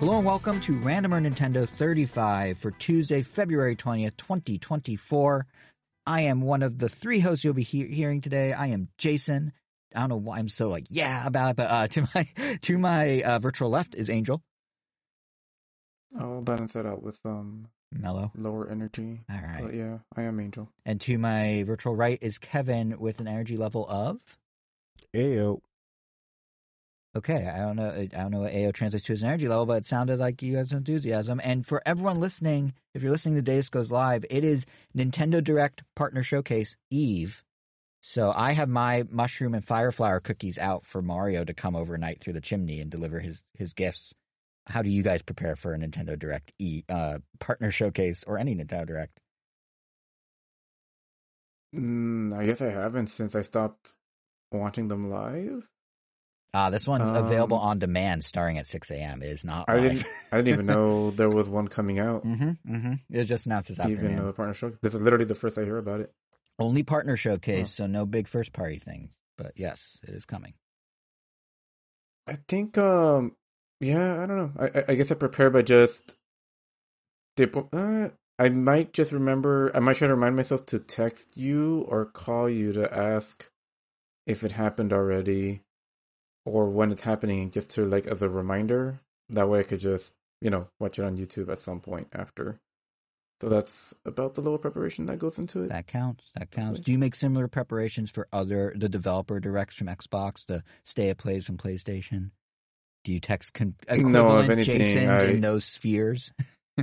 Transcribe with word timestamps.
Hello 0.00 0.16
and 0.18 0.24
welcome 0.24 0.60
to 0.60 0.74
Randomer 0.74 1.20
Nintendo 1.20 1.68
35 1.68 2.58
for 2.58 2.70
Tuesday, 2.70 3.22
February 3.22 3.74
20th, 3.74 4.16
2024. 4.16 5.44
I 6.06 6.20
am 6.22 6.40
one 6.40 6.62
of 6.62 6.78
the 6.78 6.88
three 6.88 7.18
hosts 7.18 7.42
you'll 7.44 7.52
be 7.54 7.64
he- 7.64 7.88
hearing 7.88 8.20
today. 8.20 8.52
I 8.52 8.68
am 8.68 8.88
Jason. 8.96 9.52
I 9.92 10.00
don't 10.00 10.08
know 10.10 10.16
why 10.16 10.38
I'm 10.38 10.48
so 10.48 10.68
like, 10.68 10.86
yeah, 10.88 11.26
about 11.26 11.50
it, 11.50 11.56
but 11.56 11.70
uh, 11.70 11.88
to 11.88 12.08
my 12.14 12.58
to 12.62 12.78
my 12.78 13.22
uh, 13.22 13.38
virtual 13.40 13.70
left 13.70 13.96
is 13.96 14.08
Angel. 14.08 14.40
I'll 16.18 16.42
balance 16.42 16.74
that 16.74 16.86
out 16.86 17.02
with 17.02 17.18
um 17.24 17.66
Mellow. 17.90 18.30
lower 18.36 18.68
energy. 18.68 19.22
All 19.28 19.36
right. 19.36 19.62
But 19.62 19.74
yeah, 19.74 19.98
I 20.16 20.22
am 20.22 20.38
Angel. 20.38 20.68
And 20.86 21.00
to 21.02 21.18
my 21.18 21.64
virtual 21.64 21.96
right 21.96 22.18
is 22.22 22.38
Kevin 22.38 23.00
with 23.00 23.18
an 23.20 23.26
energy 23.26 23.56
level 23.56 23.84
of. 23.88 24.18
Ayo. 25.14 25.60
Okay, 27.16 27.46
I 27.46 27.58
don't 27.58 27.76
know. 27.76 27.90
I 27.90 28.06
don't 28.06 28.30
know 28.30 28.40
what 28.40 28.54
AO 28.54 28.70
translates 28.70 29.06
to 29.06 29.12
as 29.14 29.22
an 29.22 29.28
energy 29.28 29.48
level, 29.48 29.66
but 29.66 29.78
it 29.78 29.86
sounded 29.86 30.18
like 30.18 30.42
you 30.42 30.56
had 30.56 30.68
some 30.68 30.78
enthusiasm. 30.78 31.40
And 31.42 31.66
for 31.66 31.82
everyone 31.86 32.20
listening, 32.20 32.74
if 32.94 33.02
you're 33.02 33.10
listening 33.10 33.36
to 33.36 33.42
Days 33.42 33.70
Goes 33.70 33.90
Live, 33.90 34.24
it 34.30 34.44
is 34.44 34.66
Nintendo 34.96 35.42
Direct 35.42 35.82
Partner 35.96 36.22
Showcase 36.22 36.76
Eve. 36.90 37.42
So 38.00 38.32
I 38.36 38.52
have 38.52 38.68
my 38.68 39.04
mushroom 39.10 39.54
and 39.54 39.64
fire 39.64 39.90
flower 39.90 40.20
cookies 40.20 40.58
out 40.58 40.86
for 40.86 41.02
Mario 41.02 41.44
to 41.44 41.54
come 41.54 41.74
overnight 41.74 42.20
through 42.20 42.34
the 42.34 42.40
chimney 42.40 42.80
and 42.80 42.90
deliver 42.90 43.20
his 43.20 43.42
his 43.54 43.72
gifts. 43.72 44.14
How 44.66 44.82
do 44.82 44.90
you 44.90 45.02
guys 45.02 45.22
prepare 45.22 45.56
for 45.56 45.72
a 45.72 45.78
Nintendo 45.78 46.18
Direct 46.18 46.52
E 46.58 46.84
uh, 46.90 47.18
Partner 47.40 47.70
Showcase 47.70 48.22
or 48.26 48.38
any 48.38 48.54
Nintendo 48.54 48.86
Direct? 48.86 49.18
Mm, 51.74 52.34
I 52.36 52.46
guess 52.46 52.60
I 52.60 52.70
haven't 52.70 53.08
since 53.08 53.34
I 53.34 53.42
stopped 53.42 53.94
watching 54.52 54.88
them 54.88 55.10
live. 55.10 55.68
Ah, 56.54 56.70
this 56.70 56.86
one's 56.86 57.08
available 57.08 57.58
Um, 57.58 57.68
on 57.68 57.78
demand, 57.78 58.24
starting 58.24 58.56
at 58.58 58.66
6 58.66 58.90
a.m. 58.90 59.22
It 59.22 59.30
is 59.30 59.44
not. 59.44 59.68
I 59.68 59.78
didn't. 59.80 60.04
I 60.32 60.38
didn't 60.38 60.48
even 60.54 60.66
know 60.66 61.10
there 61.16 61.28
was 61.28 61.48
one 61.48 61.68
coming 61.68 61.98
out. 61.98 62.24
mm-hmm, 62.24 62.50
mm-hmm. 62.74 62.94
It 63.10 63.24
just 63.24 63.44
announced 63.46 63.68
this 63.68 63.78
afternoon. 63.78 64.12
Even 64.12 64.26
a 64.28 64.32
partner 64.32 64.54
show. 64.54 64.72
This 64.82 64.94
is 64.94 65.00
literally 65.02 65.26
the 65.26 65.34
first 65.34 65.58
I 65.58 65.64
hear 65.64 65.76
about 65.78 66.00
it. 66.00 66.12
Only 66.58 66.82
partner 66.82 67.16
showcase, 67.16 67.66
Huh. 67.68 67.84
so 67.84 67.86
no 67.86 68.06
big 68.06 68.26
first 68.28 68.52
party 68.52 68.78
things. 68.78 69.10
But 69.36 69.52
yes, 69.56 69.98
it 70.02 70.10
is 70.14 70.24
coming. 70.24 70.54
I 72.26 72.36
think. 72.48 72.76
Um. 72.78 73.36
Yeah. 73.80 74.22
I 74.22 74.26
don't 74.26 74.36
know. 74.36 74.52
I. 74.58 74.84
I- 74.88 74.94
guess 74.94 75.10
I 75.10 75.14
prepare 75.14 75.50
by 75.50 75.62
just. 75.62 76.16
Dip- 77.36 77.72
Uh, 77.72 78.08
I 78.38 78.48
might 78.48 78.92
just 78.92 79.12
remember. 79.12 79.70
I 79.74 79.80
might 79.80 79.96
try 79.96 80.08
to 80.08 80.14
remind 80.14 80.36
myself 80.36 80.64
to 80.66 80.78
text 80.78 81.36
you 81.36 81.84
or 81.88 82.04
call 82.06 82.48
you 82.48 82.72
to 82.72 82.92
ask 82.92 83.50
if 84.26 84.42
it 84.44 84.52
happened 84.52 84.92
already, 84.92 85.62
or 86.48 86.68
when 86.70 86.90
it's 86.92 87.00
happening, 87.02 87.50
just 87.50 87.70
to 87.70 87.84
like 87.86 88.06
as 88.06 88.22
a 88.22 88.28
reminder. 88.28 89.00
That 89.30 89.48
way, 89.48 89.60
I 89.60 89.62
could 89.64 89.80
just 89.80 90.14
you 90.40 90.50
know 90.50 90.68
watch 90.80 90.98
it 90.98 91.04
on 91.04 91.16
YouTube 91.16 91.50
at 91.50 91.58
some 91.58 91.80
point 91.80 92.08
after. 92.12 92.58
So 93.40 93.48
that's 93.48 93.94
about 94.04 94.34
the 94.34 94.40
little 94.40 94.58
preparation 94.58 95.06
that 95.06 95.18
goes 95.20 95.38
into 95.38 95.62
it. 95.62 95.68
That 95.68 95.86
counts. 95.86 96.24
That 96.36 96.50
counts. 96.50 96.80
Do 96.80 96.90
you 96.90 96.98
make 96.98 97.14
similar 97.14 97.46
preparations 97.46 98.10
for 98.10 98.26
other 98.32 98.74
the 98.76 98.88
developer 98.88 99.38
directs 99.38 99.76
from 99.76 99.86
Xbox, 99.86 100.44
the 100.46 100.64
State 100.84 101.10
of 101.10 101.18
Plays 101.18 101.46
from 101.46 101.56
PlayStation? 101.56 102.30
Do 103.04 103.12
you 103.12 103.20
text 103.20 103.54
con- 103.54 103.76
No, 103.88 103.94
equivalent 104.40 104.50
anything, 104.50 104.78
Jasons 104.80 105.22
I- 105.22 105.26
in 105.26 105.40
those 105.40 105.64
spheres? 105.64 106.32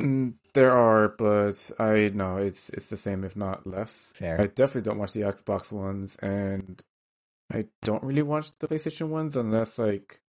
Mm, 0.00 0.34
there 0.54 0.72
are, 0.72 1.08
but 1.08 1.70
I 1.78 2.10
know 2.14 2.38
it's 2.38 2.70
it's 2.70 2.88
the 2.88 2.96
same, 2.96 3.24
if 3.24 3.36
not 3.36 3.66
less. 3.66 4.10
Fair. 4.14 4.40
I 4.40 4.46
definitely 4.46 4.82
don't 4.82 4.98
watch 4.98 5.12
the 5.12 5.20
Xbox 5.20 5.70
ones, 5.70 6.16
and 6.20 6.82
I 7.52 7.66
don't 7.82 8.02
really 8.02 8.22
watch 8.22 8.56
the 8.58 8.68
PlayStation 8.68 9.08
ones 9.08 9.36
unless 9.36 9.78
like, 9.78 10.20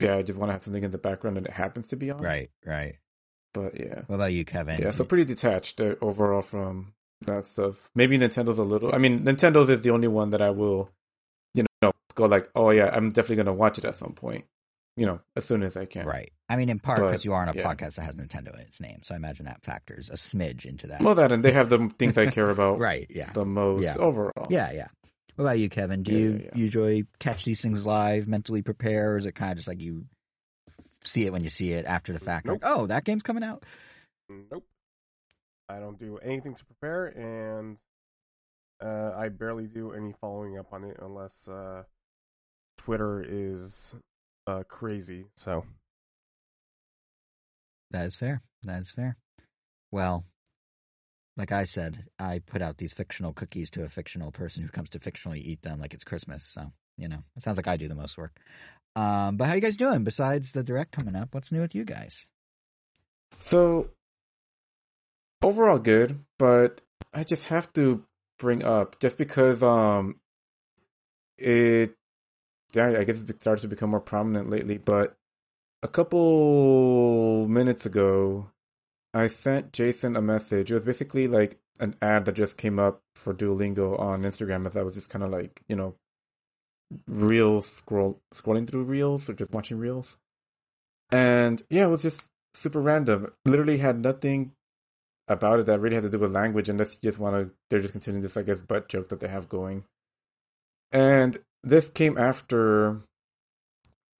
yeah, 0.00 0.16
I 0.16 0.22
just 0.22 0.38
want 0.38 0.48
to 0.50 0.52
have 0.54 0.62
something 0.62 0.82
in 0.82 0.90
the 0.90 0.98
background 0.98 1.36
and 1.38 1.46
it 1.46 1.52
happens 1.52 1.88
to 1.88 1.96
be 1.96 2.10
on. 2.10 2.20
Right, 2.20 2.50
right. 2.64 2.96
But 3.54 3.78
yeah, 3.78 4.02
What 4.06 4.16
about 4.16 4.32
you, 4.32 4.44
Kevin? 4.44 4.80
yeah. 4.80 4.90
So 4.92 5.04
pretty 5.04 5.24
detached 5.24 5.80
uh, 5.80 5.94
overall 6.00 6.42
from 6.42 6.94
that 7.26 7.46
stuff. 7.46 7.90
Maybe 7.94 8.18
Nintendo's 8.18 8.58
a 8.58 8.62
little. 8.64 8.94
I 8.94 8.98
mean, 8.98 9.20
Nintendo's 9.24 9.68
is 9.70 9.82
the 9.82 9.90
only 9.90 10.08
one 10.08 10.30
that 10.30 10.40
I 10.42 10.50
will, 10.50 10.90
you 11.54 11.64
know, 11.82 11.92
go 12.14 12.26
like, 12.26 12.48
oh 12.54 12.70
yeah, 12.70 12.90
I'm 12.92 13.10
definitely 13.10 13.36
gonna 13.36 13.52
watch 13.52 13.78
it 13.78 13.84
at 13.84 13.94
some 13.96 14.12
point. 14.14 14.44
You 14.96 15.06
know, 15.06 15.20
as 15.36 15.44
soon 15.46 15.62
as 15.62 15.76
I 15.76 15.86
can. 15.86 16.04
Right. 16.06 16.32
I 16.50 16.56
mean, 16.56 16.68
in 16.68 16.78
part 16.78 16.98
because 17.00 17.24
you 17.24 17.32
are 17.32 17.40
on 17.42 17.48
a 17.48 17.54
yeah. 17.56 17.62
podcast 17.64 17.94
that 17.96 18.02
has 18.02 18.18
Nintendo 18.18 18.52
in 18.54 18.60
its 18.60 18.78
name, 18.80 19.00
so 19.02 19.14
I 19.14 19.16
imagine 19.16 19.46
that 19.46 19.62
factors 19.62 20.10
a 20.10 20.14
smidge 20.14 20.66
into 20.66 20.88
that. 20.88 21.00
Well, 21.00 21.14
that 21.14 21.32
and 21.32 21.42
they 21.44 21.52
have 21.52 21.68
the 21.70 21.90
things 21.98 22.18
I 22.18 22.26
care 22.26 22.50
about 22.50 22.78
right. 22.78 23.06
Yeah. 23.08 23.32
the 23.32 23.44
most 23.46 23.82
Yeah. 23.84 23.96
overall. 23.96 24.46
Yeah. 24.50 24.70
Yeah. 24.72 24.88
What 25.36 25.44
about 25.44 25.58
you, 25.58 25.68
Kevin? 25.68 26.02
Do 26.02 26.12
Yeah, 26.12 26.18
you 26.18 26.40
yeah, 26.44 26.50
usually 26.54 27.06
catch 27.18 27.44
these 27.44 27.60
things 27.62 27.86
live, 27.86 28.28
mentally 28.28 28.62
prepare, 28.62 29.12
or 29.12 29.16
is 29.18 29.26
it 29.26 29.32
kind 29.34 29.52
of 29.52 29.56
just 29.56 29.68
like 29.68 29.80
you 29.80 30.04
see 31.04 31.26
it 31.26 31.32
when 31.32 31.42
you 31.42 31.48
see 31.48 31.72
it 31.72 31.86
after 31.86 32.12
the 32.12 32.20
fact? 32.20 32.46
Nope. 32.46 32.60
Like, 32.62 32.70
oh, 32.70 32.86
that 32.86 33.04
game's 33.04 33.22
coming 33.22 33.42
out. 33.42 33.64
Nope. 34.28 34.64
I 35.68 35.78
don't 35.78 35.98
do 35.98 36.18
anything 36.18 36.54
to 36.54 36.64
prepare, 36.64 37.06
and 37.06 37.78
uh, 38.84 39.16
I 39.16 39.28
barely 39.30 39.66
do 39.66 39.92
any 39.92 40.12
following 40.20 40.58
up 40.58 40.72
on 40.72 40.84
it 40.84 40.98
unless 41.00 41.48
uh, 41.48 41.84
Twitter 42.76 43.24
is 43.26 43.94
uh, 44.46 44.64
crazy. 44.68 45.26
So 45.36 45.64
That 47.90 48.06
is 48.06 48.16
fair. 48.16 48.42
That 48.64 48.80
is 48.80 48.90
fair. 48.90 49.16
Well, 49.90 50.24
like 51.36 51.52
I 51.52 51.64
said, 51.64 52.04
I 52.18 52.40
put 52.40 52.62
out 52.62 52.78
these 52.78 52.92
fictional 52.92 53.32
cookies 53.32 53.70
to 53.70 53.84
a 53.84 53.88
fictional 53.88 54.30
person 54.30 54.62
who 54.62 54.68
comes 54.68 54.90
to 54.90 54.98
fictionally 54.98 55.38
eat 55.38 55.62
them 55.62 55.80
like 55.80 55.94
it's 55.94 56.04
Christmas. 56.04 56.44
So, 56.44 56.72
you 56.96 57.08
know, 57.08 57.22
it 57.36 57.42
sounds 57.42 57.56
like 57.56 57.68
I 57.68 57.76
do 57.76 57.88
the 57.88 57.94
most 57.94 58.18
work. 58.18 58.36
Um, 58.94 59.36
but 59.36 59.48
how 59.48 59.54
you 59.54 59.60
guys 59.60 59.76
doing 59.76 60.04
besides 60.04 60.52
the 60.52 60.62
direct 60.62 60.92
coming 60.92 61.16
up? 61.16 61.34
What's 61.34 61.50
new 61.50 61.60
with 61.62 61.74
you 61.74 61.84
guys? 61.84 62.26
So 63.32 63.88
overall 65.42 65.78
good, 65.78 66.20
but 66.38 66.82
I 67.14 67.24
just 67.24 67.44
have 67.44 67.72
to 67.74 68.04
bring 68.38 68.62
up 68.64 68.98
just 68.98 69.16
because 69.16 69.62
um 69.62 70.16
it 71.38 71.94
I 72.76 73.04
guess 73.04 73.20
it 73.20 73.40
started 73.40 73.62
to 73.62 73.68
become 73.68 73.90
more 73.90 74.00
prominent 74.00 74.50
lately, 74.50 74.78
but 74.78 75.16
a 75.82 75.88
couple 75.88 77.46
minutes 77.48 77.84
ago 77.86 78.51
I 79.14 79.26
sent 79.26 79.72
Jason 79.72 80.16
a 80.16 80.22
message. 80.22 80.70
It 80.70 80.74
was 80.74 80.84
basically 80.84 81.28
like 81.28 81.58
an 81.80 81.96
ad 82.00 82.24
that 82.24 82.32
just 82.32 82.56
came 82.56 82.78
up 82.78 83.02
for 83.14 83.34
Duolingo 83.34 83.98
on 83.98 84.22
Instagram 84.22 84.66
as 84.66 84.76
I 84.76 84.82
was 84.82 84.94
just 84.94 85.10
kind 85.10 85.22
of 85.22 85.30
like, 85.30 85.62
you 85.68 85.76
know, 85.76 85.94
reels 87.06 87.66
scroll 87.66 88.20
scrolling 88.34 88.68
through 88.68 88.84
reels 88.84 89.28
or 89.28 89.34
just 89.34 89.50
watching 89.52 89.78
reels. 89.78 90.16
And 91.10 91.62
yeah, 91.70 91.86
it 91.86 91.90
was 91.90 92.02
just 92.02 92.22
super 92.54 92.80
random. 92.80 93.32
Literally 93.44 93.78
had 93.78 94.00
nothing 94.00 94.52
about 95.28 95.60
it 95.60 95.66
that 95.66 95.80
really 95.80 95.94
had 95.94 96.04
to 96.04 96.10
do 96.10 96.18
with 96.18 96.32
language 96.32 96.68
unless 96.68 96.92
you 96.92 96.98
just 97.02 97.18
want 97.18 97.34
to 97.36 97.50
they're 97.70 97.80
just 97.80 97.92
continuing 97.92 98.22
this 98.22 98.36
I 98.36 98.42
guess 98.42 98.60
butt 98.60 98.88
joke 98.88 99.08
that 99.10 99.20
they 99.20 99.28
have 99.28 99.48
going. 99.48 99.84
And 100.90 101.38
this 101.62 101.88
came 101.88 102.18
after 102.18 103.00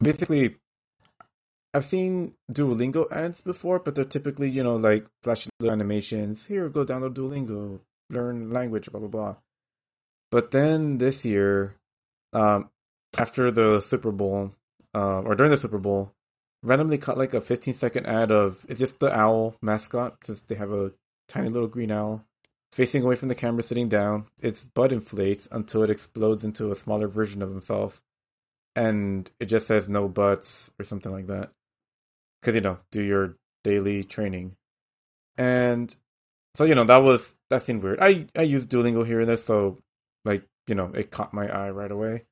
basically 0.03 0.57
I've 1.75 1.85
seen 1.87 2.35
Duolingo 2.53 3.11
ads 3.11 3.41
before, 3.41 3.79
but 3.79 3.95
they're 3.95 4.05
typically, 4.05 4.51
you 4.51 4.63
know, 4.63 4.77
like 4.77 5.07
flashy 5.23 5.49
little 5.59 5.73
animations. 5.73 6.47
Here, 6.47 6.69
go 6.69 6.85
download 6.85 7.15
Duolingo, 7.15 7.81
learn 8.11 8.51
language, 8.51 8.91
blah 8.91 9.01
blah 9.01 9.09
blah. 9.09 9.37
But 10.31 10.51
then 10.51 10.99
this 10.99 11.25
year, 11.25 11.77
um, 12.33 12.71
after 13.17 13.51
the 13.51 13.81
Super 13.81 14.13
Bowl, 14.13 14.53
uh, 14.95 15.21
or 15.21 15.35
during 15.35 15.51
the 15.51 15.57
Super 15.57 15.79
Bowl, 15.79 16.13
randomly 16.63 16.99
cut 16.99 17.19
like 17.19 17.35
a 17.35 17.41
15 17.41 17.75
second 17.75 18.07
ad 18.07 18.31
of 18.31 18.65
it's 18.69 18.81
just 18.81 19.01
the 19.01 19.15
owl 19.17 19.57
mascot. 19.63 20.23
Just 20.25 20.49
they 20.49 20.55
have 20.55 20.73
a 20.73 20.93
tiny 21.29 21.49
little 21.49 21.69
green 21.69 21.91
owl 21.91 22.25
facing 22.73 23.03
away 23.03 23.17
from 23.17 23.29
the 23.29 23.35
camera, 23.35 23.63
sitting 23.63 23.89
down. 23.89 24.27
Its 24.41 24.63
butt 24.65 24.93
inflates 24.93 25.49
until 25.51 25.83
it 25.83 25.91
explodes 25.91 26.45
into 26.45 26.71
a 26.71 26.77
smaller 26.77 27.09
version 27.09 27.41
of 27.43 27.51
himself, 27.51 28.03
and 28.77 29.31
it 29.41 29.47
just 29.47 29.67
says 29.67 29.89
no 29.89 30.09
butts 30.09 30.71
or 30.79 30.85
something 30.85 31.13
like 31.13 31.29
that. 31.29 31.51
Because 32.43 32.57
you 32.57 32.61
know, 32.61 32.79
do 32.91 33.01
your 33.01 33.37
daily 33.63 34.03
training, 34.03 34.57
and 35.39 35.95
so 36.55 36.65
you 36.65 36.75
know 36.75 36.85
that 36.85 36.99
was 36.99 37.35
that 37.51 37.63
seemed 37.63 37.83
weird. 37.83 38.01
I 38.01 38.27
I 38.37 38.43
use 38.43 38.67
Duolingo 38.67 39.07
here 39.07 39.21
and 39.21 39.29
there, 39.29 39.37
so 39.37 39.79
like 40.25 40.45
you 40.67 40.75
know 40.75 40.91
it 40.95 41.11
caught 41.11 41.33
my 41.33 41.49
eye 41.49 41.71
right 41.71 41.91
away. 41.91 42.25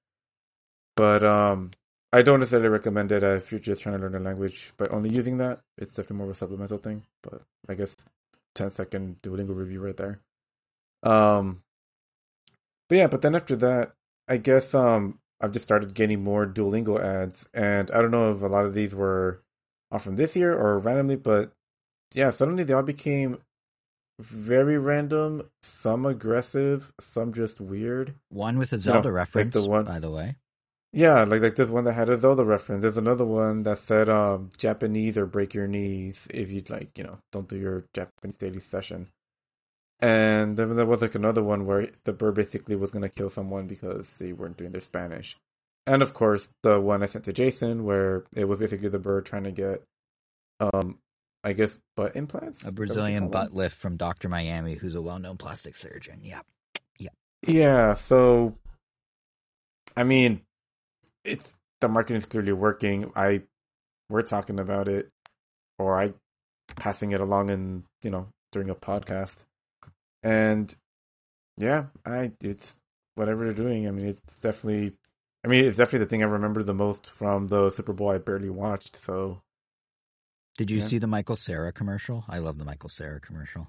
But 0.97 1.23
um, 1.23 1.71
I 2.13 2.23
don't 2.23 2.41
necessarily 2.41 2.69
recommend 2.69 3.13
it 3.13 3.23
if 3.23 3.51
you're 3.51 3.61
just 3.61 3.83
trying 3.83 3.97
to 3.97 4.03
learn 4.03 4.17
a 4.17 4.21
language 4.21 4.73
by 4.77 4.87
only 4.89 5.11
using 5.11 5.39
that. 5.39 5.61
It's 5.79 5.93
definitely 5.93 6.17
more 6.17 6.27
of 6.27 6.33
a 6.33 6.35
supplemental 6.35 6.79
thing. 6.79 7.05
But 7.23 7.43
I 7.69 7.75
guess 7.75 7.97
10 8.57 8.73
second 8.73 9.23
Duolingo 9.23 9.57
review 9.57 9.81
right 9.81 9.97
there. 9.97 10.21
Um, 11.03 11.63
but 12.89 12.99
yeah, 12.99 13.07
but 13.07 13.23
then 13.23 13.35
after 13.35 13.57
that, 13.57 13.93
I 14.29 14.37
guess 14.37 14.75
um 14.75 15.21
I've 15.41 15.53
just 15.53 15.65
started 15.65 15.95
getting 15.95 16.23
more 16.23 16.47
Duolingo 16.47 17.01
ads, 17.01 17.47
and 17.55 17.91
I 17.93 18.03
don't 18.03 18.11
know 18.11 18.33
if 18.33 18.43
a 18.43 18.47
lot 18.47 18.67
of 18.67 18.75
these 18.75 18.95
were 18.95 19.43
all 19.91 19.99
from 19.99 20.17
this 20.17 20.37
year 20.37 20.55
or 20.55 20.79
randomly, 20.79 21.17
but 21.17 21.53
yeah, 22.15 22.31
suddenly 22.31 22.65
they 22.65 22.73
all 22.73 22.83
became 22.83 23.39
very 24.19 24.79
random, 24.79 25.49
some 25.63 26.05
aggressive, 26.07 26.93
some 27.01 27.33
just 27.33 27.61
weird. 27.61 28.15
One 28.29 28.59
with 28.59 28.73
a 28.73 28.79
Zelda 28.79 29.09
like 29.09 29.15
reference, 29.15 29.55
the 29.55 29.63
one- 29.69 29.85
by 29.87 29.99
the 29.99 30.11
way. 30.11 30.37
Yeah, 30.93 31.23
like 31.23 31.41
like 31.41 31.55
this 31.55 31.69
one 31.69 31.85
that 31.85 31.93
had 31.93 32.09
a 32.09 32.19
Zelda 32.19 32.45
reference. 32.45 32.83
There's 32.83 32.97
another 32.97 33.25
one 33.25 33.63
that 33.63 33.79
said 33.79 34.09
um 34.09 34.51
Japanese 34.59 35.17
or 35.17 35.25
break 35.25 35.55
your 35.55 35.69
knees 35.69 36.27
if 36.35 36.51
you'd 36.51 36.69
like, 36.69 36.99
you 36.99 37.05
know, 37.05 37.19
don't 37.31 37.49
do 37.49 37.57
your 37.57 37.85
Japanese 37.95 38.37
daily 38.39 38.59
session. 38.61 39.07
And 40.03 40.57
then 40.57 40.75
there 40.75 40.87
was 40.87 41.01
like 41.03 41.15
another 41.15 41.43
one 41.45 41.65
where 41.67 41.89
the 42.05 42.13
bird 42.13 42.35
basically 42.35 42.75
was 42.75 42.91
gonna 42.91 43.09
kill 43.09 43.31
someone 43.31 43.67
because 43.69 44.09
they 44.19 44.33
weren't 44.33 44.57
doing 44.57 44.73
their 44.73 44.81
Spanish. 44.81 45.37
And 45.87 46.03
of 46.03 46.15
course 46.15 46.49
the 46.63 46.81
one 46.81 47.03
I 47.03 47.07
sent 47.07 47.25
to 47.25 47.33
Jason 47.33 47.85
where 47.85 48.25
it 48.35 48.45
was 48.45 48.59
basically 48.59 48.89
the 48.89 48.99
bird 48.99 49.27
trying 49.27 49.45
to 49.45 49.53
get 49.53 49.83
um 50.61 50.99
I 51.43 51.55
guess 51.55 51.77
butt 51.97 52.17
implants. 52.17 52.63
A 52.63 52.65
that 52.65 52.67
what 52.67 52.73
you 52.73 52.87
Brazilian 52.87 53.29
butt 53.31 53.55
lift 53.55 53.77
from 53.77 53.97
Dr. 53.97 54.29
Miami, 54.29 54.75
who's 54.75 54.95
a 54.95 55.03
well 55.03 55.19
known 55.19 55.39
plastic 55.39 55.77
surgeon. 55.77 56.21
Yep. 56.23 56.47
Yeah, 56.99 57.09
Yeah, 57.47 57.95
so 57.95 58.57
I 59.97 60.05
mean, 60.05 60.43
it's 61.25 61.55
the 61.81 61.89
marketing 61.89 62.19
is 62.19 62.27
clearly 62.27 62.53
working. 62.53 63.11
I 63.17 63.43
we're 64.11 64.23
talking 64.23 64.59
about 64.59 64.89
it, 64.89 65.11
or 65.79 66.01
I 66.01 66.13
passing 66.77 67.13
it 67.13 67.21
along 67.21 67.51
in 67.51 67.85
you 68.03 68.11
know 68.11 68.29
during 68.53 68.69
a 68.69 68.75
podcast, 68.75 69.45
and 70.23 70.75
yeah, 71.57 71.87
I 72.05 72.33
it's 72.43 72.79
whatever 73.15 73.45
they're 73.45 73.65
doing. 73.65 73.89
I 73.89 73.91
mean, 73.93 74.07
it's 74.07 74.41
definitely. 74.41 74.93
I 75.45 75.49
mean, 75.49 75.65
it's 75.65 75.77
definitely 75.77 76.01
the 76.01 76.07
thing 76.11 76.23
I 76.23 76.27
remember 76.27 76.63
the 76.63 76.75
most 76.75 77.09
from 77.11 77.49
the 77.49 77.71
Super 77.71 77.93
Bowl 77.93 78.11
I 78.11 78.19
barely 78.19 78.51
watched. 78.51 78.97
So 78.97 79.43
Did 80.59 80.71
you 80.71 80.79
Yeah. 80.79 80.85
see 80.85 80.99
the 80.99 81.07
Michael 81.07 81.37
Cera 81.37 81.73
commercial? 81.73 82.25
I 82.29 82.39
love 82.39 82.59
the 82.59 82.65
Michael 82.67 82.91
Cera 82.91 83.19
commercial. 83.21 83.69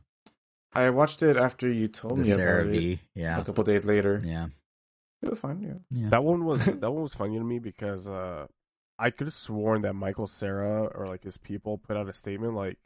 I 0.73 0.89
watched 0.89 1.21
it 1.23 1.37
after 1.37 1.71
you 1.71 1.87
told 1.87 2.17
The 2.19 2.23
me 2.23 2.29
Cera 2.29 2.63
about 2.63 2.75
it 2.75 2.99
Yeah. 3.13 3.39
a 3.39 3.45
couple 3.45 3.63
days 3.63 3.85
later. 3.85 4.21
Yeah. 4.23 4.47
It 5.21 5.29
was 5.29 5.39
fine. 5.39 5.61
Yeah. 5.61 5.75
Yeah. 5.89 6.09
That 6.09 6.23
one 6.23 6.43
was 6.43 6.65
that 6.65 6.91
one 6.91 7.03
was 7.03 7.13
funny 7.13 7.37
to 7.37 7.43
me 7.43 7.59
because 7.59 8.07
uh, 8.07 8.47
I 8.99 9.09
could 9.11 9.27
have 9.27 9.33
sworn 9.33 9.83
that 9.83 9.93
Michael 9.93 10.27
Cera 10.27 10.83
or 10.85 11.07
like 11.07 11.23
his 11.23 11.37
people 11.37 11.77
put 11.77 11.95
out 11.95 12.09
a 12.09 12.13
statement 12.13 12.55
like 12.55 12.77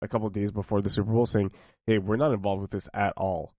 a 0.00 0.08
couple 0.08 0.26
of 0.28 0.32
days 0.32 0.50
before 0.50 0.80
the 0.80 0.88
Super 0.90 1.12
Bowl 1.12 1.26
saying, 1.26 1.50
"Hey, 1.86 1.98
we're 1.98 2.16
not 2.16 2.32
involved 2.32 2.62
with 2.62 2.70
this 2.70 2.88
at 2.94 3.12
all." 3.16 3.54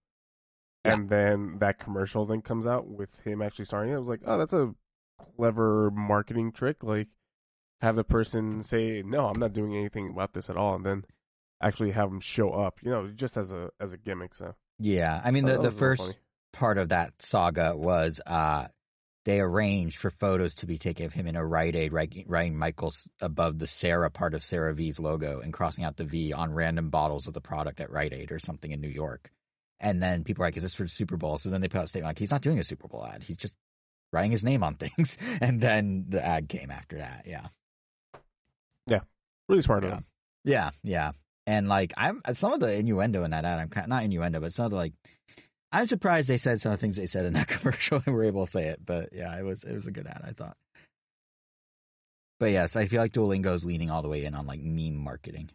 Yeah. 0.84 0.94
And 0.94 1.08
then 1.08 1.58
that 1.60 1.78
commercial 1.78 2.26
then 2.26 2.42
comes 2.42 2.66
out 2.66 2.86
with 2.86 3.18
him 3.20 3.42
actually 3.42 3.64
starring 3.64 3.90
it. 3.90 3.94
I 3.94 3.98
was 3.98 4.08
like, 4.08 4.20
"Oh, 4.26 4.38
that's 4.38 4.52
a 4.52 4.74
clever 5.18 5.90
marketing 5.90 6.52
trick." 6.52 6.82
Like, 6.82 7.08
have 7.80 7.96
the 7.96 8.04
person 8.04 8.62
say, 8.62 9.02
"No, 9.04 9.28
I'm 9.28 9.38
not 9.38 9.52
doing 9.52 9.74
anything 9.74 10.10
about 10.10 10.34
this 10.34 10.50
at 10.50 10.56
all," 10.56 10.74
and 10.74 10.84
then 10.84 11.04
actually 11.62 11.92
have 11.92 12.10
him 12.10 12.20
show 12.20 12.50
up. 12.50 12.82
You 12.82 12.90
know, 12.90 13.08
just 13.08 13.36
as 13.36 13.52
a 13.52 13.70
as 13.80 13.92
a 13.92 13.96
gimmick. 13.96 14.34
So 14.34 14.54
Yeah. 14.78 15.20
I 15.24 15.30
mean, 15.30 15.44
that 15.46 15.56
the, 15.56 15.62
the 15.62 15.68
was 15.68 15.76
a 15.76 15.84
little 15.84 15.96
first 15.96 16.18
part 16.52 16.78
of 16.78 16.90
that 16.90 17.12
saga 17.20 17.76
was 17.76 18.20
uh, 18.26 18.68
they 19.24 19.40
arranged 19.40 19.98
for 19.98 20.10
photos 20.10 20.54
to 20.56 20.66
be 20.66 20.78
taken 20.78 21.06
of 21.06 21.12
him 21.12 21.26
in 21.26 21.36
a 21.36 21.44
Rite 21.44 21.76
Aid, 21.76 21.92
writing 21.92 22.56
Michael's 22.56 23.08
above 23.20 23.58
the 23.58 23.66
Cera 23.66 24.10
part 24.10 24.34
of 24.34 24.42
CeraVe's 24.42 25.00
logo 25.00 25.40
and 25.40 25.52
crossing 25.52 25.84
out 25.84 25.96
the 25.96 26.04
V 26.04 26.32
on 26.32 26.52
random 26.52 26.90
bottles 26.90 27.26
of 27.26 27.34
the 27.34 27.40
product 27.40 27.80
at 27.80 27.90
Rite 27.90 28.12
Aid 28.12 28.32
or 28.32 28.38
something 28.38 28.70
in 28.70 28.80
New 28.80 28.88
York. 28.88 29.30
And 29.80 30.02
then 30.02 30.24
people 30.24 30.42
are 30.42 30.46
like, 30.46 30.56
is 30.56 30.62
this 30.62 30.74
for 30.74 30.84
the 30.84 30.88
Super 30.88 31.16
Bowl? 31.16 31.36
So 31.38 31.50
then 31.50 31.60
they 31.60 31.68
put 31.68 31.78
out 31.78 31.84
a 31.84 31.88
statement 31.88 32.10
like, 32.10 32.18
he's 32.18 32.30
not 32.30 32.42
doing 32.42 32.58
a 32.58 32.64
Super 32.64 32.88
Bowl 32.88 33.04
ad. 33.06 33.22
He's 33.24 33.36
just 33.36 33.54
writing 34.12 34.30
his 34.30 34.44
name 34.44 34.62
on 34.62 34.74
things. 34.76 35.18
And 35.40 35.60
then 35.60 36.06
the 36.08 36.24
ad 36.24 36.48
came 36.48 36.70
after 36.70 36.98
that. 36.98 37.24
Yeah. 37.26 37.48
Yeah. 38.86 39.00
Really 39.48 39.62
smart 39.62 39.84
of 39.84 39.90
Yeah. 39.90 39.96
him. 39.96 40.04
Yeah, 40.44 40.70
yeah. 40.82 41.12
And 41.46 41.68
like 41.68 41.92
I'm 41.96 42.22
some 42.32 42.52
of 42.52 42.60
the 42.60 42.74
innuendo 42.78 43.24
in 43.24 43.30
that 43.32 43.44
ad, 43.44 43.58
I'm 43.76 43.88
not 43.88 44.02
innuendo, 44.04 44.40
but 44.40 44.52
some 44.52 44.66
of 44.66 44.70
the 44.70 44.76
like 44.78 44.92
I'm 45.72 45.86
surprised 45.88 46.28
they 46.28 46.36
said 46.36 46.60
some 46.60 46.72
of 46.72 46.78
the 46.78 46.80
things 46.82 46.96
they 46.96 47.06
said 47.06 47.24
in 47.26 47.32
that 47.34 47.48
commercial 47.48 48.02
and 48.06 48.14
were 48.14 48.24
able 48.24 48.46
to 48.46 48.50
say 48.50 48.66
it. 48.68 48.80
But 48.84 49.10
yeah, 49.12 49.36
it 49.38 49.42
was 49.42 49.64
it 49.64 49.74
was 49.74 49.86
a 49.86 49.90
good 49.90 50.06
ad, 50.06 50.22
I 50.24 50.32
thought. 50.32 50.56
But 52.40 52.50
yes, 52.52 52.76
I 52.76 52.86
feel 52.86 53.00
like 53.00 53.12
Duolingo 53.12 53.54
is 53.54 53.64
leaning 53.64 53.90
all 53.90 54.02
the 54.02 54.08
way 54.08 54.24
in 54.24 54.34
on 54.34 54.46
like 54.46 54.60
meme 54.60 54.96
marketing. 54.96 55.50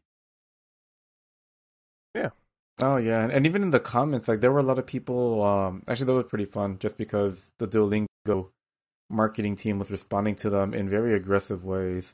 Oh 2.82 2.98
yeah, 2.98 3.24
and, 3.24 3.32
and 3.32 3.46
even 3.46 3.62
in 3.64 3.72
the 3.72 3.80
comments, 3.80 4.28
like 4.28 4.42
there 4.42 4.52
were 4.52 4.60
a 4.60 4.64
lot 4.64 4.80
of 4.80 4.86
people. 4.86 5.44
Um, 5.44 5.84
actually, 5.88 6.08
that 6.08 6.14
was 6.14 6.26
pretty 6.26 6.46
fun, 6.46 6.78
just 6.80 6.98
because 6.98 7.52
the 7.60 7.68
Duolingo 7.68 8.50
marketing 9.10 9.56
team 9.56 9.80
was 9.80 9.92
responding 9.92 10.36
to 10.36 10.50
them 10.50 10.74
in 10.74 10.90
very 10.90 11.14
aggressive 11.14 11.66
ways. 11.66 12.14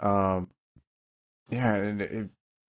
Um, 0.00 0.48
yeah, 1.50 1.74
and 1.74 2.00
it, 2.00 2.12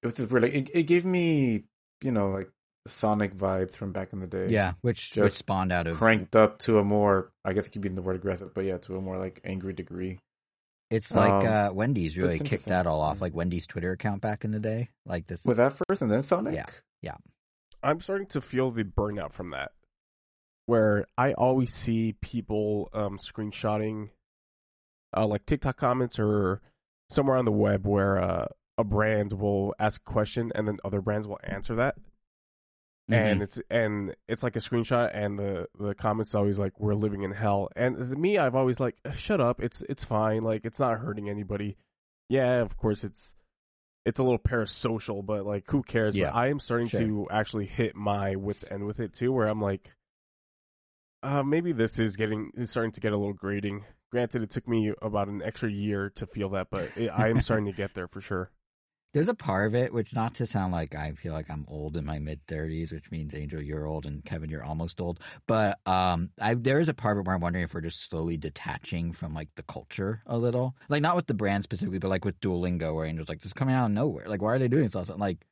it 0.01 0.05
was 0.05 0.15
just 0.15 0.29
weird. 0.29 0.43
Like 0.43 0.53
it, 0.53 0.69
it 0.73 0.83
gave 0.83 1.05
me, 1.05 1.63
you 2.01 2.11
know, 2.11 2.29
like 2.29 2.49
Sonic 2.87 3.35
vibes 3.35 3.75
from 3.75 3.93
back 3.93 4.11
in 4.11 4.19
the 4.19 4.27
day. 4.27 4.49
Yeah, 4.49 4.73
which 4.81 5.11
which 5.15 5.25
Just 5.25 5.37
spawned 5.37 5.71
out 5.71 5.87
of 5.87 5.97
cranked 5.97 6.35
up 6.35 6.59
to 6.59 6.79
a 6.79 6.83
more, 6.83 7.31
I 7.45 7.53
guess 7.53 7.67
it 7.67 7.71
could 7.71 7.81
be 7.81 7.89
in 7.89 7.95
the 7.95 8.01
word 8.01 8.15
aggressive, 8.17 8.53
but 8.53 8.65
yeah, 8.65 8.77
to 8.79 8.97
a 8.97 9.01
more 9.01 9.17
like 9.17 9.39
angry 9.45 9.73
degree. 9.73 10.19
it's 10.89 11.11
like 11.11 11.31
um, 11.31 11.47
uh 11.47 11.73
Wendy's 11.73 12.17
really 12.17 12.39
kicked 12.39 12.65
that 12.65 12.87
all 12.87 12.99
off, 12.99 13.21
like 13.21 13.33
Wendy's 13.33 13.67
Twitter 13.67 13.91
account 13.91 14.21
back 14.21 14.43
in 14.43 14.51
the 14.51 14.59
day. 14.59 14.89
Like 15.05 15.27
this 15.27 15.45
Was 15.45 15.57
that 15.57 15.79
first 15.87 16.01
and 16.01 16.11
then 16.11 16.23
Sonic? 16.23 16.55
Yeah. 16.55 16.65
I'm 17.83 17.99
starting 17.99 18.27
to 18.27 18.41
feel 18.41 18.69
the 18.69 18.83
burnout 18.83 19.33
from 19.33 19.49
that. 19.51 19.71
Where 20.67 21.05
I 21.17 21.33
always 21.33 21.73
see 21.73 22.13
people 22.21 22.89
um, 22.93 23.17
screenshotting 23.17 24.09
uh, 25.15 25.25
like 25.25 25.45
TikTok 25.45 25.77
comments 25.77 26.19
or 26.19 26.61
somewhere 27.09 27.37
on 27.37 27.45
the 27.45 27.51
web 27.51 27.85
where 27.87 28.21
uh, 28.21 28.45
a 28.77 28.83
brand 28.83 29.33
will 29.33 29.73
ask 29.79 30.01
a 30.01 30.11
question 30.11 30.51
and 30.55 30.67
then 30.67 30.77
other 30.85 31.01
brands 31.01 31.27
will 31.27 31.39
answer 31.43 31.75
that. 31.75 31.95
Mhm. 33.09 33.15
And 33.15 33.41
it's 33.41 33.61
and 33.69 34.15
it's 34.27 34.43
like 34.43 34.55
a 34.55 34.59
screenshot 34.59 35.09
and 35.13 35.37
the 35.37 35.67
the 35.77 35.95
comments 35.95 36.35
always 36.35 36.59
like 36.59 36.79
we're 36.79 36.93
living 36.93 37.23
in 37.23 37.31
hell. 37.31 37.69
And 37.75 37.97
to 37.97 38.15
me 38.15 38.37
I've 38.37 38.55
always 38.55 38.79
like 38.79 38.95
shut 39.13 39.41
up, 39.41 39.61
it's 39.61 39.81
it's 39.89 40.03
fine, 40.03 40.43
like 40.43 40.63
it's 40.63 40.79
not 40.79 40.99
hurting 40.99 41.27
anybody. 41.27 41.77
Yeah, 42.29 42.61
of 42.61 42.77
course 42.77 43.03
it's 43.03 43.33
it's 44.05 44.19
a 44.19 44.23
little 44.23 44.39
parasocial, 44.39 45.25
but 45.25 45.45
like 45.45 45.65
who 45.67 45.83
cares? 45.83 46.15
Yeah, 46.15 46.31
but 46.31 46.35
I 46.35 46.47
am 46.49 46.59
starting 46.59 46.87
sure. 46.87 47.01
to 47.01 47.27
actually 47.31 47.65
hit 47.65 47.95
my 47.95 48.35
wits 48.35 48.65
end 48.69 48.85
with 48.85 48.99
it 48.99 49.13
too, 49.13 49.31
where 49.31 49.47
I'm 49.47 49.61
like, 49.61 49.91
uh, 51.23 51.43
maybe 51.43 51.71
this 51.71 51.99
is 51.99 52.15
getting 52.15 52.51
is 52.55 52.69
starting 52.69 52.91
to 52.93 53.01
get 53.01 53.13
a 53.13 53.17
little 53.17 53.33
grating. 53.33 53.85
Granted, 54.11 54.41
it 54.41 54.49
took 54.49 54.67
me 54.67 54.93
about 55.01 55.27
an 55.27 55.41
extra 55.41 55.71
year 55.71 56.11
to 56.15 56.25
feel 56.25 56.49
that, 56.49 56.67
but 56.69 56.91
it, 56.97 57.09
I 57.09 57.29
am 57.29 57.39
starting 57.41 57.67
to 57.67 57.71
get 57.71 57.93
there 57.93 58.07
for 58.07 58.21
sure. 58.21 58.51
There's 59.13 59.27
a 59.27 59.33
part 59.33 59.67
of 59.67 59.75
it, 59.75 59.93
which 59.93 60.13
not 60.13 60.35
to 60.35 60.45
sound 60.45 60.71
like 60.71 60.95
I 60.95 61.11
feel 61.11 61.33
like 61.33 61.49
I'm 61.49 61.65
old 61.67 61.97
in 61.97 62.05
my 62.05 62.19
mid 62.19 62.45
30s, 62.47 62.93
which 62.93 63.11
means 63.11 63.35
Angel, 63.35 63.61
you're 63.61 63.85
old, 63.85 64.05
and 64.05 64.23
Kevin, 64.23 64.49
you're 64.49 64.63
almost 64.63 65.01
old. 65.01 65.19
But 65.47 65.79
um, 65.85 66.29
I, 66.39 66.53
there 66.53 66.79
is 66.79 66.87
a 66.87 66.93
part 66.93 67.17
of 67.17 67.21
it 67.21 67.27
where 67.27 67.35
I'm 67.35 67.41
wondering 67.41 67.65
if 67.65 67.73
we're 67.73 67.81
just 67.81 68.09
slowly 68.09 68.37
detaching 68.37 69.11
from 69.11 69.33
like 69.33 69.49
the 69.55 69.63
culture 69.63 70.21
a 70.25 70.37
little, 70.37 70.75
like 70.87 71.01
not 71.01 71.17
with 71.17 71.27
the 71.27 71.33
brand 71.33 71.65
specifically, 71.65 71.99
but 71.99 72.09
like 72.09 72.23
with 72.23 72.39
Duolingo, 72.39 72.95
where 72.95 73.05
Angel's 73.05 73.27
like, 73.27 73.45
is 73.45 73.51
coming 73.51 73.75
out 73.75 73.85
of 73.87 73.91
nowhere. 73.91 74.27
Like, 74.29 74.41
why 74.41 74.53
are 74.55 74.59
they 74.59 74.69
doing 74.69 74.83
this? 74.83 74.95
Also, 74.95 75.17
Like, 75.17 75.45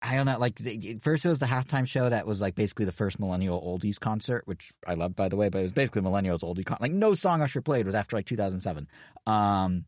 I 0.00 0.14
don't 0.14 0.26
know. 0.26 0.38
Like, 0.38 0.54
the, 0.54 0.98
first 1.02 1.24
it 1.24 1.28
was 1.28 1.40
the 1.40 1.46
halftime 1.46 1.86
show 1.88 2.08
that 2.08 2.26
was 2.26 2.40
like 2.40 2.54
basically 2.54 2.84
the 2.84 2.92
first 2.92 3.18
millennial 3.18 3.60
oldies 3.60 3.98
concert, 3.98 4.42
which 4.46 4.72
I 4.86 4.94
loved 4.94 5.16
by 5.16 5.28
the 5.28 5.36
way, 5.36 5.48
but 5.48 5.58
it 5.58 5.62
was 5.62 5.72
basically 5.72 6.02
millennials 6.02 6.40
oldie 6.40 6.64
con. 6.64 6.78
Like, 6.80 6.92
no 6.92 7.14
song 7.14 7.42
Usher 7.42 7.62
played 7.62 7.84
was 7.84 7.96
after 7.96 8.14
like 8.16 8.26
2007. 8.26 8.86
Um, 9.26 9.86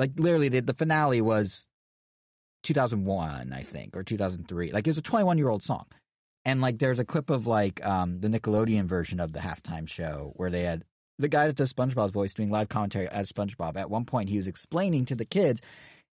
like 0.00 0.12
literally 0.16 0.48
the, 0.48 0.60
the 0.60 0.74
finale 0.74 1.20
was 1.20 1.67
2001, 2.62 3.52
I 3.52 3.62
think, 3.62 3.96
or 3.96 4.02
2003. 4.02 4.72
Like 4.72 4.86
it 4.86 4.90
was 4.90 4.98
a 4.98 5.02
21 5.02 5.38
year 5.38 5.48
old 5.48 5.62
song. 5.62 5.86
And 6.44 6.60
like 6.60 6.78
there's 6.78 6.98
a 6.98 7.04
clip 7.04 7.30
of 7.30 7.46
like 7.46 7.84
um 7.84 8.20
the 8.20 8.28
Nickelodeon 8.28 8.86
version 8.86 9.20
of 9.20 9.32
the 9.32 9.40
halftime 9.40 9.88
show 9.88 10.32
where 10.36 10.50
they 10.50 10.62
had 10.62 10.84
the 11.18 11.28
guy 11.28 11.46
that 11.46 11.56
does 11.56 11.72
SpongeBob's 11.72 12.12
voice 12.12 12.32
doing 12.32 12.50
live 12.50 12.68
commentary 12.68 13.08
as 13.08 13.30
SpongeBob. 13.30 13.76
At 13.76 13.90
one 13.90 14.04
point, 14.04 14.28
he 14.28 14.36
was 14.36 14.46
explaining 14.46 15.04
to 15.06 15.16
the 15.16 15.24
kids, 15.24 15.60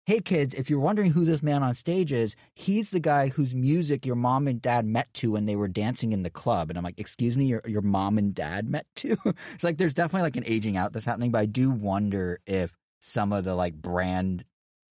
"Hey 0.06 0.20
kids, 0.20 0.54
if 0.54 0.68
you're 0.68 0.80
wondering 0.80 1.12
who 1.12 1.24
this 1.24 1.42
man 1.42 1.62
on 1.62 1.74
stage 1.74 2.12
is, 2.12 2.34
he's 2.54 2.90
the 2.90 3.00
guy 3.00 3.28
whose 3.28 3.54
music 3.54 4.04
your 4.04 4.16
mom 4.16 4.48
and 4.48 4.60
dad 4.60 4.84
met 4.84 5.12
to 5.14 5.30
when 5.30 5.46
they 5.46 5.56
were 5.56 5.68
dancing 5.68 6.12
in 6.12 6.24
the 6.24 6.30
club." 6.30 6.68
And 6.68 6.76
I'm 6.76 6.84
like, 6.84 6.98
"Excuse 6.98 7.36
me, 7.36 7.46
your 7.46 7.62
your 7.66 7.82
mom 7.82 8.18
and 8.18 8.34
dad 8.34 8.68
met 8.68 8.86
to?" 8.96 9.16
it's 9.54 9.64
like 9.64 9.76
there's 9.76 9.94
definitely 9.94 10.22
like 10.22 10.36
an 10.36 10.44
aging 10.46 10.76
out 10.76 10.92
that's 10.92 11.06
happening, 11.06 11.30
but 11.30 11.38
I 11.38 11.46
do 11.46 11.70
wonder 11.70 12.40
if 12.46 12.76
some 13.00 13.32
of 13.32 13.44
the 13.44 13.54
like 13.54 13.74
brand 13.74 14.44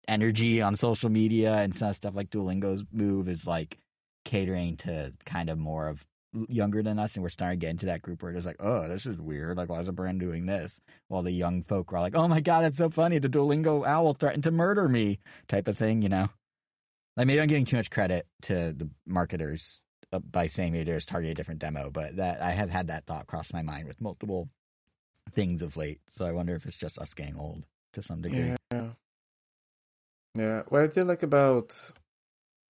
energy 0.08 0.62
on 0.62 0.76
social 0.76 1.10
media 1.10 1.54
and 1.54 1.75
some 1.75 1.92
stuff 1.92 2.14
like 2.14 2.30
Duolingo's 2.30 2.84
move 2.92 3.28
is 3.28 3.46
like 3.46 3.78
catering 4.25 4.76
to 4.76 5.12
kind 5.25 5.50
of 5.50 5.58
more 5.58 5.88
of 5.88 6.04
younger 6.48 6.82
than 6.82 6.98
us 6.98 7.14
and 7.14 7.22
we're 7.22 7.30
starting 7.30 7.58
to 7.58 7.64
get 7.64 7.70
into 7.70 7.86
that 7.86 8.02
group 8.02 8.22
where 8.22 8.32
it's 8.32 8.44
like 8.44 8.56
oh 8.60 8.88
this 8.88 9.06
is 9.06 9.20
weird. 9.20 9.56
Like 9.56 9.68
why 9.68 9.80
is 9.80 9.88
a 9.88 9.92
brand 9.92 10.20
doing 10.20 10.46
this? 10.46 10.80
While 11.08 11.22
the 11.22 11.32
young 11.32 11.62
folk 11.62 11.92
are 11.92 12.00
like 12.00 12.14
oh 12.14 12.28
my 12.28 12.40
god 12.40 12.64
it's 12.64 12.78
so 12.78 12.90
funny. 12.90 13.18
The 13.18 13.28
duolingo 13.28 13.86
owl 13.86 14.14
threatened 14.14 14.44
to 14.44 14.50
murder 14.50 14.88
me 14.88 15.18
type 15.48 15.68
of 15.68 15.78
thing 15.78 16.02
you 16.02 16.08
know? 16.08 16.28
Like 17.16 17.26
maybe 17.26 17.40
i'm 17.40 17.48
giving 17.48 17.64
too 17.64 17.76
much 17.76 17.90
credit 17.90 18.26
to 18.42 18.72
the 18.72 18.90
marketers 19.06 19.80
uh, 20.12 20.18
by 20.18 20.46
saying 20.46 20.72
maybe 20.72 20.84
there's 20.84 21.06
target 21.06 21.30
a 21.30 21.34
different 21.34 21.60
demo 21.60 21.90
but 21.90 22.16
that 22.16 22.42
i 22.42 22.50
have 22.50 22.70
had 22.70 22.88
that 22.88 23.06
thought 23.06 23.26
cross 23.26 23.52
my 23.52 23.62
mind 23.62 23.88
with 23.88 24.00
multiple 24.00 24.50
things 25.32 25.62
of 25.62 25.76
late 25.78 26.00
so 26.10 26.26
i 26.26 26.32
wonder 26.32 26.54
if 26.54 26.66
it's 26.66 26.76
just 26.76 26.98
us 26.98 27.14
getting 27.14 27.36
old 27.36 27.64
to 27.96 28.02
some 28.02 28.20
degree. 28.20 28.54
Yeah. 28.70 28.90
Yeah. 30.36 30.62
What 30.68 30.82
I 30.82 30.86
did 30.86 31.06
like 31.06 31.22
about 31.22 31.92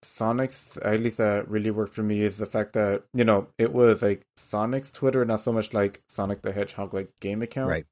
Sonic's, 0.02 0.78
at 0.82 1.00
least 1.00 1.18
that 1.18 1.48
really 1.48 1.70
worked 1.70 1.94
for 1.94 2.02
me, 2.02 2.22
is 2.22 2.36
the 2.36 2.46
fact 2.46 2.74
that, 2.74 3.04
you 3.12 3.24
know, 3.24 3.48
it 3.58 3.72
was 3.72 4.02
like 4.02 4.22
Sonic's 4.36 4.90
Twitter, 4.90 5.24
not 5.24 5.40
so 5.42 5.52
much 5.52 5.74
like 5.74 6.02
Sonic 6.08 6.42
the 6.42 6.52
Hedgehog, 6.52 6.94
like 6.94 7.10
game 7.20 7.42
account. 7.42 7.70
right 7.70 7.86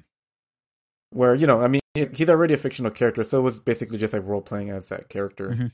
where 1.11 1.35
you 1.35 1.47
know, 1.47 1.63
I 1.63 1.69
mean, 1.69 1.81
he's 1.95 2.29
already 2.29 2.55
a 2.55 2.59
fictional 2.59 2.91
character, 2.91 3.23
so 3.25 3.39
it 3.39 3.43
was 3.43 3.61
basically 3.61 3.99
just 3.99 4.13
like 4.13 4.27
role 4.27 4.43
playing 4.43 4.71
as 4.71 4.89
that 4.89 5.09
character. 5.09 5.51
Mhm. 5.51 5.73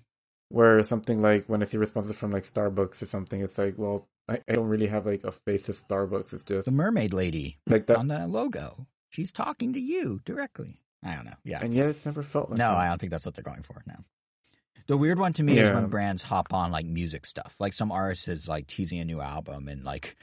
Where 0.50 0.82
something 0.82 1.22
like 1.22 1.46
when 1.46 1.62
I 1.62 1.64
see 1.64 1.76
responses 1.78 2.16
from 2.16 2.30
like 2.30 2.44
Starbucks 2.44 3.00
or 3.00 3.06
something, 3.06 3.40
it's 3.40 3.56
like, 3.56 3.78
well, 3.78 4.08
I, 4.28 4.40
I 4.48 4.54
don't 4.54 4.68
really 4.68 4.88
have 4.88 5.06
like 5.06 5.24
a 5.24 5.32
face 5.32 5.68
of 5.68 5.76
Starbucks. 5.76 6.34
It's 6.34 6.44
just 6.44 6.66
The 6.66 6.72
mermaid 6.72 7.14
lady 7.14 7.58
like 7.66 7.86
that, 7.86 7.96
on 7.96 8.08
the 8.08 8.26
logo. 8.26 8.86
She's 9.08 9.32
talking 9.32 9.72
to 9.72 9.80
you 9.80 10.20
directly. 10.24 10.82
I 11.02 11.14
don't 11.14 11.24
know. 11.24 11.36
Yeah. 11.44 11.60
and 11.62 11.74
yet 11.74 11.88
it's 11.88 12.04
never 12.04 12.22
felt 12.22 12.50
like 12.50 12.58
no, 12.58 12.70
that. 12.70 12.76
I 12.76 12.88
don't 12.88 12.98
think 13.00 13.10
that's 13.10 13.24
what 13.24 13.34
they're 13.34 13.44
going 13.44 13.62
for. 13.62 13.82
No. 13.86 13.96
The 14.86 14.96
weird 14.96 15.18
one 15.18 15.32
to 15.34 15.42
me 15.42 15.58
is 15.58 15.72
when 15.72 15.86
brands 15.86 16.22
hop 16.22 16.52
on 16.52 16.72
like 16.72 16.84
music 16.84 17.24
stuff. 17.24 17.54
Like 17.58 17.72
some 17.74 17.92
artist 17.92 18.26
is 18.28 18.48
like 18.48 18.66
teasing 18.66 18.98
a 18.98 19.04
new 19.04 19.20
album 19.20 19.68
and 19.68 19.84
like, 19.84 20.16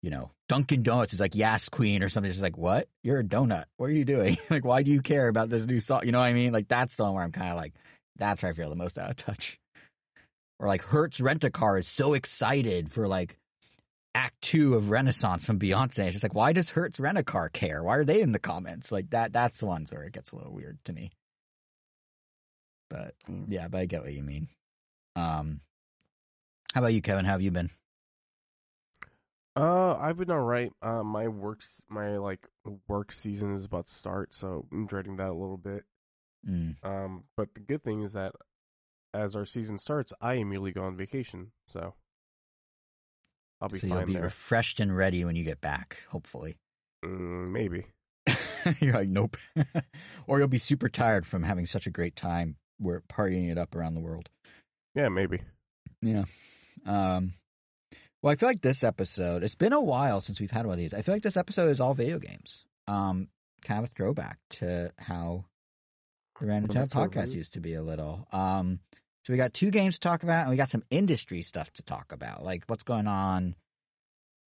you 0.00 0.10
know, 0.10 0.30
Dunkin' 0.48 0.82
Donuts 0.82 1.12
is 1.12 1.20
like 1.20 1.34
Yas 1.34 1.68
Queen 1.68 2.02
or 2.02 2.08
something. 2.08 2.28
It's 2.28 2.36
just 2.36 2.42
like, 2.42 2.56
what? 2.56 2.88
You're 3.02 3.18
a 3.18 3.24
donut. 3.24 3.64
What 3.78 3.86
are 3.86 3.92
you 3.92 4.04
doing? 4.04 4.38
like, 4.50 4.64
why 4.64 4.84
do 4.84 4.90
you 4.90 5.02
care 5.02 5.28
about 5.28 5.48
this 5.50 5.66
new 5.66 5.80
song? 5.80 6.02
You 6.04 6.12
know 6.12 6.20
what 6.20 6.26
I 6.26 6.34
mean? 6.34 6.52
Like 6.52 6.68
that's 6.68 6.94
the 6.94 7.02
one 7.02 7.14
where 7.14 7.24
I'm 7.24 7.32
kind 7.32 7.50
of 7.50 7.56
like, 7.56 7.74
that's 8.16 8.42
where 8.42 8.52
I 8.52 8.54
feel 8.54 8.70
the 8.70 8.76
most 8.76 8.96
out 8.96 9.10
of 9.10 9.16
touch. 9.16 9.58
Or 10.60 10.68
like 10.68 10.82
Hertz 10.82 11.20
Rent 11.20 11.42
a 11.42 11.50
Car 11.50 11.78
is 11.78 11.88
so 11.88 12.14
excited 12.14 12.92
for 12.92 13.08
like 13.08 13.36
Act 14.14 14.40
Two 14.42 14.74
of 14.74 14.90
Renaissance 14.90 15.44
from 15.44 15.58
Beyonce. 15.58 16.04
It's 16.04 16.12
just 16.12 16.22
like, 16.22 16.34
why 16.34 16.52
does 16.52 16.70
Hertz 16.70 17.00
Rent 17.00 17.18
a 17.18 17.22
Car 17.22 17.48
care? 17.48 17.82
Why 17.82 17.96
are 17.96 18.04
they 18.04 18.20
in 18.20 18.32
the 18.32 18.38
comments? 18.38 18.92
Like 18.92 19.10
that. 19.10 19.32
That's 19.32 19.58
the 19.58 19.66
ones 19.66 19.90
where 19.92 20.02
it 20.04 20.12
gets 20.12 20.32
a 20.32 20.36
little 20.36 20.52
weird 20.52 20.78
to 20.84 20.92
me. 20.92 21.10
But 22.90 23.14
Mm. 23.28 23.46
yeah, 23.48 23.68
but 23.68 23.78
I 23.78 23.86
get 23.86 24.02
what 24.02 24.12
you 24.12 24.22
mean. 24.22 24.48
Um, 25.16 25.60
how 26.74 26.80
about 26.80 26.92
you, 26.94 27.00
Kevin? 27.02 27.24
How 27.24 27.32
have 27.32 27.42
you 27.42 27.50
been? 27.50 27.70
Uh, 29.54 29.94
I've 29.96 30.16
been 30.16 30.30
alright. 30.30 30.72
Uh, 30.80 31.02
my 31.02 31.28
works, 31.28 31.82
my 31.88 32.16
like 32.16 32.46
work 32.88 33.12
season 33.12 33.54
is 33.54 33.64
about 33.66 33.86
to 33.88 33.94
start, 33.94 34.32
so 34.34 34.66
I'm 34.72 34.86
dreading 34.86 35.16
that 35.16 35.28
a 35.28 35.34
little 35.34 35.58
bit. 35.58 35.84
Mm. 36.48 36.76
Um, 36.82 37.24
but 37.36 37.52
the 37.54 37.60
good 37.60 37.82
thing 37.82 38.02
is 38.02 38.14
that 38.14 38.32
as 39.12 39.36
our 39.36 39.44
season 39.44 39.76
starts, 39.76 40.12
I 40.22 40.34
immediately 40.34 40.72
go 40.72 40.84
on 40.84 40.96
vacation, 40.96 41.52
so 41.66 41.94
I'll 43.62 43.68
be 43.68 43.78
so 43.78 43.86
you'll 43.86 44.04
be 44.04 44.14
there. 44.14 44.24
refreshed 44.24 44.80
and 44.80 44.94
ready 44.94 45.24
when 45.24 45.36
you 45.36 45.44
get 45.44 45.60
back. 45.60 45.98
Hopefully, 46.10 46.56
mm, 47.04 47.50
maybe. 47.50 47.86
you're 48.80 48.94
like, 48.94 49.08
nope. 49.08 49.36
or 50.26 50.38
you'll 50.38 50.48
be 50.48 50.58
super 50.58 50.88
tired 50.88 51.24
from 51.24 51.44
having 51.44 51.66
such 51.66 51.86
a 51.86 51.90
great 51.90 52.16
time. 52.16 52.56
We're 52.80 53.02
partying 53.02 53.50
it 53.50 53.58
up 53.58 53.76
around 53.76 53.94
the 53.94 54.00
world. 54.00 54.28
Yeah, 54.96 55.08
maybe. 55.08 55.42
Yeah. 56.02 56.24
Um. 56.84 57.34
Well, 58.20 58.32
I 58.32 58.36
feel 58.36 58.48
like 58.48 58.62
this 58.62 58.82
episode. 58.82 59.44
It's 59.44 59.54
been 59.54 59.72
a 59.72 59.80
while 59.80 60.20
since 60.20 60.40
we've 60.40 60.50
had 60.50 60.66
one 60.66 60.74
of 60.74 60.78
these. 60.78 60.92
I 60.92 61.02
feel 61.02 61.14
like 61.14 61.22
this 61.22 61.36
episode 61.36 61.70
is 61.70 61.80
all 61.80 61.94
video 61.94 62.18
games. 62.18 62.64
Um, 62.88 63.28
kind 63.64 63.84
of 63.84 63.90
a 63.90 63.94
throwback 63.94 64.38
to 64.50 64.92
how 64.98 65.44
the 66.40 66.46
Random 66.46 66.72
Channel 66.72 66.88
podcast 66.88 67.32
used 67.32 67.52
to 67.54 67.60
be 67.60 67.74
a 67.74 67.82
little. 67.82 68.26
Um, 68.32 68.80
so 69.24 69.32
we 69.32 69.36
got 69.36 69.54
two 69.54 69.70
games 69.70 69.94
to 69.94 70.00
talk 70.00 70.22
about, 70.22 70.42
and 70.42 70.50
we 70.50 70.56
got 70.56 70.68
some 70.70 70.82
industry 70.90 71.42
stuff 71.42 71.72
to 71.74 71.82
talk 71.82 72.12
about, 72.12 72.44
like 72.44 72.64
what's 72.66 72.82
going 72.82 73.06
on 73.06 73.54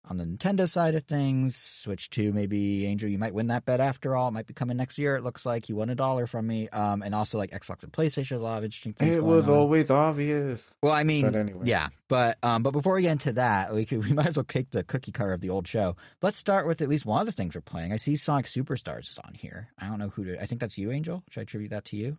on 0.06 0.18
the 0.18 0.24
Nintendo 0.24 0.68
side 0.68 0.94
of 0.94 1.04
things. 1.04 1.56
Switch 1.56 2.10
two, 2.10 2.30
maybe 2.32 2.84
Angel, 2.86 3.08
you 3.08 3.16
might 3.16 3.32
win 3.32 3.46
that 3.46 3.64
bet 3.64 3.80
after 3.80 4.14
all. 4.14 4.28
It 4.28 4.32
might 4.32 4.46
be 4.46 4.52
coming 4.52 4.76
next 4.76 4.98
year. 4.98 5.16
It 5.16 5.22
looks 5.24 5.46
like 5.46 5.68
you 5.70 5.76
won 5.76 5.88
a 5.88 5.94
dollar 5.94 6.26
from 6.26 6.46
me. 6.46 6.68
Um, 6.68 7.00
and 7.02 7.14
also 7.14 7.38
like 7.38 7.52
Xbox 7.52 7.84
and 7.84 7.90
PlayStation, 7.92 8.32
a 8.32 8.40
lot 8.40 8.58
of 8.58 8.64
interesting 8.64 8.92
things. 8.92 9.14
It 9.14 9.24
was 9.24 9.48
on. 9.48 9.54
always 9.54 9.90
obvious. 9.90 10.74
Well, 10.82 10.92
I 10.92 11.04
mean, 11.04 11.24
But 11.24 11.36
anyway. 11.36 11.62
yeah, 11.64 11.88
but 12.08 12.36
um, 12.42 12.62
but 12.62 12.72
before 12.72 12.96
we 12.96 13.02
get 13.02 13.12
into 13.12 13.32
that, 13.34 13.72
we 13.74 13.86
could 13.86 14.04
we 14.04 14.12
might 14.12 14.26
as 14.26 14.36
well 14.36 14.44
kick 14.44 14.70
the 14.72 14.84
cookie 14.84 15.12
cutter 15.12 15.32
of 15.32 15.40
the 15.40 15.48
old 15.50 15.66
show. 15.66 15.96
Let's 16.20 16.36
start 16.36 16.66
with 16.66 16.82
at 16.82 16.88
least 16.90 17.06
one 17.06 17.20
of 17.20 17.26
the 17.26 17.32
things 17.32 17.54
we're 17.54 17.62
playing. 17.62 17.92
I 17.92 17.96
see 17.96 18.16
Sonic 18.16 18.44
Superstars 18.46 19.08
is 19.10 19.18
on 19.24 19.32
here. 19.32 19.68
I 19.78 19.86
don't 19.86 19.98
know 19.98 20.10
who 20.10 20.24
to. 20.24 20.42
I 20.42 20.44
think 20.44 20.60
that's 20.60 20.76
you, 20.76 20.90
Angel. 20.90 21.22
Should 21.30 21.40
I 21.40 21.42
attribute 21.44 21.70
that 21.70 21.86
to 21.86 21.96
you? 21.96 22.18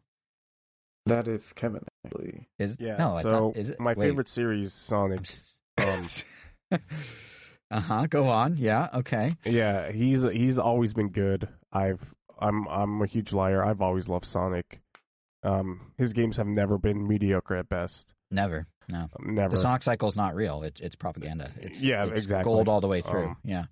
That 1.08 1.28
is 1.28 1.54
Kevin, 1.54 1.84
actually. 2.06 2.48
Is 2.60 2.78
Yeah. 2.80 2.98
no? 2.98 3.16
I 3.16 3.22
so 3.22 3.30
thought, 3.32 3.58
is 3.58 3.70
it 3.70 3.80
my 3.80 3.94
Wait. 3.94 4.06
favorite 4.08 4.28
series, 4.30 4.74
Sonic. 4.74 5.22
Um, 5.78 6.04
uh 7.72 7.80
huh. 7.82 8.08
Go 8.10 8.28
on. 8.30 8.56
Yeah. 8.58 8.88
Okay. 8.94 9.34
yeah, 9.44 9.92
he's 9.92 10.24
he's 10.24 10.58
always 10.58 10.94
been 10.94 11.10
good. 11.10 11.48
I've 11.72 12.14
I'm 12.40 12.68
I'm 12.68 13.02
a 13.02 13.06
huge 13.08 13.34
liar. 13.34 13.64
I've 13.64 13.82
always 13.82 14.08
loved 14.08 14.26
Sonic. 14.26 14.80
Um, 15.44 15.92
his 15.98 16.14
games 16.14 16.38
have 16.38 16.48
never 16.48 16.78
been 16.78 17.08
mediocre 17.08 17.56
at 17.56 17.68
best. 17.70 18.14
Never. 18.32 18.68
No. 18.88 19.10
Never. 19.20 19.56
The 19.56 19.62
Sonic 19.62 19.84
cycle 19.84 20.08
is 20.08 20.16
not 20.16 20.34
real. 20.36 20.64
It's 20.64 20.80
it's 20.80 20.96
propaganda. 20.96 21.52
It's, 21.60 21.80
Yeah, 21.80 22.06
it's 22.06 22.22
exactly. 22.24 22.52
Gold 22.52 22.68
all 22.70 22.82
the 22.82 22.88
way 22.88 23.02
through. 23.02 23.26
Um, 23.28 23.38
yeah. 23.44 23.66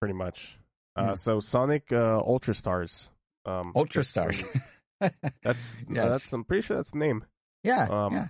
pretty 0.00 0.14
much. 0.14 0.58
Uh, 0.96 1.14
so 1.14 1.40
Sonic 1.40 1.92
uh, 1.92 2.18
Ultra 2.18 2.54
Stars. 2.54 3.08
Um, 3.44 3.72
Ultra 3.76 4.02
stars. 4.04 4.42
That's 5.42 5.76
Yes. 5.90 6.08
that's. 6.08 6.32
I'm 6.32 6.44
pretty 6.44 6.62
sure 6.62 6.76
that's 6.76 6.92
the 6.92 6.98
name. 6.98 7.24
Yeah. 7.64 7.88
um, 7.90 8.12
yeah. 8.12 8.26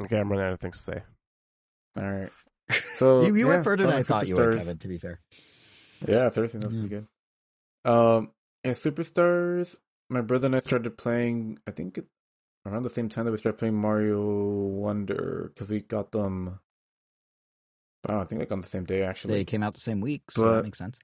Okay, 0.00 0.18
I'm 0.18 0.30
running 0.30 0.44
out 0.46 0.52
of 0.52 0.60
things 0.60 0.82
to 0.82 0.92
say. 0.92 1.02
All 1.96 2.10
right. 2.10 2.30
So 2.96 3.22
You, 3.22 3.34
you 3.34 3.46
yeah, 3.46 3.52
went 3.54 3.64
further 3.64 3.86
than 3.86 3.94
I 3.96 4.02
thought 4.02 4.28
you 4.28 4.36
would. 4.36 4.56
Kevin. 4.58 4.78
To 4.78 4.88
be 4.88 4.98
fair. 4.98 5.20
Yeah, 6.06 6.28
Thursday 6.30 6.58
that's 6.58 6.72
Yeah. 6.72 6.80
pretty 6.80 6.94
good. 6.94 7.06
Um, 7.84 8.30
yeah, 8.64 8.72
Superstars. 8.72 9.76
My 10.08 10.20
brother 10.20 10.46
and 10.46 10.56
I 10.56 10.60
started 10.60 10.96
playing. 10.96 11.58
I 11.66 11.70
think 11.72 11.98
around 12.64 12.82
the 12.84 12.90
same 12.90 13.08
time 13.08 13.24
that 13.24 13.30
we 13.32 13.36
started 13.38 13.58
playing 13.58 13.74
Mario 13.74 14.20
Wonder 14.22 15.50
because 15.52 15.68
we 15.68 15.80
got 15.80 16.12
them. 16.12 16.60
I 18.04 18.08
don't 18.08 18.16
know, 18.18 18.22
I 18.22 18.26
think 18.26 18.38
like 18.40 18.52
on 18.52 18.60
the 18.60 18.68
same 18.68 18.84
day 18.84 19.02
actually. 19.02 19.34
They 19.34 19.44
came 19.44 19.62
out 19.62 19.74
the 19.74 19.80
same 19.80 20.00
week, 20.00 20.22
so 20.30 20.54
that 20.56 20.64
makes 20.64 20.78
sense. 20.78 20.98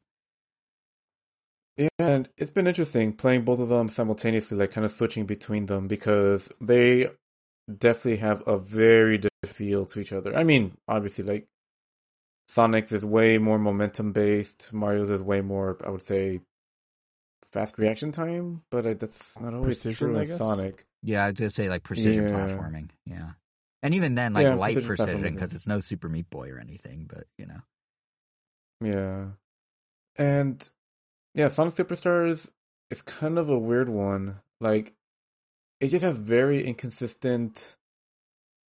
Yeah, 1.78 1.88
and 2.00 2.28
it's 2.36 2.50
been 2.50 2.66
interesting 2.66 3.12
playing 3.12 3.42
both 3.44 3.60
of 3.60 3.68
them 3.68 3.88
simultaneously, 3.88 4.58
like 4.58 4.72
kind 4.72 4.84
of 4.84 4.90
switching 4.90 5.26
between 5.26 5.66
them 5.66 5.86
because 5.86 6.50
they 6.60 7.08
definitely 7.72 8.16
have 8.16 8.42
a 8.48 8.58
very 8.58 9.16
different 9.18 9.54
feel 9.56 9.86
to 9.86 10.00
each 10.00 10.12
other. 10.12 10.36
I 10.36 10.42
mean, 10.42 10.76
obviously, 10.88 11.22
like 11.24 11.46
Sonic's 12.48 12.90
is 12.90 13.04
way 13.04 13.38
more 13.38 13.60
momentum 13.60 14.12
based. 14.12 14.70
Mario's 14.72 15.08
is 15.10 15.22
way 15.22 15.40
more, 15.40 15.78
I 15.84 15.90
would 15.90 16.02
say, 16.02 16.40
fast 17.52 17.78
reaction 17.78 18.10
time. 18.10 18.62
But 18.70 18.86
I, 18.86 18.94
that's 18.94 19.38
not 19.40 19.54
always 19.54 19.80
Precision, 19.80 20.08
true 20.08 20.16
I 20.16 20.22
in 20.22 20.26
guess? 20.26 20.38
Sonic. 20.38 20.84
Yeah, 21.04 21.24
I 21.24 21.26
was 21.28 21.34
gonna 21.36 21.50
say 21.50 21.68
like 21.68 21.84
precision 21.84 22.24
Yeah. 22.24 22.34
platforming. 22.34 22.90
Yeah, 23.06 23.30
and 23.84 23.94
even 23.94 24.16
then, 24.16 24.34
like 24.34 24.42
Yeah, 24.42 24.54
light 24.54 24.74
precision 24.74 24.96
precision 24.96 25.34
because 25.34 25.54
it's 25.54 25.68
no 25.68 25.78
Super 25.78 26.08
Meat 26.08 26.28
Boy 26.28 26.50
or 26.50 26.58
anything. 26.58 27.06
But 27.08 27.28
you 27.38 27.46
know, 27.46 27.60
Yeah. 28.80 29.26
And 30.16 30.68
yeah, 31.34 31.48
Sonic 31.48 31.74
Superstars 31.74 32.48
is 32.90 33.02
kind 33.02 33.38
of 33.38 33.50
a 33.50 33.58
weird 33.58 33.88
one. 33.88 34.36
Like 34.60 34.94
it 35.80 35.88
just 35.88 36.04
has 36.04 36.16
very 36.16 36.64
inconsistent 36.64 37.76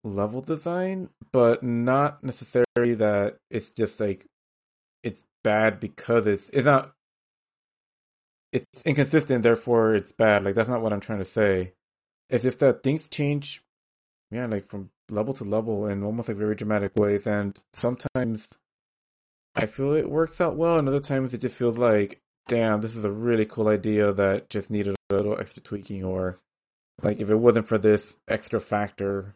level 0.04 0.42
design, 0.42 1.10
but 1.32 1.64
not 1.64 2.24
necessarily 2.24 2.96
that 2.96 3.38
it's 3.50 3.72
just 3.72 4.00
like 4.00 4.28
it's 5.04 5.24
bad 5.44 5.80
because 5.80 6.28
it's 6.28 6.50
it's 6.50 6.66
not 6.66 6.94
it's 8.52 8.66
inconsistent 8.86 9.44
therefore 9.44 9.96
it's 9.96 10.12
bad. 10.12 10.44
Like 10.44 10.56
that's 10.56 10.70
not 10.70 10.82
what 10.82 10.94
I'm 10.94 11.00
trying 11.00 11.20
to 11.20 11.26
say. 11.26 11.74
It's 12.30 12.44
just 12.44 12.60
that 12.60 12.84
things 12.84 13.08
change 13.08 13.64
yeah, 14.32 14.46
like 14.46 14.68
from 14.68 14.92
level 15.10 15.34
to 15.34 15.44
level 15.44 15.88
in 15.88 16.04
almost 16.04 16.28
like 16.28 16.38
very 16.38 16.56
dramatic 16.56 16.96
ways 16.96 17.26
and 17.26 17.58
sometimes 17.74 18.48
I 19.56 19.66
feel 19.66 19.94
it 19.94 20.10
works 20.10 20.40
out 20.40 20.56
well, 20.56 20.78
and 20.78 20.88
other 20.88 21.00
times 21.00 21.34
it 21.34 21.42
just 21.42 21.58
feels 21.58 21.78
like, 21.78 22.22
damn, 22.50 22.82
this 22.82 22.96
is 22.98 23.06
a 23.06 23.10
really 23.12 23.46
cool 23.46 23.70
idea 23.70 24.12
that 24.12 24.50
just 24.50 24.70
needed 24.70 24.96
a 25.10 25.16
little 25.16 25.40
extra 25.40 25.62
tweaking, 25.64 26.04
or 26.04 26.38
like 27.02 27.22
if 27.22 27.30
it 27.30 27.36
wasn't 27.36 27.68
for 27.68 27.78
this 27.78 28.18
extra 28.28 28.60
factor, 28.60 29.36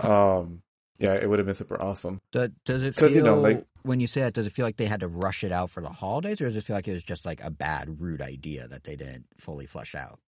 um, 0.00 0.62
yeah, 0.98 1.14
it 1.14 1.28
would 1.28 1.38
have 1.38 1.46
been 1.46 1.54
super 1.56 1.80
awesome. 1.82 2.20
does, 2.30 2.50
does 2.64 2.82
it 2.82 2.94
feel 2.94 3.10
you 3.10 3.22
know, 3.22 3.40
like- 3.40 3.66
when 3.82 3.98
you 3.98 4.06
say 4.06 4.20
that? 4.20 4.34
Does 4.34 4.46
it 4.46 4.52
feel 4.52 4.64
like 4.64 4.76
they 4.76 4.86
had 4.86 5.00
to 5.00 5.08
rush 5.08 5.42
it 5.42 5.50
out 5.50 5.70
for 5.70 5.80
the 5.82 5.88
holidays, 5.88 6.40
or 6.40 6.44
does 6.44 6.54
it 6.56 6.62
feel 6.62 6.76
like 6.76 6.86
it 6.86 6.92
was 6.92 7.02
just 7.02 7.26
like 7.26 7.42
a 7.42 7.50
bad, 7.50 8.00
rude 8.00 8.22
idea 8.22 8.68
that 8.68 8.84
they 8.84 8.94
didn't 8.94 9.26
fully 9.40 9.66
flesh 9.66 9.96
out? 9.96 10.20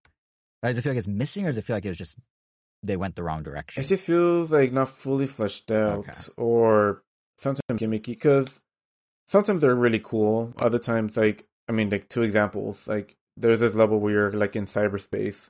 Or 0.62 0.70
does 0.70 0.78
it 0.78 0.82
feel 0.82 0.90
like 0.92 0.98
it's 0.98 1.06
missing, 1.06 1.44
or 1.44 1.50
does 1.50 1.58
it 1.58 1.64
feel 1.64 1.76
like 1.76 1.84
it 1.84 1.90
was 1.90 1.98
just 1.98 2.16
they 2.82 2.96
went 2.96 3.14
the 3.14 3.22
wrong 3.22 3.42
direction? 3.44 3.82
It 3.84 3.86
just 3.86 4.04
feels 4.04 4.50
like 4.50 4.72
not 4.72 4.88
fully 4.88 5.26
fleshed 5.28 5.70
out, 5.70 5.98
Okay. 5.98 6.12
or 6.36 7.02
sometimes 7.38 7.80
gimmicky. 7.80 8.06
Because 8.06 8.60
sometimes 9.28 9.60
they're 9.62 9.74
really 9.74 10.00
cool. 10.02 10.52
Other 10.58 10.78
times, 10.80 11.16
like 11.16 11.46
I 11.68 11.72
mean, 11.72 11.90
like 11.90 12.08
two 12.08 12.22
examples. 12.22 12.86
Like 12.86 13.16
there's 13.36 13.60
this 13.60 13.74
level 13.74 14.00
where 14.00 14.12
you're 14.12 14.32
like 14.32 14.56
in 14.56 14.66
cyberspace, 14.66 15.48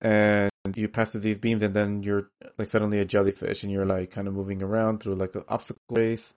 and 0.00 0.50
you 0.74 0.88
pass 0.88 1.10
through 1.10 1.20
these 1.20 1.38
beams, 1.38 1.62
and 1.62 1.74
then 1.74 2.02
you're 2.02 2.30
like 2.58 2.68
suddenly 2.68 3.00
a 3.00 3.04
jellyfish, 3.04 3.62
and 3.62 3.72
you're 3.72 3.86
like 3.86 4.10
kind 4.10 4.28
of 4.28 4.34
moving 4.34 4.62
around 4.62 5.00
through 5.00 5.14
like 5.14 5.34
an 5.34 5.44
obstacle 5.48 5.82
race, 5.90 6.34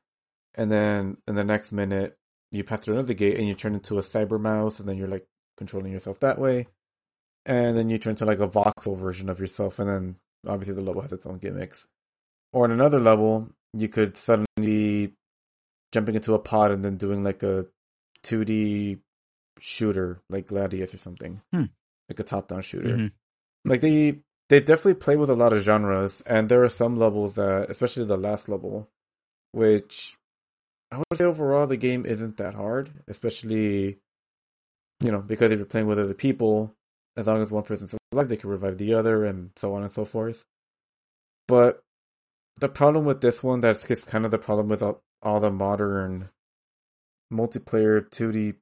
and 0.55 0.71
then 0.71 1.17
in 1.27 1.35
the 1.35 1.43
next 1.43 1.71
minute 1.71 2.17
you 2.51 2.63
pass 2.63 2.81
through 2.81 2.95
another 2.95 3.13
gate, 3.13 3.37
and 3.37 3.47
you 3.47 3.55
turn 3.55 3.73
into 3.73 3.97
a 3.97 4.01
cyber 4.01 4.39
mouse, 4.39 4.79
and 4.79 4.87
then 4.89 4.97
you're 4.97 5.07
like 5.07 5.25
controlling 5.57 5.91
yourself 5.91 6.19
that 6.19 6.37
way, 6.37 6.67
and 7.45 7.77
then 7.77 7.89
you 7.89 7.97
turn 7.97 8.15
to 8.15 8.25
like 8.25 8.39
a 8.39 8.47
voxel 8.47 8.97
version 8.97 9.29
of 9.29 9.39
yourself, 9.39 9.79
and 9.79 9.89
then 9.89 10.15
obviously 10.47 10.73
the 10.73 10.81
level 10.81 11.01
has 11.01 11.13
its 11.13 11.25
own 11.25 11.37
gimmicks. 11.37 11.87
Or 12.51 12.65
in 12.65 12.71
another 12.71 12.99
level, 12.99 13.49
you 13.73 13.87
could 13.87 14.17
suddenly 14.17 15.13
jumping 15.93 16.15
into 16.15 16.33
a 16.33 16.39
pod 16.39 16.71
and 16.71 16.83
then 16.83 16.97
doing 16.97 17.23
like 17.23 17.43
a 17.43 17.67
2D 18.23 18.99
shooter 19.59 20.21
like 20.29 20.47
Gradius 20.47 20.93
or 20.93 20.97
something, 20.97 21.41
Hmm. 21.51 21.65
like 22.09 22.19
a 22.19 22.23
top-down 22.23 22.61
shooter. 22.61 22.97
Mhm. 22.97 23.11
Like 23.65 23.81
they 23.81 24.21
they 24.49 24.59
definitely 24.59 24.95
play 24.95 25.15
with 25.15 25.29
a 25.29 25.35
lot 25.35 25.53
of 25.53 25.63
genres, 25.63 26.21
and 26.25 26.49
there 26.49 26.63
are 26.63 26.69
some 26.69 26.97
levels 26.97 27.35
that, 27.35 27.69
especially 27.69 28.03
the 28.05 28.17
last 28.17 28.49
level, 28.49 28.89
which 29.53 30.17
I 30.91 30.97
would 30.97 31.17
say 31.17 31.23
overall 31.23 31.67
the 31.67 31.77
game 31.77 32.05
isn't 32.05 32.37
that 32.37 32.53
hard, 32.55 32.91
especially 33.07 33.99
you 35.01 35.11
know 35.11 35.21
because 35.21 35.51
if 35.51 35.59
you're 35.59 35.65
playing 35.65 35.87
with 35.87 35.99
other 35.99 36.13
people, 36.13 36.75
as 37.15 37.27
long 37.27 37.41
as 37.41 37.49
one 37.51 37.63
person's 37.63 37.95
alive, 38.11 38.27
they 38.29 38.37
can 38.37 38.49
revive 38.49 38.77
the 38.77 38.93
other, 38.93 39.25
and 39.25 39.51
so 39.55 39.73
on 39.73 39.83
and 39.83 39.91
so 39.91 40.05
forth. 40.05 40.43
But 41.47 41.83
the 42.57 42.69
problem 42.69 43.05
with 43.05 43.21
this 43.21 43.41
one, 43.41 43.59
that's 43.61 43.85
just 43.85 44.07
kind 44.07 44.25
of 44.25 44.31
the 44.31 44.37
problem 44.37 44.67
with 44.67 44.81
all, 44.81 45.01
all 45.21 45.39
the 45.39 45.51
modern 45.51 46.29
multiplayer 47.31 48.07
2D 48.09 48.55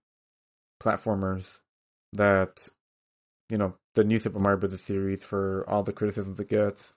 platformers 0.82 1.60
that, 2.14 2.70
you 3.50 3.58
know, 3.58 3.76
the 3.96 4.04
new 4.04 4.20
Super 4.20 4.40
Mario 4.40 4.60
Bros. 4.60 4.82
series 4.82 5.24
for 5.24 5.66
all 5.68 5.84
the 5.84 5.94
criticisms 5.94 6.40
it 6.40 6.50
gets 6.50 6.94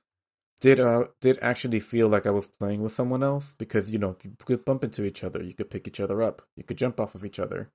did 0.63 0.79
uh 0.79 1.05
did 1.21 1.39
actually 1.43 1.81
feel 1.81 2.09
like 2.09 2.25
I 2.25 2.31
was 2.31 2.47
playing 2.61 2.83
with 2.83 2.93
someone 2.93 3.23
else 3.23 3.55
because 3.59 3.91
you 3.91 3.99
know 3.99 4.17
you 4.23 4.31
could 4.45 4.65
bump 4.65 4.85
into 4.85 5.05
each 5.05 5.25
other, 5.25 5.43
you 5.43 5.55
could 5.55 5.69
pick 5.71 5.89
each 5.89 5.99
other 5.99 6.23
up, 6.23 6.41
you 6.57 6.63
could 6.63 6.79
jump 6.79 7.01
off 7.01 7.17
of 7.17 7.25
each 7.25 7.41
other. 7.41 7.69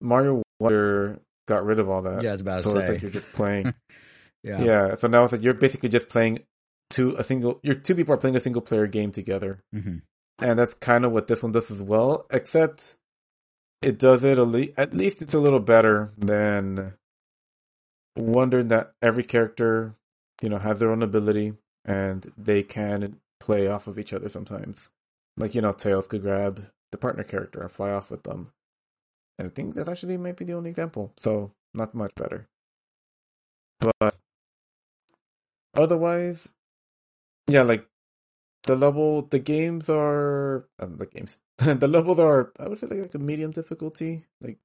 Mario 0.00 0.42
Wonder 0.58 1.20
got 1.46 1.64
rid 1.66 1.78
of 1.78 1.90
all 1.90 2.02
that. 2.02 2.22
Yeah, 2.22 2.30
I 2.30 2.32
was 2.32 2.40
about 2.40 2.62
to 2.62 2.70
so 2.70 2.78
it's 2.78 2.86
say. 2.86 2.92
like 2.94 3.02
you're 3.02 3.10
just 3.10 3.30
playing. 3.34 3.74
yeah. 4.42 4.62
yeah. 4.62 4.94
So 4.94 5.06
now 5.06 5.24
it's 5.24 5.32
like 5.32 5.44
you're 5.44 5.52
basically 5.52 5.90
just 5.90 6.08
playing 6.08 6.40
two 6.88 7.14
a 7.16 7.22
single. 7.24 7.60
You're 7.62 7.74
two 7.74 7.94
people 7.94 8.14
are 8.14 8.18
playing 8.18 8.36
a 8.36 8.40
single 8.40 8.62
player 8.62 8.86
game 8.86 9.12
together, 9.12 9.60
hmm 9.72 9.98
and 10.40 10.58
that's 10.58 10.74
kind 10.74 11.04
of 11.04 11.12
what 11.12 11.26
this 11.26 11.42
one 11.42 11.52
does 11.52 11.70
as 11.70 11.82
well. 11.82 12.26
Except 12.30 12.96
it 13.82 13.98
does 13.98 14.24
it 14.24 14.38
at 14.76 14.94
least 14.94 15.22
it's 15.22 15.34
a 15.34 15.38
little 15.38 15.60
better 15.60 16.10
than 16.18 16.94
wondering 18.16 18.68
that 18.68 18.94
every 19.00 19.24
character, 19.24 19.94
you 20.42 20.48
know, 20.48 20.58
has 20.58 20.80
their 20.80 20.90
own 20.90 21.02
ability 21.02 21.54
and 21.84 22.32
they 22.36 22.62
can 22.62 23.20
play 23.40 23.68
off 23.68 23.86
of 23.86 23.98
each 23.98 24.12
other 24.12 24.28
sometimes. 24.28 24.90
Like 25.36 25.54
you 25.54 25.60
know, 25.62 25.72
Tails 25.72 26.06
could 26.06 26.22
grab 26.22 26.66
the 26.90 26.98
partner 26.98 27.22
character 27.22 27.60
and 27.62 27.70
fly 27.70 27.90
off 27.90 28.10
with 28.10 28.24
them. 28.24 28.52
And 29.38 29.48
I 29.48 29.50
think 29.50 29.74
that 29.74 29.88
actually 29.88 30.16
might 30.16 30.36
be 30.36 30.44
the 30.44 30.54
only 30.54 30.70
example. 30.70 31.12
So 31.18 31.52
not 31.74 31.94
much 31.94 32.14
better. 32.16 32.48
But 33.78 34.16
otherwise, 35.74 36.48
yeah, 37.46 37.62
like 37.62 37.86
the 38.68 38.76
level, 38.76 39.22
the 39.22 39.38
games 39.38 39.88
are 39.88 40.68
um, 40.78 40.98
the 40.98 41.06
games. 41.06 41.38
the 41.56 41.88
levels 41.88 42.18
are, 42.18 42.52
I 42.60 42.68
would 42.68 42.78
say, 42.78 42.86
like, 42.86 43.00
like 43.00 43.14
a 43.14 43.18
medium 43.18 43.50
difficulty. 43.50 44.26
Like 44.42 44.58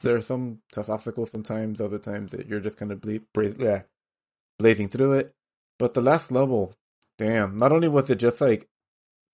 there 0.00 0.16
are 0.16 0.22
some 0.22 0.60
tough 0.72 0.88
obstacles 0.88 1.30
sometimes. 1.30 1.80
Other 1.80 1.98
times 1.98 2.32
that 2.32 2.48
you're 2.48 2.60
just 2.60 2.78
kind 2.78 2.90
of 2.90 3.02
ble- 3.02 3.20
yeah, 3.58 3.82
blazing 4.58 4.88
through 4.88 5.12
it. 5.12 5.34
But 5.78 5.92
the 5.92 6.00
last 6.00 6.32
level, 6.32 6.74
damn! 7.18 7.58
Not 7.58 7.72
only 7.72 7.88
was 7.88 8.08
it 8.08 8.16
just 8.16 8.40
like 8.40 8.68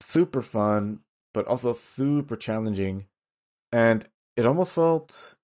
super 0.00 0.42
fun, 0.42 1.00
but 1.32 1.46
also 1.46 1.72
super 1.74 2.34
challenging, 2.34 3.06
and 3.70 4.04
it 4.36 4.46
almost 4.46 4.72
felt 4.72 5.36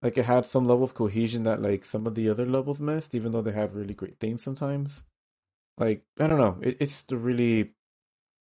like 0.00 0.16
it 0.16 0.24
had 0.24 0.46
some 0.46 0.66
level 0.66 0.84
of 0.84 0.94
cohesion 0.94 1.42
that 1.42 1.60
like 1.60 1.84
some 1.84 2.06
of 2.06 2.14
the 2.14 2.30
other 2.30 2.46
levels 2.46 2.80
missed, 2.80 3.14
even 3.14 3.32
though 3.32 3.42
they 3.42 3.52
had 3.52 3.74
really 3.74 3.94
great 3.94 4.18
themes 4.18 4.42
sometimes. 4.42 5.02
Like 5.76 6.02
I 6.18 6.28
don't 6.28 6.38
know, 6.38 6.56
it, 6.62 6.78
it's 6.80 7.04
a 7.12 7.16
really 7.18 7.72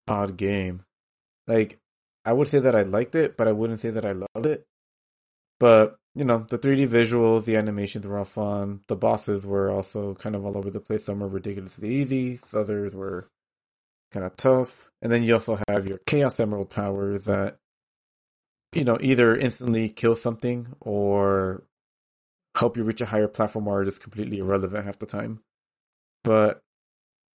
odd 0.08 0.38
game. 0.38 0.84
Like 1.48 1.80
I 2.26 2.34
would 2.34 2.48
say 2.48 2.60
that 2.60 2.76
I 2.76 2.84
liked 2.84 3.16
it, 3.16 3.38
but 3.38 3.48
I 3.48 3.52
wouldn't 3.52 3.80
say 3.80 3.90
that 3.90 4.06
I 4.06 4.12
loved 4.12 4.46
it. 4.46 4.66
But 5.60 5.98
you 6.16 6.26
know, 6.26 6.46
the 6.50 6.58
3D 6.58 6.88
visuals, 6.88 7.46
the 7.46 7.56
animations 7.56 8.06
were 8.06 8.18
all 8.18 8.26
fun. 8.26 8.82
The 8.88 8.96
bosses 8.96 9.46
were 9.46 9.72
also 9.72 10.16
kind 10.16 10.36
of 10.36 10.46
all 10.46 10.58
over 10.58 10.70
the 10.70 10.82
place. 10.82 11.06
Some 11.06 11.20
were 11.20 11.28
ridiculously 11.28 11.90
easy, 11.90 12.40
others 12.54 12.94
were 12.94 13.30
kind 14.12 14.26
of 14.26 14.36
tough. 14.36 14.92
And 15.02 15.12
then 15.12 15.24
you 15.24 15.34
also 15.34 15.60
have 15.70 15.88
your 15.88 16.00
Chaos 16.06 16.40
Emerald 16.40 16.70
powers 16.70 17.26
that 17.26 17.58
you 18.74 18.84
know, 18.84 18.98
either 19.02 19.36
instantly 19.36 19.90
kill 19.90 20.16
something 20.16 20.68
or 20.80 21.64
help 22.58 22.78
you 22.78 22.84
reach 22.84 23.02
a 23.02 23.06
higher 23.06 23.28
platform 23.28 23.68
or 23.68 23.86
just 23.86 24.02
completely 24.02 24.40
irrelevant 24.40 24.86
half 24.86 25.00
the 25.00 25.06
time. 25.06 25.42
But, 26.24 26.62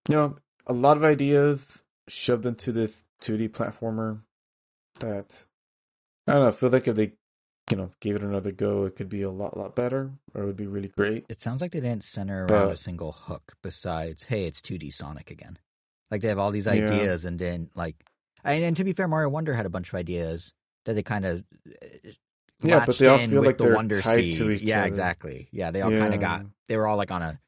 you 0.07 0.15
know, 0.15 0.37
a 0.67 0.73
lot 0.73 0.97
of 0.97 1.03
ideas 1.03 1.83
shoved 2.07 2.45
into 2.45 2.71
this 2.71 3.03
2D 3.21 3.49
platformer 3.49 4.21
that, 4.99 5.45
I 6.27 6.33
don't 6.33 6.41
know, 6.41 6.47
I 6.47 6.51
feel 6.51 6.69
like 6.69 6.87
if 6.87 6.95
they, 6.95 7.13
you 7.71 7.77
know, 7.77 7.91
gave 7.99 8.15
it 8.15 8.21
another 8.21 8.51
go, 8.51 8.85
it 8.85 8.95
could 8.95 9.09
be 9.09 9.23
a 9.23 9.31
lot, 9.31 9.57
lot 9.57 9.75
better 9.75 10.11
or 10.33 10.43
it 10.43 10.45
would 10.45 10.55
be 10.57 10.67
really 10.67 10.87
great. 10.89 11.25
It 11.29 11.41
sounds 11.41 11.61
like 11.61 11.71
they 11.71 11.79
didn't 11.79 12.03
center 12.03 12.45
around 12.45 12.67
But- 12.67 12.71
a 12.73 12.77
single 12.77 13.11
hook 13.11 13.53
besides, 13.63 14.23
hey, 14.23 14.45
it's 14.45 14.61
2D 14.61 14.91
Sonic 14.93 15.31
again. 15.31 15.57
Like 16.11 16.21
they 16.21 16.27
have 16.29 16.37
all 16.39 16.51
these 16.51 16.67
Yeah. 16.67 16.73
ideas, 16.73 17.25
and 17.25 17.39
then 17.39 17.69
like, 17.75 17.95
and, 18.43 18.63
and 18.63 18.77
to 18.77 18.83
be 18.83 18.93
fair, 18.93 19.07
Mario 19.07 19.29
Wonder 19.29 19.53
had 19.55 19.65
a 19.65 19.69
bunch 19.71 19.89
of 19.89 19.95
ideas 19.95 20.53
that 20.85 20.93
they 20.93 21.01
kind 21.01 21.25
of 21.25 21.43
Yeah, 22.61 22.85
but 22.85 22.97
they 22.99 23.07
all 23.07 23.17
feel 23.17 23.43
like 23.43 23.57
the 23.57 23.63
they're 23.65 23.75
Wonder 23.75 23.99
tied 24.01 24.19
Seed. 24.19 24.37
to 24.37 24.51
each 24.51 24.61
yeah, 24.61 24.75
other. 24.77 24.83
Yeah, 24.83 24.87
exactly. 24.87 25.47
Yeah, 25.51 25.71
they 25.71 25.81
all 25.81 25.89
kind 25.91 26.13
of 26.13 26.19
got. 26.19 26.45
They 26.67 26.77
were 26.77 26.87
all 26.87 26.95
like 26.97 27.09
on 27.11 27.23
a 27.23 27.39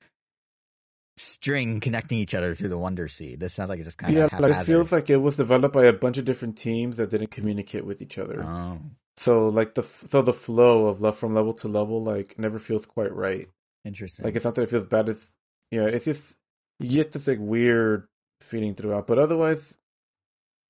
string 1.18 1.80
connecting 1.80 2.20
each 2.20 2.34
other 2.34 2.56
through 2.56 2.70
the 2.70 2.78
Wonder 2.78 3.08
Seed. 3.08 3.40
This 3.40 3.54
sounds 3.54 3.70
like 3.70 3.80
it 3.80 3.86
just 3.86 3.98
kind 3.98 4.14
Yeah, 4.14 4.26
of 4.26 4.40
like, 4.40 4.52
it 4.52 4.66
feels 4.66 4.92
like 4.92 5.10
it 5.10 5.18
was 5.18 5.38
developed 5.38 5.74
by 5.74 5.86
a 5.86 5.94
bunch 5.94 6.18
of 6.18 6.26
different 6.26 6.58
teams 6.58 6.98
that 6.98 7.10
didn't 7.10 7.32
communicate 7.32 7.86
with 7.86 8.02
each 8.02 8.18
other. 8.18 8.44
oh, 8.44 8.80
So 9.18 9.50
like 9.50 9.76
the 9.76 9.84
so 10.08 10.22
the 10.22 10.34
flow 10.34 10.88
of 10.88 11.02
love 11.02 11.18
from 11.18 11.34
level 11.34 11.54
to 11.56 11.68
level 11.68 12.04
like 12.04 12.38
never 12.40 12.60
feels 12.60 12.86
quite 12.86 13.14
right. 13.14 13.50
interesting. 13.86 14.26
Like 14.26 14.36
it's 14.36 14.46
not 14.46 14.56
that 14.56 14.64
it 14.64 14.70
feels 14.70 14.86
bad. 14.86 15.10
It's 15.10 15.26
yeah, 15.72 15.86
it's 15.86 16.06
just 16.06 16.36
you 16.80 16.90
get 16.90 17.12
this 17.12 17.28
like 17.28 17.40
weird 17.42 18.08
feeling 18.42 18.76
throughout. 18.76 19.08
But 19.08 19.20
otherwise, 19.20 19.76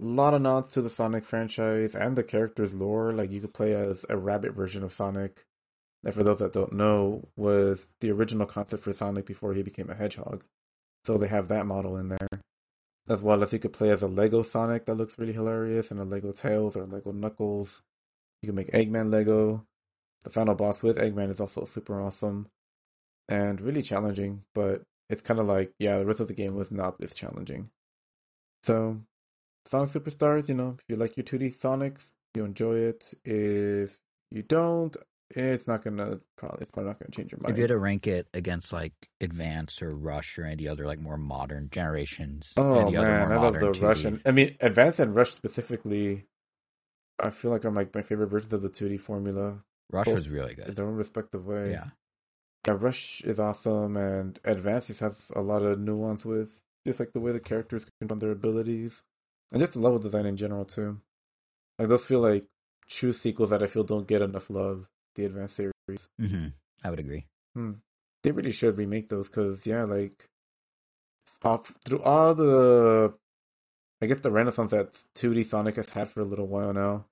a 0.01 0.05
lot 0.05 0.33
of 0.33 0.41
nods 0.41 0.71
to 0.71 0.81
the 0.81 0.89
Sonic 0.89 1.23
franchise 1.23 1.95
and 1.95 2.15
the 2.17 2.23
character's 2.23 2.73
lore. 2.73 3.13
Like 3.13 3.31
you 3.31 3.41
could 3.41 3.53
play 3.53 3.73
as 3.75 4.05
a 4.09 4.17
rabbit 4.17 4.53
version 4.53 4.83
of 4.83 4.93
Sonic. 4.93 5.45
That 6.03 6.13
for 6.13 6.23
those 6.23 6.39
that 6.39 6.53
don't 6.53 6.73
know 6.73 7.27
was 7.35 7.89
the 8.01 8.11
original 8.11 8.45
concept 8.45 8.83
for 8.83 8.93
Sonic 8.93 9.25
before 9.25 9.53
he 9.53 9.63
became 9.63 9.89
a 9.89 9.95
hedgehog. 9.95 10.43
So 11.05 11.17
they 11.17 11.27
have 11.27 11.47
that 11.47 11.65
model 11.65 11.97
in 11.97 12.09
there. 12.09 12.41
As 13.09 13.21
well 13.21 13.41
as 13.41 13.53
you 13.53 13.59
could 13.59 13.73
play 13.73 13.89
as 13.89 14.01
a 14.01 14.07
Lego 14.07 14.43
Sonic 14.43 14.85
that 14.85 14.95
looks 14.95 15.17
really 15.17 15.33
hilarious 15.33 15.91
and 15.91 15.99
a 15.99 16.03
Lego 16.03 16.33
Tails 16.33 16.75
or 16.75 16.85
Lego 16.85 17.11
Knuckles. 17.11 17.81
You 18.41 18.47
can 18.47 18.55
make 18.55 18.71
Eggman 18.71 19.11
Lego. 19.11 19.65
The 20.23 20.29
final 20.29 20.55
boss 20.55 20.83
with 20.83 20.97
Eggman 20.97 21.31
is 21.31 21.39
also 21.39 21.65
super 21.65 22.01
awesome 22.01 22.47
and 23.29 23.61
really 23.61 23.81
challenging, 23.81 24.43
but 24.53 24.81
it's 25.09 25.21
kind 25.21 25.39
of 25.39 25.45
like, 25.47 25.71
yeah, 25.79 25.97
the 25.99 26.05
rest 26.05 26.19
of 26.19 26.27
the 26.27 26.33
game 26.33 26.55
was 26.55 26.71
not 26.71 26.99
this 26.99 27.13
challenging. 27.13 27.69
So, 28.63 29.01
Sonic 29.65 29.89
Superstars, 29.89 30.49
you 30.49 30.55
know, 30.55 30.75
if 30.77 30.83
you 30.89 30.95
like 30.95 31.15
your 31.15 31.23
2D 31.23 31.57
Sonics, 31.57 32.09
you 32.35 32.43
enjoy 32.43 32.75
it. 32.75 33.13
If 33.23 33.97
you 34.31 34.43
don't, 34.43 34.95
it's 35.31 35.67
not 35.67 35.83
gonna 35.83 36.19
probably 36.37 36.59
it's 36.61 36.71
probably 36.71 36.89
not 36.89 36.99
gonna 36.99 37.11
change 37.11 37.31
your 37.31 37.39
mind. 37.41 37.51
if 37.51 37.57
you 37.57 37.63
had 37.63 37.69
to 37.69 37.77
rank 37.77 38.07
it 38.07 38.27
against 38.33 38.71
like 38.71 38.93
Advance 39.19 39.81
or 39.81 39.89
Rush 39.89 40.37
or 40.37 40.45
any 40.45 40.67
other 40.67 40.85
like 40.85 40.99
more 40.99 41.17
modern 41.17 41.69
generations, 41.69 42.53
oh 42.57 42.89
man, 42.89 43.31
I 43.31 43.35
love 43.35 43.53
the 43.53 43.59
modern 43.59 43.81
Russian. 43.81 44.21
I 44.25 44.31
mean, 44.31 44.55
Advance 44.61 44.99
and 44.99 45.15
Rush 45.15 45.31
specifically. 45.31 46.25
I 47.19 47.31
feel 47.31 47.51
like 47.51 47.63
I'm 47.63 47.73
like 47.73 47.93
my 47.95 48.03
favorite 48.03 48.27
versions 48.27 48.53
of 48.53 48.61
the 48.61 48.69
2D 48.69 48.99
formula 48.99 49.63
Rush 49.91 50.05
both 50.05 50.15
was 50.15 50.29
really 50.29 50.53
good 50.53 50.69
in 50.69 50.75
their 50.75 50.85
own 50.85 50.95
respective 50.95 51.45
way. 51.45 51.71
Yeah, 51.71 51.87
Yeah, 52.67 52.77
Rush 52.79 53.21
is 53.21 53.39
awesome, 53.39 53.97
and 53.97 54.39
Advance 54.45 54.87
just 54.87 54.99
has 54.99 55.31
a 55.35 55.41
lot 55.41 55.63
of 55.63 55.79
nuance 55.79 56.23
with 56.25 56.61
just 56.85 56.99
like 56.99 57.13
the 57.13 57.19
way 57.19 57.31
the 57.31 57.39
characters 57.39 57.85
can 57.85 58.07
run 58.07 58.19
their 58.19 58.31
abilities, 58.31 59.03
and 59.51 59.59
just 59.61 59.73
the 59.73 59.79
level 59.79 59.99
design 59.99 60.25
in 60.25 60.37
general 60.37 60.63
too. 60.63 61.01
Like 61.79 61.89
those 61.89 62.05
feel 62.05 62.21
like 62.21 62.45
true 62.87 63.13
sequels 63.13 63.49
that 63.49 63.63
I 63.63 63.67
feel 63.67 63.83
don't 63.83 64.07
get 64.07 64.21
enough 64.21 64.49
love. 64.49 64.89
The 65.17 65.25
Advance 65.25 65.53
series, 65.53 66.07
hmm 66.19 66.47
I 66.83 66.89
would 66.89 66.99
agree. 66.99 67.25
hmm. 67.53 67.73
they 68.23 68.31
really 68.31 68.51
should 68.53 68.77
remake 68.77 69.09
those 69.09 69.27
because 69.27 69.65
yeah, 69.65 69.83
like 69.83 70.29
off 71.43 71.73
through 71.85 72.01
all 72.01 72.33
the, 72.35 73.13
I 74.01 74.05
guess 74.05 74.19
the 74.19 74.31
renaissance 74.31 74.71
that 74.71 74.93
2D 75.15 75.43
Sonic 75.45 75.75
has 75.75 75.89
had 75.89 76.09
for 76.09 76.21
a 76.21 76.25
little 76.25 76.47
while 76.47 76.73
now. 76.73 77.05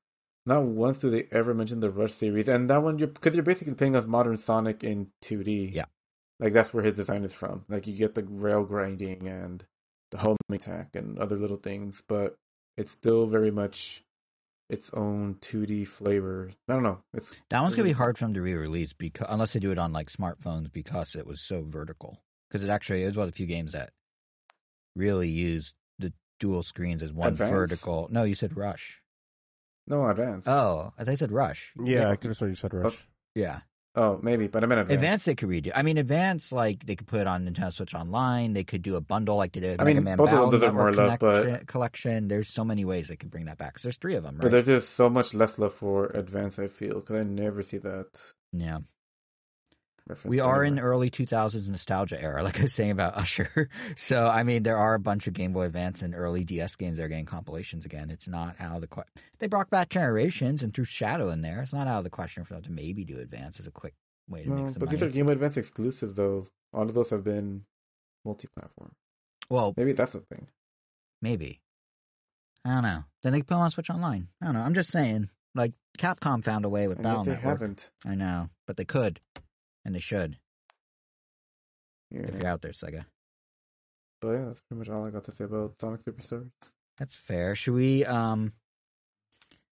Not 0.45 0.63
once 0.63 0.99
do 0.99 1.09
they 1.09 1.27
ever 1.31 1.53
mention 1.53 1.79
the 1.79 1.89
Rush 1.89 2.13
series, 2.13 2.47
and 2.47 2.69
that 2.69 2.83
one 2.83 2.99
you're 2.99 3.07
because 3.07 3.33
you're 3.33 3.43
basically 3.43 3.73
playing 3.73 3.95
as 3.95 4.05
modern 4.07 4.37
Sonic 4.37 4.83
in 4.83 5.07
2D. 5.23 5.73
Yeah. 5.73 5.85
like 6.39 6.53
that's 6.53 6.73
where 6.73 6.83
his 6.83 6.95
design 6.95 7.23
is 7.23 7.33
from. 7.33 7.65
Like 7.67 7.87
you 7.87 7.95
get 7.97 8.13
the 8.15 8.23
rail 8.23 8.63
grinding 8.63 9.27
and 9.27 9.65
the 10.11 10.19
home 10.19 10.37
attack 10.51 10.95
and 10.95 11.17
other 11.17 11.35
little 11.37 11.57
things, 11.57 12.03
but 12.07 12.35
it's 12.77 12.91
still 12.91 13.25
very 13.25 13.49
much 13.51 14.03
its 14.69 14.89
own 14.93 15.35
2D 15.41 15.87
flavor. 15.87 16.51
I 16.67 16.73
don't 16.73 16.83
know. 16.83 16.99
It's 17.13 17.31
That 17.49 17.61
one's 17.61 17.75
gonna 17.75 17.87
be 17.87 17.93
hard 17.93 18.17
for 18.17 18.25
them 18.25 18.33
to 18.33 18.41
re-release 18.41 18.93
because 18.93 19.27
unless 19.29 19.53
they 19.53 19.59
do 19.59 19.71
it 19.71 19.77
on 19.77 19.93
like 19.93 20.11
smartphones 20.11 20.71
because 20.71 21.15
it 21.15 21.27
was 21.27 21.41
so 21.41 21.63
vertical. 21.67 22.21
Because 22.49 22.63
it 22.63 22.69
actually 22.69 23.03
is 23.03 23.15
one 23.15 23.27
of 23.27 23.31
the 23.31 23.35
few 23.37 23.45
games 23.47 23.73
that 23.73 23.91
really 24.95 25.29
used 25.29 25.73
the 25.99 26.13
dual 26.39 26.63
screens 26.63 27.03
as 27.03 27.11
one 27.11 27.29
Advance? 27.33 27.51
vertical. 27.51 28.07
No, 28.11 28.23
you 28.23 28.35
said 28.35 28.55
Rush. 28.55 29.01
no 29.87 30.07
advance. 30.09 30.47
Oh, 30.47 30.93
as 30.97 31.03
I 31.03 31.05
thought 31.05 31.11
you 31.11 31.17
said 31.17 31.31
Rush. 31.31 31.71
Yeah, 31.83 32.09
I 32.09 32.15
could 32.15 32.27
have 32.29 32.37
sworn 32.37 32.51
you 32.51 32.55
said 32.55 32.71
oh. 32.73 32.77
Rush. 32.77 33.07
yeah. 33.35 33.61
Oh, 33.97 34.19
maybe, 34.21 34.47
but 34.47 34.63
I 34.63 34.67
meant 34.67 34.81
advanced. 34.81 34.95
Advanced 34.95 35.25
they 35.25 35.35
could 35.35 35.47
redo. 35.49 35.71
I 35.73 35.81
mean, 35.81 35.97
advance 35.97 36.51
like 36.51 36.85
they 36.85 36.95
could 36.95 37.07
put 37.07 37.21
it 37.21 37.27
on 37.27 37.47
Nintendo 37.47 37.71
Switch 37.71 37.93
Online. 37.93 38.53
They 38.53 38.63
could 38.65 38.81
do 38.81 38.95
a 38.97 39.01
bundle 39.01 39.37
like 39.37 39.53
they 39.53 39.61
did. 39.61 39.79
I 39.81 39.85
Mega 39.85 39.95
mean, 39.95 40.03
Man 40.03 40.17
both 40.17 40.29
of 40.31 40.39
them 40.41 40.49
deserve 40.51 40.73
more 40.73 40.91
love, 40.93 41.17
but- 41.19 41.65
collection. 41.67 42.27
There's 42.27 42.49
so 42.49 42.65
many 42.65 42.83
ways 42.83 43.07
they 43.07 43.15
could 43.15 43.31
bring 43.31 43.45
that 43.45 43.57
back. 43.57 43.75
'Cause 43.75 43.83
there's 43.83 43.97
three 43.97 44.15
of 44.15 44.23
them, 44.23 44.35
right? 44.35 44.41
But 44.41 44.51
there's 44.51 44.65
just 44.65 44.95
so 44.95 45.09
much 45.09 45.33
less 45.33 45.57
love 45.57 45.73
for 45.73 46.07
advance. 46.07 46.59
I 46.59 46.67
feel 46.67 46.95
because 46.95 47.15
I 47.21 47.23
never 47.23 47.63
see 47.63 47.77
that. 47.77 48.33
Yeah. 48.51 48.79
Reference 50.07 50.29
We 50.29 50.39
are 50.39 50.63
in 50.63 50.77
early 50.79 51.09
2000s 51.09 51.67
nostalgia 51.67 52.21
era, 52.21 52.43
like 52.43 52.59
I 52.59 52.63
was 52.63 52.73
saying 52.73 52.91
about 52.91 53.15
Usher. 53.17 53.69
So, 53.95 54.27
I 54.27 54.43
mean, 54.43 54.61
there 54.63 54.77
are 54.77 54.93
a 54.93 54.99
bunch 54.99 55.25
of 55.25 55.33
Game 55.33 55.51
Boy 55.51 55.65
Advance 55.65 56.01
and 56.03 56.13
early 56.13 56.43
DS 56.43 56.75
games 56.75 56.97
that 56.97 57.03
are 57.03 57.07
getting 57.07 57.25
compilations 57.25 57.85
again. 57.85 58.11
It's 58.11 58.27
not 58.27 58.55
out 58.59 58.75
of 58.75 58.81
the 58.81 58.87
question. 58.87 59.11
They 59.39 59.47
brought 59.47 59.69
back 59.71 59.89
Generations 59.89 60.61
and 60.61 60.73
threw 60.73 60.85
Shadow 60.85 61.29
in 61.31 61.41
there. 61.41 61.61
It's 61.61 61.73
not 61.73 61.87
out 61.87 61.97
of 61.99 62.03
the 62.03 62.09
question 62.11 62.43
for 62.43 62.53
them 62.53 62.63
to 62.63 62.71
maybe 62.71 63.03
do 63.03 63.19
Advance 63.19 63.59
as 63.59 63.65
a 63.67 63.71
quick 63.71 63.95
way 64.29 64.43
to 64.43 64.49
No, 64.49 64.55
make 64.55 64.59
some 64.59 64.65
money. 64.65 64.73
but 64.79 64.85
money. 64.85 64.95
these 64.97 65.03
are 65.03 65.09
Game 65.09 65.25
Boy 65.25 65.31
Advance 65.31 65.57
exclusives, 65.57 66.13
though. 66.13 66.47
All 66.71 66.83
of 66.83 66.93
those 66.93 67.09
have 67.09 67.23
been 67.23 67.65
multi-platform. 68.23 68.91
well, 69.49 69.73
Maybe 69.77 69.93
that's 69.93 70.11
the 70.13 70.19
thing. 70.19 70.47
maybe. 71.21 71.61
I 72.63 72.73
don't 72.75 72.83
know. 72.83 73.03
Then 73.23 73.33
they 73.33 73.39
put 73.41 73.49
them 73.49 73.59
on 73.59 73.71
Switch 73.71 73.89
Online. 73.89 74.27
I 74.41 74.45
don't 74.45 74.55
know. 74.55 74.61
I'm 74.61 74.73
just 74.73 74.91
saying. 74.91 75.29
Like, 75.53 75.73
Capcom 75.97 76.43
found 76.43 76.65
a 76.65 76.69
way 76.69 76.87
with 76.87 76.97
And 76.97 77.03
Battle 77.05 77.23
they 77.23 77.31
Network. 77.31 77.43
haven't. 77.59 77.91
I 78.05 78.15
know. 78.15 78.49
But 78.67 78.75
they 78.77 78.85
could. 78.85 79.19
And 79.85 79.95
they 79.95 79.99
should. 79.99 80.37
Yeah. 82.11 82.21
If 82.21 82.41
you're 82.41 82.47
out 82.47 82.61
there, 82.61 82.71
Sega. 82.71 83.05
But 84.21 84.29
yeah, 84.31 84.45
that's 84.45 84.61
pretty 84.61 84.79
much 84.79 84.89
all 84.89 85.05
I 85.05 85.11
got 85.11 85.23
to 85.25 85.31
say 85.31 85.43
about 85.43 85.75
Sonic 85.79 86.03
Superstars. 86.03 86.49
That's 86.97 87.15
fair. 87.15 87.55
Should 87.55 87.75
we? 87.75 88.05
Um, 88.05 88.53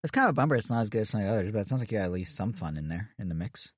it's 0.04 0.12
kind 0.12 0.26
of 0.26 0.32
a 0.32 0.34
bummer. 0.34 0.56
It's 0.56 0.70
not 0.70 0.82
as 0.82 0.90
good 0.90 1.02
as 1.02 1.10
some 1.10 1.22
of 1.22 1.28
the 1.28 1.34
others, 1.34 1.52
but 1.52 1.60
it 1.60 1.68
sounds 1.68 1.82
like 1.82 1.92
you 1.92 2.00
had 2.00 2.06
at 2.06 2.12
least 2.12 2.36
some 2.36 2.54
fun 2.54 2.78
in 2.78 2.90
there 2.90 3.12
in 3.20 3.30
the 3.30 3.36
mix. 3.36 3.72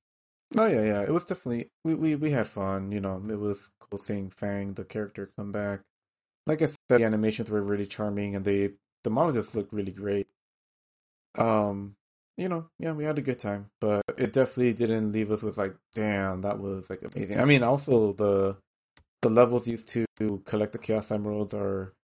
Oh 0.56 0.66
yeah, 0.66 0.82
yeah. 0.82 1.02
It 1.02 1.10
was 1.10 1.24
definitely 1.24 1.70
we, 1.84 1.94
we 1.94 2.14
we 2.14 2.30
had 2.30 2.46
fun. 2.46 2.92
You 2.92 3.00
know, 3.00 3.22
it 3.28 3.38
was 3.38 3.70
cool 3.80 3.98
seeing 3.98 4.30
Fang, 4.30 4.74
the 4.74 4.84
character, 4.84 5.30
come 5.36 5.52
back. 5.52 5.80
Like 6.46 6.62
I 6.62 6.66
said, 6.66 6.76
the 6.88 7.04
animations 7.04 7.50
were 7.50 7.62
really 7.62 7.86
charming, 7.86 8.36
and 8.36 8.44
they 8.44 8.70
the 9.02 9.10
model 9.10 9.32
just 9.32 9.54
looked 9.54 9.72
really 9.72 9.92
great. 9.92 10.28
Um, 11.36 11.96
you 12.36 12.48
know, 12.48 12.66
yeah, 12.78 12.92
we 12.92 13.04
had 13.04 13.18
a 13.18 13.22
good 13.22 13.38
time, 13.38 13.70
but 13.80 14.02
it 14.18 14.32
definitely 14.32 14.72
didn't 14.72 15.12
leave 15.12 15.30
us 15.30 15.42
with 15.42 15.56
like, 15.56 15.76
damn, 15.94 16.40
that 16.42 16.58
was 16.58 16.90
like 16.90 17.02
amazing. 17.02 17.40
I 17.40 17.44
mean, 17.44 17.62
also 17.62 18.12
the 18.12 18.56
the 19.22 19.30
levels 19.30 19.66
used 19.66 19.88
to 19.88 20.04
collect 20.44 20.72
the 20.72 20.78
Chaos 20.78 21.10
Emeralds 21.10 21.54
are 21.54 21.94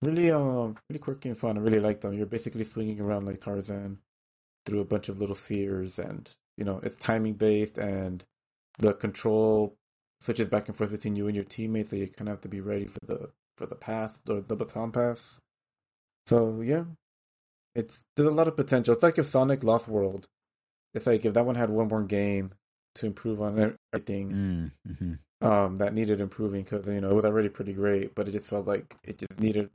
really 0.00 0.30
um 0.30 0.76
really 0.88 0.98
quirky 0.98 1.28
and 1.28 1.38
fun. 1.38 1.58
I 1.58 1.60
really 1.60 1.80
like 1.80 2.00
them. 2.00 2.14
You're 2.14 2.26
basically 2.26 2.64
swinging 2.64 3.00
around 3.00 3.26
like 3.26 3.40
Tarzan 3.40 3.98
through 4.64 4.80
a 4.80 4.84
bunch 4.84 5.08
of 5.08 5.18
little 5.18 5.34
spheres, 5.34 5.98
and 5.98 6.30
you 6.56 6.64
know 6.64 6.80
it's 6.82 6.96
timing 6.96 7.34
based, 7.34 7.78
and 7.78 8.24
the 8.78 8.94
control 8.94 9.76
switches 10.20 10.48
back 10.48 10.68
and 10.68 10.76
forth 10.76 10.90
between 10.90 11.16
you 11.16 11.26
and 11.26 11.34
your 11.34 11.44
teammates, 11.44 11.90
so 11.90 11.96
you 11.96 12.06
kind 12.06 12.28
of 12.28 12.34
have 12.34 12.42
to 12.42 12.48
be 12.48 12.60
ready 12.60 12.86
for 12.86 13.00
the 13.06 13.30
for 13.56 13.66
the 13.66 13.74
pass 13.74 14.18
or 14.28 14.40
the 14.40 14.56
baton 14.56 14.92
pass. 14.92 15.38
So 16.26 16.60
yeah, 16.60 16.84
it's 17.74 18.04
there's 18.16 18.28
a 18.28 18.34
lot 18.34 18.48
of 18.48 18.56
potential. 18.56 18.94
It's 18.94 19.02
like 19.02 19.18
if 19.18 19.26
Sonic 19.26 19.62
Lost 19.64 19.88
World. 19.88 20.28
It's 20.94 21.06
like 21.06 21.24
if 21.24 21.32
that 21.34 21.46
one 21.46 21.54
had 21.54 21.70
one 21.70 21.88
more 21.88 22.02
game 22.02 22.52
to 22.96 23.06
improve 23.06 23.40
on 23.40 23.76
everything 23.94 24.30
Mm, 24.86 24.96
hmm 24.98 25.14
um, 25.40 25.76
that 25.76 25.94
needed 25.94 26.20
improving 26.20 26.62
because 26.62 26.86
you 26.86 27.00
know 27.00 27.10
it 27.10 27.14
was 27.14 27.24
already 27.24 27.48
pretty 27.48 27.72
great, 27.72 28.14
but 28.14 28.28
it 28.28 28.32
just 28.32 28.46
felt 28.46 28.66
like 28.66 28.96
it 29.02 29.18
just 29.18 29.40
needed 29.40 29.70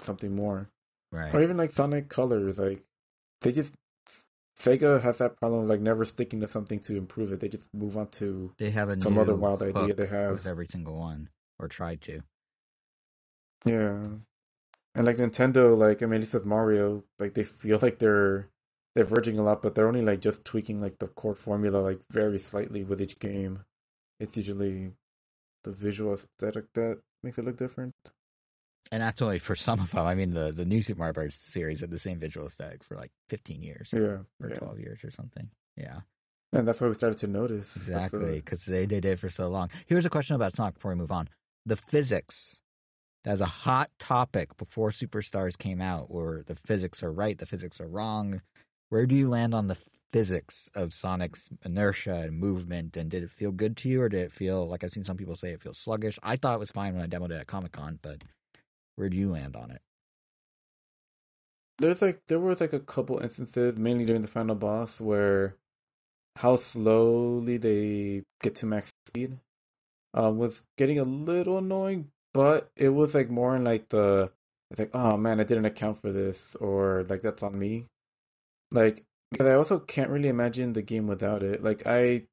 something 0.00 0.34
more. 0.34 0.68
Right. 1.10 1.34
Or 1.34 1.42
even 1.42 1.56
like 1.56 1.72
Sonic 1.72 2.08
Colors, 2.08 2.58
like 2.58 2.82
they 3.42 3.52
just 3.52 3.74
Sega 4.58 5.02
has 5.02 5.18
that 5.18 5.36
problem 5.36 5.62
of 5.64 5.68
like 5.68 5.80
never 5.80 6.04
sticking 6.04 6.40
to 6.40 6.48
something 6.48 6.78
to 6.80 6.96
improve 6.96 7.32
it. 7.32 7.40
They 7.40 7.48
just 7.48 7.66
move 7.74 7.96
on 7.96 8.06
to 8.22 8.52
They 8.58 8.70
have 8.70 8.88
a 8.88 9.00
some 9.00 9.14
new 9.14 9.20
other 9.20 9.34
wild 9.34 9.62
idea 9.62 9.92
they 9.94 10.06
have. 10.06 10.32
with 10.32 10.46
every 10.46 10.68
single 10.68 10.98
one, 10.98 11.28
or 11.58 11.66
tried 11.68 12.00
to. 12.02 12.22
Yeah, 13.64 14.06
and 14.94 15.06
like 15.06 15.16
Nintendo, 15.16 15.76
like 15.76 16.02
I 16.02 16.06
mean, 16.06 16.14
at 16.14 16.20
least 16.20 16.34
with 16.34 16.44
Mario, 16.46 17.04
like 17.18 17.34
they 17.34 17.44
feel 17.44 17.78
like 17.80 17.98
they're 17.98 18.48
they're 18.94 19.04
verging 19.04 19.38
a 19.38 19.42
lot, 19.42 19.62
but 19.62 19.74
they're 19.74 19.88
only 19.88 20.02
like 20.02 20.20
just 20.20 20.44
tweaking 20.44 20.80
like 20.80 20.98
the 20.98 21.06
core 21.08 21.34
formula 21.34 21.78
like 21.78 22.00
very 22.10 22.38
slightly 22.38 22.84
with 22.84 23.00
each 23.00 23.18
game. 23.18 23.64
It's 24.20 24.36
usually 24.36 24.92
the 25.64 25.70
visual 25.72 26.14
aesthetic 26.14 26.66
that 26.74 27.00
makes 27.22 27.38
it 27.38 27.44
look 27.44 27.56
different. 27.56 27.94
And 28.90 29.00
that's 29.00 29.22
only 29.22 29.38
for 29.38 29.54
some 29.54 29.80
of 29.80 29.90
them. 29.92 30.06
I 30.06 30.14
mean, 30.14 30.34
the 30.34 30.52
the 30.52 30.66
new 30.66 30.82
Super 30.82 30.98
Mario 30.98 31.14
Bros. 31.14 31.34
series 31.34 31.80
had 31.80 31.90
the 31.90 31.98
same 31.98 32.18
visual 32.18 32.46
aesthetic 32.46 32.84
for 32.84 32.96
like 32.96 33.10
15 33.30 33.62
years 33.62 33.90
Yeah, 33.92 34.18
or 34.40 34.48
yeah. 34.50 34.56
12 34.56 34.78
years 34.80 35.00
or 35.04 35.10
something. 35.10 35.48
Yeah, 35.76 36.00
and 36.52 36.68
that's 36.68 36.80
why 36.80 36.88
we 36.88 36.94
started 36.94 37.18
to 37.20 37.26
notice. 37.28 37.74
Exactly. 37.76 38.34
Because 38.34 38.66
they, 38.66 38.80
they 38.84 39.00
did 39.00 39.12
it 39.12 39.18
for 39.18 39.30
so 39.30 39.48
long. 39.48 39.70
Here's 39.86 40.04
a 40.04 40.10
question 40.10 40.36
about 40.36 40.54
Sonic 40.54 40.74
before 40.74 40.90
we 40.90 40.96
move 40.98 41.12
on. 41.12 41.30
The 41.64 41.76
physics. 41.76 42.58
That 43.24 43.32
was 43.32 43.40
a 43.40 43.46
hot 43.46 43.90
topic 43.98 44.56
before 44.56 44.90
Superstars 44.90 45.56
came 45.56 45.80
out, 45.80 46.10
where 46.10 46.42
the 46.46 46.56
physics 46.56 47.02
are 47.02 47.12
right, 47.12 47.38
the 47.38 47.46
physics 47.46 47.80
are 47.80 47.86
wrong. 47.86 48.42
Where 48.88 49.06
do 49.06 49.14
you 49.14 49.28
land 49.28 49.54
on 49.54 49.68
the 49.68 49.78
physics 50.10 50.68
of 50.74 50.92
Sonic's 50.92 51.48
inertia 51.64 52.14
and 52.16 52.38
movement? 52.38 52.96
And 52.96 53.10
did 53.10 53.22
it 53.22 53.30
feel 53.30 53.52
good 53.52 53.76
to 53.78 53.88
you, 53.88 54.02
or 54.02 54.08
did 54.08 54.22
it 54.22 54.32
feel 54.32 54.68
like 54.68 54.82
I've 54.82 54.92
seen 54.92 55.04
some 55.04 55.16
people 55.16 55.36
say 55.36 55.50
it 55.52 55.62
feels 55.62 55.78
sluggish? 55.78 56.18
I 56.22 56.36
thought 56.36 56.54
it 56.54 56.60
was 56.60 56.72
fine 56.72 56.94
when 56.94 57.02
I 57.02 57.06
demoed 57.06 57.30
it 57.30 57.40
at 57.40 57.46
Comic 57.46 57.72
Con, 57.72 57.98
but 58.02 58.22
where 58.96 59.08
do 59.08 59.16
you 59.16 59.30
land 59.30 59.56
on 59.56 59.70
it? 59.70 59.80
There's 61.78 62.02
like 62.02 62.22
there 62.26 62.38
was 62.38 62.60
like 62.60 62.72
a 62.72 62.80
couple 62.80 63.18
instances, 63.18 63.76
mainly 63.76 64.04
during 64.04 64.22
the 64.22 64.28
final 64.28 64.54
boss, 64.54 65.00
where 65.00 65.56
how 66.36 66.56
slowly 66.56 67.56
they 67.56 68.24
get 68.42 68.56
to 68.56 68.66
max 68.66 68.90
speed 69.06 69.38
uh, 70.16 70.30
was 70.30 70.62
getting 70.76 70.98
a 70.98 71.04
little 71.04 71.58
annoying. 71.58 72.10
But 72.34 72.70
it 72.76 72.90
was 72.90 73.14
like 73.14 73.30
more 73.30 73.54
in 73.56 73.64
like 73.64 73.88
the 73.90 74.32
it's 74.70 74.80
like 74.80 74.94
oh 74.94 75.16
man, 75.16 75.40
I 75.40 75.44
didn't 75.44 75.66
account 75.66 76.00
for 76.00 76.12
this, 76.12 76.56
or 76.56 77.04
like 77.08 77.22
that's 77.22 77.42
on 77.42 77.58
me. 77.58 77.86
Like 78.72 79.04
because 79.30 79.46
I 79.46 79.54
also 79.54 79.78
can't 79.78 80.10
really 80.10 80.28
imagine 80.28 80.72
the 80.72 80.82
game 80.82 81.06
without 81.06 81.42
it. 81.42 81.62
Like 81.62 81.86
I, 81.86 82.24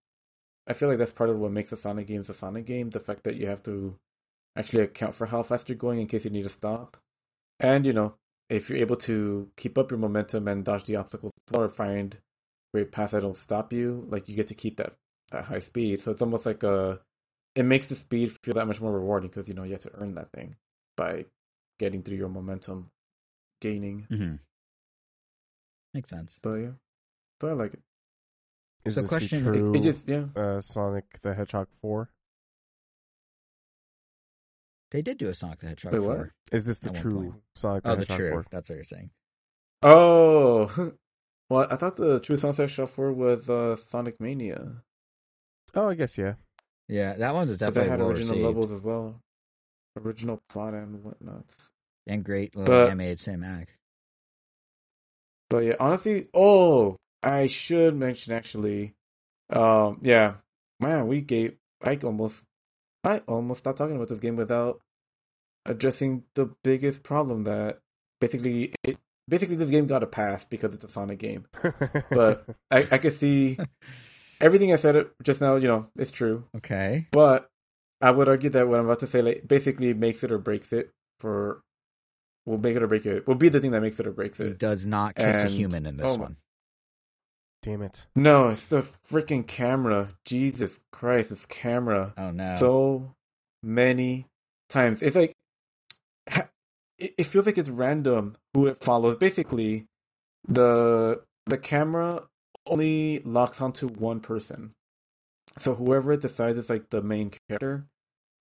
I 0.68 0.74
feel 0.74 0.90
like 0.90 0.98
that's 0.98 1.12
part 1.12 1.30
of 1.30 1.38
what 1.40 1.52
makes 1.52 1.72
a 1.72 1.78
Sonic 1.78 2.08
game 2.08 2.24
a 2.28 2.34
Sonic 2.34 2.66
game. 2.66 2.90
The 2.90 3.00
fact 3.00 3.24
that 3.24 3.36
you 3.36 3.48
have 3.48 3.64
to 3.64 3.96
actually 4.56 4.84
account 4.84 5.16
for 5.16 5.28
how 5.28 5.44
fast 5.44 5.70
you're 5.70 5.78
going 5.78 6.00
in 6.00 6.08
case 6.08 6.26
you 6.26 6.32
need 6.32 6.44
to 6.44 6.50
stop, 6.50 6.98
and 7.60 7.86
you 7.86 7.94
know 7.94 8.16
if 8.50 8.70
you're 8.70 8.80
able 8.80 8.96
to 8.96 9.50
keep 9.58 9.78
up 9.78 9.92
your 9.92 10.00
momentum 10.00 10.48
and 10.48 10.66
dodge 10.66 10.86
the 10.86 10.96
obstacles 10.96 11.34
or 11.54 11.68
find 11.70 12.18
great 12.74 12.92
paths 12.92 13.12
that 13.12 13.22
don't 13.22 13.38
stop 13.38 13.72
you, 13.72 14.06
like 14.10 14.28
you 14.28 14.36
get 14.36 14.48
to 14.48 14.56
keep 14.56 14.78
that 14.78 14.96
that 15.32 15.46
high 15.46 15.60
speed. 15.60 16.02
So 16.02 16.12
it's 16.12 16.22
almost 16.22 16.46
like 16.46 16.64
a 16.64 17.00
it 17.56 17.64
makes 17.64 17.88
the 17.88 17.96
speed 17.96 18.32
feel 18.44 18.54
that 18.56 18.68
much 18.68 18.80
more 18.82 18.92
rewarding 18.94 19.30
because 19.30 19.48
you 19.48 19.54
know 19.54 19.64
you 19.64 19.72
have 19.74 19.82
to 19.82 19.92
earn 19.96 20.16
that 20.16 20.32
thing 20.32 20.56
by 20.96 21.26
getting 21.80 22.04
through 22.04 22.18
your 22.18 22.30
momentum 22.30 22.92
gaining. 23.62 24.08
Mm-hmm. 24.12 24.36
Makes 25.94 26.10
sense. 26.10 26.40
But 26.42 26.54
yeah, 26.56 26.72
but 27.40 27.50
I 27.50 27.54
like 27.54 27.74
it. 27.74 27.82
Is 28.86 28.96
So 28.96 29.02
this 29.02 29.10
question- 29.10 29.44
the 29.44 29.50
It- 29.50 29.54
true 29.54 29.74
It 29.76 29.82
just 29.84 30.08
yeah. 30.08 30.26
uh, 30.36 30.62
Sonic 30.62 31.20
the 31.22 31.34
Hedgehog 31.34 31.68
4? 31.82 32.10
They 34.92 35.02
did 35.02 35.18
do 35.18 35.30
a 35.30 35.34
Sonic 35.34 35.60
the 35.60 35.68
Hedgehog 35.68 35.94
Wait, 35.94 36.00
what? 36.00 36.18
4. 36.18 36.34
Is 36.52 36.66
this 36.66 36.78
the 36.80 36.90
true 36.90 37.32
point. 37.32 37.44
Sonic 37.56 37.84
the 37.84 37.90
Oh, 37.92 37.94
the 37.96 38.00
Hedgehog 38.02 38.18
true. 38.18 38.32
4? 38.32 38.46
That's 38.52 38.70
what 38.70 38.76
you're 38.76 38.86
saying. 38.86 39.10
Oh, 39.82 40.94
well, 41.50 41.68
I 41.70 41.76
thought 41.76 41.96
the 41.98 42.20
True 42.20 42.38
Sonic 42.38 42.58
the 42.58 42.64
Hedgehog 42.64 42.90
Four 42.90 43.14
was 43.14 43.50
uh, 43.50 43.76
Sonic 43.76 44.20
Mania. 44.20 44.82
Oh, 45.76 45.90
I 45.90 45.96
guess, 45.96 46.18
yeah. 46.18 46.34
Yeah, 46.90 47.14
that 47.14 47.34
one 47.34 47.48
was 47.48 47.60
definitely. 47.60 47.82
But 47.82 47.84
they 47.86 47.90
had 47.92 48.00
well 48.00 48.10
original 48.10 48.30
received. 48.34 48.46
levels 48.48 48.72
as 48.74 48.82
well, 48.82 49.22
original 49.98 50.42
plot 50.50 50.74
and 50.74 51.04
whatnot. 51.04 51.46
and 52.08 52.24
great 52.26 52.56
little 52.56 52.74
But- 52.74 52.88
animated 52.90 53.20
cinematic. 53.20 53.68
But 55.50 55.60
yeah, 55.66 55.76
honestly, 55.80 56.28
oh, 56.34 56.98
I 57.24 57.48
should 57.48 57.96
mention 57.96 58.34
actually, 58.34 58.94
um, 59.50 60.00
yeah, 60.02 60.36
man, 60.80 61.08
we 61.08 61.22
gave 61.22 61.58
I 61.84 61.96
almost, 62.04 62.44
I 63.04 63.20
almost 63.28 63.62
stopped 63.62 63.78
talking 63.78 63.96
about 63.96 64.10
this 64.10 64.20
game 64.20 64.36
without 64.36 64.82
addressing 65.66 66.24
the 66.36 66.54
biggest 66.64 67.04
problem 67.04 67.44
that 67.46 67.80
basically 68.22 68.74
it 68.84 68.98
basically 69.28 69.56
this 69.56 69.70
game 69.70 69.88
got 69.88 70.04
a 70.04 70.08
pass 70.08 70.46
because 70.46 70.74
it's 70.74 70.84
a 70.84 70.88
Sonic 70.88 71.20
game. 71.20 71.46
But 72.12 72.46
I 72.72 72.88
I 72.92 72.98
could 73.00 73.14
see 73.14 73.58
everything 74.42 74.74
I 74.74 74.78
said 74.78 75.08
just 75.24 75.42
now. 75.42 75.56
You 75.56 75.68
know, 75.68 75.88
it's 75.98 76.12
true. 76.12 76.46
Okay. 76.58 77.08
But 77.12 77.48
I 78.02 78.12
would 78.12 78.28
argue 78.30 78.50
that 78.52 78.68
what 78.68 78.80
I'm 78.80 78.86
about 78.86 79.00
to 79.00 79.08
say 79.08 79.22
like 79.22 79.48
basically 79.48 79.94
makes 79.94 80.24
it 80.24 80.32
or 80.32 80.38
breaks 80.38 80.72
it 80.74 80.92
for 81.20 81.62
will 82.46 82.58
make 82.58 82.76
it 82.76 82.82
or 82.82 82.88
break 82.88 83.06
it 83.06 83.28
will 83.28 83.36
be 83.36 83.50
the 83.50 83.60
thing 83.60 83.72
that 83.72 83.82
makes 83.82 84.00
it 84.00 84.08
or 84.08 84.12
breaks 84.12 84.38
He 84.38 84.46
it. 84.46 84.58
does 84.58 84.86
not 84.86 85.16
kiss 85.16 85.36
a 85.36 85.48
human 85.50 85.86
in 85.86 85.98
this 85.98 86.06
oh 86.06 86.18
my- 86.18 86.24
one. 86.24 86.38
Damn 87.62 87.82
it. 87.82 88.08
No, 88.16 88.48
it's 88.50 88.66
the 88.68 88.84
freaking 89.12 89.46
camera. 89.46 90.12
Jesus 90.24 90.80
Christ, 90.94 91.32
it's 91.32 91.46
camera. 91.48 92.14
Oh 92.18 92.32
no. 92.32 92.56
So 92.56 93.14
many 93.62 94.28
times. 94.70 95.02
It's 95.02 95.16
like 95.18 95.34
it, 96.98 97.14
it 97.18 97.24
feels 97.26 97.46
like 97.46 97.58
it's 97.58 97.68
random 97.68 98.38
who 98.54 98.68
it 98.68 98.82
follows. 98.82 99.18
Basically, 99.18 99.88
the 100.48 101.22
the 101.48 101.58
camera 101.58 102.29
only 102.70 103.20
locks 103.20 103.62
onto 103.62 103.88
one 103.88 104.20
person. 104.20 104.74
So 105.58 105.76
whoever 105.76 106.14
it 106.14 106.22
decides 106.22 106.58
is 106.60 106.70
like 106.70 106.90
the 106.90 107.02
main 107.02 107.32
character, 107.50 107.86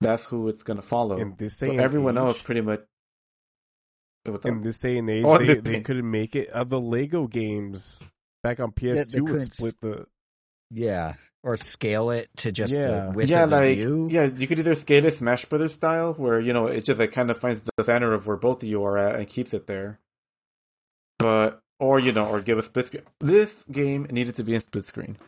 that's 0.01 0.25
who 0.25 0.49
it's 0.49 0.62
gonna 0.62 0.83
follow. 0.83 1.17
In 1.19 1.35
this 1.38 1.57
day 1.57 1.67
so 1.67 1.73
and 1.73 1.81
everyone 1.81 2.17
age, 2.19 2.23
else 2.25 2.43
pretty 2.43 2.61
much. 2.61 2.81
In 4.45 4.61
this 4.61 4.79
day 4.79 4.99
and 4.99 5.09
age, 5.09 5.25
Oh, 5.25 5.38
they, 5.38 5.55
they 5.55 5.81
couldn't 5.81 6.11
make 6.11 6.37
it. 6.37 6.51
Uh, 6.51 6.64
the 6.64 6.79
Lego 6.79 7.27
games 7.27 7.99
back 8.43 8.61
on 8.61 8.73
PS2 8.73 9.21
would 9.23 9.41
split 9.53 9.75
the. 9.81 10.07
Yeah, 10.71 11.14
or 11.43 11.57
scale 11.57 12.11
it 12.11 12.29
to 12.38 12.53
just 12.53 12.73
Yeah. 12.75 13.07
the 13.07 13.12
width 13.14 13.31
yeah, 13.31 13.45
of 13.45 13.51
the 13.51 13.57
like 13.57 13.79
view. 13.79 14.09
yeah, 14.11 14.25
you 14.27 14.47
could 14.47 14.59
either 14.59 14.75
scale 14.75 15.07
it 15.07 15.14
Smash 15.17 15.47
Brothers 15.47 15.73
style, 15.73 16.12
where 16.12 16.38
you 16.38 16.53
know 16.53 16.67
it 16.67 16.85
just 16.85 17.01
like 17.01 17.12
kind 17.12 17.31
of 17.31 17.38
finds 17.38 17.62
the 17.62 17.85
center 17.85 18.12
of 18.12 18.27
where 18.27 18.37
both 18.37 18.62
of 18.62 18.69
you 18.69 18.85
are 18.85 18.99
at 18.99 19.14
and 19.17 19.27
keeps 19.27 19.55
it 19.55 19.67
there. 19.67 19.99
But 21.19 21.61
or 21.81 21.99
you 21.99 22.12
know, 22.12 22.27
or 22.27 22.41
give 22.41 22.59
a 22.59 22.62
split 22.62 22.87
screen. 22.87 23.03
This 23.21 23.64
game 23.71 24.07
needed 24.11 24.37
to 24.37 24.45
be 24.45 24.55
in 24.55 24.61
split 24.61 24.85
screen 24.85 25.19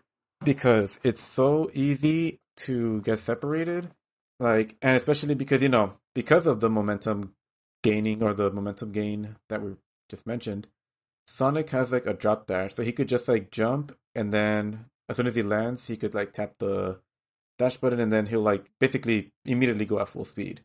because 0.45 0.99
it's 1.03 1.23
so 1.23 1.71
easy 1.75 2.41
to 2.59 3.01
get 3.03 3.19
separated. 3.19 3.91
Like, 4.39 4.77
and 4.81 4.97
especially 4.97 5.35
because 5.35 5.61
you 5.61 5.69
know, 5.69 5.95
because 6.15 6.47
of 6.47 6.61
the 6.61 6.71
momentum 6.71 7.35
gaining 7.83 8.23
or 8.23 8.35
the 8.35 8.51
momentum 8.51 8.93
gain 8.93 9.37
that 9.49 9.63
we 9.63 9.75
just 10.09 10.27
mentioned, 10.27 10.67
Sonic 11.27 11.71
has 11.71 11.93
like 11.93 12.07
a 12.07 12.15
drop 12.15 12.47
dash, 12.47 12.75
so 12.75 12.83
he 12.83 12.93
could 12.93 13.09
just 13.09 13.29
like 13.29 13.51
jump 13.51 13.97
and 14.15 14.33
then 14.33 14.87
as 15.09 15.17
soon 15.17 15.27
as 15.27 15.35
he 15.35 15.43
lands, 15.43 15.87
he 15.87 15.97
could 15.97 16.15
like 16.15 16.33
tap 16.33 16.55
the 16.59 17.01
dash 17.59 17.77
button 17.77 17.99
and 17.99 18.13
then 18.13 18.27
he'll 18.27 18.41
like 18.41 18.71
basically 18.79 19.33
immediately 19.45 19.85
go 19.85 19.99
at 19.99 20.09
full 20.09 20.25
speed. 20.25 20.63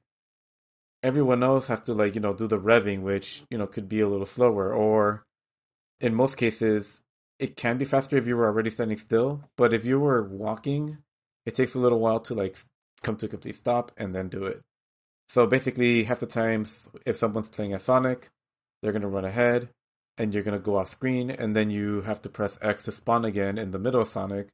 Everyone 1.02 1.44
else 1.44 1.68
has 1.68 1.82
to 1.84 1.94
like, 1.94 2.14
you 2.14 2.22
know, 2.22 2.34
do 2.34 2.48
the 2.48 2.60
revving, 2.60 3.02
which, 3.02 3.44
you 3.50 3.58
know, 3.58 3.66
could 3.68 3.90
be 3.90 4.02
a 4.02 4.08
little 4.08 4.26
slower, 4.26 4.72
or 4.74 5.26
in 6.00 6.14
most 6.14 6.38
cases, 6.38 7.02
it 7.40 7.56
can 7.56 7.78
be 7.78 7.86
faster 7.86 8.18
if 8.18 8.28
you 8.28 8.38
were 8.38 8.46
already 8.46 8.70
standing 8.70 8.98
still, 8.98 9.44
but 9.58 9.74
if 9.74 9.86
you 9.86 10.00
were 10.00 10.24
walking, 10.24 10.98
it 11.46 11.56
takes 11.56 11.74
a 11.76 11.80
little 11.80 12.00
while 12.00 12.20
to 12.22 12.34
like 12.34 12.58
come 13.04 13.18
to 13.18 13.26
a 13.26 13.30
complete 13.30 13.56
stop 13.56 13.92
and 13.98 14.16
then 14.16 14.30
do 14.30 14.46
it. 14.46 14.62
So 15.30 15.48
basically, 15.48 16.04
half 16.04 16.20
the 16.20 16.28
times, 16.28 16.88
if 17.06 17.18
someone's 17.18 17.50
playing 17.50 17.74
as 17.74 17.84
Sonic, 17.84 18.30
they're 18.82 18.94
gonna 18.94 19.08
run 19.08 19.26
ahead, 19.26 19.70
and 20.18 20.34
you're 20.34 20.44
gonna 20.44 20.60
go 20.60 20.78
off 20.78 20.92
screen, 20.92 21.30
and 21.30 21.56
then 21.56 21.70
you 21.70 22.02
have 22.02 22.22
to 22.22 22.30
press 22.30 22.58
X 22.62 22.84
to 22.84 22.92
spawn 22.92 23.26
again 23.26 23.58
in 23.58 23.72
the 23.72 23.80
middle 23.80 24.02
of 24.02 24.08
Sonic. 24.08 24.50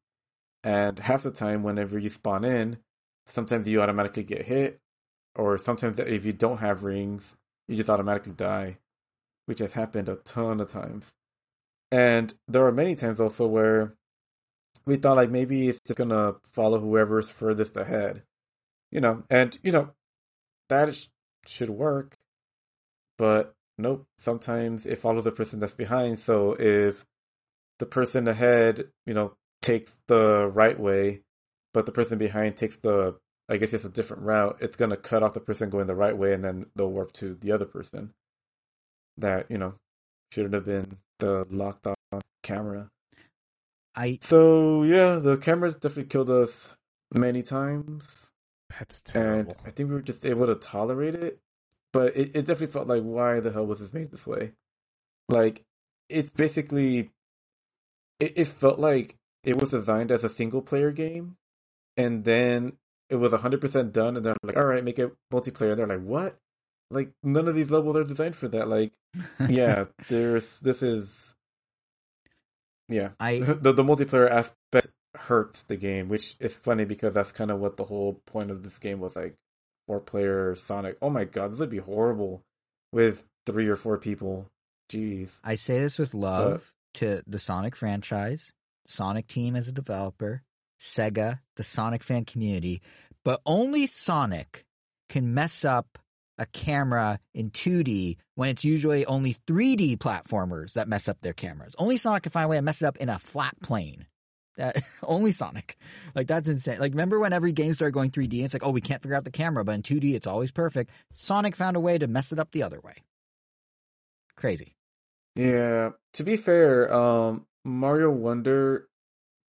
And 0.63 0.99
half 0.99 1.23
the 1.23 1.31
time, 1.31 1.63
whenever 1.63 1.99
you 1.99 2.09
spawn 2.09 2.45
in, 2.45 2.77
sometimes 3.25 3.67
you 3.67 3.81
automatically 3.81 4.23
get 4.23 4.43
hit, 4.43 4.79
or 5.35 5.57
sometimes 5.57 5.99
if 5.99 6.25
you 6.25 6.33
don't 6.33 6.59
have 6.59 6.83
rings, 6.83 7.35
you 7.67 7.75
just 7.75 7.89
automatically 7.89 8.33
die, 8.33 8.77
which 9.45 9.59
has 9.59 9.73
happened 9.73 10.09
a 10.09 10.15
ton 10.15 10.61
of 10.61 10.67
times. 10.67 11.13
And 11.91 12.33
there 12.47 12.65
are 12.65 12.71
many 12.71 12.95
times 12.95 13.19
also 13.19 13.47
where 13.47 13.95
we 14.85 14.95
thought 14.95 15.17
like 15.17 15.29
maybe 15.29 15.69
it's 15.69 15.81
just 15.81 15.97
gonna 15.97 16.35
follow 16.43 16.79
whoever's 16.79 17.29
furthest 17.29 17.77
ahead, 17.77 18.23
you 18.91 19.01
know, 19.01 19.23
and 19.29 19.57
you 19.63 19.71
know 19.71 19.91
that 20.69 20.95
sh- 20.95 21.07
should 21.45 21.69
work, 21.69 22.17
but 23.17 23.55
nope. 23.77 24.07
Sometimes 24.17 24.85
it 24.85 24.99
follows 24.99 25.25
the 25.25 25.31
person 25.31 25.59
that's 25.59 25.73
behind. 25.73 26.19
So 26.19 26.53
if 26.59 27.05
the 27.79 27.85
person 27.85 28.27
ahead, 28.27 28.85
you 29.05 29.13
know, 29.13 29.35
takes 29.61 29.99
the 30.07 30.47
right 30.53 30.79
way, 30.79 31.21
but 31.73 31.85
the 31.85 31.91
person 31.91 32.17
behind 32.17 32.57
takes 32.57 32.77
the, 32.77 33.17
I 33.49 33.57
guess 33.57 33.73
it's 33.73 33.85
a 33.85 33.89
different 33.89 34.23
route, 34.23 34.57
it's 34.61 34.75
gonna 34.75 34.97
cut 34.97 35.23
off 35.23 35.33
the 35.33 35.39
person 35.41 35.69
going 35.69 35.87
the 35.87 35.95
right 35.95 36.17
way, 36.17 36.33
and 36.33 36.43
then 36.43 36.67
they'll 36.75 36.91
warp 36.91 37.11
to 37.13 37.35
the 37.35 37.51
other 37.51 37.65
person. 37.65 38.13
That 39.17 39.51
you 39.51 39.57
know 39.57 39.75
shouldn't 40.31 40.53
have 40.53 40.65
been 40.65 40.97
the 41.21 41.47
locked 41.49 41.87
on 41.87 41.95
camera. 42.43 42.89
I 43.95 44.19
So 44.21 44.83
yeah, 44.83 45.15
the 45.15 45.37
camera 45.37 45.71
definitely 45.71 46.05
killed 46.05 46.29
us 46.29 46.73
many 47.13 47.43
times, 47.43 48.31
That's 48.77 49.01
and 49.15 49.47
terrible. 49.47 49.57
I 49.65 49.71
think 49.71 49.89
we 49.89 49.95
were 49.95 50.01
just 50.01 50.25
able 50.25 50.47
to 50.47 50.55
tolerate 50.55 51.15
it. 51.15 51.39
But 51.93 52.15
it, 52.15 52.31
it 52.33 52.45
definitely 52.45 52.67
felt 52.67 52.87
like, 52.87 53.03
why 53.03 53.41
the 53.41 53.51
hell 53.51 53.65
was 53.65 53.79
this 53.79 53.93
made 53.93 54.11
this 54.11 54.25
way? 54.25 54.53
Like, 55.27 55.65
it's 56.07 56.29
basically, 56.29 57.09
it, 58.17 58.31
it 58.37 58.47
felt 58.47 58.79
like 58.79 59.17
it 59.43 59.57
was 59.57 59.71
designed 59.71 60.09
as 60.09 60.23
a 60.23 60.29
single 60.29 60.61
player 60.61 60.91
game, 60.91 61.35
and 61.97 62.23
then 62.23 62.77
it 63.09 63.15
was 63.17 63.33
hundred 63.33 63.59
percent 63.59 63.91
done, 63.91 64.15
and 64.15 64.25
they're 64.25 64.37
like, 64.41 64.55
all 64.55 64.63
right, 64.63 64.85
make 64.85 64.99
it 64.99 65.13
multiplayer. 65.33 65.75
They're 65.75 65.85
like, 65.85 66.01
what? 66.01 66.37
Like 66.91 67.11
none 67.23 67.47
of 67.47 67.55
these 67.55 67.71
levels 67.71 67.95
are 67.95 68.03
designed 68.03 68.35
for 68.35 68.47
that. 68.49 68.67
Like, 68.67 68.91
yeah, 69.49 69.85
there's 70.09 70.59
this 70.59 70.83
is, 70.83 71.35
yeah, 72.87 73.09
I 73.19 73.39
the 73.39 73.73
the 73.73 73.83
multiplayer 73.83 74.29
aspect 74.29 74.87
hurts 75.15 75.63
the 75.63 75.77
game, 75.77 76.07
which 76.07 76.35
is 76.39 76.55
funny 76.55 76.85
because 76.85 77.13
that's 77.13 77.31
kind 77.31 77.51
of 77.51 77.59
what 77.59 77.77
the 77.77 77.85
whole 77.85 78.21
point 78.25 78.51
of 78.51 78.63
this 78.63 78.77
game 78.79 78.99
was 78.99 79.15
like 79.15 79.35
four 79.87 79.99
player 79.99 80.55
Sonic. 80.55 80.97
Oh 81.01 81.09
my 81.09 81.23
god, 81.25 81.51
this 81.51 81.59
would 81.59 81.69
be 81.69 81.77
horrible 81.77 82.43
with 82.91 83.25
three 83.45 83.67
or 83.67 83.75
four 83.75 83.97
people. 83.97 84.47
Jeez. 84.91 85.39
I 85.43 85.55
say 85.55 85.79
this 85.79 85.97
with 85.97 86.13
love 86.13 86.71
to 86.95 87.23
the 87.25 87.39
Sonic 87.39 87.75
franchise, 87.75 88.51
Sonic 88.87 89.27
team 89.27 89.55
as 89.55 89.67
a 89.67 89.71
developer, 89.71 90.43
Sega, 90.79 91.39
the 91.55 91.63
Sonic 91.63 92.03
fan 92.03 92.25
community, 92.25 92.81
but 93.23 93.41
only 93.45 93.87
Sonic 93.87 94.65
can 95.09 95.33
mess 95.33 95.63
up 95.63 95.97
a 96.41 96.45
camera 96.47 97.19
in 97.33 97.51
2D 97.51 98.17
when 98.35 98.49
it's 98.49 98.63
usually 98.63 99.05
only 99.05 99.35
3D 99.47 99.97
platformers 99.97 100.73
that 100.73 100.87
mess 100.87 101.07
up 101.07 101.21
their 101.21 101.33
cameras. 101.33 101.75
Only 101.77 101.97
Sonic 101.97 102.23
can 102.23 102.31
find 102.31 102.45
a 102.45 102.47
way 102.49 102.55
to 102.57 102.61
mess 102.63 102.81
it 102.81 102.85
up 102.85 102.97
in 102.97 103.09
a 103.09 103.19
flat 103.19 103.55
plane. 103.61 104.07
That 104.57 104.83
only 105.03 105.31
Sonic. 105.31 105.77
Like 106.15 106.27
that's 106.27 106.47
insane. 106.47 106.79
Like 106.79 106.93
remember 106.93 107.19
when 107.19 107.31
every 107.31 107.51
game 107.51 107.73
started 107.73 107.93
going 107.93 108.09
3D, 108.09 108.43
it's 108.43 108.53
like, 108.53 108.65
oh, 108.65 108.71
we 108.71 108.81
can't 108.81 109.01
figure 109.01 109.15
out 109.15 109.23
the 109.23 109.31
camera, 109.31 109.63
but 109.63 109.73
in 109.73 109.83
2D 109.83 110.15
it's 110.15 110.27
always 110.27 110.51
perfect. 110.51 110.89
Sonic 111.13 111.55
found 111.55 111.77
a 111.77 111.79
way 111.79 111.97
to 111.97 112.07
mess 112.07 112.31
it 112.31 112.39
up 112.39 112.51
the 112.51 112.63
other 112.63 112.79
way. 112.81 112.95
Crazy. 114.35 114.75
Yeah. 115.35 115.91
To 116.13 116.23
be 116.23 116.35
fair, 116.37 116.91
um, 116.93 117.45
Mario 117.63 118.09
Wonder 118.11 118.87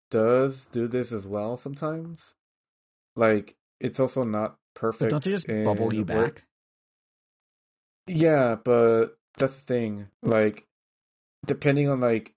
does 0.10 0.68
do 0.68 0.88
this 0.88 1.12
as 1.14 1.26
well 1.26 1.56
sometimes. 1.56 2.34
Like 3.16 3.56
it's 3.80 4.00
also 4.00 4.24
not 4.24 4.58
But 4.76 4.80
perfect. 4.82 5.12
don't 5.12 5.24
they 5.24 5.32
just 5.32 5.48
bubble 5.48 5.94
you 5.94 6.06
back? 6.06 6.44
Yeah, 8.08 8.56
but 8.64 9.18
that's 9.38 9.54
the 9.56 9.62
thing. 9.62 10.08
Like, 10.24 10.66
depending 11.46 11.90
on 11.90 12.00
like 12.00 12.34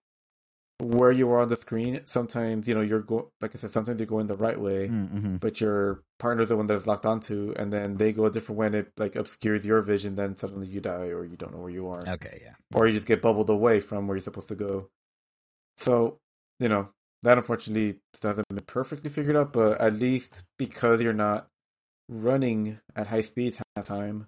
where 0.80 1.12
you 1.12 1.30
are 1.30 1.40
on 1.40 1.48
the 1.48 1.56
screen, 1.56 2.00
sometimes 2.06 2.66
you 2.68 2.74
know 2.74 2.80
you're 2.80 3.00
going. 3.00 3.26
Like 3.40 3.54
I 3.54 3.58
said, 3.58 3.70
sometimes 3.70 3.98
you're 4.00 4.06
going 4.06 4.26
the 4.26 4.36
right 4.36 4.60
way, 4.60 4.88
Mm-hmm. 4.88 5.36
but 5.36 5.60
your 5.60 6.02
partner's 6.18 6.48
the 6.48 6.56
one 6.56 6.66
that's 6.66 6.86
locked 6.86 7.06
onto, 7.06 7.54
and 7.56 7.72
then 7.72 7.96
they 7.96 8.12
go 8.12 8.26
a 8.26 8.30
different 8.30 8.58
way, 8.58 8.66
and 8.66 8.74
it 8.76 8.92
like 8.96 9.16
obscures 9.16 9.64
your 9.64 9.80
vision. 9.82 10.16
Then 10.16 10.36
suddenly 10.36 10.66
you 10.66 10.80
die, 10.80 11.08
or 11.08 11.24
you 11.24 11.36
don't 11.36 11.52
know 11.54 11.60
where 11.60 11.70
you 11.70 11.88
are, 11.88 12.04
Okay, 12.06 12.40
yeah. 12.44 12.54
or 12.74 12.86
you 12.86 12.92
just 12.94 13.06
get 13.06 13.22
bubbled 13.22 13.50
away 13.50 13.80
from 13.80 14.06
where 14.06 14.16
you're 14.16 14.22
supposed 14.24 14.48
to 14.48 14.54
go. 14.56 14.88
So 15.78 16.18
you 16.60 16.68
know 16.68 16.88
that 17.22 17.38
unfortunately 17.38 17.98
hasn't 18.22 18.46
been 18.48 18.58
perfectly 18.66 19.10
figured 19.10 19.36
out, 19.36 19.52
but 19.52 19.80
at 19.80 19.94
least 19.94 20.44
because 20.58 21.00
you're 21.00 21.12
not 21.14 21.46
running 22.08 22.78
at 22.94 23.06
high 23.06 23.22
speeds 23.22 23.56
half 23.56 23.86
the 23.86 23.94
time 23.94 24.26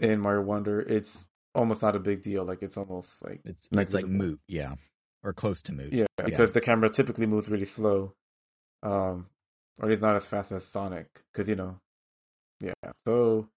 in 0.00 0.20
Mario 0.20 0.42
Wonder, 0.42 0.80
it's 0.80 1.24
almost 1.54 1.82
not 1.82 1.96
a 1.96 2.00
big 2.00 2.22
deal. 2.22 2.44
Like 2.44 2.62
it's 2.62 2.76
almost 2.76 3.10
like 3.24 3.40
It's 3.44 3.66
it's 3.66 3.94
like 3.94 4.06
Negligible. 4.06 4.12
moot, 4.14 4.40
yeah, 4.48 4.74
or 5.22 5.32
close 5.32 5.62
to 5.62 5.72
moot. 5.72 5.92
yeah, 5.92 6.06
because 6.24 6.52
the 6.52 6.60
camera 6.60 6.90
typically 6.90 7.26
moves 7.26 7.48
really 7.48 7.64
slow, 7.64 8.14
um, 8.82 9.26
or 9.78 9.90
it's 9.90 10.02
not 10.02 10.16
as 10.16 10.24
fast 10.26 10.52
as 10.52 10.64
Sonic. 10.66 11.06
Because 11.32 11.48
you 11.48 11.56
know, 11.56 11.78
yeah. 12.60 12.72
So, 13.06 13.48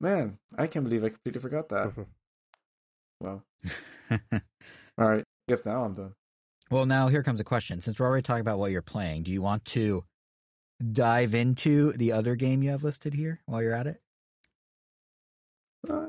man, 0.00 0.38
I 0.56 0.66
can't 0.66 0.84
believe 0.84 1.04
I 1.04 1.08
completely 1.10 1.40
forgot 1.40 1.68
that. 1.70 1.92
Well, 3.20 3.42
all 4.10 4.18
right. 4.98 5.24
Guess 5.48 5.64
now 5.64 5.84
I'm 5.84 5.94
done. 5.94 6.12
well, 6.70 6.84
now 6.84 7.08
here 7.08 7.22
comes 7.22 7.40
a 7.40 7.44
question. 7.44 7.80
Since 7.80 7.98
we're 7.98 8.06
already 8.06 8.22
talking 8.22 8.40
about 8.42 8.58
what 8.58 8.70
you're 8.70 8.82
playing, 8.82 9.22
do 9.22 9.30
you 9.30 9.40
want 9.40 9.64
to 9.66 10.04
dive 10.92 11.34
into 11.34 11.92
the 11.92 12.12
other 12.12 12.34
game 12.34 12.62
you 12.62 12.70
have 12.70 12.82
listed 12.82 13.14
here 13.14 13.40
while 13.46 13.62
you're 13.62 13.72
at 13.72 13.86
it? 13.86 14.00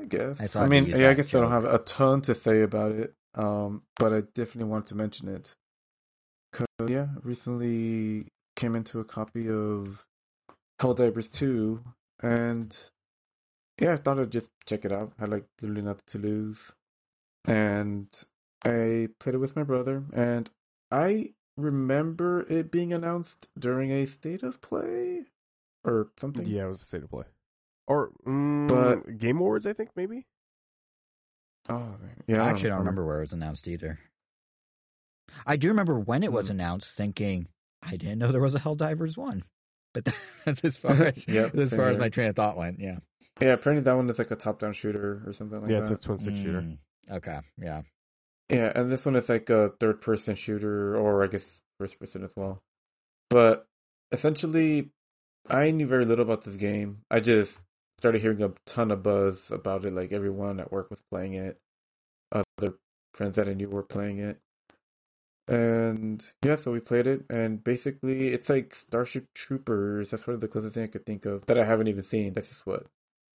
I 0.06 0.16
guess. 0.16 0.56
I 0.56 0.62
I, 0.64 0.66
mean, 0.66 0.86
yeah, 0.86 0.96
I 0.96 0.98
that 0.98 1.16
guess 1.16 1.34
I 1.34 1.40
don't 1.40 1.50
have 1.50 1.64
a 1.64 1.78
ton 1.78 2.22
to 2.22 2.34
say 2.34 2.62
about 2.62 2.92
it. 2.92 3.14
Um, 3.34 3.82
but 3.98 4.12
I 4.12 4.20
definitely 4.20 4.64
wanted 4.64 4.86
to 4.86 4.94
mention 4.94 5.28
it. 5.28 5.56
Cause 6.52 6.66
yeah, 6.88 7.08
recently 7.22 8.28
came 8.54 8.74
into 8.74 8.98
a 9.00 9.04
copy 9.04 9.48
of 9.48 10.06
Helldivers 10.80 11.30
2, 11.30 11.82
and 12.22 12.76
yeah, 13.80 13.92
I 13.92 13.96
thought 13.96 14.18
I'd 14.18 14.32
just 14.32 14.50
check 14.64 14.84
it 14.84 14.92
out. 14.92 15.12
I 15.18 15.22
had 15.22 15.30
like 15.30 15.44
literally 15.60 15.82
nothing 15.82 16.02
to 16.06 16.18
lose, 16.18 16.72
and 17.44 18.08
I 18.64 19.08
played 19.20 19.34
it 19.34 19.38
with 19.38 19.54
my 19.54 19.64
brother, 19.64 20.04
and 20.14 20.48
I 20.90 21.34
remember 21.58 22.46
it 22.48 22.70
being 22.70 22.92
announced 22.92 23.48
during 23.58 23.90
a 23.90 24.06
state 24.06 24.42
of 24.42 24.62
play 24.62 25.26
or 25.84 26.08
something. 26.18 26.46
Yeah, 26.46 26.64
it 26.64 26.68
was 26.68 26.82
a 26.82 26.86
state 26.86 27.02
of 27.02 27.10
play. 27.10 27.24
Or 27.86 28.10
mm, 28.26 28.68
But- 28.68 29.18
Game 29.18 29.38
Awards, 29.38 29.66
I 29.66 29.72
think 29.72 29.90
maybe. 29.96 30.26
Oh, 31.68 31.78
man. 31.78 32.22
yeah. 32.26 32.44
I 32.44 32.50
actually 32.50 32.68
don't 32.70 32.78
remember 32.78 33.04
where 33.04 33.18
it 33.18 33.22
was 33.22 33.32
announced 33.32 33.66
either. 33.66 33.98
I 35.44 35.56
do 35.56 35.68
remember 35.68 35.98
when 35.98 36.22
it 36.22 36.32
was 36.32 36.46
Hmm. 36.46 36.52
announced, 36.52 36.90
thinking 36.92 37.48
I 37.82 37.96
didn't 37.96 38.18
know 38.18 38.32
there 38.32 38.40
was 38.40 38.54
a 38.54 38.60
Helldivers 38.60 39.16
one. 39.16 39.44
but 39.92 40.04
that's 40.44 40.62
as 40.64 40.76
far 40.76 40.92
as 41.04 41.26
Yep, 41.26 41.54
as 41.56 41.70
same 41.70 41.78
far 41.78 41.88
as 41.88 41.98
my 41.98 42.08
train 42.08 42.28
of 42.28 42.36
thought 42.36 42.56
went. 42.56 42.78
Yeah. 42.80 42.98
Yeah, 43.40 43.54
apparently 43.54 43.82
that 43.84 43.96
one 43.96 44.08
is 44.10 44.18
like 44.18 44.30
a 44.30 44.36
top-down 44.36 44.72
shooter 44.74 45.22
or 45.26 45.32
something 45.32 45.60
like 45.62 45.70
yeah, 45.70 45.80
that. 45.80 45.92
it's 45.92 46.04
a 46.04 46.06
twin 46.06 46.18
stick 46.18 46.36
shooter. 46.36 46.60
Mm, 46.62 46.78
Okay. 47.10 47.40
Yeah. 47.58 47.82
Yeah, 48.48 48.72
and 48.74 48.90
this 48.92 49.04
one 49.04 49.16
is 49.16 49.28
like 49.28 49.50
a 49.50 49.70
third 49.80 50.00
person 50.00 50.36
shooter, 50.36 50.96
or 50.96 51.24
I 51.24 51.26
guess 51.26 51.60
first 51.78 51.98
person 51.98 52.22
as 52.24 52.32
well. 52.36 52.62
But 53.30 53.66
essentially, 54.12 54.90
I 55.50 55.70
knew 55.72 55.86
very 55.86 56.04
little 56.04 56.24
about 56.24 56.44
this 56.44 56.56
game. 56.56 57.02
I 57.10 57.20
just 57.20 57.58
started 57.98 58.20
hearing 58.22 58.42
a 58.42 58.52
ton 58.66 58.90
of 58.90 59.02
buzz 59.02 59.50
about 59.50 59.84
it. 59.84 59.92
Like 59.92 60.12
everyone 60.12 60.60
at 60.60 60.72
work 60.72 60.90
was 60.90 61.02
playing 61.10 61.34
it, 61.34 61.58
other 62.32 62.74
friends 63.14 63.36
that 63.36 63.48
I 63.48 63.54
knew 63.54 63.68
were 63.68 63.82
playing 63.82 64.18
it. 64.18 64.40
And 65.48 66.24
yeah, 66.44 66.56
so 66.56 66.72
we 66.72 66.80
played 66.80 67.06
it, 67.06 67.24
and 67.30 67.62
basically 67.62 68.28
it's 68.28 68.48
like 68.48 68.74
Starship 68.74 69.26
Troopers. 69.32 70.10
That's 70.10 70.26
one 70.26 70.34
of 70.34 70.40
the 70.40 70.48
closest 70.48 70.74
thing 70.74 70.84
I 70.84 70.88
could 70.88 71.06
think 71.06 71.24
of 71.24 71.46
that 71.46 71.58
I 71.58 71.64
haven't 71.64 71.86
even 71.86 72.02
seen. 72.02 72.34
That's 72.34 72.48
just 72.48 72.66
what 72.66 72.86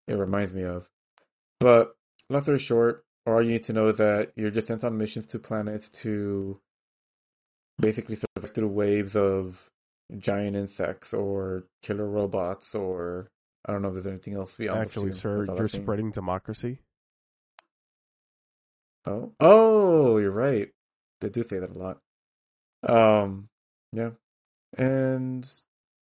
it 0.08 0.16
reminds 0.16 0.52
me 0.52 0.64
of. 0.64 0.88
But 1.60 1.94
long 2.28 2.42
story 2.42 2.58
short, 2.58 3.04
all 3.26 3.40
you 3.40 3.52
need 3.52 3.62
to 3.64 3.72
know 3.72 3.88
is 3.88 3.98
that 3.98 4.32
you're 4.34 4.50
just 4.50 4.66
sent 4.66 4.82
on 4.82 4.98
missions 4.98 5.26
to 5.28 5.38
planets 5.38 5.88
to 5.90 6.58
basically 7.80 8.16
survive 8.16 8.50
through 8.54 8.68
waves 8.68 9.14
of 9.14 9.70
giant 10.18 10.56
insects 10.56 11.14
or 11.14 11.64
killer 11.82 12.08
robots 12.08 12.74
or 12.74 13.30
I 13.64 13.72
don't 13.72 13.82
know 13.82 13.88
if 13.88 13.94
there's 13.94 14.06
anything 14.06 14.34
else 14.34 14.54
beyond. 14.54 14.80
Actually, 14.80 15.12
sir, 15.12 15.44
you're 15.44 15.68
spreading 15.68 16.10
democracy. 16.10 16.78
Oh, 19.06 19.32
oh, 19.40 20.18
you're 20.18 20.30
right. 20.30 20.70
They 21.20 21.28
do 21.28 21.42
say 21.42 21.58
that 21.58 21.70
a 21.70 21.78
lot. 21.78 21.98
Um, 22.82 23.48
yeah, 23.92 24.10
and 24.76 25.48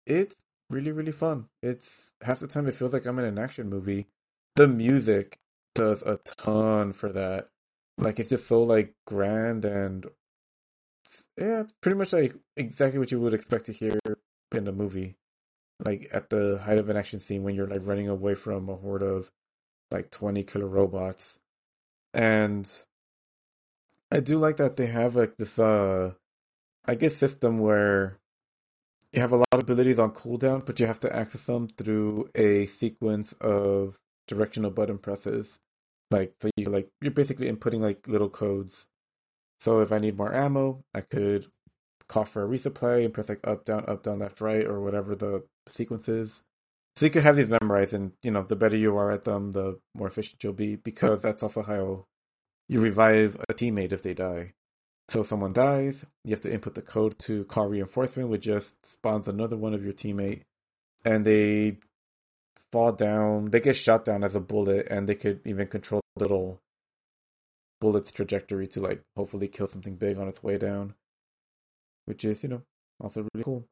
it's 0.07 0.37
really, 0.71 0.93
really 0.93 1.13
fun. 1.13 1.47
It's 1.63 2.13
half 2.23 2.41
the 2.41 2.47
time 2.47 2.69
it 2.69 2.75
feels 2.75 2.93
like 2.93 3.07
I'm 3.07 3.19
in 3.19 3.25
an 3.25 3.39
action 3.39 3.69
movie. 3.69 4.07
The 4.57 4.69
music 4.69 5.39
does 5.75 6.03
a 6.03 6.19
ton 6.25 6.93
for 6.93 7.09
that. 7.11 7.49
Like 7.99 8.19
it's 8.19 8.31
just 8.31 8.47
so 8.47 8.63
like 8.63 8.95
grand 9.07 9.65
and 9.65 10.07
yeah, 11.37 11.65
pretty 11.81 11.99
much 11.99 12.13
like 12.13 12.35
exactly 12.57 12.99
what 12.99 13.11
you 13.11 13.21
would 13.21 13.35
expect 13.35 13.67
to 13.67 13.73
hear 13.73 13.99
in 14.53 14.69
a 14.69 14.73
movie. 14.73 15.17
Like 15.85 16.09
at 16.13 16.31
the 16.31 16.59
height 16.59 16.79
of 16.79 16.89
an 16.89 16.97
action 16.97 17.21
scene 17.21 17.43
when 17.43 17.55
you're 17.55 17.67
like 17.67 17.87
running 17.87 18.09
away 18.09 18.35
from 18.35 18.69
a 18.69 18.77
horde 18.77 19.03
of 19.03 19.31
like 19.91 20.11
20 20.11 20.43
killer 20.45 20.67
robots. 20.67 21.39
And 22.15 22.71
I 24.11 24.21
do 24.21 24.39
like 24.39 24.57
that 24.59 24.77
they 24.77 24.87
have 24.87 25.17
like 25.17 25.37
this 25.37 25.59
uh 25.59 26.13
I 26.87 26.95
guess 26.95 27.17
system 27.17 27.59
where 27.59 28.19
you 29.13 29.21
have 29.21 29.33
a 29.33 29.37
lot 29.37 29.47
of 29.53 29.61
abilities 29.61 29.99
on 29.99 30.13
cooldown, 30.13 30.65
but 30.65 30.79
you 30.79 30.87
have 30.87 31.01
to 31.01 31.15
access 31.15 31.45
them 31.47 31.69
through 31.77 32.31
a 32.35 32.67
sequence 32.67 33.33
of 33.41 33.99
directional 34.29 34.71
button 34.71 34.99
presses. 34.99 35.59
Like 36.11 36.35
so 36.41 36.51
you 36.57 36.67
like 36.67 36.91
you're 37.01 37.13
basically 37.13 37.51
inputting 37.51 37.81
like 37.81 38.07
little 38.07 38.31
codes. 38.31 38.87
So 39.61 39.81
if 39.81 39.93
I 39.93 39.99
need 39.99 40.17
more 40.17 40.35
ammo, 40.35 40.85
I 40.95 41.03
could 41.03 41.47
call 42.09 42.25
for 42.25 42.45
a 42.45 42.49
resupply 42.49 43.05
and 43.05 43.15
press 43.15 43.29
like 43.29 43.47
up, 43.47 43.65
down, 43.65 43.85
up, 43.87 44.03
down, 44.03 44.19
left, 44.19 44.41
right, 44.41 44.67
or 44.67 44.81
whatever 44.81 45.15
the 45.15 45.45
sequence 45.71 46.09
is. 46.09 46.43
So 46.97 47.07
you 47.07 47.13
could 47.13 47.23
have 47.23 47.37
these 47.37 47.49
memorized, 47.49 47.95
and 47.95 48.13
you 48.23 48.31
know, 48.31 48.43
the 48.43 48.57
better 48.57 48.77
you 48.77 48.97
are 48.97 49.11
at 49.11 49.23
them, 49.23 49.53
the 49.53 49.79
more 49.95 50.09
efficient 50.09 50.43
you'll 50.43 50.53
be. 50.53 50.77
Because 50.77 51.23
that's 51.23 51.43
also 51.43 51.63
how 51.63 52.07
you 52.69 52.81
revive 52.81 53.37
a 53.49 53.55
teammate 53.55 53.93
if 53.93 54.03
they 54.03 54.15
die. 54.15 54.55
So 55.09 55.25
someone 55.25 55.53
dies, 55.53 56.05
you 56.25 56.31
have 56.31 56.43
to 56.43 56.53
input 56.53 56.75
the 56.75 56.83
code 56.83 57.19
to 57.21 57.45
call 57.45 57.67
reinforcement, 57.67 58.29
which 58.29 58.43
just 58.43 58.87
spawns 58.87 59.27
another 59.27 59.57
one 59.57 59.75
of 59.75 59.83
your 59.83 59.93
teammate, 59.93 60.43
and 61.05 61.25
they 61.25 61.79
fall 62.71 62.93
down. 62.93 63.51
They 63.51 63.59
get 63.59 63.77
shot 63.77 64.05
down 64.05 64.23
as 64.23 64.37
a 64.37 64.41
bullet, 64.41 64.87
and 64.89 65.09
they 65.09 65.17
could 65.17 65.41
even 65.45 65.67
control 65.67 66.01
the 66.17 66.23
little 66.23 66.61
bullet's 67.81 68.13
trajectory 68.13 68.69
to 68.69 68.81
like 68.81 69.03
hopefully 69.17 69.49
kill 69.49 69.67
something 69.67 69.97
big 69.97 70.19
on 70.19 70.29
its 70.29 70.43
way 70.43 70.59
down, 70.59 70.95
which 72.05 72.25
is 72.25 72.43
you 72.43 72.49
know 72.49 72.63
also 73.01 73.27
really 73.35 73.45
cool. 73.45 73.67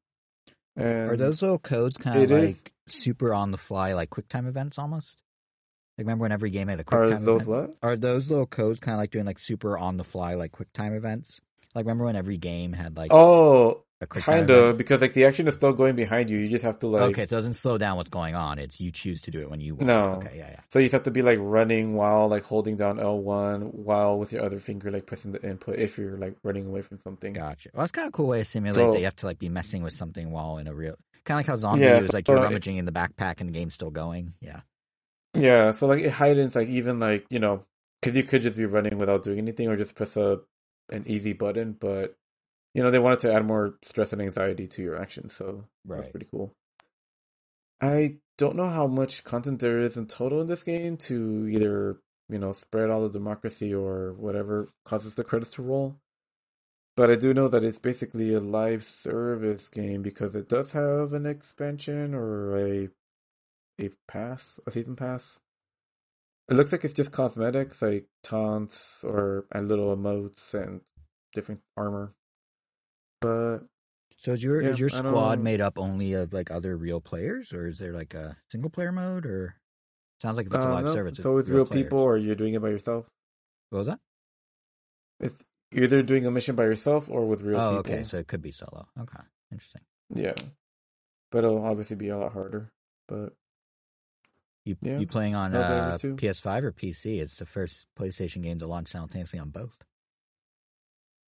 And 0.79 1.11
Are 1.11 1.17
those 1.17 1.43
little 1.43 1.59
codes 1.59 1.97
kind 1.97 2.23
of 2.23 2.31
is- 2.31 2.63
like 2.65 2.73
super 2.89 3.35
on 3.35 3.51
the 3.51 3.59
fly, 3.59 3.93
like 3.95 4.11
QuickTime 4.11 4.49
events 4.49 4.79
almost? 4.79 5.21
Like 5.99 6.05
remember 6.07 6.23
when 6.23 6.33
every 6.33 6.51
game 6.51 6.69
had 6.69 6.79
a 6.81 6.85
quick 6.85 7.01
time? 7.01 7.11
are 7.13 7.17
QuickTime 7.19 7.25
those 7.25 7.43
event? 7.43 7.49
what? 7.49 7.77
Are 7.83 7.97
those 7.97 8.31
little 8.31 8.47
codes 8.47 8.79
kind 8.81 8.95
of 8.95 8.99
like 9.01 9.11
doing 9.11 9.27
like 9.27 9.39
super 9.41 9.77
on 9.77 9.97
the 9.97 10.05
fly, 10.05 10.35
like 10.35 10.53
QuickTime 10.53 10.97
events? 10.97 11.41
Like 11.75 11.85
remember 11.87 12.05
when 12.05 12.17
every 12.17 12.39
game 12.39 12.73
had 12.73 12.97
like 12.97 13.13
Oh, 13.13 13.83
a 14.01 14.07
QuickTime 14.07 14.23
kind 14.23 14.51
of 14.51 14.77
because 14.79 15.01
like 15.01 15.13
the 15.13 15.25
action 15.25 15.49
is 15.49 15.55
still 15.55 15.73
going 15.73 15.97
behind 15.97 16.31
you. 16.31 16.39
You 16.39 16.49
just 16.49 16.65
have 16.65 16.79
to 16.81 16.87
like 16.87 17.03
okay, 17.03 17.23
so 17.27 17.35
it 17.37 17.39
doesn't 17.39 17.55
slow 17.55 17.79
down 17.79 17.97
what's 17.97 18.11
going 18.11 18.35
on. 18.37 18.59
It's 18.61 18.79
you 18.81 18.93
choose 18.93 19.21
to 19.23 19.31
do 19.33 19.41
it 19.41 19.51
when 19.51 19.61
you 19.61 19.75
want. 19.75 19.87
No. 19.89 20.05
Okay, 20.25 20.35
yeah, 20.39 20.51
yeah. 20.51 20.61
So 20.69 20.79
you 20.79 20.89
have 20.91 21.03
to 21.03 21.11
be 21.11 21.23
like 21.23 21.39
running 21.41 21.95
while 21.95 22.29
like 22.29 22.45
holding 22.45 22.77
down 22.77 23.01
L 23.01 23.19
one 23.19 23.63
while 23.63 24.17
with 24.19 24.33
your 24.33 24.45
other 24.45 24.61
finger 24.61 24.91
like 24.93 25.07
pressing 25.07 25.33
the 25.33 25.43
input 25.43 25.77
if 25.81 25.99
you're 25.99 26.17
like 26.17 26.37
running 26.45 26.67
away 26.67 26.83
from 26.83 27.01
something. 27.01 27.33
Gotcha. 27.33 27.71
Well, 27.75 27.83
that's 27.83 27.91
kind 27.93 28.07
of 28.07 28.11
a 28.11 28.17
cool 28.17 28.29
way 28.29 28.39
to 28.39 28.45
simulate 28.45 28.77
So- 28.77 28.93
that 28.93 28.99
you 28.99 29.05
have 29.07 29.17
to 29.17 29.27
like 29.27 29.39
be 29.41 29.49
messing 29.49 29.83
with 29.83 29.95
something 29.95 30.31
while 30.31 30.59
in 30.59 30.69
a 30.69 30.75
real 30.75 30.95
kind 31.25 31.37
of 31.37 31.39
like 31.41 31.47
how 31.47 31.57
zombie 31.57 31.85
Yeah, 31.85 31.99
is 31.99 32.13
like 32.13 32.27
so 32.27 32.33
you're 32.35 32.41
it- 32.43 32.45
rummaging 32.45 32.77
in 32.77 32.85
the 32.85 32.93
backpack 32.93 33.41
and 33.41 33.49
the 33.49 33.53
game's 33.53 33.75
still 33.75 33.91
going. 33.91 34.35
Yeah. 34.41 34.61
Yeah, 35.35 35.73
so 35.73 35.87
like 35.87 36.03
it 36.03 36.11
heightens 36.13 36.55
like 36.55 36.69
even 36.69 36.99
like 37.01 37.27
you 37.31 37.39
know 37.39 37.65
because 38.01 38.15
you 38.17 38.23
could 38.23 38.43
just 38.43 38.57
be 38.57 38.65
running 38.65 38.97
without 38.97 39.23
doing 39.25 39.39
anything 39.39 39.69
or 39.69 39.77
just 39.77 39.95
press 39.95 40.17
a 40.17 40.39
an 40.91 41.03
easy 41.07 41.33
button, 41.33 41.73
but 41.79 42.17
you 42.75 42.83
know 42.83 42.91
they 42.91 42.99
wanted 42.99 43.21
to 43.21 43.33
add 43.33 43.45
more 43.47 43.75
stress 43.83 44.13
and 44.13 44.23
anxiety 44.23 44.67
to 44.69 44.83
your 44.83 45.01
actions, 45.01 45.35
so 45.35 45.65
that's 45.85 46.09
pretty 46.09 46.27
cool. 46.31 46.55
I 47.81 48.17
don't 48.37 48.57
know 48.57 48.69
how 48.69 48.87
much 48.87 49.25
content 49.25 49.61
there 49.61 49.79
is 49.79 49.97
in 49.97 50.07
total 50.07 50.41
in 50.41 50.49
this 50.49 50.63
game 50.63 50.97
to 50.97 51.49
either 51.49 52.01
you 52.29 52.39
know 52.39 52.53
spread 52.53 52.91
all 52.91 53.03
the 53.03 53.11
democracy 53.11 53.73
or 53.73 54.13
whatever 54.15 54.69
causes 54.85 55.15
the 55.15 55.25
credits 55.25 55.53
to 55.53 55.63
roll. 55.63 55.97
But 56.97 57.11
I 57.11 57.15
do 57.15 57.33
know 57.33 57.47
that 57.49 57.63
it's 57.63 57.79
basically 57.79 58.35
a 58.35 58.41
live 58.41 58.83
service 58.85 59.69
game 59.69 60.03
because 60.03 60.35
it 60.35 60.49
does 60.49 60.73
have 60.73 61.13
an 61.13 61.27
expansion 61.27 62.15
or 62.15 62.59
a 62.59 62.89
a 63.81 63.91
pass, 64.09 64.59
a 64.67 64.71
season 64.73 64.97
pass. 64.97 65.39
It 66.49 66.55
looks 66.55 66.73
like 66.73 66.85
it's 66.85 66.95
just 66.95 67.13
cosmetics, 67.13 67.83
like 67.83 68.07
taunts 68.25 69.05
or 69.05 69.47
and 69.53 69.69
little 69.69 69.97
emotes 69.97 70.55
and 70.55 70.81
different 71.35 71.61
armor. 71.77 72.15
But 73.21 73.61
So 74.17 74.33
is 74.33 74.43
your 74.43 74.61
Yeah, 74.61 74.71
is 74.71 74.81
your 74.81 74.89
squad 74.89 75.41
made 75.41 75.61
up 75.61 75.79
only 75.79 76.13
of 76.13 76.33
like 76.33 76.51
other 76.51 76.77
real 76.77 77.01
players, 77.01 77.53
or 77.53 77.67
is 77.67 77.79
there 77.79 77.93
like 77.93 78.15
a 78.15 78.37
single 78.51 78.71
player 78.71 78.93
mode? 78.93 79.27
Or 79.27 79.57
sounds 80.23 80.37
like 80.37 80.47
if 80.47 80.55
it's 80.55 80.65
a 80.65 80.69
uh, 80.69 80.73
live 80.73 80.85
no, 80.85 80.95
service, 80.95 81.19
so 81.19 81.35
with 81.35 81.49
real 81.49 81.67
players. 81.67 81.85
people, 81.85 81.99
or 81.99 82.17
you're 82.17 82.35
doing 82.35 82.55
it 82.55 82.63
by 82.63 82.69
yourself. 82.69 83.07
What 83.71 83.79
was 83.79 83.87
that? 83.89 84.01
It's 85.21 85.37
either 85.73 86.03
doing 86.03 86.27
a 86.27 86.31
mission 86.31 86.55
by 86.55 86.65
yourself 86.65 87.09
or 87.11 87.27
with 87.27 87.43
real 87.43 87.61
oh, 87.61 87.77
people. 87.77 87.95
okay. 87.95 88.05
So 88.05 88.19
it 88.19 88.29
could 88.29 88.43
be 88.43 88.53
solo. 88.53 88.89
Okay, 88.99 89.23
interesting. 89.53 89.83
Yeah, 90.15 90.35
but 91.31 91.45
it'll 91.45 91.65
obviously 91.65 91.97
be 91.97 92.09
a 92.09 92.19
lot 92.19 92.33
harder. 92.33 92.73
But 93.09 93.35
You 94.65 94.77
Yeah. 94.81 94.99
you 94.99 95.07
playing 95.07 95.35
on 95.35 95.55
uh. 95.55 95.99
PS5 96.01 96.63
or 96.63 96.73
PC? 96.73 97.21
It's 97.21 97.37
the 97.37 97.47
first 97.47 97.87
PlayStation 97.99 98.43
game 98.43 98.59
to 98.59 98.67
launch 98.67 98.89
simultaneously 98.89 99.39
on 99.39 99.51
both. 99.51 99.85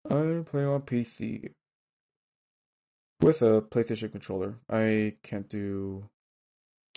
I'm 0.09 0.45
playing 0.45 0.67
on 0.67 0.81
PC 0.81 1.53
with 3.21 3.41
a 3.41 3.61
PlayStation 3.61 4.11
controller. 4.11 4.55
I 4.69 5.15
can't 5.23 5.49
do 5.49 6.09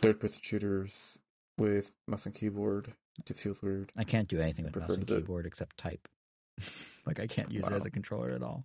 third-person 0.02 0.40
shooters 0.42 1.18
with 1.58 1.92
mouse 2.06 2.26
and 2.26 2.34
keyboard. 2.34 2.94
It 3.18 3.26
just 3.26 3.40
feels 3.40 3.62
weird. 3.62 3.92
I 3.96 4.04
can't 4.04 4.28
do 4.28 4.40
anything 4.40 4.64
with 4.64 4.76
mouse 4.76 4.90
and 4.90 5.06
to- 5.08 5.16
keyboard 5.16 5.46
except 5.46 5.76
type. 5.76 6.08
like 7.06 7.20
I 7.20 7.26
can't 7.26 7.50
use 7.50 7.64
it 7.66 7.72
as 7.72 7.84
a 7.86 7.90
controller 7.90 8.30
at 8.30 8.42
all. 8.42 8.64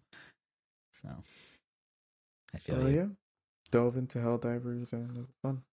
So 0.91 1.09
I 2.53 2.57
feel 2.59 2.81
Uh, 2.83 2.87
you. 2.87 2.95
yeah, 2.95 3.07
delve 3.71 3.97
into 3.97 4.19
Helldivers 4.19 4.91
and 4.93 5.15
it 5.17 5.19
was 5.21 5.35
fun. 5.41 5.63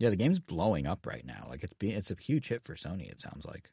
Yeah, 0.00 0.10
the 0.10 0.16
game's 0.16 0.40
blowing 0.40 0.86
up 0.86 1.06
right 1.06 1.24
now. 1.24 1.46
Like 1.48 1.62
it's 1.62 1.72
being 1.74 1.94
it's 1.94 2.10
a 2.10 2.16
huge 2.18 2.48
hit 2.48 2.62
for 2.64 2.74
Sony. 2.74 3.10
It 3.10 3.20
sounds 3.20 3.44
like 3.44 3.70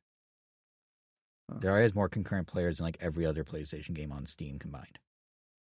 Huh. 1.50 1.58
there 1.62 1.82
is 1.82 1.94
more 1.96 2.08
concurrent 2.10 2.48
players 2.48 2.78
than 2.78 2.86
like 2.86 2.98
every 3.02 3.26
other 3.26 3.44
PlayStation 3.44 3.94
game 3.94 4.12
on 4.12 4.26
Steam 4.26 4.60
combined 4.60 5.00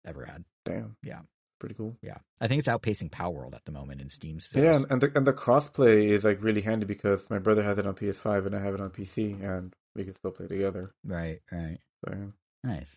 ever 0.04 0.24
had. 0.26 0.44
Damn. 0.64 0.96
Yeah. 1.02 1.22
Pretty 1.60 1.74
cool. 1.74 1.94
Yeah, 2.02 2.16
I 2.40 2.48
think 2.48 2.58
it's 2.58 2.68
outpacing 2.68 3.10
Palworld 3.10 3.54
at 3.54 3.64
the 3.66 3.70
moment 3.72 4.00
in 4.00 4.08
Steam. 4.08 4.36
Yeah, 4.54 4.62
sales. 4.62 4.76
and, 4.82 4.90
and 4.92 5.00
the 5.02 5.12
and 5.14 5.26
the 5.26 5.32
crossplay 5.34 6.08
is 6.08 6.24
like 6.24 6.42
really 6.42 6.62
handy 6.62 6.86
because 6.86 7.28
my 7.30 7.38
brother 7.38 7.62
has 7.62 7.76
it 7.78 7.86
on 7.86 7.94
PS5 7.94 8.46
and 8.46 8.56
I 8.56 8.60
have 8.62 8.72
it 8.74 8.80
on 8.80 8.88
PC, 8.90 9.42
and 9.44 9.72
we 9.94 10.04
can 10.04 10.14
still 10.14 10.30
play 10.30 10.46
together. 10.48 10.92
right, 11.04 11.40
right, 11.52 11.78
So, 12.04 12.14
yeah. 12.14 12.26
nice. 12.64 12.96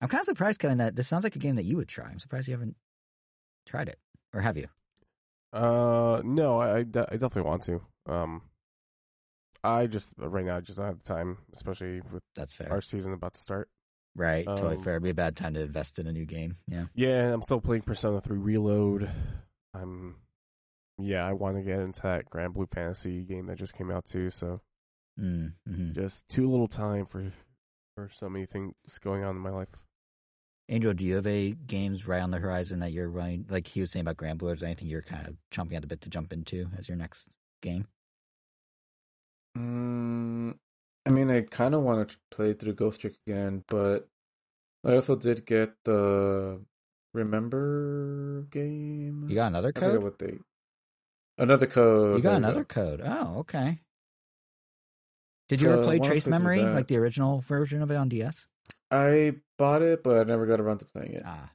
I'm 0.00 0.08
kind 0.08 0.20
of 0.20 0.26
surprised, 0.26 0.58
Kevin, 0.60 0.78
that 0.78 0.96
this 0.96 1.06
sounds 1.08 1.24
like 1.24 1.36
a 1.36 1.38
game 1.38 1.56
that 1.56 1.64
you 1.64 1.76
would 1.76 1.88
try. 1.88 2.06
I'm 2.06 2.18
surprised 2.18 2.48
you 2.48 2.54
haven't 2.54 2.76
tried 3.66 3.88
it, 3.88 3.98
or 4.34 4.40
have 4.40 4.56
you? 4.56 4.68
Uh, 5.52 6.20
no, 6.24 6.58
I, 6.60 6.78
I, 6.78 6.82
de- 6.82 7.06
I 7.08 7.12
definitely 7.16 7.42
want 7.42 7.62
to. 7.64 7.82
Um, 8.06 8.42
I 9.64 9.86
just 9.86 10.14
right 10.18 10.44
now 10.44 10.56
I 10.56 10.60
just 10.60 10.78
don't 10.78 10.86
have 10.86 10.98
the 11.02 11.04
time, 11.04 11.38
especially 11.52 12.00
with 12.12 12.22
That's 12.34 12.54
fair. 12.54 12.70
our 12.70 12.80
season 12.80 13.12
about 13.12 13.34
to 13.34 13.40
start. 13.40 13.68
Right, 14.16 14.46
totally 14.46 14.76
Um, 14.76 14.82
fair. 14.82 14.94
It'd 14.94 15.02
be 15.02 15.10
a 15.10 15.14
bad 15.14 15.36
time 15.36 15.54
to 15.54 15.60
invest 15.60 15.98
in 15.98 16.06
a 16.06 16.12
new 16.12 16.24
game. 16.24 16.56
Yeah. 16.66 16.86
Yeah, 16.94 17.32
I'm 17.34 17.42
still 17.42 17.60
playing 17.60 17.82
Persona 17.82 18.20
3 18.20 18.38
Reload. 18.38 19.10
I'm 19.74 20.16
yeah, 20.98 21.26
I 21.26 21.34
want 21.34 21.56
to 21.58 21.62
get 21.62 21.78
into 21.80 22.00
that 22.02 22.30
Granblue 22.30 22.70
Fantasy 22.72 23.22
game 23.24 23.46
that 23.46 23.58
just 23.58 23.74
came 23.74 23.90
out 23.90 24.06
too. 24.06 24.30
So 24.30 24.62
Mm, 25.20 25.52
hmm 25.66 25.92
just 25.92 26.28
too 26.28 26.50
little 26.50 26.68
time 26.68 27.04
for 27.06 27.32
for 27.94 28.08
so 28.12 28.28
many 28.28 28.46
things 28.46 28.74
going 29.02 29.22
on 29.24 29.36
in 29.36 29.42
my 29.42 29.50
life. 29.50 29.70
Angel, 30.68 30.92
do 30.94 31.04
you 31.04 31.14
have 31.16 31.26
a 31.26 31.52
games 31.52 32.06
right 32.08 32.20
on 32.22 32.30
the 32.30 32.38
horizon 32.38 32.80
that 32.80 32.92
you're 32.92 33.08
running? 33.10 33.46
Like 33.48 33.66
he 33.66 33.80
was 33.82 33.90
saying 33.92 34.06
about 34.06 34.16
Granblue, 34.16 34.52
is 34.54 34.60
there 34.60 34.66
anything 34.68 34.88
you're 34.88 35.02
kind 35.02 35.26
of 35.28 35.36
chomping 35.52 35.74
at 35.76 35.82
the 35.82 35.86
bit 35.88 36.00
to 36.02 36.08
jump 36.10 36.32
into 36.32 36.68
as 36.76 36.88
your 36.88 36.96
next 36.96 37.28
game? 37.62 37.86
Mm, 39.56 40.58
I 41.06 41.10
mean, 41.10 41.30
I 41.30 41.42
kind 41.42 41.74
of 41.74 41.82
want 41.82 42.10
to 42.10 42.16
play 42.30 42.52
through 42.52 42.74
Ghost 42.74 43.00
Trick 43.00 43.14
again, 43.26 43.64
but 43.68 44.08
I 44.84 44.94
also 44.94 45.16
did 45.16 45.46
get 45.46 45.72
the 45.84 46.60
Remember 47.14 48.42
game. 48.50 49.26
You 49.28 49.34
got 49.36 49.46
another 49.48 49.72
I 49.74 49.80
forget 49.80 49.92
code? 49.94 50.02
what 50.02 50.18
they. 50.18 50.38
Another 51.38 51.66
code. 51.66 52.16
You 52.16 52.22
got 52.22 52.36
another 52.36 52.64
go. 52.64 52.64
code. 52.64 53.00
Oh, 53.04 53.38
okay. 53.40 53.80
Did 55.48 55.60
you 55.60 55.68
So, 55.68 55.72
ever 55.74 55.84
play 55.84 55.98
Trace 55.98 56.26
Memory, 56.26 56.62
like 56.62 56.88
the 56.88 56.96
original 56.96 57.40
version 57.40 57.80
of 57.82 57.90
it 57.90 57.96
on 57.96 58.08
DS? 58.08 58.46
I 58.90 59.36
bought 59.58 59.82
it, 59.82 60.02
but 60.02 60.20
I 60.20 60.24
never 60.24 60.46
got 60.46 60.60
around 60.60 60.78
to 60.78 60.86
playing 60.86 61.12
it. 61.14 61.22
Ah. 61.24 61.50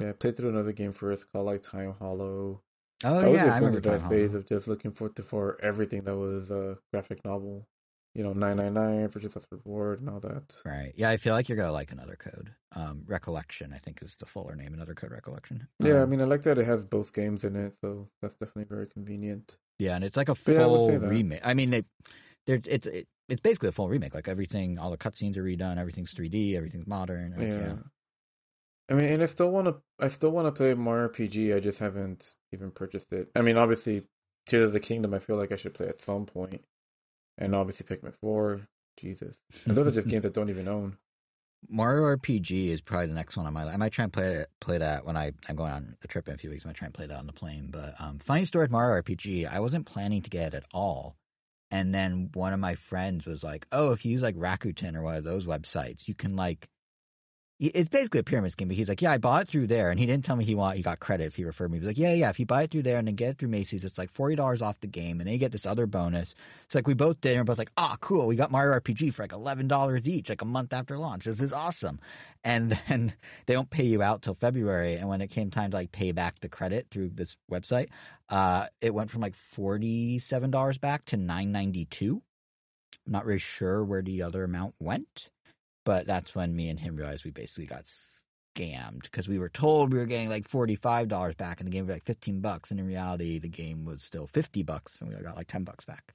Yeah, 0.00 0.10
I 0.10 0.12
played 0.12 0.36
through 0.36 0.48
another 0.48 0.72
game 0.72 0.92
first 0.92 1.30
called 1.30 1.46
like 1.46 1.62
Time 1.62 1.94
Hollow. 1.98 2.62
Oh, 3.04 3.18
I 3.18 3.28
was 3.28 3.34
yeah, 3.36 3.44
just 3.44 3.56
I 3.56 3.58
remember 3.58 3.80
that 3.80 4.08
phase 4.08 4.30
Hollow. 4.30 4.40
of 4.40 4.48
just 4.48 4.66
looking 4.68 4.92
for 4.92 5.10
for 5.22 5.58
everything 5.62 6.02
that 6.04 6.16
was 6.16 6.50
a 6.50 6.78
graphic 6.92 7.24
novel. 7.24 7.66
You 8.14 8.22
know, 8.22 8.32
nine 8.34 8.58
nine 8.58 8.74
nine 8.74 9.08
for 9.08 9.20
just 9.20 9.36
reward 9.50 10.00
and 10.00 10.10
all 10.10 10.20
that. 10.20 10.54
Right. 10.66 10.92
Yeah, 10.96 11.08
I 11.08 11.16
feel 11.16 11.32
like 11.34 11.48
you're 11.48 11.56
going 11.56 11.68
to 11.68 11.72
like 11.72 11.92
another 11.92 12.16
code. 12.16 12.50
Um, 12.76 13.04
Recollection, 13.06 13.72
I 13.72 13.78
think, 13.78 14.02
is 14.02 14.16
the 14.16 14.26
fuller 14.26 14.54
name. 14.54 14.74
Another 14.74 14.94
code 14.94 15.12
Recollection. 15.12 15.66
Yeah, 15.78 15.94
I 15.94 16.00
Um, 16.00 16.10
mean, 16.10 16.20
I 16.20 16.24
like 16.24 16.42
that 16.42 16.58
it 16.58 16.66
has 16.66 16.84
both 16.84 17.14
games 17.14 17.42
in 17.42 17.56
it, 17.56 17.74
so 17.80 18.08
that's 18.20 18.34
definitely 18.34 18.64
very 18.64 18.86
convenient. 18.86 19.56
Yeah, 19.78 19.94
and 19.96 20.04
it's 20.04 20.16
like 20.16 20.28
a 20.28 20.34
But 20.34 20.52
yeah, 20.54 20.60
I 20.60 20.64
full 20.64 20.98
remake. 20.98 21.40
I 21.42 21.54
mean, 21.54 21.70
they, 21.70 21.84
they're, 22.46 22.60
it's 22.66 22.86
it, 22.86 23.08
it's 23.30 23.40
basically 23.40 23.70
a 23.70 23.72
full 23.72 23.88
remake. 23.88 24.14
Like 24.14 24.28
everything, 24.28 24.78
all 24.78 24.90
the 24.90 24.98
cutscenes 24.98 25.38
are 25.38 25.42
redone. 25.42 25.78
Everything's 25.78 26.12
3D. 26.12 26.54
Everything's 26.54 26.86
modern. 26.86 27.30
like, 27.30 27.48
Yeah. 27.48 27.74
I 28.90 28.94
mean, 28.94 29.06
and 29.10 29.22
I 29.22 29.26
still 29.26 29.50
want 29.50 29.68
to. 29.68 29.76
I 29.98 30.08
still 30.08 30.30
want 30.30 30.48
to 30.48 30.52
play 30.52 30.74
Mario 30.74 31.08
RPG. 31.08 31.56
I 31.56 31.60
just 31.60 31.78
haven't 31.78 32.34
even 32.52 32.72
purchased 32.72 33.10
it. 33.12 33.30
I 33.34 33.40
mean, 33.40 33.56
obviously, 33.56 34.02
Tears 34.46 34.66
of 34.66 34.72
the 34.74 34.80
Kingdom. 34.80 35.14
I 35.14 35.18
feel 35.18 35.36
like 35.36 35.50
I 35.52 35.56
should 35.56 35.72
play 35.72 35.88
at 35.88 36.00
some 36.00 36.26
point, 36.26 36.62
and 37.38 37.54
obviously 37.54 37.86
Pikmin 37.86 38.14
Four. 38.14 38.68
Jesus, 38.98 39.40
and 39.64 39.74
those 39.74 39.86
are 39.86 39.90
just 39.90 40.08
games 40.08 40.26
I 40.26 40.28
don't 40.28 40.50
even 40.50 40.68
own. 40.68 40.98
Mario 41.68 42.04
RPG 42.16 42.68
is 42.68 42.80
probably 42.80 43.06
the 43.06 43.14
next 43.14 43.36
one 43.36 43.46
on 43.46 43.52
my. 43.52 43.64
I 43.64 43.76
might 43.76 43.92
try 43.92 44.04
and 44.04 44.12
play 44.12 44.32
it, 44.34 44.50
play 44.60 44.78
that 44.78 45.04
when 45.06 45.16
I 45.16 45.32
I'm 45.48 45.56
going 45.56 45.72
on 45.72 45.96
a 46.02 46.08
trip 46.08 46.28
in 46.28 46.34
a 46.34 46.38
few 46.38 46.50
weeks. 46.50 46.64
I 46.64 46.68
might 46.68 46.76
try 46.76 46.86
and 46.86 46.94
play 46.94 47.06
that 47.06 47.18
on 47.18 47.26
the 47.26 47.32
plane. 47.32 47.68
But 47.70 47.94
um, 48.00 48.18
funny 48.18 48.44
story 48.44 48.64
with 48.64 48.72
Mario 48.72 49.00
RPG, 49.02 49.50
I 49.50 49.60
wasn't 49.60 49.86
planning 49.86 50.22
to 50.22 50.30
get 50.30 50.52
it 50.52 50.54
at 50.54 50.64
all, 50.72 51.16
and 51.70 51.94
then 51.94 52.30
one 52.34 52.52
of 52.52 52.60
my 52.60 52.74
friends 52.74 53.26
was 53.26 53.42
like, 53.42 53.66
"Oh, 53.72 53.92
if 53.92 54.04
you 54.04 54.12
use 54.12 54.22
like 54.22 54.36
Rakuten 54.36 54.96
or 54.96 55.02
one 55.02 55.16
of 55.16 55.24
those 55.24 55.46
websites, 55.46 56.08
you 56.08 56.14
can 56.14 56.36
like." 56.36 56.68
It's 57.68 57.88
basically 57.88 58.18
a 58.18 58.24
pyramid 58.24 58.50
scheme, 58.50 58.66
but 58.66 58.76
he's 58.76 58.88
like, 58.88 59.00
"Yeah, 59.00 59.12
I 59.12 59.18
bought 59.18 59.42
it 59.42 59.48
through 59.48 59.68
there," 59.68 59.90
and 59.92 60.00
he 60.00 60.04
didn't 60.04 60.24
tell 60.24 60.34
me 60.34 60.44
he 60.44 60.56
want 60.56 60.76
he 60.76 60.82
got 60.82 60.98
credit 60.98 61.26
if 61.26 61.36
he 61.36 61.44
referred 61.44 61.70
me. 61.70 61.78
He 61.78 61.80
was 61.80 61.90
like, 61.90 61.98
"Yeah, 61.98 62.12
yeah, 62.12 62.28
if 62.28 62.40
you 62.40 62.46
buy 62.46 62.64
it 62.64 62.72
through 62.72 62.82
there 62.82 62.98
and 62.98 63.06
then 63.06 63.14
get 63.14 63.30
it 63.30 63.38
through 63.38 63.50
Macy's, 63.50 63.84
it's 63.84 63.98
like 63.98 64.10
forty 64.10 64.34
dollars 64.34 64.60
off 64.60 64.80
the 64.80 64.88
game, 64.88 65.20
and 65.20 65.28
then 65.28 65.34
you 65.34 65.38
get 65.38 65.52
this 65.52 65.64
other 65.64 65.86
bonus." 65.86 66.34
It's 66.64 66.74
like 66.74 66.88
we 66.88 66.94
both 66.94 67.20
did, 67.20 67.36
and 67.36 67.40
we're 67.40 67.52
both 67.52 67.58
like, 67.58 67.70
"Ah, 67.76 67.96
cool, 68.00 68.26
we 68.26 68.34
got 68.34 68.50
Mario 68.50 68.78
RPG 68.80 69.14
for 69.14 69.22
like 69.22 69.32
eleven 69.32 69.68
dollars 69.68 70.08
each, 70.08 70.28
like 70.28 70.42
a 70.42 70.46
month 70.46 70.72
after 70.72 70.98
launch. 70.98 71.24
This 71.24 71.40
is 71.40 71.52
awesome." 71.52 72.00
And 72.42 72.76
then 72.88 73.14
they 73.46 73.54
don't 73.54 73.70
pay 73.70 73.84
you 73.84 74.02
out 74.02 74.22
till 74.22 74.34
February, 74.34 74.94
and 74.94 75.08
when 75.08 75.20
it 75.20 75.28
came 75.28 75.50
time 75.50 75.70
to 75.70 75.76
like 75.76 75.92
pay 75.92 76.10
back 76.10 76.40
the 76.40 76.48
credit 76.48 76.88
through 76.90 77.10
this 77.10 77.36
website, 77.50 77.90
uh, 78.28 78.66
it 78.80 78.92
went 78.92 79.10
from 79.10 79.20
like 79.20 79.36
forty 79.36 80.18
seven 80.18 80.50
dollars 80.50 80.78
back 80.78 81.04
to 81.06 81.16
nine 81.16 81.52
ninety 81.52 81.84
two. 81.84 82.22
I'm 83.06 83.12
not 83.12 83.24
really 83.24 83.38
sure 83.38 83.84
where 83.84 84.02
the 84.02 84.22
other 84.22 84.44
amount 84.44 84.74
went, 84.78 85.30
but 85.84 86.06
that's 86.06 86.34
when 86.34 86.54
me 86.54 86.68
and 86.68 86.78
him 86.78 86.96
realized 86.96 87.24
we 87.24 87.30
basically 87.30 87.66
got 87.66 87.84
scammed 88.56 89.02
because 89.02 89.26
we 89.28 89.38
were 89.38 89.48
told 89.48 89.92
we 89.92 89.98
were 89.98 90.06
getting 90.06 90.28
like 90.28 90.46
forty 90.48 90.74
five 90.76 91.08
dollars 91.08 91.34
back, 91.34 91.60
and 91.60 91.66
the 91.66 91.70
game 91.72 91.86
was 91.86 91.94
like 91.94 92.04
fifteen 92.04 92.40
bucks, 92.40 92.70
and 92.70 92.78
in 92.80 92.86
reality, 92.86 93.38
the 93.38 93.48
game 93.48 93.84
was 93.84 94.02
still 94.02 94.26
fifty 94.26 94.62
bucks, 94.62 95.00
and 95.00 95.10
we 95.10 95.16
got 95.22 95.36
like 95.36 95.48
ten 95.48 95.64
bucks 95.64 95.84
back. 95.84 96.14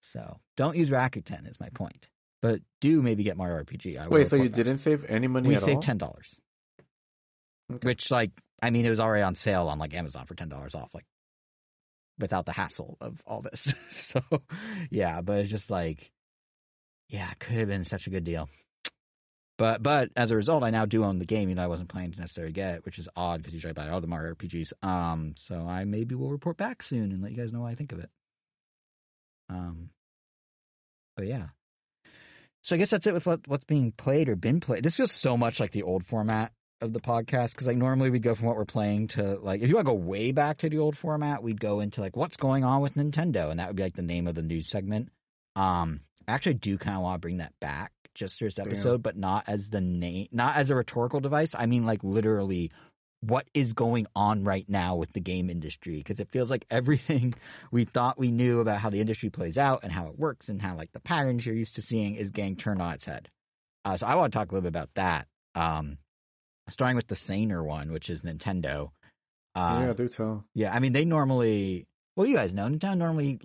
So 0.00 0.38
don't 0.56 0.76
use 0.76 0.90
Rakuten 0.90 1.50
is 1.50 1.58
my 1.60 1.68
point, 1.70 2.08
but 2.42 2.60
do 2.80 3.02
maybe 3.02 3.24
get 3.24 3.36
Mario 3.36 3.62
RPG. 3.64 3.98
I 3.98 4.08
Wait, 4.08 4.28
so 4.28 4.36
you 4.36 4.44
back. 4.44 4.52
didn't 4.52 4.78
save 4.78 5.04
any 5.08 5.26
money 5.26 5.48
We 5.48 5.54
at 5.56 5.62
saved 5.62 5.76
all? 5.76 5.82
ten 5.82 5.98
dollars, 5.98 6.40
Okay. 7.72 7.86
which 7.88 8.10
like 8.10 8.30
I 8.62 8.70
mean 8.70 8.86
it 8.86 8.90
was 8.90 9.00
already 9.00 9.22
on 9.22 9.34
sale 9.34 9.68
on 9.68 9.78
like 9.78 9.94
Amazon 9.94 10.26
for 10.26 10.34
ten 10.34 10.48
dollars 10.48 10.74
off, 10.74 10.94
like 10.94 11.04
without 12.18 12.46
the 12.46 12.52
hassle 12.52 12.96
of 13.00 13.20
all 13.26 13.42
this. 13.42 13.74
so 13.90 14.22
yeah, 14.90 15.20
but 15.20 15.38
it's 15.40 15.50
just 15.50 15.70
like 15.70 16.10
yeah, 17.08 17.30
it 17.30 17.38
could 17.38 17.56
have 17.56 17.68
been 17.68 17.84
such 17.84 18.06
a 18.06 18.10
good 18.10 18.24
deal. 18.24 18.48
But 19.58 19.82
but 19.82 20.10
as 20.16 20.30
a 20.30 20.36
result, 20.36 20.64
I 20.64 20.70
now 20.70 20.84
do 20.84 21.04
own 21.04 21.18
the 21.18 21.24
game. 21.24 21.48
You 21.48 21.54
know, 21.54 21.64
I 21.64 21.68
wasn't 21.68 21.88
planning 21.88 22.12
to 22.12 22.20
necessarily 22.20 22.52
get 22.52 22.74
it, 22.74 22.84
which 22.84 22.98
is 22.98 23.08
odd 23.16 23.38
because 23.38 23.54
usually 23.54 23.70
I 23.70 23.74
buy 23.74 23.88
all 23.88 24.00
the 24.00 24.06
Mario 24.06 24.34
RPGs. 24.34 24.72
Um, 24.82 25.34
so 25.38 25.66
I 25.66 25.84
maybe 25.84 26.14
will 26.14 26.30
report 26.30 26.56
back 26.56 26.82
soon 26.82 27.10
and 27.10 27.22
let 27.22 27.32
you 27.32 27.38
guys 27.38 27.52
know 27.52 27.60
what 27.60 27.70
I 27.70 27.74
think 27.74 27.92
of 27.92 28.00
it. 28.00 28.10
Um, 29.48 29.90
but 31.16 31.26
yeah. 31.26 31.46
So 32.62 32.74
I 32.74 32.78
guess 32.78 32.90
that's 32.90 33.06
it 33.06 33.14
with 33.14 33.26
what 33.26 33.46
what's 33.46 33.64
being 33.64 33.92
played 33.92 34.28
or 34.28 34.36
been 34.36 34.60
played. 34.60 34.82
This 34.82 34.96
feels 34.96 35.12
so 35.12 35.36
much 35.36 35.58
like 35.58 35.70
the 35.70 35.84
old 35.84 36.04
format 36.04 36.52
of 36.82 36.92
the 36.92 37.00
podcast 37.00 37.52
because 37.52 37.66
like 37.66 37.78
normally 37.78 38.10
we'd 38.10 38.22
go 38.22 38.34
from 38.34 38.46
what 38.46 38.56
we're 38.56 38.66
playing 38.66 39.06
to 39.08 39.36
like 39.36 39.62
if 39.62 39.68
you 39.70 39.76
want 39.76 39.86
to 39.86 39.92
go 39.92 39.98
way 39.98 40.32
back 40.32 40.58
to 40.58 40.68
the 40.68 40.78
old 40.78 40.98
format, 40.98 41.42
we'd 41.42 41.60
go 41.60 41.80
into 41.80 42.02
like 42.02 42.16
what's 42.16 42.36
going 42.36 42.64
on 42.64 42.82
with 42.82 42.94
Nintendo, 42.94 43.50
and 43.50 43.58
that 43.58 43.68
would 43.68 43.76
be 43.76 43.82
like 43.82 43.96
the 43.96 44.02
name 44.02 44.26
of 44.26 44.34
the 44.34 44.42
news 44.42 44.68
segment. 44.68 45.08
Um, 45.54 46.00
I 46.28 46.32
actually 46.32 46.54
do 46.54 46.76
kind 46.76 46.96
of 46.96 47.02
want 47.02 47.14
to 47.14 47.20
bring 47.20 47.38
that 47.38 47.54
back 47.60 47.92
just 48.16 48.40
this 48.40 48.54
Damn. 48.54 48.66
episode, 48.66 49.02
but 49.02 49.16
not 49.16 49.44
as 49.46 49.70
the 49.70 49.80
name, 49.80 50.28
not 50.32 50.56
as 50.56 50.70
a 50.70 50.74
rhetorical 50.74 51.20
device. 51.20 51.54
I 51.56 51.66
mean, 51.66 51.86
like 51.86 52.02
literally, 52.02 52.72
what 53.20 53.46
is 53.54 53.72
going 53.72 54.06
on 54.16 54.44
right 54.44 54.68
now 54.68 54.96
with 54.96 55.12
the 55.12 55.20
game 55.20 55.48
industry? 55.48 55.98
Because 55.98 56.18
it 56.18 56.30
feels 56.30 56.50
like 56.50 56.66
everything 56.70 57.34
we 57.70 57.84
thought 57.84 58.18
we 58.18 58.32
knew 58.32 58.60
about 58.60 58.78
how 58.78 58.90
the 58.90 59.00
industry 59.00 59.30
plays 59.30 59.56
out 59.56 59.80
and 59.82 59.92
how 59.92 60.08
it 60.08 60.18
works 60.18 60.48
and 60.48 60.60
how 60.60 60.74
like 60.74 60.92
the 60.92 61.00
patterns 61.00 61.46
you're 61.46 61.54
used 61.54 61.76
to 61.76 61.82
seeing 61.82 62.16
is 62.16 62.30
getting 62.30 62.56
turned 62.56 62.82
on 62.82 62.94
its 62.94 63.04
head. 63.04 63.28
Uh, 63.84 63.96
so 63.96 64.06
I 64.06 64.16
want 64.16 64.32
to 64.32 64.38
talk 64.38 64.50
a 64.50 64.54
little 64.54 64.62
bit 64.62 64.76
about 64.76 64.90
that. 64.94 65.28
Um, 65.54 65.98
starting 66.68 66.96
with 66.96 67.06
the 67.06 67.14
saner 67.14 67.62
one, 67.62 67.92
which 67.92 68.10
is 68.10 68.22
Nintendo. 68.22 68.90
Uh, 69.54 69.84
yeah, 69.86 69.92
do 69.94 70.08
tell. 70.08 70.44
yeah, 70.54 70.74
I 70.74 70.80
mean, 70.80 70.92
they 70.92 71.04
normally, 71.04 71.86
well, 72.14 72.26
you 72.26 72.34
guys 72.34 72.52
know, 72.52 72.66
Nintendo 72.66 72.98
normally 72.98 73.38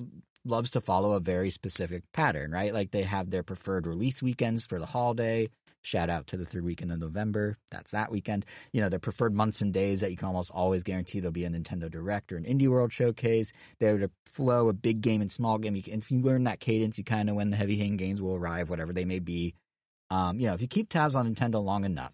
loves 0.46 0.72
to 0.72 0.82
follow 0.82 1.14
a 1.14 1.20
very 1.20 1.50
specific 1.50 2.04
pattern, 2.14 2.52
right? 2.52 2.74
Like 2.74 2.92
they 2.92 3.04
have 3.04 3.30
their 3.30 3.44
preferred 3.44 3.88
release 3.88 4.22
weekends 4.22 4.66
for 4.66 4.80
the 4.80 4.86
holiday. 4.86 5.50
Shout 5.84 6.10
out 6.10 6.28
to 6.28 6.38
the 6.38 6.46
third 6.46 6.64
weekend 6.64 6.92
of 6.92 7.00
November. 7.00 7.58
That's 7.72 7.92
that 7.92 8.12
weekend. 8.12 8.46
You 8.72 8.82
know, 8.82 8.90
their 8.90 9.00
preferred 9.00 9.34
months 9.34 9.62
and 9.62 9.74
days 9.74 10.02
that 10.02 10.12
you 10.12 10.18
can 10.18 10.28
almost 10.28 10.52
always 10.52 10.84
guarantee 10.84 11.20
there'll 11.20 11.32
be 11.32 11.46
a 11.46 11.50
Nintendo 11.50 11.90
Direct 11.90 12.32
or 12.32 12.38
an 12.38 12.44
Indie 12.44 12.68
World 12.68 12.94
showcase. 12.94 13.52
They're 13.80 13.98
to 13.98 14.12
flow 14.26 14.70
a 14.70 14.74
big 14.74 15.02
game 15.02 15.22
and 15.22 15.32
small 15.32 15.58
game. 15.58 15.76
You 15.76 15.82
can, 15.82 16.00
if 16.00 16.12
you 16.12 16.22
learn 16.22 16.44
that 16.44 16.60
cadence, 16.60 16.98
you 17.00 17.04
kind 17.04 17.30
of 17.30 17.36
when 17.36 17.50
the 17.50 17.58
heavy 17.58 17.78
hitting 17.78 17.98
games 17.98 18.22
will 18.22 18.36
arrive, 18.36 18.70
whatever 18.70 18.94
they 18.94 19.06
may 19.06 19.20
be. 19.20 19.56
Um, 20.12 20.40
you 20.40 20.46
know, 20.46 20.54
if 20.54 20.62
you 20.62 20.68
keep 20.68 20.90
tabs 20.90 21.16
on 21.16 21.34
Nintendo 21.34 21.64
long 21.64 21.84
enough, 21.84 22.14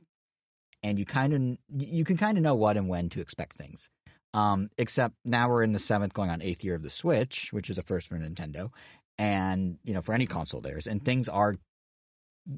and 0.84 1.00
you 1.00 1.06
kind 1.06 1.34
of 1.34 1.82
you 1.82 2.06
can 2.06 2.18
kind 2.18 2.38
of 2.38 2.44
know 2.44 2.56
what 2.56 2.78
and 2.78 2.88
when 2.88 3.10
to 3.10 3.20
expect 3.20 3.58
things. 3.58 3.90
Um, 4.34 4.70
except 4.78 5.16
now 5.26 5.50
we're 5.50 5.64
in 5.64 5.72
the 5.72 5.80
seventh, 5.80 6.14
going 6.14 6.30
on 6.30 6.42
eighth 6.42 6.64
year 6.64 6.76
of 6.76 6.84
the 6.84 6.90
Switch, 6.90 7.50
which 7.52 7.70
is 7.70 7.78
a 7.78 7.82
first 7.82 8.08
for 8.08 8.18
Nintendo, 8.18 8.72
and 9.18 9.78
you 9.84 9.94
know 9.94 10.02
for 10.02 10.14
any 10.14 10.28
console 10.28 10.62
there's 10.62 10.88
and 10.88 11.04
things 11.04 11.28
are 11.28 11.56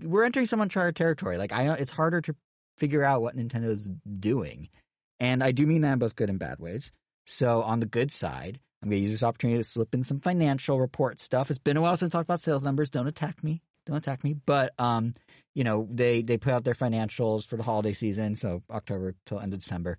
we're 0.03 0.23
entering 0.23 0.45
some 0.45 0.61
uncharted 0.61 0.95
territory. 0.95 1.37
Like 1.37 1.51
I 1.51 1.73
it's 1.73 1.91
harder 1.91 2.21
to 2.21 2.35
figure 2.77 3.03
out 3.03 3.21
what 3.21 3.35
Nintendo's 3.35 3.87
doing, 4.19 4.69
and 5.19 5.43
I 5.43 5.51
do 5.51 5.65
mean 5.65 5.81
that 5.81 5.93
in 5.93 5.99
both 5.99 6.15
good 6.15 6.29
and 6.29 6.39
bad 6.39 6.59
ways. 6.59 6.91
So 7.25 7.61
on 7.61 7.79
the 7.79 7.85
good 7.85 8.11
side, 8.11 8.59
I'm 8.81 8.89
going 8.89 8.99
to 8.99 9.03
use 9.03 9.11
this 9.11 9.23
opportunity 9.23 9.61
to 9.61 9.69
slip 9.69 9.93
in 9.93 10.03
some 10.03 10.19
financial 10.19 10.79
report 10.79 11.19
stuff. 11.19 11.49
It's 11.49 11.59
been 11.59 11.77
a 11.77 11.81
while 11.81 11.97
since 11.97 12.13
I 12.15 12.17
talked 12.17 12.27
about 12.27 12.39
sales 12.39 12.63
numbers. 12.63 12.89
Don't 12.89 13.07
attack 13.07 13.43
me. 13.43 13.61
Don't 13.85 13.97
attack 13.97 14.23
me. 14.23 14.33
But 14.33 14.73
um, 14.79 15.13
you 15.53 15.63
know, 15.63 15.87
they 15.91 16.21
they 16.21 16.37
put 16.37 16.53
out 16.53 16.63
their 16.63 16.73
financials 16.73 17.45
for 17.45 17.57
the 17.57 17.63
holiday 17.63 17.93
season, 17.93 18.35
so 18.35 18.63
October 18.69 19.15
till 19.25 19.39
end 19.39 19.53
of 19.53 19.59
December. 19.59 19.97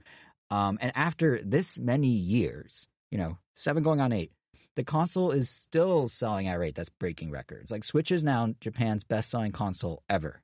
Um, 0.51 0.79
and 0.81 0.93
after 0.95 1.41
this 1.43 1.79
many 1.79 2.09
years, 2.09 2.89
you 3.11 3.19
know, 3.19 3.39
seven 3.55 3.83
going 3.83 4.01
on 4.01 4.13
eight, 4.13 4.33
the 4.77 4.85
console 4.85 5.31
is 5.31 5.51
still 5.51 6.09
selling 6.09 6.49
at 6.49 6.57
a 6.57 6.59
rate 6.59 6.75
that's 6.75 6.89
breaking 6.89 7.31
records. 7.31 7.71
Like 7.71 7.85
Switch 7.85 8.11
is 8.11 8.25
now 8.25 8.55
Japan's 8.61 9.05
best 9.05 9.31
selling 9.31 9.53
console 9.53 10.03
ever. 10.09 10.41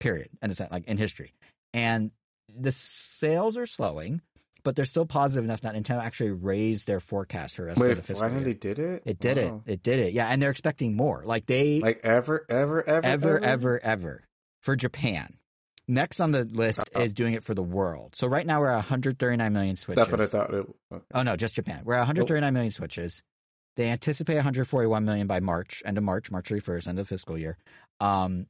Period. 0.00 0.28
And 0.42 0.50
it's 0.52 0.60
like 0.60 0.86
in 0.86 0.96
history. 0.98 1.32
And 1.74 2.10
the 2.54 2.72
sales 2.72 3.56
are 3.56 3.66
slowing, 3.66 4.20
but 4.62 4.76
they're 4.76 4.84
still 4.84 5.06
positive 5.06 5.44
enough 5.44 5.62
that 5.62 5.74
Nintendo 5.74 6.02
actually 6.02 6.30
raised 6.30 6.86
their 6.86 7.00
forecast 7.00 7.54
for 7.56 7.62
the 7.62 7.68
rest 7.68 7.80
Wait, 7.80 7.90
of 7.92 7.96
the 7.98 8.02
fiscal 8.02 8.28
finally 8.28 8.44
year. 8.46 8.54
did 8.54 8.78
it? 8.78 9.02
It 9.04 9.18
did 9.18 9.36
Wow. 9.36 9.62
it. 9.66 9.72
It 9.72 9.82
did 9.82 9.98
it. 10.00 10.12
Yeah, 10.12 10.28
and 10.28 10.40
they're 10.40 10.50
expecting 10.50 10.96
more. 10.96 11.22
Like 11.24 11.46
they 11.46 11.80
Like 11.80 12.00
ever, 12.02 12.46
ever, 12.48 12.82
ever, 12.88 13.04
ever, 13.06 13.40
ever, 13.40 13.80
ever. 13.82 14.24
for 14.62 14.76
Japan. 14.76 15.36
Next 15.88 16.18
on 16.20 16.32
the 16.32 16.44
list 16.44 16.80
Uh-oh. 16.80 17.02
is 17.02 17.12
doing 17.12 17.34
it 17.34 17.44
for 17.44 17.54
the 17.54 17.62
world. 17.62 18.16
So 18.16 18.26
right 18.26 18.44
now 18.44 18.60
we're 18.60 18.70
at 18.70 18.76
139 18.76 19.52
million 19.52 19.76
switches. 19.76 20.00
That's 20.00 20.10
what 20.10 20.20
I 20.20 20.26
thought. 20.26 20.52
It, 20.52 20.66
okay. 20.92 21.04
Oh 21.14 21.22
no, 21.22 21.36
just 21.36 21.54
Japan. 21.54 21.82
We're 21.84 21.94
at 21.94 22.00
139 22.00 22.52
million 22.52 22.72
switches. 22.72 23.22
They 23.76 23.88
anticipate 23.90 24.36
141 24.36 25.04
million 25.04 25.26
by 25.26 25.40
March, 25.40 25.82
end 25.84 25.98
of 25.98 26.04
March, 26.04 26.30
March 26.30 26.48
31st, 26.48 26.88
end 26.88 26.98
of 26.98 27.08
fiscal 27.08 27.38
year. 27.38 27.58
Um, 28.00 28.46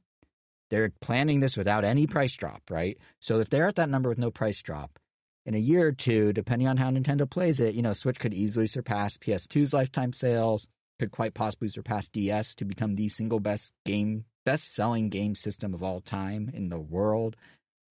they're 0.69 0.91
planning 1.01 1.39
this 1.39 1.57
without 1.57 1.83
any 1.83 2.07
price 2.07 2.33
drop, 2.33 2.63
right? 2.69 2.97
So 3.19 3.39
if 3.39 3.49
they're 3.49 3.67
at 3.67 3.75
that 3.75 3.89
number 3.89 4.09
with 4.09 4.17
no 4.17 4.31
price 4.31 4.61
drop, 4.61 4.99
in 5.47 5.55
a 5.55 5.59
year 5.59 5.87
or 5.87 5.91
two, 5.93 6.33
depending 6.33 6.67
on 6.67 6.75
how 6.75 6.91
Nintendo 6.91 7.27
plays 7.27 7.61
it, 7.61 7.73
you 7.73 7.81
know, 7.81 7.93
Switch 7.93 8.19
could 8.19 8.33
easily 8.33 8.67
surpass 8.67 9.17
PS2's 9.17 9.71
lifetime 9.71 10.11
sales, 10.11 10.67
could 10.99 11.09
quite 11.09 11.33
possibly 11.33 11.69
surpass 11.69 12.09
DS 12.09 12.55
to 12.55 12.65
become 12.65 12.95
the 12.95 13.07
single 13.07 13.39
best 13.39 13.71
game, 13.85 14.25
best 14.47 14.73
selling 14.73 15.09
game 15.09 15.35
system 15.35 15.73
of 15.73 15.83
all 15.83 15.99
time 15.99 16.49
in 16.53 16.69
the 16.69 16.79
world, 16.79 17.35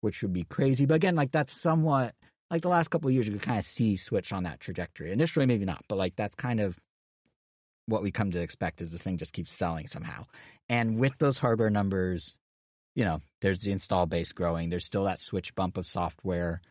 which 0.01 0.23
would 0.23 0.33
be 0.33 0.45
crazy. 0.45 0.87
But 0.87 0.95
again, 0.95 1.15
like 1.15 1.31
that's 1.31 1.53
somewhat 1.53 2.15
like 2.51 2.63
the 2.63 2.71
last 2.71 2.89
couple 2.89 3.09
of 3.09 3.15
years, 3.15 3.27
you 3.27 3.35
could 3.35 3.43
kind 3.43 3.59
of 3.59 3.67
see 3.67 3.99
Switch 3.99 4.33
on 4.33 4.45
that 4.45 4.59
trajectory. 4.59 5.13
Initially, 5.13 5.45
maybe 5.45 5.67
not, 5.67 5.85
but 5.87 5.99
like 5.99 6.17
that's 6.17 6.35
kind 6.35 6.61
of 6.61 6.79
what 7.85 8.03
we 8.03 8.11
come 8.11 8.31
to 8.31 8.41
expect 8.41 8.81
is 8.81 8.91
the 8.91 8.99
thing 8.99 9.19
just 9.19 9.35
keeps 9.35 9.53
selling 9.53 9.87
somehow. 9.87 10.25
And 10.71 10.99
with 10.99 11.13
those 11.19 11.37
hardware 11.37 11.69
numbers, 11.69 12.39
you 12.95 13.05
know, 13.05 13.21
there's 13.43 13.61
the 13.61 13.73
install 13.73 14.07
base 14.07 14.33
growing. 14.33 14.71
There's 14.71 14.87
still 14.87 15.05
that 15.05 15.21
Switch 15.21 15.55
bump 15.55 15.77
of 15.77 15.87
software, 15.87 16.63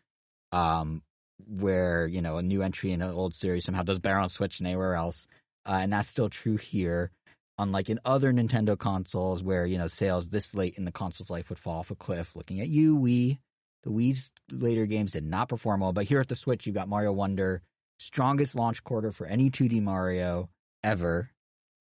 um, 0.51 1.03
where 1.47 2.07
you 2.07 2.23
know 2.23 2.37
a 2.37 2.41
new 2.41 2.63
entry 2.63 2.91
in 2.91 3.03
an 3.03 3.11
old 3.11 3.35
series 3.35 3.65
somehow 3.65 3.83
does 3.83 3.99
better 3.99 4.17
on 4.17 4.29
Switch 4.29 4.57
than 4.57 4.65
anywhere 4.65 4.95
else, 4.95 5.27
uh, 5.67 5.77
and 5.81 5.93
that's 5.93 6.09
still 6.09 6.29
true 6.29 6.57
here. 6.57 7.11
Unlike 7.57 7.89
in 7.89 7.99
other 8.03 8.33
Nintendo 8.33 8.77
consoles, 8.77 9.41
where 9.41 9.65
you 9.65 9.77
know 9.77 9.87
sales 9.87 10.29
this 10.29 10.53
late 10.53 10.75
in 10.77 10.85
the 10.85 10.91
console's 10.91 11.29
life 11.29 11.49
would 11.49 11.59
fall 11.59 11.79
off 11.79 11.91
a 11.91 11.95
cliff. 11.95 12.35
Looking 12.35 12.59
at 12.59 12.67
you, 12.67 12.97
Wii, 12.97 13.39
the 13.83 13.91
Wii's 13.91 14.29
later 14.51 14.85
games 14.85 15.11
did 15.11 15.23
not 15.23 15.47
perform 15.47 15.81
well, 15.81 15.93
but 15.93 16.05
here 16.05 16.19
at 16.19 16.27
the 16.27 16.35
Switch, 16.35 16.65
you've 16.65 16.75
got 16.75 16.89
Mario 16.89 17.13
Wonder, 17.13 17.61
strongest 17.97 18.55
launch 18.55 18.83
quarter 18.83 19.11
for 19.11 19.25
any 19.25 19.49
2D 19.49 19.81
Mario 19.81 20.49
ever, 20.83 21.29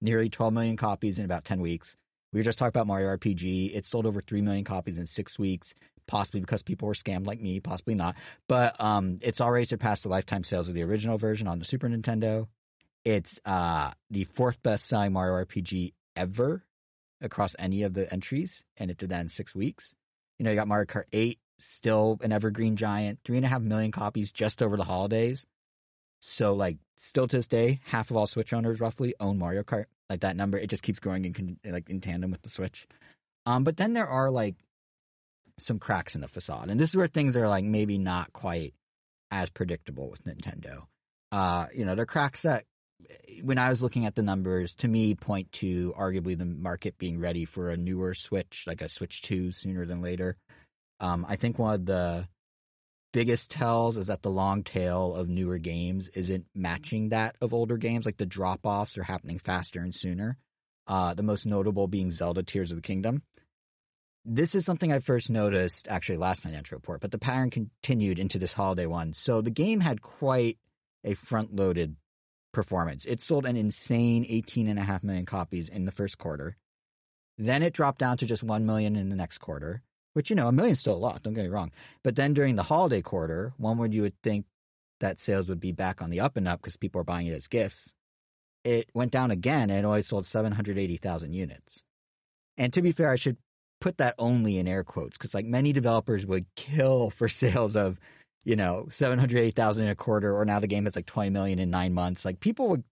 nearly 0.01 0.29
12 0.29 0.53
million 0.53 0.77
copies 0.77 1.19
in 1.19 1.25
about 1.25 1.43
10 1.43 1.59
weeks. 1.61 1.97
We 2.31 2.39
were 2.39 2.43
just 2.43 2.59
talking 2.59 2.69
about 2.69 2.87
Mario 2.87 3.15
RPG. 3.15 3.75
It 3.75 3.85
sold 3.85 4.05
over 4.05 4.21
3 4.21 4.41
million 4.41 4.65
copies 4.65 4.99
in 4.99 5.07
six 5.07 5.39
weeks, 5.39 5.73
possibly 6.07 6.41
because 6.41 6.63
people 6.63 6.87
were 6.87 6.93
scammed 6.93 7.25
like 7.25 7.41
me, 7.41 7.59
possibly 7.59 7.95
not. 7.95 8.15
But 8.47 8.79
um, 8.81 9.17
it's 9.21 9.41
already 9.41 9.65
surpassed 9.65 10.03
the 10.03 10.09
lifetime 10.09 10.43
sales 10.43 10.67
of 10.67 10.75
the 10.75 10.83
original 10.83 11.17
version 11.17 11.47
on 11.47 11.59
the 11.59 11.65
Super 11.65 11.87
Nintendo. 11.87 12.47
It's 13.05 13.39
uh, 13.45 13.91
the 14.09 14.23
fourth 14.23 14.61
best 14.63 14.87
selling 14.87 15.13
Mario 15.13 15.45
RPG 15.45 15.93
ever 16.15 16.65
across 17.21 17.55
any 17.59 17.83
of 17.83 17.93
the 17.93 18.11
entries, 18.11 18.65
and 18.77 18.89
it 18.89 18.97
did 18.97 19.09
that 19.09 19.21
in 19.21 19.29
six 19.29 19.53
weeks. 19.53 19.93
You 20.39 20.43
know, 20.43 20.49
you 20.49 20.55
got 20.55 20.67
Mario 20.67 20.85
Kart 20.85 21.05
8, 21.13 21.39
still 21.59 22.17
an 22.21 22.31
evergreen 22.31 22.75
giant, 22.75 23.19
three 23.23 23.37
and 23.37 23.45
a 23.45 23.49
half 23.49 23.61
million 23.61 23.91
copies 23.91 24.31
just 24.31 24.61
over 24.61 24.75
the 24.75 24.83
holidays. 24.83 25.45
So, 26.21 26.53
like, 26.53 26.77
still 26.97 27.27
to 27.27 27.37
this 27.37 27.47
day, 27.47 27.79
half 27.85 28.09
of 28.09 28.17
all 28.17 28.27
Switch 28.27 28.53
owners 28.53 28.79
roughly 28.79 29.13
own 29.19 29.37
Mario 29.37 29.63
Kart. 29.63 29.85
Like 30.09 30.21
that 30.21 30.35
number, 30.35 30.57
it 30.57 30.69
just 30.69 30.83
keeps 30.83 30.99
growing 30.99 31.25
in 31.25 31.57
like 31.65 31.89
in 31.89 32.01
tandem 32.01 32.31
with 32.31 32.41
the 32.41 32.49
Switch. 32.49 32.87
Um, 33.45 33.63
but 33.63 33.77
then 33.77 33.93
there 33.93 34.07
are 34.07 34.29
like 34.29 34.55
some 35.57 35.79
cracks 35.79 36.15
in 36.15 36.21
the 36.21 36.27
facade, 36.27 36.69
and 36.69 36.79
this 36.79 36.89
is 36.89 36.95
where 36.95 37.07
things 37.07 37.35
are 37.37 37.47
like 37.47 37.65
maybe 37.65 37.97
not 37.97 38.33
quite 38.33 38.73
as 39.31 39.49
predictable 39.49 40.09
with 40.09 40.23
Nintendo. 40.25 40.85
Uh, 41.31 41.67
you 41.73 41.85
know, 41.85 41.95
there 41.95 42.03
are 42.03 42.07
cracks 42.07 42.43
that 42.43 42.65
when 43.41 43.57
I 43.57 43.69
was 43.69 43.83
looking 43.83 44.05
at 44.05 44.15
the 44.15 44.23
numbers, 44.23 44.73
to 44.75 44.87
me, 44.87 45.15
point 45.15 45.51
to 45.53 45.93
arguably 45.97 46.37
the 46.37 46.45
market 46.45 46.97
being 46.97 47.19
ready 47.19 47.45
for 47.45 47.69
a 47.69 47.77
newer 47.77 48.13
Switch, 48.13 48.63
like 48.67 48.81
a 48.81 48.89
Switch 48.89 49.21
Two, 49.21 49.51
sooner 49.51 49.85
than 49.85 50.01
later. 50.01 50.37
Um, 50.99 51.25
I 51.27 51.35
think 51.35 51.59
one 51.59 51.73
of 51.73 51.85
the 51.85 52.27
biggest 53.13 53.49
tells 53.49 53.97
is 53.97 54.07
that 54.07 54.21
the 54.21 54.29
long 54.29 54.63
tail 54.63 55.15
of 55.15 55.29
newer 55.29 55.57
games 55.57 56.09
isn't 56.09 56.45
matching 56.53 57.09
that 57.09 57.35
of 57.41 57.53
older 57.53 57.77
games. 57.77 58.05
Like 58.05 58.17
the 58.17 58.25
drop 58.25 58.61
offs 58.65 58.97
are 58.97 59.03
happening 59.03 59.39
faster 59.39 59.79
and 59.79 59.95
sooner. 59.95 60.37
Uh, 60.87 61.13
the 61.13 61.23
most 61.23 61.45
notable 61.45 61.87
being 61.87 62.11
Zelda 62.11 62.43
Tears 62.43 62.71
of 62.71 62.77
the 62.77 62.81
Kingdom. 62.81 63.23
This 64.23 64.55
is 64.55 64.65
something 64.65 64.91
I 64.91 64.99
first 64.99 65.29
noticed 65.29 65.87
actually 65.87 66.17
last 66.17 66.43
financial 66.43 66.75
report, 66.75 66.99
but 66.99 67.11
the 67.11 67.17
pattern 67.17 67.49
continued 67.49 68.19
into 68.19 68.39
this 68.39 68.53
holiday 68.53 68.85
one. 68.85 69.13
So 69.13 69.41
the 69.41 69.51
game 69.51 69.79
had 69.79 70.01
quite 70.01 70.57
a 71.03 71.13
front 71.13 71.55
loaded 71.55 71.95
performance. 72.55 73.05
It 73.05 73.21
sold 73.21 73.45
an 73.45 73.57
insane 73.57 74.25
18.5 74.25 75.03
million 75.03 75.25
copies 75.25 75.69
in 75.69 75.85
the 75.85 75.91
first 75.91 76.17
quarter. 76.17 76.57
Then 77.37 77.61
it 77.61 77.73
dropped 77.73 77.99
down 77.99 78.17
to 78.17 78.25
just 78.25 78.41
1 78.41 78.65
million 78.65 78.95
in 78.95 79.09
the 79.09 79.15
next 79.15 79.39
quarter, 79.39 79.83
which, 80.13 80.29
you 80.29 80.35
know, 80.35 80.47
a 80.47 80.51
million's 80.51 80.79
still 80.79 80.95
a 80.95 80.97
lot, 80.97 81.21
don't 81.21 81.33
get 81.33 81.43
me 81.43 81.49
wrong. 81.49 81.71
But 82.03 82.15
then 82.15 82.33
during 82.33 82.55
the 82.55 82.63
holiday 82.63 83.01
quarter, 83.01 83.53
one 83.57 83.77
would 83.77 83.93
you 83.93 84.01
would 84.01 84.19
think 84.23 84.45
that 85.01 85.19
sales 85.19 85.49
would 85.49 85.59
be 85.59 85.73
back 85.73 86.01
on 86.01 86.09
the 86.09 86.21
up 86.21 86.37
and 86.37 86.47
up 86.47 86.61
because 86.61 86.77
people 86.77 87.01
are 87.01 87.03
buying 87.03 87.27
it 87.27 87.33
as 87.33 87.47
gifts. 87.47 87.93
It 88.63 88.89
went 88.93 89.11
down 89.11 89.29
again 89.29 89.69
and 89.69 89.79
it 89.79 89.85
only 89.85 90.01
sold 90.01 90.25
780,000 90.25 91.33
units. 91.33 91.83
And 92.57 92.71
to 92.73 92.81
be 92.81 92.93
fair, 92.93 93.11
I 93.11 93.17
should 93.17 93.37
put 93.81 93.97
that 93.97 94.15
only 94.17 94.57
in 94.57 94.67
air 94.67 94.85
quotes 94.85 95.17
because 95.17 95.33
like 95.33 95.45
many 95.45 95.73
developers 95.73 96.25
would 96.25 96.45
kill 96.55 97.09
for 97.09 97.27
sales 97.43 97.75
of 97.75 97.99
you 98.45 98.55
know, 98.55 98.87
780,000 98.89 99.83
in 99.83 99.89
a 99.89 99.95
quarter, 99.95 100.35
or 100.35 100.45
now 100.45 100.59
the 100.59 100.67
game 100.67 100.87
is 100.87 100.95
like 100.95 101.07
20 101.07 101.31
million 101.31 101.59
in 101.59 101.69
nine 101.69 101.93
months. 101.93 102.23
Like 102.23 102.39
people 102.39 102.69
would, 102.69 102.83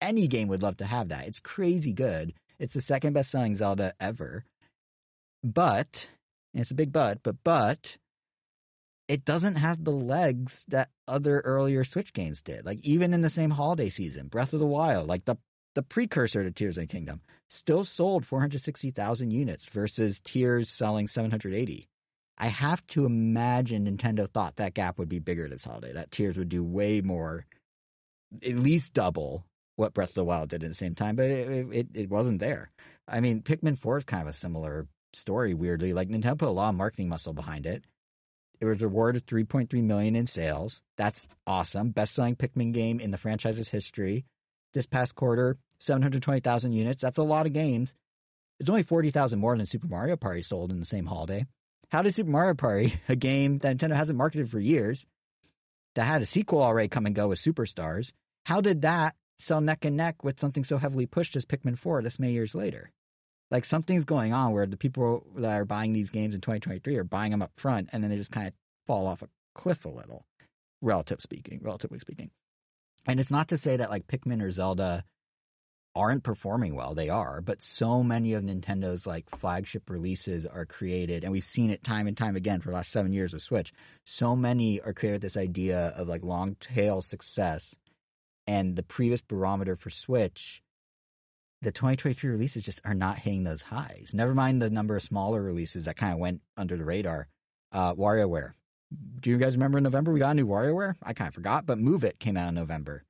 any 0.00 0.26
game 0.26 0.48
would 0.48 0.62
love 0.62 0.78
to 0.78 0.86
have 0.86 1.10
that. 1.10 1.28
It's 1.28 1.38
crazy 1.38 1.92
good. 1.92 2.32
It's 2.58 2.74
the 2.74 2.80
second 2.80 3.12
best 3.12 3.30
selling 3.30 3.54
Zelda 3.54 3.92
ever. 4.00 4.44
But, 5.44 6.08
it's 6.54 6.70
a 6.70 6.74
big 6.74 6.92
but, 6.92 7.22
but, 7.22 7.36
but, 7.44 7.98
it 9.08 9.24
doesn't 9.24 9.56
have 9.56 9.84
the 9.84 9.90
legs 9.90 10.64
that 10.68 10.88
other 11.06 11.40
earlier 11.40 11.84
Switch 11.84 12.12
games 12.12 12.42
did. 12.42 12.64
Like 12.64 12.78
even 12.82 13.12
in 13.12 13.20
the 13.20 13.28
same 13.28 13.50
holiday 13.50 13.90
season, 13.90 14.28
Breath 14.28 14.54
of 14.54 14.60
the 14.60 14.66
Wild, 14.66 15.08
like 15.08 15.24
the 15.24 15.36
the 15.74 15.82
precursor 15.82 16.44
to 16.44 16.50
Tears 16.50 16.76
of 16.76 16.82
the 16.82 16.86
Kingdom, 16.86 17.22
still 17.48 17.84
sold 17.84 18.26
460,000 18.26 19.30
units 19.30 19.68
versus 19.70 20.20
Tears 20.22 20.68
selling 20.68 21.08
780. 21.08 21.88
I 22.42 22.46
have 22.48 22.84
to 22.88 23.06
imagine 23.06 23.86
Nintendo 23.86 24.28
thought 24.28 24.56
that 24.56 24.74
gap 24.74 24.98
would 24.98 25.08
be 25.08 25.20
bigger 25.20 25.48
this 25.48 25.64
holiday. 25.64 25.92
That 25.92 26.10
Tears 26.10 26.36
would 26.36 26.48
do 26.48 26.64
way 26.64 27.00
more, 27.00 27.46
at 28.44 28.56
least 28.56 28.94
double 28.94 29.46
what 29.76 29.94
Breath 29.94 30.08
of 30.08 30.14
the 30.16 30.24
Wild 30.24 30.48
did 30.48 30.64
at 30.64 30.68
the 30.68 30.74
same 30.74 30.96
time, 30.96 31.14
but 31.14 31.26
it 31.26 31.68
it, 31.72 31.86
it 31.94 32.10
wasn't 32.10 32.40
there. 32.40 32.72
I 33.06 33.20
mean, 33.20 33.42
Pikmin 33.42 33.78
Four 33.78 33.98
is 33.98 34.04
kind 34.04 34.22
of 34.22 34.26
a 34.26 34.32
similar 34.32 34.88
story. 35.14 35.54
Weirdly, 35.54 35.92
like 35.92 36.08
Nintendo 36.08 36.36
put 36.36 36.48
a 36.48 36.50
lot 36.50 36.70
of 36.70 36.74
marketing 36.74 37.08
muscle 37.08 37.32
behind 37.32 37.64
it. 37.64 37.84
It 38.60 38.64
was 38.64 38.80
rewarded 38.80 39.24
3.3 39.24 39.72
million 39.84 40.16
in 40.16 40.26
sales. 40.26 40.82
That's 40.96 41.28
awesome. 41.46 41.90
Best 41.90 42.12
selling 42.12 42.34
Pikmin 42.34 42.72
game 42.72 42.98
in 42.98 43.12
the 43.12 43.18
franchise's 43.18 43.68
history. 43.68 44.24
This 44.74 44.86
past 44.86 45.14
quarter, 45.14 45.58
720,000 45.78 46.72
units. 46.72 47.02
That's 47.02 47.18
a 47.18 47.22
lot 47.22 47.46
of 47.46 47.52
games. 47.52 47.94
It's 48.58 48.68
only 48.68 48.82
40,000 48.82 49.38
more 49.38 49.56
than 49.56 49.66
Super 49.66 49.86
Mario 49.86 50.16
Party 50.16 50.42
sold 50.42 50.72
in 50.72 50.80
the 50.80 50.86
same 50.86 51.06
holiday. 51.06 51.46
How 51.92 52.00
did 52.00 52.14
Super 52.14 52.30
Mario 52.30 52.54
Party, 52.54 52.94
a 53.10 53.14
game 53.14 53.58
that 53.58 53.76
Nintendo 53.76 53.94
hasn't 53.94 54.16
marketed 54.16 54.50
for 54.50 54.58
years, 54.58 55.06
that 55.94 56.04
had 56.04 56.22
a 56.22 56.24
sequel 56.24 56.62
already 56.62 56.88
come 56.88 57.04
and 57.04 57.14
go 57.14 57.28
with 57.28 57.38
Superstars, 57.38 58.14
how 58.46 58.62
did 58.62 58.80
that 58.80 59.14
sell 59.38 59.60
neck 59.60 59.84
and 59.84 59.94
neck 59.94 60.24
with 60.24 60.40
something 60.40 60.64
so 60.64 60.78
heavily 60.78 61.04
pushed 61.04 61.36
as 61.36 61.44
Pikmin 61.44 61.76
4 61.76 62.00
this 62.00 62.18
many 62.18 62.32
years 62.32 62.54
later? 62.54 62.90
Like 63.50 63.66
something's 63.66 64.06
going 64.06 64.32
on 64.32 64.52
where 64.52 64.64
the 64.64 64.78
people 64.78 65.26
that 65.36 65.50
are 65.50 65.66
buying 65.66 65.92
these 65.92 66.08
games 66.08 66.34
in 66.34 66.40
2023 66.40 66.96
are 66.96 67.04
buying 67.04 67.30
them 67.30 67.42
up 67.42 67.52
front 67.56 67.90
and 67.92 68.02
then 68.02 68.10
they 68.10 68.16
just 68.16 68.32
kind 68.32 68.48
of 68.48 68.54
fall 68.86 69.06
off 69.06 69.20
a 69.20 69.28
cliff 69.54 69.84
a 69.84 69.90
little, 69.90 70.24
relative 70.80 71.20
speaking, 71.20 71.60
relatively 71.62 71.98
speaking. 71.98 72.30
And 73.06 73.20
it's 73.20 73.30
not 73.30 73.48
to 73.48 73.58
say 73.58 73.76
that 73.76 73.90
like 73.90 74.06
Pikmin 74.06 74.40
or 74.40 74.50
Zelda 74.50 75.04
aren't 75.94 76.22
performing 76.22 76.74
well. 76.74 76.94
They 76.94 77.08
are, 77.08 77.40
but 77.40 77.62
so 77.62 78.02
many 78.02 78.32
of 78.32 78.42
Nintendo's 78.42 79.06
like 79.06 79.28
flagship 79.30 79.90
releases 79.90 80.46
are 80.46 80.64
created, 80.64 81.24
and 81.24 81.32
we've 81.32 81.44
seen 81.44 81.70
it 81.70 81.84
time 81.84 82.06
and 82.06 82.16
time 82.16 82.36
again 82.36 82.60
for 82.60 82.70
the 82.70 82.76
last 82.76 82.90
seven 82.90 83.12
years 83.12 83.34
of 83.34 83.42
Switch. 83.42 83.72
So 84.04 84.34
many 84.34 84.80
are 84.80 84.92
created 84.92 85.16
with 85.16 85.22
this 85.22 85.36
idea 85.36 85.88
of 85.96 86.08
like 86.08 86.22
long 86.22 86.56
tail 86.60 87.02
success, 87.02 87.74
and 88.46 88.76
the 88.76 88.82
previous 88.82 89.20
barometer 89.20 89.76
for 89.76 89.90
Switch, 89.90 90.62
the 91.60 91.72
2023 91.72 92.30
releases 92.30 92.62
just 92.62 92.80
are 92.84 92.94
not 92.94 93.18
hitting 93.18 93.44
those 93.44 93.62
highs. 93.62 94.12
Never 94.14 94.34
mind 94.34 94.60
the 94.60 94.70
number 94.70 94.96
of 94.96 95.02
smaller 95.02 95.42
releases 95.42 95.84
that 95.84 95.96
kind 95.96 96.12
of 96.12 96.18
went 96.18 96.40
under 96.56 96.76
the 96.76 96.84
radar. 96.84 97.28
Uh, 97.70 97.94
WarioWare. 97.94 98.52
Do 99.20 99.30
you 99.30 99.38
guys 99.38 99.54
remember 99.54 99.78
in 99.78 99.84
November 99.84 100.12
we 100.12 100.18
got 100.18 100.32
a 100.32 100.34
new 100.34 100.46
WarioWare? 100.46 100.94
I 101.02 101.14
kind 101.14 101.28
of 101.28 101.34
forgot, 101.34 101.64
but 101.64 101.78
Move 101.78 102.04
It 102.04 102.18
came 102.18 102.36
out 102.36 102.48
in 102.48 102.54
November. 102.54 103.04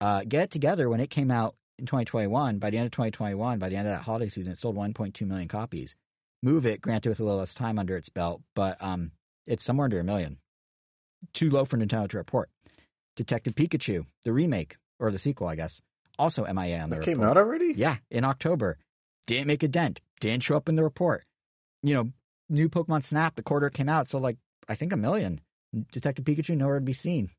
Uh, 0.00 0.22
Get 0.26 0.44
It 0.44 0.50
Together 0.50 0.88
when 0.88 1.00
it 1.00 1.10
came 1.10 1.30
out 1.30 1.54
in 1.78 1.86
2021, 1.86 2.58
by 2.58 2.70
the 2.70 2.76
end 2.78 2.86
of 2.86 2.92
2021, 2.92 3.58
by 3.58 3.68
the 3.68 3.76
end 3.76 3.88
of 3.88 3.94
that 3.94 4.02
holiday 4.02 4.28
season, 4.28 4.52
it 4.52 4.58
sold 4.58 4.76
1.2 4.76 5.26
million 5.26 5.48
copies. 5.48 5.96
Move 6.42 6.66
It, 6.66 6.80
granted 6.80 7.08
with 7.08 7.20
a 7.20 7.24
little 7.24 7.38
less 7.38 7.54
time 7.54 7.78
under 7.78 7.96
its 7.96 8.08
belt, 8.10 8.42
but 8.54 8.76
um, 8.82 9.12
it's 9.46 9.64
somewhere 9.64 9.86
under 9.86 9.98
a 9.98 10.04
million. 10.04 10.38
Too 11.32 11.50
low 11.50 11.64
for 11.64 11.78
Nintendo 11.78 12.08
to 12.10 12.18
report. 12.18 12.50
Detective 13.16 13.54
Pikachu, 13.54 14.04
the 14.24 14.32
remake, 14.32 14.76
or 14.98 15.10
the 15.10 15.18
sequel, 15.18 15.48
I 15.48 15.54
guess, 15.56 15.80
also 16.18 16.44
MIA 16.44 16.78
on 16.80 16.90
the 16.90 16.96
That 16.96 17.00
report. 17.00 17.04
came 17.04 17.22
out 17.22 17.36
already? 17.36 17.72
Yeah, 17.76 17.96
in 18.10 18.24
October. 18.24 18.76
Didn't 19.26 19.46
make 19.46 19.62
a 19.62 19.68
dent. 19.68 20.00
Didn't 20.20 20.42
show 20.42 20.56
up 20.56 20.68
in 20.68 20.74
the 20.74 20.84
report. 20.84 21.24
You 21.82 21.94
know, 21.94 22.12
new 22.50 22.68
Pokemon 22.68 23.04
Snap, 23.04 23.36
the 23.36 23.42
quarter 23.42 23.70
came 23.70 23.88
out, 23.88 24.06
so 24.08 24.18
like 24.18 24.36
I 24.68 24.74
think 24.74 24.92
a 24.92 24.96
million. 24.96 25.40
Detective 25.92 26.24
Pikachu 26.24 26.56
nowhere 26.56 26.78
to 26.78 26.84
be 26.84 26.92
seen. 26.92 27.30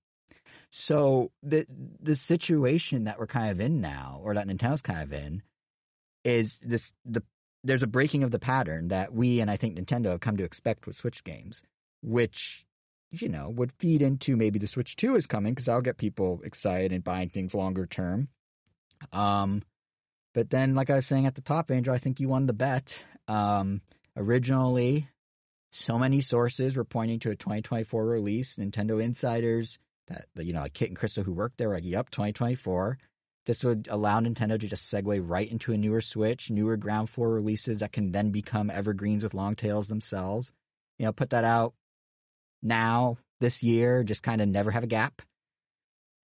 So 0.77 1.31
the 1.41 1.65
the 2.01 2.15
situation 2.15 3.05
that 3.05 3.17
we're 3.17 3.27
kind 3.27 3.49
of 3.49 3.61
in 3.61 3.79
now, 3.79 4.19
or 4.21 4.33
that 4.33 4.45
Nintendo's 4.45 4.81
kind 4.81 5.03
of 5.03 5.13
in, 5.13 5.41
is 6.25 6.59
this 6.61 6.91
the 7.05 7.23
there's 7.63 7.81
a 7.81 7.87
breaking 7.87 8.23
of 8.23 8.31
the 8.31 8.39
pattern 8.39 8.89
that 8.89 9.13
we 9.13 9.39
and 9.39 9.49
I 9.49 9.55
think 9.55 9.77
Nintendo 9.77 10.07
have 10.07 10.19
come 10.19 10.35
to 10.35 10.43
expect 10.43 10.85
with 10.85 10.97
Switch 10.97 11.23
games, 11.23 11.63
which 12.01 12.65
you 13.09 13.29
know 13.29 13.47
would 13.47 13.71
feed 13.79 14.01
into 14.01 14.35
maybe 14.35 14.59
the 14.59 14.67
Switch 14.67 14.97
Two 14.97 15.15
is 15.15 15.25
coming 15.25 15.53
because 15.53 15.69
I'll 15.69 15.79
get 15.79 15.95
people 15.95 16.41
excited 16.43 16.91
and 16.91 17.05
buying 17.05 17.29
things 17.29 17.53
longer 17.53 17.85
term. 17.85 18.27
Um, 19.13 19.63
but 20.33 20.49
then, 20.49 20.75
like 20.75 20.89
I 20.89 20.95
was 20.95 21.05
saying 21.05 21.25
at 21.25 21.35
the 21.35 21.41
top, 21.41 21.71
Angel, 21.71 21.93
I 21.93 21.99
think 21.99 22.19
you 22.19 22.27
won 22.27 22.47
the 22.47 22.53
bet. 22.53 23.01
Um, 23.29 23.79
originally, 24.17 25.07
so 25.71 25.97
many 25.97 26.19
sources 26.19 26.75
were 26.75 26.83
pointing 26.83 27.19
to 27.19 27.31
a 27.31 27.37
2024 27.37 28.05
release. 28.05 28.57
Nintendo 28.57 29.01
insiders 29.01 29.79
that 30.07 30.25
you 30.37 30.53
know, 30.53 30.61
like 30.61 30.73
Kit 30.73 30.89
and 30.89 30.97
Krysta 30.97 31.23
who 31.23 31.33
worked 31.33 31.57
there, 31.57 31.73
like, 31.73 31.85
"Yep, 31.85 32.09
2024." 32.09 32.97
This 33.45 33.63
would 33.63 33.87
allow 33.91 34.19
Nintendo 34.19 34.59
to 34.59 34.67
just 34.67 34.91
segue 34.91 35.21
right 35.23 35.49
into 35.49 35.71
a 35.71 35.77
newer 35.77 36.01
Switch, 36.01 36.49
newer 36.49 36.77
ground 36.77 37.11
floor 37.11 37.29
releases 37.29 37.79
that 37.79 37.91
can 37.91 38.11
then 38.11 38.31
become 38.31 38.71
evergreens 38.71 39.23
with 39.23 39.35
long 39.35 39.55
tails 39.55 39.87
themselves. 39.87 40.51
You 40.97 41.05
know, 41.05 41.11
put 41.11 41.29
that 41.29 41.43
out 41.43 41.75
now 42.63 43.17
this 43.39 43.61
year, 43.61 44.03
just 44.03 44.23
kind 44.23 44.41
of 44.41 44.47
never 44.47 44.71
have 44.71 44.83
a 44.83 44.87
gap. 44.87 45.21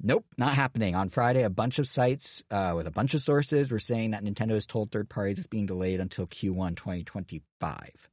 Nope, 0.02 0.26
not 0.38 0.56
happening. 0.56 0.96
On 0.96 1.10
Friday, 1.10 1.44
a 1.44 1.50
bunch 1.50 1.78
of 1.78 1.88
sites 1.88 2.44
uh, 2.50 2.74
with 2.76 2.88
a 2.88 2.92
bunch 2.92 3.14
of 3.14 3.22
sources 3.22 3.70
were 3.70 3.78
saying 3.78 4.12
that 4.12 4.24
Nintendo 4.24 4.56
has 4.56 4.66
told 4.66 4.92
third 4.92 5.10
parties 5.10 5.38
it's 5.38 5.48
being 5.48 5.68
delayed 5.68 6.00
until 6.00 6.26
Q1 6.26 6.76
2025. 6.76 8.10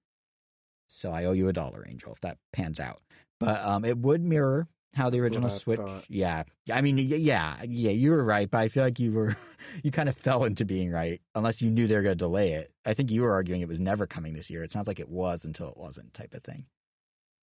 So 0.89 1.11
I 1.11 1.25
owe 1.25 1.33
you 1.33 1.49
a 1.49 1.53
dollar, 1.55 1.87
Angel, 1.89 2.13
if 2.13 2.21
that 2.21 2.37
pans 2.53 2.79
out. 2.79 3.01
But 3.41 3.63
um, 3.63 3.87
it 3.87 3.97
would 3.97 4.23
mirror 4.23 4.69
how 4.99 5.11
the 5.11 5.21
original 5.21 5.49
Switch. 5.49 5.79
thought. 5.79 6.05
Yeah, 6.09 6.43
I 6.71 6.83
mean, 6.83 6.99
yeah, 6.99 7.57
yeah, 7.63 7.91
you 7.91 8.11
were 8.11 8.23
right, 8.23 8.51
but 8.51 8.59
I 8.59 8.69
feel 8.69 8.83
like 8.83 8.99
you 8.99 9.13
were 9.13 9.37
you 9.83 9.91
kind 9.91 10.09
of 10.09 10.17
fell 10.17 10.45
into 10.45 10.65
being 10.65 10.91
right, 10.91 11.23
unless 11.35 11.63
you 11.63 11.71
knew 11.71 11.87
they 11.87 11.95
were 11.95 12.03
going 12.03 12.19
to 12.19 12.25
delay 12.25 12.53
it. 12.53 12.73
I 12.85 12.95
think 12.95 13.11
you 13.11 13.23
were 13.23 13.33
arguing 13.33 13.63
it 13.63 13.69
was 13.69 13.81
never 13.81 14.07
coming 14.07 14.35
this 14.35 14.51
year. 14.51 14.63
It 14.63 14.73
sounds 14.73 14.89
like 14.89 15.01
it 15.01 15.09
was 15.09 15.45
until 15.45 15.69
it 15.69 15.77
wasn't, 15.77 16.13
type 16.13 16.35
of 16.35 16.43
thing. 16.43 16.67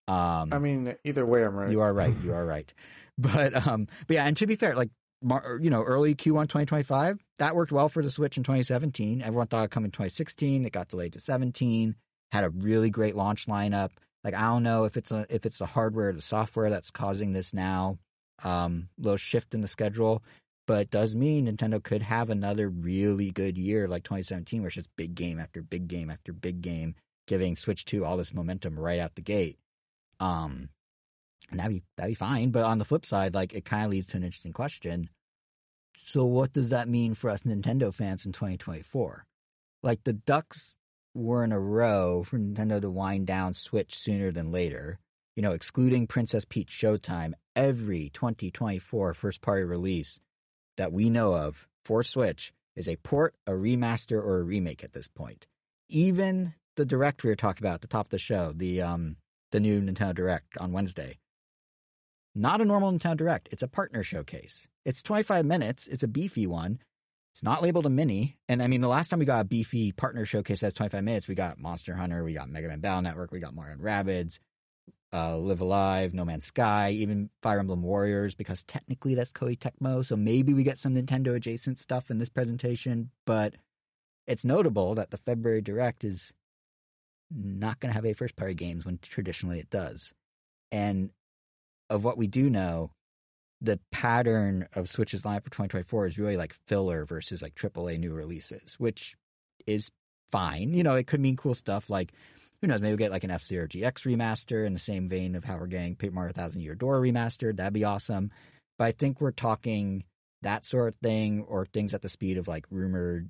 Um, 0.08 0.50
I 0.54 0.60
mean, 0.60 0.96
either 1.04 1.26
way, 1.26 1.44
I'm 1.44 1.56
right. 1.56 1.72
you 1.72 1.82
are 1.82 1.92
right. 1.92 2.14
You 2.24 2.34
are 2.34 2.46
right. 2.46 2.72
But 3.18 3.66
um, 3.66 3.88
but 4.08 4.16
yeah, 4.16 4.26
and 4.28 4.36
to 4.36 4.46
be 4.46 4.58
fair, 4.58 4.76
like 4.76 4.90
Mar- 5.22 5.58
you 5.62 5.70
know, 5.70 5.84
early 5.84 6.16
Q1 6.16 6.50
2025, 6.50 7.24
that 7.40 7.56
worked 7.56 7.72
well 7.72 7.88
for 7.88 8.04
the 8.04 8.12
Switch 8.12 8.36
in 8.36 8.44
2017. 8.44 9.22
Everyone 9.22 9.48
thought 9.48 9.62
it'd 9.62 9.72
come 9.72 9.86
in 9.86 9.92
2016. 9.92 10.66
It 10.66 10.74
got 10.74 10.90
delayed 10.90 11.14
to 11.14 11.22
17. 11.22 11.96
Had 12.34 12.44
a 12.44 12.50
really 12.50 12.90
great 12.90 13.16
launch 13.16 13.48
lineup. 13.48 13.92
Like 14.26 14.34
I 14.34 14.42
don't 14.42 14.64
know 14.64 14.86
if 14.86 14.98
it's 14.98 15.12
a, 15.12 15.28
if 15.30 15.46
it's 15.46 15.60
the 15.60 15.68
hardware 15.68 16.10
or 16.10 16.14
the 16.14 16.22
software 16.22 16.72
that's 16.72 16.90
causing 16.90 17.32
this 17.32 17.54
now 17.54 18.00
um, 18.44 18.90
little 18.98 19.18
shift 19.18 19.54
in 19.54 19.62
the 19.62 19.68
schedule, 19.68 20.24
but 20.66 20.82
it 20.82 20.90
does 20.90 21.16
mean 21.16 21.46
Nintendo 21.46 21.82
could 21.82 22.02
have 22.02 22.32
another 22.32 22.68
really 22.68 23.30
good 23.30 23.56
year 23.56 23.88
like 23.88 24.04
2017, 24.04 24.62
where 24.62 24.68
it's 24.68 24.76
just 24.76 24.90
big 24.98 25.14
game 25.14 25.40
after 25.40 25.62
big 25.62 25.88
game 25.88 26.10
after 26.10 26.34
big 26.34 26.62
game, 26.62 26.96
giving 27.28 27.56
Switch 27.56 27.86
2 27.86 28.04
all 28.04 28.18
this 28.18 28.34
momentum 28.34 28.80
right 28.80 29.00
out 29.00 29.14
the 29.14 29.22
gate. 29.22 29.60
Um, 30.20 30.70
and 31.52 31.60
that'd 31.60 31.72
be 31.72 31.84
that'd 31.96 32.10
be 32.10 32.16
fine. 32.16 32.50
But 32.50 32.64
on 32.64 32.80
the 32.80 32.86
flip 32.86 33.06
side, 33.06 33.36
like 33.36 33.54
it 33.54 33.64
kind 33.64 33.86
of 33.86 33.92
leads 33.92 34.08
to 34.08 34.18
an 34.18 34.24
interesting 34.24 34.54
question. 34.54 35.08
So 35.98 36.26
what 36.26 36.52
does 36.52 36.72
that 36.72 36.90
mean 36.90 37.14
for 37.14 37.30
us 37.30 37.44
Nintendo 37.44 37.94
fans 37.94 38.26
in 38.26 38.32
2024? 38.32 39.24
Like 39.84 40.04
the 40.04 40.14
Ducks 40.14 40.74
were 41.16 41.44
in 41.44 41.52
a 41.52 41.60
row 41.60 42.24
for 42.24 42.38
Nintendo 42.38 42.82
to 42.82 42.90
wind 42.90 43.26
down 43.26 43.54
Switch 43.54 43.98
sooner 43.98 44.32
than 44.32 44.52
later. 44.52 45.00
You 45.36 45.42
know, 45.42 45.54
excluding 45.54 46.08
Princess 46.08 46.46
Peach 46.46 46.70
Showtime, 46.70 47.34
every 47.56 48.10
2024 48.10 49.14
first 49.14 49.42
party 49.42 49.64
release 49.64 50.20
that 50.78 50.92
we 50.92 51.10
know 51.10 51.34
of 51.34 51.68
for 51.84 52.04
Switch 52.04 52.54
is 52.76 52.88
a 52.88 52.98
port, 52.98 53.34
a 53.48 53.52
remaster, 53.52 54.18
or 54.18 54.40
a 54.40 54.44
remake 54.44 54.84
at 54.84 54.94
this 54.94 55.08
point. 55.08 55.48
Even 55.88 56.54
the 56.76 56.86
direct 56.86 57.24
we 57.24 57.30
were 57.30 57.36
talking 57.36 57.64
about 57.64 57.76
at 57.76 57.82
the 57.82 57.88
top 57.88 58.08
of 58.08 58.12
the 58.12 58.20
show, 58.20 58.52
the 58.54 58.82
um 58.82 59.16
the 59.52 59.60
new 59.60 59.82
Nintendo 59.82 60.14
Direct 60.14 60.58
on 60.58 60.74
Wednesday. 60.74 61.18
Not 62.34 62.60
a 62.60 62.66
normal 62.66 62.92
Nintendo 62.92 63.18
Direct. 63.18 63.48
It's 63.52 63.64
a 63.64 63.68
partner 63.68 64.04
showcase. 64.04 64.68
It's 64.84 65.02
25 65.02 65.46
minutes. 65.46 65.88
It's 65.88 66.04
a 66.04 66.08
beefy 66.08 66.46
one. 66.46 66.80
It's 67.36 67.44
not 67.44 67.62
labeled 67.62 67.86
a 67.86 67.90
mini. 67.90 68.38
And 68.48 68.64
I 68.64 68.68
mean, 68.68 68.80
the 68.80 68.88
last 68.88 69.10
time 69.10 69.20
we 69.20 69.26
got 69.26 69.42
a 69.42 69.44
beefy 69.44 69.92
partner 69.92 70.24
showcase 70.24 70.62
that's 70.62 70.74
25 70.74 71.04
minutes, 71.04 71.28
we 71.28 71.36
got 71.36 71.60
Monster 71.60 71.94
Hunter, 71.94 72.24
we 72.24 72.32
got 72.32 72.48
Mega 72.48 72.70
Man 72.70 72.80
Battle 72.80 73.02
Network, 73.02 73.34
we 73.34 73.42
got 73.42 73.54
Mario 73.54 73.74
and 73.74 73.82
Rabbids, 73.82 74.40
uh, 75.12 75.36
Live 75.36 75.60
A 75.60 75.66
Live, 75.66 76.14
No 76.14 76.24
Man's 76.24 76.46
Sky, 76.46 76.92
even 76.92 77.30
Fire 77.42 77.60
Emblem 77.60 77.82
Warriors, 77.82 78.36
because 78.36 78.64
technically 78.64 79.16
that's 79.16 79.34
Koei 79.34 79.60
Tecmo. 79.60 80.06
So 80.06 80.16
maybe 80.16 80.54
we 80.54 80.64
get 80.64 80.80
some 80.80 80.96
Nintendo 80.96 81.36
adjacent 81.36 81.78
stuff 81.78 82.10
in 82.10 82.20
this 82.20 82.30
presentation. 82.30 83.12
But 83.26 83.56
it's 84.28 84.46
notable 84.46 84.96
that 84.96 85.12
the 85.12 85.18
February 85.18 85.62
Direct 85.62 86.06
is 86.06 86.34
not 87.30 87.82
going 87.82 87.90
to 87.90 87.96
have 87.96 88.06
a 88.06 88.14
first 88.14 88.38
party 88.38 88.54
games 88.54 88.86
when 88.86 88.98
traditionally 89.02 89.60
it 89.60 89.70
does. 89.70 90.14
And 90.72 91.10
of 91.90 92.02
what 92.02 92.18
we 92.18 92.28
do 92.28 92.50
know, 92.50 92.92
the 93.62 93.80
pattern 93.92 94.68
of 94.74 94.90
Switch's 94.90 95.24
lineup 95.24 95.44
for 95.44 95.50
2024 95.50 96.08
is 96.08 96.18
really 96.18 96.38
like 96.38 96.54
filler 96.68 97.06
versus 97.06 97.42
like 97.42 97.56
AAA 97.56 98.00
new 98.00 98.14
releases, 98.14 98.76
which 98.80 99.16
is 99.66 99.90
fine. 100.32 100.74
You 100.74 100.84
know, 100.84 100.96
it 100.96 101.08
could 101.08 101.20
mean 101.22 101.38
cool 101.38 101.56
stuff 101.56 101.90
like, 101.90 102.12
who 102.62 102.68
knows, 102.68 102.82
maybe 102.82 102.92
we'll 102.92 102.98
get 102.98 103.12
like 103.12 103.24
an 103.24 103.32
F 103.32 103.44
Zero 103.44 103.68
GX 103.68 104.06
remaster 104.06 104.66
in 104.66 104.74
the 104.74 104.80
same 104.80 105.10
vein 105.10 105.36
of 105.36 105.44
how 105.44 105.58
we're 105.58 105.68
getting 105.68 105.96
Paper 105.96 106.16
Mario 106.16 106.34
Thousand 106.34 106.62
Year 106.62 106.76
Door 106.76 107.02
remastered. 107.02 107.58
That'd 107.58 107.74
be 107.74 107.84
awesome. 107.84 108.32
But 108.78 108.86
I 108.86 108.92
think 108.92 109.22
we're 109.22 109.32
talking 109.32 110.04
that 110.42 110.66
sort 110.66 110.90
of 110.90 110.96
thing 110.96 111.44
or 111.48 111.66
things 111.66 111.94
at 111.94 112.02
the 112.02 112.10
speed 112.10 112.38
of 112.38 112.48
like 112.48 112.66
rumored 112.70 113.30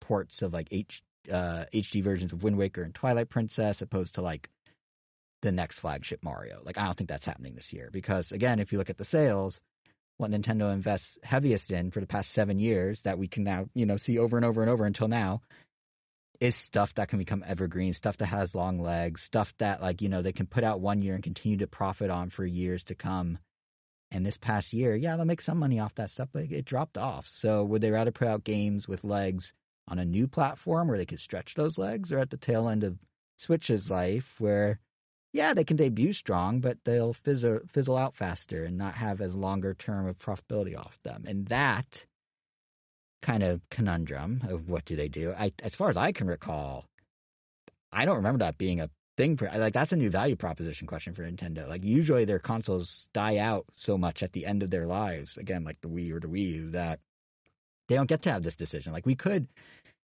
ports 0.00 0.42
of 0.42 0.52
like 0.52 0.68
H, 0.70 1.02
uh, 1.30 1.64
HD 1.72 2.02
versions 2.02 2.32
of 2.32 2.42
Wind 2.42 2.56
Waker 2.56 2.82
and 2.82 2.94
Twilight 2.94 3.28
Princess, 3.28 3.82
opposed 3.82 4.14
to 4.14 4.22
like 4.22 4.50
the 5.42 5.52
next 5.52 5.78
flagship 5.78 6.22
Mario. 6.22 6.60
Like 6.64 6.78
I 6.78 6.84
don't 6.84 6.96
think 6.96 7.10
that's 7.10 7.26
happening 7.26 7.54
this 7.54 7.72
year 7.72 7.90
because 7.92 8.32
again, 8.32 8.58
if 8.58 8.72
you 8.72 8.78
look 8.78 8.90
at 8.90 8.98
the 8.98 9.04
sales, 9.04 9.60
what 10.16 10.30
Nintendo 10.30 10.72
invests 10.72 11.18
heaviest 11.22 11.70
in 11.70 11.90
for 11.90 12.00
the 12.00 12.06
past 12.06 12.32
seven 12.32 12.58
years 12.58 13.02
that 13.02 13.18
we 13.18 13.28
can 13.28 13.44
now, 13.44 13.68
you 13.74 13.86
know, 13.86 13.96
see 13.96 14.18
over 14.18 14.36
and 14.36 14.44
over 14.44 14.60
and 14.62 14.70
over 14.70 14.84
until 14.84 15.08
now 15.08 15.40
is 16.40 16.56
stuff 16.56 16.94
that 16.94 17.08
can 17.08 17.18
become 17.18 17.44
evergreen, 17.46 17.92
stuff 17.92 18.16
that 18.18 18.26
has 18.26 18.54
long 18.54 18.78
legs, 18.78 19.22
stuff 19.22 19.54
that 19.58 19.80
like, 19.80 20.02
you 20.02 20.08
know, 20.08 20.22
they 20.22 20.32
can 20.32 20.46
put 20.46 20.64
out 20.64 20.80
one 20.80 21.02
year 21.02 21.14
and 21.14 21.22
continue 21.22 21.58
to 21.58 21.66
profit 21.66 22.10
on 22.10 22.30
for 22.30 22.44
years 22.44 22.84
to 22.84 22.94
come. 22.94 23.38
And 24.10 24.24
this 24.24 24.38
past 24.38 24.72
year, 24.72 24.96
yeah, 24.96 25.16
they'll 25.16 25.24
make 25.24 25.40
some 25.40 25.58
money 25.58 25.78
off 25.80 25.96
that 25.96 26.10
stuff, 26.10 26.28
but 26.32 26.50
it 26.50 26.64
dropped 26.64 26.96
off. 26.96 27.28
So 27.28 27.62
would 27.64 27.82
they 27.82 27.90
rather 27.90 28.12
put 28.12 28.28
out 28.28 28.44
games 28.44 28.88
with 28.88 29.04
legs 29.04 29.52
on 29.86 29.98
a 29.98 30.04
new 30.04 30.26
platform 30.26 30.88
where 30.88 30.98
they 30.98 31.06
could 31.06 31.20
stretch 31.20 31.54
those 31.54 31.78
legs 31.78 32.12
or 32.12 32.18
at 32.18 32.30
the 32.30 32.36
tail 32.36 32.68
end 32.68 32.84
of 32.84 32.98
Switch's 33.36 33.90
life 33.90 34.34
where 34.38 34.80
yeah, 35.32 35.54
they 35.54 35.64
can 35.64 35.76
debut 35.76 36.12
strong, 36.12 36.60
but 36.60 36.78
they'll 36.84 37.12
fizzle, 37.12 37.60
fizzle 37.70 37.96
out 37.96 38.16
faster 38.16 38.64
and 38.64 38.78
not 38.78 38.94
have 38.94 39.20
as 39.20 39.36
longer 39.36 39.74
term 39.74 40.06
of 40.06 40.18
profitability 40.18 40.76
off 40.76 40.98
them. 41.02 41.24
And 41.26 41.46
that 41.46 42.06
kind 43.20 43.42
of 43.42 43.68
conundrum 43.70 44.42
of 44.48 44.68
what 44.68 44.84
do 44.84 44.96
they 44.96 45.08
do? 45.08 45.34
I, 45.36 45.52
as 45.62 45.74
far 45.74 45.90
as 45.90 45.96
I 45.96 46.12
can 46.12 46.28
recall, 46.28 46.86
I 47.92 48.04
don't 48.04 48.16
remember 48.16 48.38
that 48.38 48.58
being 48.58 48.80
a 48.80 48.90
thing 49.16 49.36
for 49.36 49.50
like 49.56 49.74
that's 49.74 49.92
a 49.92 49.96
new 49.96 50.10
value 50.10 50.36
proposition 50.36 50.86
question 50.86 51.12
for 51.12 51.22
Nintendo. 51.22 51.68
Like 51.68 51.84
usually 51.84 52.24
their 52.24 52.38
consoles 52.38 53.08
die 53.12 53.38
out 53.38 53.66
so 53.74 53.98
much 53.98 54.22
at 54.22 54.32
the 54.32 54.46
end 54.46 54.62
of 54.62 54.70
their 54.70 54.86
lives, 54.86 55.36
again, 55.36 55.64
like 55.64 55.80
the 55.80 55.88
Wii 55.88 56.12
or 56.12 56.20
the 56.20 56.28
Wii 56.28 56.54
U, 56.54 56.70
that 56.70 57.00
they 57.88 57.96
don't 57.96 58.08
get 58.08 58.22
to 58.22 58.32
have 58.32 58.44
this 58.44 58.56
decision. 58.56 58.92
Like 58.92 59.06
we 59.06 59.16
could 59.16 59.48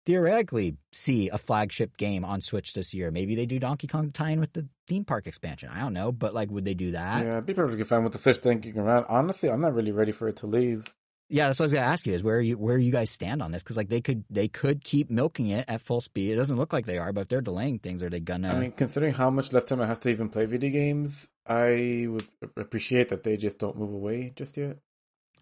theoretically 0.06 0.76
see 0.92 1.28
a 1.28 1.38
flagship 1.38 1.96
game 1.96 2.24
on 2.24 2.40
Switch 2.40 2.74
this 2.74 2.92
year. 2.94 3.10
Maybe 3.10 3.34
they 3.34 3.46
do 3.46 3.58
Donkey 3.58 3.86
Kong 3.86 4.10
tie 4.10 4.30
in 4.30 4.40
with 4.40 4.52
the 4.52 4.68
theme 4.88 5.04
park 5.04 5.26
expansion. 5.26 5.68
I 5.68 5.80
don't 5.80 5.92
know, 5.92 6.12
but 6.12 6.34
like, 6.34 6.50
would 6.50 6.64
they 6.64 6.74
do 6.74 6.92
that? 6.92 7.24
Yeah, 7.24 7.38
I'd 7.38 7.46
be 7.46 7.54
perfectly 7.54 7.84
fine 7.84 8.04
with 8.04 8.12
the 8.12 8.18
Switch 8.18 8.38
thinking 8.38 8.78
around. 8.78 9.06
Honestly, 9.08 9.50
I'm 9.50 9.60
not 9.60 9.74
really 9.74 9.92
ready 9.92 10.12
for 10.12 10.28
it 10.28 10.36
to 10.36 10.46
leave. 10.46 10.86
Yeah, 11.28 11.46
that's 11.46 11.58
what 11.58 11.64
I 11.64 11.66
was 11.66 11.72
gonna 11.72 11.86
ask 11.86 12.06
you. 12.06 12.12
Is 12.12 12.22
where 12.22 12.42
you 12.42 12.58
where 12.58 12.76
you 12.76 12.92
guys 12.92 13.10
stand 13.10 13.42
on 13.42 13.52
this? 13.52 13.62
Because 13.62 13.78
like 13.78 13.88
they 13.88 14.02
could 14.02 14.22
they 14.28 14.48
could 14.48 14.84
keep 14.84 15.10
milking 15.10 15.48
it 15.48 15.64
at 15.66 15.80
full 15.80 16.02
speed. 16.02 16.30
It 16.30 16.36
doesn't 16.36 16.58
look 16.58 16.74
like 16.74 16.84
they 16.84 16.98
are, 16.98 17.10
but 17.10 17.22
if 17.22 17.28
they're 17.28 17.40
delaying 17.40 17.78
things, 17.78 18.02
are 18.02 18.10
they 18.10 18.20
gonna? 18.20 18.52
I 18.52 18.58
mean, 18.58 18.72
considering 18.72 19.14
how 19.14 19.30
much 19.30 19.50
less 19.50 19.64
time 19.64 19.80
I 19.80 19.86
have 19.86 20.00
to 20.00 20.10
even 20.10 20.28
play 20.28 20.44
video 20.44 20.68
games, 20.68 21.30
I 21.46 22.06
would 22.10 22.26
appreciate 22.58 23.08
that 23.08 23.24
they 23.24 23.38
just 23.38 23.58
don't 23.58 23.78
move 23.78 23.94
away 23.94 24.34
just 24.36 24.58
yet. 24.58 24.76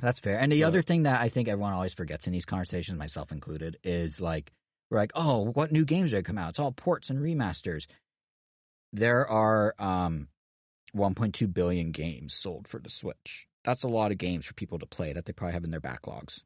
That's 0.00 0.18
fair. 0.18 0.38
And 0.38 0.50
the 0.50 0.56
Yeah. 0.56 0.66
other 0.68 0.82
thing 0.82 1.02
that 1.04 1.20
I 1.20 1.28
think 1.28 1.48
everyone 1.48 1.72
always 1.72 1.94
forgets 1.94 2.26
in 2.26 2.32
these 2.32 2.44
conversations, 2.46 2.98
myself 2.98 3.30
included, 3.30 3.78
is 3.84 4.20
like 4.20 4.52
we're 4.90 4.98
like, 4.98 5.12
oh, 5.14 5.50
what 5.52 5.70
new 5.70 5.84
games 5.84 6.10
did 6.10 6.24
come 6.24 6.38
out? 6.38 6.50
It's 6.50 6.58
all 6.58 6.72
ports 6.72 7.10
and 7.10 7.20
remasters. 7.20 7.86
There 8.92 9.26
are 9.28 9.74
um 9.78 10.28
1.2 10.94 11.52
billion 11.52 11.92
games 11.92 12.34
sold 12.34 12.66
for 12.66 12.80
the 12.80 12.90
Switch. 12.90 13.46
That's 13.64 13.82
a 13.84 13.88
lot 13.88 14.10
of 14.10 14.18
games 14.18 14.46
for 14.46 14.54
people 14.54 14.78
to 14.78 14.86
play 14.86 15.12
that 15.12 15.26
they 15.26 15.32
probably 15.32 15.52
have 15.52 15.64
in 15.64 15.70
their 15.70 15.80
backlogs. 15.80 16.40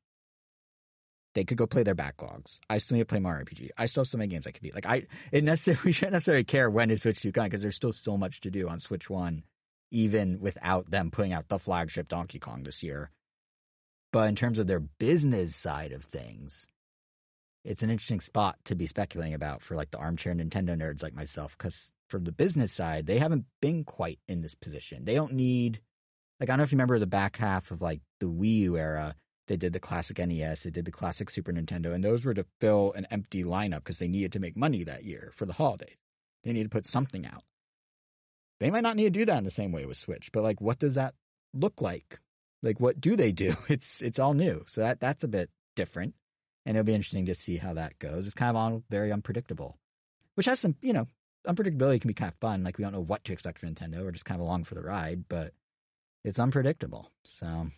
They 1.34 1.44
could 1.44 1.56
go 1.58 1.66
play 1.66 1.82
their 1.82 1.94
backlogs. 1.94 2.58
I 2.68 2.78
still 2.78 2.96
need 2.96 3.02
to 3.02 3.06
play 3.06 3.18
Mario 3.18 3.44
RPG. 3.44 3.70
I 3.78 3.86
still 3.86 4.02
have 4.02 4.08
so 4.08 4.18
many 4.18 4.28
games 4.28 4.46
I 4.46 4.50
could 4.52 4.62
beat. 4.62 4.74
Like 4.74 4.86
I, 4.86 5.06
it 5.32 5.42
necessarily 5.42 5.80
we 5.86 5.92
shouldn't 5.92 6.12
necessarily 6.12 6.44
care 6.44 6.68
when 6.68 6.90
is 6.90 7.02
Switch 7.02 7.20
Two 7.20 7.32
coming 7.32 7.50
because 7.50 7.62
there's 7.62 7.76
still 7.76 7.92
so 7.92 8.16
much 8.16 8.40
to 8.42 8.50
do 8.50 8.68
on 8.68 8.78
Switch 8.80 9.08
One, 9.08 9.44
even 9.90 10.40
without 10.40 10.90
them 10.90 11.10
putting 11.10 11.32
out 11.32 11.48
the 11.48 11.58
flagship 11.58 12.08
Donkey 12.08 12.38
Kong 12.38 12.62
this 12.64 12.82
year. 12.82 13.10
But 14.14 14.28
in 14.28 14.36
terms 14.36 14.60
of 14.60 14.68
their 14.68 14.78
business 14.78 15.56
side 15.56 15.90
of 15.90 16.04
things, 16.04 16.68
it's 17.64 17.82
an 17.82 17.90
interesting 17.90 18.20
spot 18.20 18.56
to 18.66 18.76
be 18.76 18.86
speculating 18.86 19.34
about 19.34 19.60
for 19.60 19.74
like 19.74 19.90
the 19.90 19.98
armchair 19.98 20.32
Nintendo 20.32 20.80
nerds 20.80 21.02
like 21.02 21.16
myself 21.16 21.58
because 21.58 21.90
from 22.06 22.22
the 22.22 22.30
business 22.30 22.72
side, 22.72 23.06
they 23.06 23.18
haven't 23.18 23.46
been 23.60 23.82
quite 23.82 24.20
in 24.28 24.40
this 24.40 24.54
position. 24.54 25.04
They 25.04 25.16
don't 25.16 25.32
need 25.32 25.80
like 26.38 26.48
I 26.48 26.52
don't 26.52 26.58
know 26.58 26.62
if 26.62 26.70
you 26.70 26.76
remember 26.76 27.00
the 27.00 27.08
back 27.08 27.38
half 27.38 27.72
of 27.72 27.82
like 27.82 28.02
the 28.20 28.26
Wii 28.26 28.58
U 28.58 28.76
era. 28.78 29.16
They 29.48 29.56
did 29.56 29.72
the 29.72 29.80
classic 29.80 30.20
NES, 30.20 30.62
they 30.62 30.70
did 30.70 30.84
the 30.84 30.92
classic 30.92 31.28
Super 31.28 31.52
Nintendo, 31.52 31.92
and 31.92 32.04
those 32.04 32.24
were 32.24 32.34
to 32.34 32.46
fill 32.60 32.92
an 32.92 33.08
empty 33.10 33.42
lineup 33.42 33.78
because 33.78 33.98
they 33.98 34.06
needed 34.06 34.30
to 34.34 34.38
make 34.38 34.56
money 34.56 34.84
that 34.84 35.02
year 35.02 35.32
for 35.34 35.44
the 35.44 35.54
holidays. 35.54 35.96
They 36.44 36.52
needed 36.52 36.70
to 36.70 36.76
put 36.76 36.86
something 36.86 37.26
out. 37.26 37.42
They 38.60 38.70
might 38.70 38.84
not 38.84 38.94
need 38.94 39.12
to 39.12 39.18
do 39.18 39.24
that 39.24 39.38
in 39.38 39.44
the 39.44 39.50
same 39.50 39.72
way 39.72 39.86
with 39.86 39.96
Switch, 39.96 40.30
but 40.32 40.44
like, 40.44 40.60
what 40.60 40.78
does 40.78 40.94
that 40.94 41.14
look 41.52 41.82
like? 41.82 42.20
Like, 42.64 42.80
what 42.80 43.00
do 43.00 43.14
they 43.14 43.30
do? 43.30 43.54
It's 43.68 44.02
it's 44.02 44.18
all 44.18 44.34
new, 44.34 44.64
so 44.66 44.80
that 44.80 44.98
that's 44.98 45.22
a 45.22 45.28
bit 45.28 45.50
different, 45.76 46.14
and 46.64 46.76
it'll 46.76 46.86
be 46.86 46.94
interesting 46.94 47.26
to 47.26 47.34
see 47.34 47.58
how 47.58 47.74
that 47.74 47.98
goes. 47.98 48.26
It's 48.26 48.34
kind 48.34 48.50
of 48.50 48.56
all 48.56 48.82
very 48.90 49.12
unpredictable, 49.12 49.78
which 50.34 50.46
has 50.46 50.60
some, 50.60 50.76
you 50.80 50.92
know, 50.92 51.06
unpredictability 51.46 52.00
can 52.00 52.08
be 52.08 52.14
kind 52.14 52.32
of 52.32 52.38
fun. 52.38 52.64
Like 52.64 52.78
we 52.78 52.84
don't 52.84 52.94
know 52.94 53.00
what 53.00 53.24
to 53.24 53.32
expect 53.32 53.58
from 53.58 53.74
Nintendo. 53.74 54.02
We're 54.02 54.12
just 54.12 54.24
kind 54.24 54.40
of 54.40 54.46
along 54.46 54.64
for 54.64 54.74
the 54.74 54.82
ride, 54.82 55.24
but 55.28 55.52
it's 56.24 56.38
unpredictable. 56.38 57.10
So, 57.24 57.68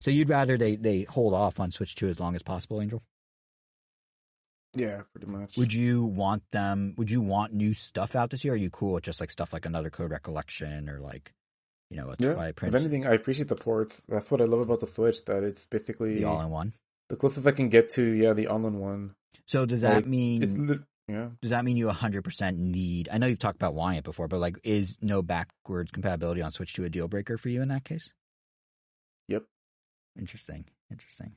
so 0.00 0.10
you'd 0.10 0.30
rather 0.30 0.56
they 0.56 0.76
they 0.76 1.02
hold 1.02 1.34
off 1.34 1.60
on 1.60 1.70
Switch 1.70 1.94
Two 1.94 2.08
as 2.08 2.18
long 2.18 2.34
as 2.34 2.42
possible, 2.42 2.80
Angel? 2.80 3.02
Yeah, 4.74 5.02
pretty 5.12 5.26
much. 5.26 5.56
Would 5.56 5.72
you 5.72 6.04
want 6.04 6.50
them? 6.50 6.94
Would 6.96 7.10
you 7.10 7.20
want 7.20 7.52
new 7.52 7.74
stuff 7.74 8.14
out 8.16 8.30
this 8.30 8.44
year? 8.44 8.54
Are 8.54 8.56
you 8.56 8.70
cool 8.70 8.94
with 8.94 9.04
just 9.04 9.20
like 9.20 9.30
stuff 9.30 9.52
like 9.52 9.66
another 9.66 9.90
Code 9.90 10.10
Recollection 10.10 10.88
or 10.88 11.00
like, 11.00 11.32
you 11.90 11.96
know, 11.96 12.10
a 12.10 12.16
yeah. 12.18 12.34
Twilight 12.34 12.54
If 12.62 12.74
anything, 12.74 13.06
I 13.06 13.12
appreciate 13.14 13.48
the 13.48 13.56
ports. 13.56 14.02
That's 14.08 14.30
what 14.30 14.40
I 14.40 14.44
love 14.44 14.60
about 14.60 14.80
the 14.80 14.86
Switch. 14.86 15.24
That 15.26 15.42
it's 15.42 15.66
basically 15.66 16.16
the 16.16 16.24
all 16.24 16.40
in 16.40 16.50
one? 16.50 16.72
the 17.08 17.16
closest 17.16 17.46
I 17.46 17.52
can 17.52 17.68
get 17.68 17.88
to. 17.90 18.02
Yeah, 18.02 18.34
the 18.34 18.46
all-in 18.48 18.78
one. 18.78 19.14
So 19.46 19.64
does 19.64 19.80
that 19.80 19.96
Like, 19.96 20.06
mean 20.06 20.42
It's 20.42 20.56
li- 20.58 20.80
yeah. 21.08 21.30
does 21.40 21.50
that 21.50 21.64
mean 21.64 21.78
you 21.78 21.86
100% 21.86 22.56
need? 22.58 23.08
I 23.10 23.16
know 23.16 23.26
you've 23.26 23.38
talked 23.38 23.56
about 23.56 23.72
wanting 23.74 23.98
it 24.00 24.04
before, 24.04 24.28
but 24.28 24.40
like, 24.40 24.58
is 24.62 24.98
no 25.00 25.22
backwards 25.22 25.90
compatibility 25.90 26.42
on 26.42 26.52
Switch 26.52 26.74
2 26.74 26.84
a 26.84 26.90
deal 26.90 27.08
breaker 27.08 27.38
for 27.38 27.48
you 27.48 27.62
in 27.62 27.68
that 27.68 27.84
case? 27.84 28.12
Yep. 29.28 29.44
Interesting. 30.18 30.66
Interesting. 30.90 31.32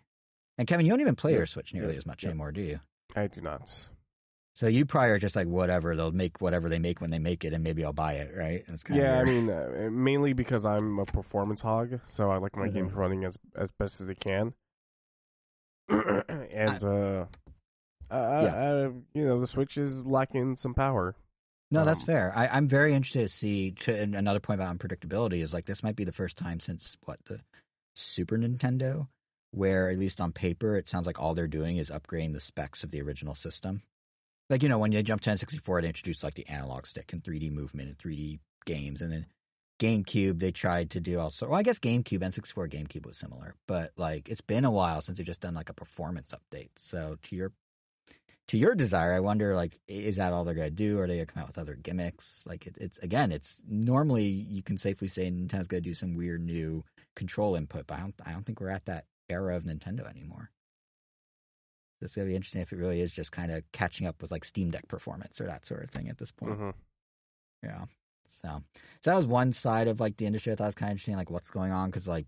And 0.57 0.67
Kevin, 0.67 0.85
you 0.85 0.91
don't 0.91 0.99
even 1.01 1.15
play 1.15 1.31
Yep. 1.31 1.37
your 1.37 1.45
Switch 1.47 1.73
nearly 1.73 1.93
Yep. 1.93 1.97
as 1.99 2.05
much 2.05 2.23
Yep. 2.23 2.29
anymore, 2.31 2.51
do 2.51 2.61
you? 2.61 2.79
I 3.15 3.27
do 3.27 3.39
not. 3.39 3.87
So 4.53 4.67
you 4.67 4.85
probably 4.85 5.11
are 5.11 5.19
just 5.19 5.35
like 5.35 5.47
whatever 5.47 5.95
they'll 5.95 6.11
make 6.11 6.41
whatever 6.41 6.67
they 6.67 6.79
make 6.79 6.99
when 6.99 7.09
they 7.09 7.19
make 7.19 7.45
it, 7.45 7.53
and 7.53 7.63
maybe 7.63 7.85
I'll 7.85 7.93
buy 7.93 8.13
it, 8.15 8.35
right? 8.35 8.63
That's 8.67 8.83
kind 8.83 9.01
Yeah, 9.01 9.19
I 9.19 9.23
mean, 9.23 9.49
uh, 9.49 9.89
mainly 9.91 10.33
because 10.33 10.65
I'm 10.65 10.99
a 10.99 11.05
performance 11.05 11.61
hog, 11.61 12.01
so 12.07 12.29
I 12.29 12.37
like 12.37 12.55
my 12.57 12.67
Mhm. 12.67 12.73
games 12.73 12.93
running 12.93 13.23
as 13.23 13.37
as 13.55 13.71
best 13.71 14.01
as 14.01 14.07
they 14.07 14.15
can. 14.15 14.53
and 15.89 16.83
uh, 16.83 17.25
uh, 18.09 18.13
uh, 18.13 18.89
you 19.13 19.25
know, 19.25 19.39
the 19.39 19.47
Switch 19.47 19.77
is 19.77 20.05
lacking 20.05 20.57
some 20.57 20.73
power. 20.73 21.15
no, 21.71 21.85
that's 21.85 22.01
um, 22.01 22.05
fair. 22.05 22.33
I, 22.35 22.47
I'm 22.47 22.67
very 22.67 22.93
interested 22.93 23.21
to 23.21 23.29
see. 23.29 23.71
To, 23.71 23.97
and 23.97 24.15
another 24.15 24.41
point 24.41 24.59
about 24.59 24.77
unpredictability 24.77 25.41
is 25.41 25.53
like 25.53 25.65
this 25.65 25.81
might 25.81 25.95
be 25.95 26.03
the 26.03 26.11
first 26.11 26.37
time 26.37 26.59
since 26.59 26.97
what 27.05 27.19
the 27.25 27.39
Super 27.95 28.37
Nintendo, 28.37 29.07
where 29.51 29.89
at 29.89 29.97
least 29.97 30.19
on 30.19 30.33
paper 30.33 30.75
it 30.75 30.89
sounds 30.89 31.07
like 31.07 31.19
all 31.19 31.33
they're 31.33 31.47
doing 31.47 31.77
is 31.77 31.89
upgrading 31.89 32.33
the 32.33 32.39
specs 32.41 32.83
of 32.83 32.91
the 32.91 33.01
original 33.01 33.35
system. 33.35 33.81
Like 34.51 34.63
you 34.63 34.69
know 34.69 34.77
when 34.77 34.91
you 34.91 35.01
jump 35.01 35.21
to 35.21 35.29
N64, 35.29 35.81
they 35.81 35.87
introduced 35.87 36.23
like 36.25 36.33
the 36.33 36.47
analog 36.49 36.85
stick 36.85 37.13
and 37.13 37.23
3D 37.23 37.49
movement 37.53 37.87
and 37.87 37.97
3D 37.97 38.39
games, 38.65 39.01
and 39.01 39.09
then 39.09 39.25
GameCube 39.79 40.39
they 40.39 40.51
tried 40.51 40.91
to 40.91 40.99
do 40.99 41.19
also. 41.19 41.47
Well, 41.47 41.57
I 41.57 41.63
guess 41.63 41.79
GameCube 41.79 42.19
N64 42.19 42.69
GameCube 42.69 43.05
was 43.05 43.17
similar, 43.17 43.55
but 43.65 43.93
like 43.95 44.27
it's 44.27 44.41
been 44.41 44.65
a 44.65 44.69
while 44.69 44.99
since 44.99 45.17
they've 45.17 45.25
just 45.25 45.39
done 45.39 45.53
like 45.53 45.69
a 45.69 45.73
performance 45.73 46.33
update. 46.33 46.71
So 46.75 47.17
to 47.23 47.35
your 47.35 47.53
to 48.49 48.57
your 48.57 48.75
desire, 48.75 49.13
I 49.13 49.21
wonder 49.21 49.55
like 49.55 49.79
is 49.87 50.17
that 50.17 50.33
all 50.33 50.43
they're 50.43 50.53
gonna 50.53 50.69
do? 50.69 50.99
Or 50.99 51.03
are 51.03 51.07
they 51.07 51.15
gonna 51.15 51.27
come 51.27 51.43
out 51.43 51.47
with 51.47 51.57
other 51.57 51.75
gimmicks? 51.75 52.45
Like 52.45 52.67
it, 52.67 52.77
it's 52.77 52.97
again, 52.99 53.31
it's 53.31 53.61
normally 53.69 54.25
you 54.25 54.61
can 54.63 54.77
safely 54.77 55.07
say 55.07 55.31
Nintendo's 55.31 55.67
gonna 55.69 55.79
do 55.79 55.93
some 55.93 56.13
weird 56.13 56.41
new 56.41 56.83
control 57.15 57.55
input, 57.55 57.87
but 57.87 57.99
I 57.99 58.01
don't 58.01 58.15
I 58.25 58.33
don't 58.33 58.45
think 58.45 58.59
we're 58.59 58.67
at 58.67 58.85
that 58.87 59.05
era 59.29 59.55
of 59.55 59.63
Nintendo 59.63 60.09
anymore. 60.09 60.51
It's 62.01 62.15
gonna 62.15 62.27
be 62.27 62.35
interesting 62.35 62.61
if 62.61 62.71
it 62.73 62.77
really 62.77 63.01
is 63.01 63.11
just 63.11 63.31
kind 63.31 63.51
of 63.51 63.63
catching 63.71 64.07
up 64.07 64.21
with 64.21 64.31
like 64.31 64.43
Steam 64.43 64.71
Deck 64.71 64.87
performance 64.87 65.39
or 65.39 65.45
that 65.45 65.65
sort 65.65 65.83
of 65.83 65.91
thing 65.91 66.09
at 66.09 66.17
this 66.17 66.31
point. 66.31 66.57
hmm 66.57 66.69
Yeah. 67.63 67.85
So, 68.27 68.63
so 69.01 69.11
that 69.11 69.17
was 69.17 69.27
one 69.27 69.53
side 69.53 69.87
of 69.87 69.99
like 69.99 70.17
the 70.17 70.25
industry 70.25 70.53
I 70.53 70.55
thought 70.55 70.67
was 70.67 70.75
kind 70.75 70.89
of 70.89 70.93
interesting, 70.93 71.17
like 71.17 71.29
what's 71.29 71.49
going 71.49 71.71
on, 71.71 71.89
because 71.89 72.07
like 72.07 72.25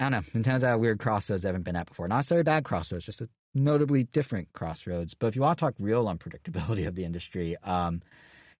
I 0.00 0.08
don't 0.08 0.34
know, 0.34 0.40
Nintendo's 0.40 0.64
at 0.64 0.74
a 0.74 0.78
weird 0.78 0.98
crossroads 0.98 1.42
they 1.42 1.48
haven't 1.48 1.62
been 1.62 1.76
at 1.76 1.86
before. 1.86 2.08
Not 2.08 2.16
necessarily 2.16 2.42
bad 2.42 2.64
crossroads, 2.64 3.06
just 3.06 3.20
a 3.20 3.28
notably 3.54 4.04
different 4.04 4.52
crossroads. 4.52 5.14
But 5.14 5.28
if 5.28 5.36
you 5.36 5.42
want 5.42 5.58
to 5.58 5.64
talk 5.64 5.74
real 5.78 6.06
unpredictability 6.06 6.86
of 6.88 6.96
the 6.96 7.04
industry, 7.04 7.56
um, 7.62 8.02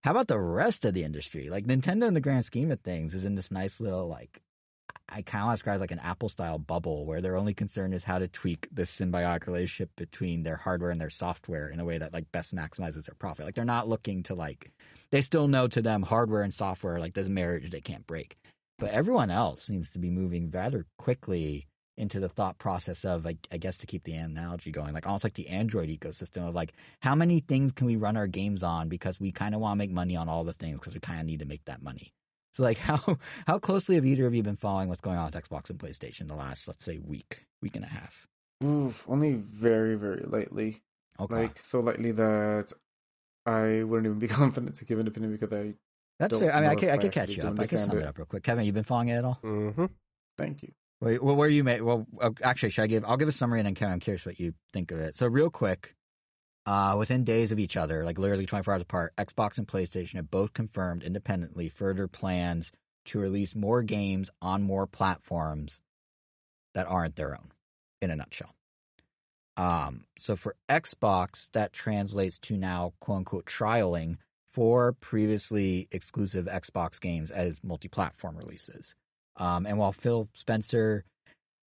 how 0.05 0.13
about 0.13 0.29
the 0.29 0.39
rest 0.39 0.85
of 0.85 0.95
the 0.95 1.05
industry? 1.05 1.49
Like 1.49 1.65
Nintendo, 1.67 2.07
in 2.07 2.15
the 2.15 2.21
grand 2.21 2.45
scheme 2.45 2.71
of 2.71 2.81
things, 2.81 3.15
is 3.15 3.25
in 3.25 3.35
this 3.35 3.51
nice 3.51 3.81
little 3.81 4.07
like 4.07 4.41
I 5.15 5.23
kind 5.23 5.45
of 5.45 5.55
describe 5.55 5.77
as 5.77 5.81
like 5.81 5.91
an 5.91 5.99
Apple 5.99 6.29
style 6.29 6.59
bubble 6.59 7.05
where 7.05 7.21
their 7.21 7.37
only 7.37 7.55
concern 7.55 7.93
is 7.93 8.05
how 8.05 8.19
to 8.19 8.29
tweak 8.29 8.69
the 8.73 8.83
symbiotic 8.83 9.47
relationship 9.47 9.91
between 9.97 10.43
their 10.43 10.57
hardware 10.57 10.91
and 10.91 11.01
their 11.01 11.11
software 11.11 11.69
in 11.69 11.81
a 11.81 11.85
way 11.85 11.99
that 11.99 12.13
like 12.13 12.33
best 12.33 12.55
maximizes 12.55 13.05
their 13.05 13.15
profit. 13.19 13.45
Like 13.45 13.55
they're 13.55 13.65
not 13.65 13.89
looking 13.89 14.23
to 14.25 14.35
like 14.35 14.71
they 15.11 15.21
still 15.21 15.49
know 15.49 15.69
to 15.69 15.83
them 15.83 16.03
hardware 16.03 16.43
and 16.43 16.55
software 16.55 16.99
like 16.99 17.15
this 17.15 17.29
marriage 17.29 17.71
they 17.71 17.81
can't 17.81 18.07
break. 18.07 18.37
But 18.79 18.91
everyone 18.91 19.31
else 19.31 19.63
seems 19.63 19.91
to 19.91 19.99
be 19.99 20.11
moving 20.11 20.51
rather 20.51 20.87
quickly 20.99 21.67
into 21.97 22.19
the 22.19 22.29
thought 22.29 22.59
process 22.59 23.05
of 23.05 23.25
like 23.25 23.47
I 23.53 23.59
guess 23.59 23.77
to 23.79 23.87
keep 23.87 24.05
the 24.05 24.15
analogy 24.15 24.71
going, 24.71 24.95
like 24.95 25.07
almost 25.07 25.25
like 25.25 25.35
the 25.35 25.49
Android 25.49 25.89
ecosystem 25.89 26.49
of 26.49 26.55
like 26.55 26.73
how 27.01 27.15
many 27.15 27.41
things 27.41 27.73
can 27.73 27.87
we 27.87 27.97
run 27.97 28.17
our 28.17 28.27
games 28.27 28.63
on 28.63 28.89
because 28.89 29.21
we 29.21 29.31
kind 29.31 29.55
of 29.55 29.61
want 29.61 29.75
to 29.75 29.79
make 29.79 29.91
money 29.91 30.17
on 30.17 30.29
all 30.29 30.45
the 30.45 30.53
things 30.53 30.79
because 30.79 30.95
we 30.95 31.01
kind 31.01 31.21
of 31.21 31.27
need 31.27 31.41
to 31.41 31.45
make 31.45 31.65
that 31.67 31.83
money. 31.83 32.13
So 32.53 32.63
like 32.63 32.79
how 32.91 33.19
how 33.47 33.59
closely 33.59 33.97
have 33.97 34.07
either 34.07 34.27
of 34.27 34.35
you 34.35 34.43
been 34.43 34.57
following 34.57 34.89
what's 34.89 35.01
going 35.01 35.19
on 35.19 35.27
with 35.27 35.35
Xbox 35.35 35.71
and 35.71 35.79
PlayStation 35.79 36.29
the 36.29 36.37
last 36.37 36.69
let's 36.69 36.85
say 36.85 36.99
week 36.99 37.47
week 37.61 37.75
and 37.77 37.85
a 37.85 37.89
half? 37.89 38.27
Oof, 38.63 39.05
only 39.09 39.33
very, 39.33 39.97
very 39.97 40.23
lightly. 40.25 40.83
Okay, 41.19 41.35
Like 41.35 41.59
so 41.59 41.81
lightly 41.81 42.13
that 42.13 42.73
I 43.45 43.83
wouldn't 43.83 44.07
even 44.07 44.19
be 44.19 44.29
confident 44.41 44.77
to 44.77 44.85
give 44.85 44.99
an 44.99 45.09
opinion 45.09 45.33
because 45.33 45.53
I 45.53 45.75
that's 46.19 46.37
fair. 46.37 46.55
I 46.55 46.61
mean, 46.61 46.71
I 46.71 46.75
could 46.77 46.89
I 46.91 46.99
could 46.99 47.13
catch 47.13 47.31
you 47.31 47.43
up. 47.43 47.59
I 47.59 47.67
could 47.67 47.81
sum 47.81 47.97
it 47.99 48.03
it. 48.03 48.07
up 48.07 48.19
real 48.19 48.27
quick. 48.27 48.45
Kevin, 48.45 48.65
you 48.65 48.73
been 48.73 48.85
following 48.85 49.09
it 49.09 49.15
at 49.17 49.25
all? 49.25 49.41
Mm-hmm. 49.43 49.87
thank 50.39 50.63
you. 50.63 50.73
Wait, 51.01 51.21
well, 51.21 51.35
where 51.35 51.49
you 51.49 51.65
made? 51.65 51.83
Well, 51.83 52.07
actually, 52.45 52.71
should 52.71 52.83
I 52.83 52.87
give? 52.87 53.05
I'll 53.05 53.17
give 53.17 53.27
a 53.27 53.33
summary 53.33 53.59
and 53.59 53.67
then 53.67 53.75
Kevin, 53.75 53.95
I'm 53.95 53.99
curious 53.99 54.25
what 54.25 54.39
you 54.39 54.55
think 54.73 54.93
of 54.93 55.01
it. 55.01 55.17
So, 55.17 55.27
real 55.27 55.51
quick, 55.51 55.97
uh, 56.67 56.95
within 56.99 57.25
days 57.25 57.53
of 57.53 57.59
each 57.59 57.77
other, 57.77 58.05
like 58.05 58.19
literally 58.19 58.47
24 58.47 58.75
hours 58.75 58.83
apart, 58.83 59.13
Xbox 59.17 59.59
and 59.59 59.67
PlayStation 59.67 60.15
have 60.15 60.31
both 60.31 60.53
confirmed 60.53 61.03
independently 61.03 61.69
further 61.69 62.07
plans 62.07 62.73
to 63.07 63.19
release 63.19 63.55
more 63.55 63.83
games 63.83 64.31
on 64.41 64.63
more 64.63 64.87
platforms 64.87 65.81
that 66.75 66.87
aren't 66.87 67.17
their 67.17 67.33
own. 67.33 67.51
In 68.01 68.11
a 68.11 68.17
nutshell. 68.17 68.55
Um, 69.57 70.05
so 70.19 70.35
for 70.35 70.57
Xbox, 70.69 71.49
that 71.53 71.73
translates 71.73 72.39
to 72.41 72.57
now 72.57 72.95
quote 73.01 73.19
unquote 73.19 73.47
trialing 73.47 74.17
for 74.49 74.93
previously 74.93 75.89
exclusive 75.91 76.47
Xbox 76.47 77.01
games 77.01 77.31
as 77.31 77.57
multi-platform 77.63 78.37
releases. 78.37 78.95
Um, 79.37 79.67
and 79.67 79.79
while 79.79 79.93
Phil 79.93 80.29
Spencer, 80.35 81.05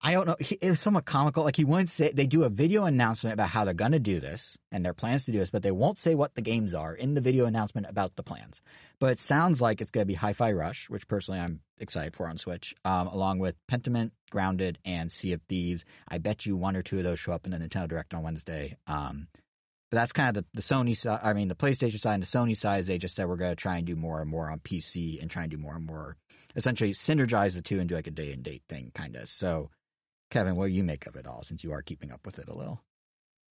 I 0.01 0.11
don't 0.11 0.27
know, 0.27 0.35
he, 0.39 0.55
it 0.61 0.69
was 0.69 0.79
somewhat 0.79 1.05
comical. 1.05 1.43
Like 1.43 1.55
he 1.55 1.63
wouldn't 1.63 1.89
say 1.89 2.11
they 2.11 2.27
do 2.27 2.43
a 2.43 2.49
video 2.49 2.85
announcement 2.85 3.33
about 3.33 3.49
how 3.49 3.65
they're 3.65 3.73
going 3.73 3.93
to 3.93 3.99
do 3.99 4.19
this 4.19 4.57
and 4.71 4.85
their 4.85 4.93
plans 4.93 5.25
to 5.25 5.31
do 5.31 5.39
this, 5.39 5.49
but 5.49 5.63
they 5.63 5.71
won't 5.71 5.97
say 5.97 6.13
what 6.15 6.35
the 6.35 6.41
games 6.41 6.73
are 6.73 6.93
in 6.93 7.15
the 7.15 7.21
video 7.21 7.45
announcement 7.45 7.87
about 7.89 8.15
the 8.15 8.23
plans. 8.23 8.61
But 8.99 9.13
it 9.13 9.19
sounds 9.19 9.61
like 9.61 9.81
it's 9.81 9.91
going 9.91 10.03
to 10.03 10.07
be 10.07 10.13
Hi-Fi 10.13 10.51
Rush, 10.51 10.89
which 10.89 11.07
personally 11.07 11.39
I'm 11.39 11.61
excited 11.79 12.15
for 12.15 12.27
on 12.27 12.37
Switch, 12.37 12.75
um, 12.85 13.07
along 13.07 13.39
with 13.39 13.55
Pentiment, 13.67 14.11
Grounded, 14.29 14.77
and 14.85 15.11
Sea 15.11 15.33
of 15.33 15.41
Thieves. 15.49 15.85
I 16.07 16.19
bet 16.19 16.45
you 16.45 16.55
one 16.55 16.75
or 16.75 16.81
two 16.81 16.97
of 16.97 17.03
those 17.03 17.19
show 17.19 17.33
up 17.33 17.45
in 17.45 17.51
the 17.51 17.57
Nintendo 17.57 17.87
Direct 17.87 18.13
on 18.13 18.23
Wednesday. 18.23 18.77
Um, 18.87 19.27
but 19.91 19.97
that's 19.97 20.13
kind 20.13 20.35
of 20.35 20.43
the, 20.43 20.45
the 20.55 20.61
Sony 20.61 20.95
side. 20.95 21.21
I 21.23 21.33
mean, 21.33 21.47
the 21.47 21.55
PlayStation 21.55 21.99
side 21.99 22.15
and 22.15 22.23
the 22.23 22.27
Sony 22.27 22.55
side. 22.55 22.85
They 22.85 22.97
just 22.97 23.15
said 23.15 23.27
we're 23.27 23.37
going 23.37 23.51
to 23.51 23.55
try 23.55 23.77
and 23.77 23.85
do 23.85 23.95
more 23.95 24.19
and 24.19 24.29
more 24.29 24.51
on 24.51 24.59
PC 24.59 25.21
and 25.21 25.29
try 25.31 25.43
and 25.43 25.51
do 25.51 25.57
more 25.57 25.75
and 25.75 25.85
more, 25.85 26.17
essentially 26.55 26.91
synergize 26.91 27.55
the 27.55 27.61
two 27.61 27.79
and 27.79 27.87
do 27.87 27.95
like 27.95 28.07
a 28.07 28.11
day 28.11 28.31
and 28.31 28.43
date 28.43 28.63
thing, 28.67 28.91
kind 28.93 29.15
of. 29.15 29.29
So, 29.29 29.69
Kevin, 30.35 30.55
what 30.55 30.65
do 30.67 30.73
you 30.73 30.83
make 30.83 31.07
of 31.07 31.15
it 31.15 31.25
all? 31.25 31.43
Since 31.43 31.63
you 31.63 31.71
are 31.71 31.81
keeping 31.81 32.11
up 32.11 32.25
with 32.25 32.39
it 32.39 32.49
a 32.49 32.53
little. 32.53 32.81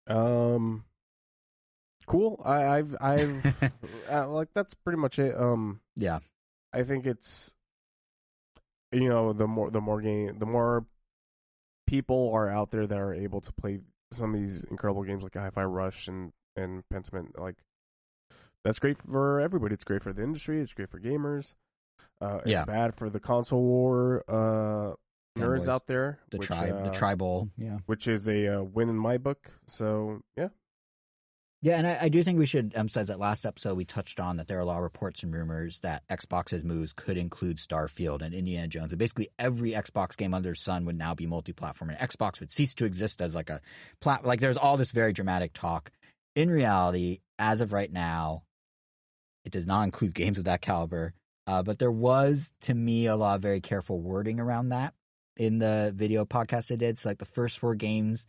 Um, 0.07 0.84
cool. 2.07 2.41
I, 2.43 2.65
I've 2.67 2.93
I've 2.99 3.71
uh, 4.11 4.27
like 4.27 4.49
that's 4.53 4.73
pretty 4.73 4.99
much 4.99 5.17
it. 5.17 5.34
Um, 5.39 5.79
Yeah. 5.95 6.19
I 6.73 6.84
think 6.84 7.05
it's 7.05 7.53
you 8.91 9.07
know 9.07 9.31
the 9.31 9.47
more 9.47 9.71
the 9.71 9.79
more 9.79 10.01
game 10.01 10.38
the 10.38 10.45
more 10.45 10.86
people 11.88 12.31
are 12.34 12.49
out 12.49 12.69
there 12.71 12.86
that 12.86 12.97
are 12.99 13.13
able 13.13 13.39
to 13.39 13.53
play 13.53 13.79
some 14.11 14.34
of 14.36 14.39
these 14.41 14.63
incredible 14.65 15.03
games 15.03 15.23
like 15.23 15.36
Hi-Fi 15.36 15.63
Rush 15.63 16.09
and 16.09 16.34
and 16.57 16.84
Pentiment, 16.93 17.39
like 17.39 17.55
that's 18.65 18.79
great 18.79 18.97
for 18.97 19.39
everybody. 19.39 19.73
It's 19.73 19.84
great 19.86 20.03
for 20.03 20.11
the 20.11 20.21
industry. 20.23 20.59
It's 20.61 20.73
great 20.73 20.89
for 20.89 20.99
gamers. 20.99 21.53
Uh, 22.19 22.39
it's 22.41 22.49
Yeah. 22.51 22.65
bad 22.65 22.93
for 22.95 23.09
the 23.09 23.19
console 23.21 23.61
war 23.63 24.23
uh, 24.27 24.95
nerds 25.38 25.65
Fanboys. 25.65 25.67
out 25.67 25.88
there. 25.88 26.19
The 26.31 26.38
which, 26.38 26.47
tribe, 26.47 26.75
uh, 26.75 26.84
the 26.84 26.91
tribal, 26.91 27.49
yeah. 27.57 27.79
which 27.86 28.07
is 28.07 28.27
a 28.27 28.59
uh, 28.59 28.63
win 28.63 28.89
in 28.89 28.97
my 28.97 29.17
book. 29.17 29.51
So 29.67 30.21
yeah, 30.38 30.49
Yeah, 31.61 31.77
and 31.77 31.88
I, 31.88 31.97
I 32.01 32.09
do 32.09 32.23
think 32.23 32.39
we 32.39 32.45
should 32.45 32.73
emphasize 32.75 33.07
that 33.07 33.19
last 33.19 33.45
episode 33.45 33.75
we 33.75 33.86
touched 33.86 34.19
on 34.19 34.38
that 34.38 34.47
there 34.47 34.57
are 34.57 34.61
a 34.61 34.65
lot 34.65 34.77
of 34.77 34.84
reports 34.84 35.23
and 35.23 35.34
rumors 35.34 35.79
that 35.79 36.03
Xbox's 36.07 36.63
moves 36.63 36.93
could 36.93 37.17
include 37.17 37.57
Starfield 37.57 38.21
and 38.21 38.34
Indiana 38.34 38.67
Jones. 38.67 38.91
And 38.91 38.99
basically 38.99 39.29
every 39.39 39.71
Xbox 39.71 40.17
game 40.17 40.34
under 40.34 40.49
the 40.49 40.55
sun 40.55 40.86
would 40.86 40.97
now 40.97 41.15
be 41.15 41.25
multi-platform, 41.25 41.91
and 41.91 41.99
Xbox 41.99 42.39
would 42.39 42.51
cease 42.51 42.73
to 42.75 42.86
exist 42.86 43.21
as 43.21 43.34
like 43.34 43.49
a 43.49 43.61
plat. 44.01 44.25
Like 44.25 44.39
there's 44.39 44.57
all 44.57 44.77
this 44.77 44.91
very 44.91 45.13
dramatic 45.13 45.53
talk. 45.53 45.91
In 46.36 46.49
reality, 46.49 47.19
as 47.39 47.61
of 47.61 47.71
right 47.71 47.91
now, 47.91 48.43
it 49.45 49.51
does 49.51 49.65
not 49.65 49.84
include 49.84 50.13
games 50.15 50.38
of 50.38 50.45
that 50.45 50.61
caliber. 50.61 51.13
Uh, 51.45 51.61
but 51.61 51.77
there 51.77 51.91
was, 51.91 52.53
to 52.61 52.73
me, 52.73 53.05
a 53.05 53.15
lot 53.15 53.36
of 53.36 53.41
very 53.41 53.59
careful 53.59 53.99
wording 53.99 54.39
around 54.39 54.69
that 54.69 54.93
in 55.38 55.59
the 55.59 55.91
video 55.95 56.25
podcast 56.25 56.67
they 56.67 56.75
did. 56.75 56.97
So 56.97 57.09
like 57.09 57.17
the 57.17 57.25
first 57.25 57.59
four 57.59 57.75
games 57.75 58.27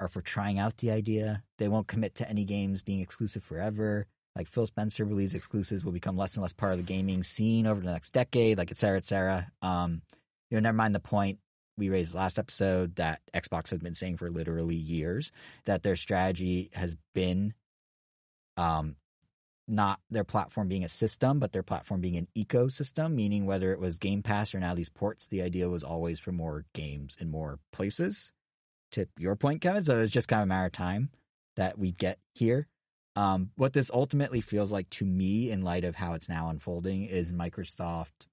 are 0.00 0.08
for 0.08 0.20
trying 0.20 0.58
out 0.58 0.76
the 0.76 0.90
idea. 0.90 1.42
They 1.58 1.68
won't 1.68 1.88
commit 1.88 2.16
to 2.16 2.28
any 2.28 2.44
games 2.44 2.82
being 2.82 3.00
exclusive 3.00 3.42
forever. 3.42 4.06
Like 4.36 4.46
Phil 4.46 4.66
Spencer 4.66 5.04
believes 5.04 5.34
exclusives 5.34 5.84
will 5.84 5.92
become 5.92 6.16
less 6.16 6.34
and 6.34 6.42
less 6.42 6.52
part 6.52 6.72
of 6.72 6.78
the 6.78 6.84
gaming 6.84 7.24
scene 7.24 7.66
over 7.66 7.80
the 7.80 7.90
next 7.90 8.12
decade, 8.12 8.58
like 8.58 8.70
et 8.70 8.76
cetera, 8.76 8.98
et 8.98 9.04
cetera. 9.04 9.50
Um, 9.62 10.02
you 10.50 10.56
know, 10.56 10.60
never 10.60 10.76
mind 10.76 10.94
the 10.94 11.00
point 11.00 11.40
we 11.76 11.88
raised 11.88 12.14
last 12.14 12.38
episode 12.38 12.96
that 12.96 13.20
Xbox 13.34 13.70
has 13.70 13.78
been 13.80 13.94
saying 13.94 14.16
for 14.16 14.30
literally 14.30 14.76
years 14.76 15.32
that 15.64 15.82
their 15.82 15.96
strategy 15.96 16.70
has 16.72 16.96
been 17.14 17.54
um 18.56 18.96
not 19.68 20.00
their 20.10 20.24
platform 20.24 20.68
being 20.68 20.84
a 20.84 20.88
system, 20.88 21.38
but 21.38 21.52
their 21.52 21.62
platform 21.62 22.00
being 22.00 22.16
an 22.16 22.28
ecosystem, 22.36 23.12
meaning 23.12 23.46
whether 23.46 23.72
it 23.72 23.80
was 23.80 23.98
Game 23.98 24.22
Pass 24.22 24.54
or 24.54 24.60
now 24.60 24.74
these 24.74 24.88
ports, 24.88 25.26
the 25.26 25.42
idea 25.42 25.68
was 25.68 25.84
always 25.84 26.18
for 26.18 26.32
more 26.32 26.64
games 26.72 27.16
in 27.20 27.30
more 27.30 27.58
places 27.72 28.32
to 28.92 29.06
your 29.18 29.36
point, 29.36 29.60
Kevin. 29.60 29.82
So 29.82 30.00
it's 30.00 30.12
just 30.12 30.28
kind 30.28 30.40
of 30.40 30.46
a 30.46 30.48
matter 30.48 30.66
of 30.66 30.72
time 30.72 31.10
that 31.56 31.78
we 31.78 31.92
get 31.92 32.18
here. 32.34 32.66
Um, 33.16 33.50
what 33.56 33.72
this 33.72 33.90
ultimately 33.92 34.40
feels 34.40 34.70
like 34.70 34.88
to 34.90 35.04
me, 35.04 35.50
in 35.50 35.62
light 35.62 35.84
of 35.84 35.96
how 35.96 36.14
it's 36.14 36.28
now 36.28 36.48
unfolding, 36.48 37.04
is 37.04 37.32
Microsoft 37.32 38.26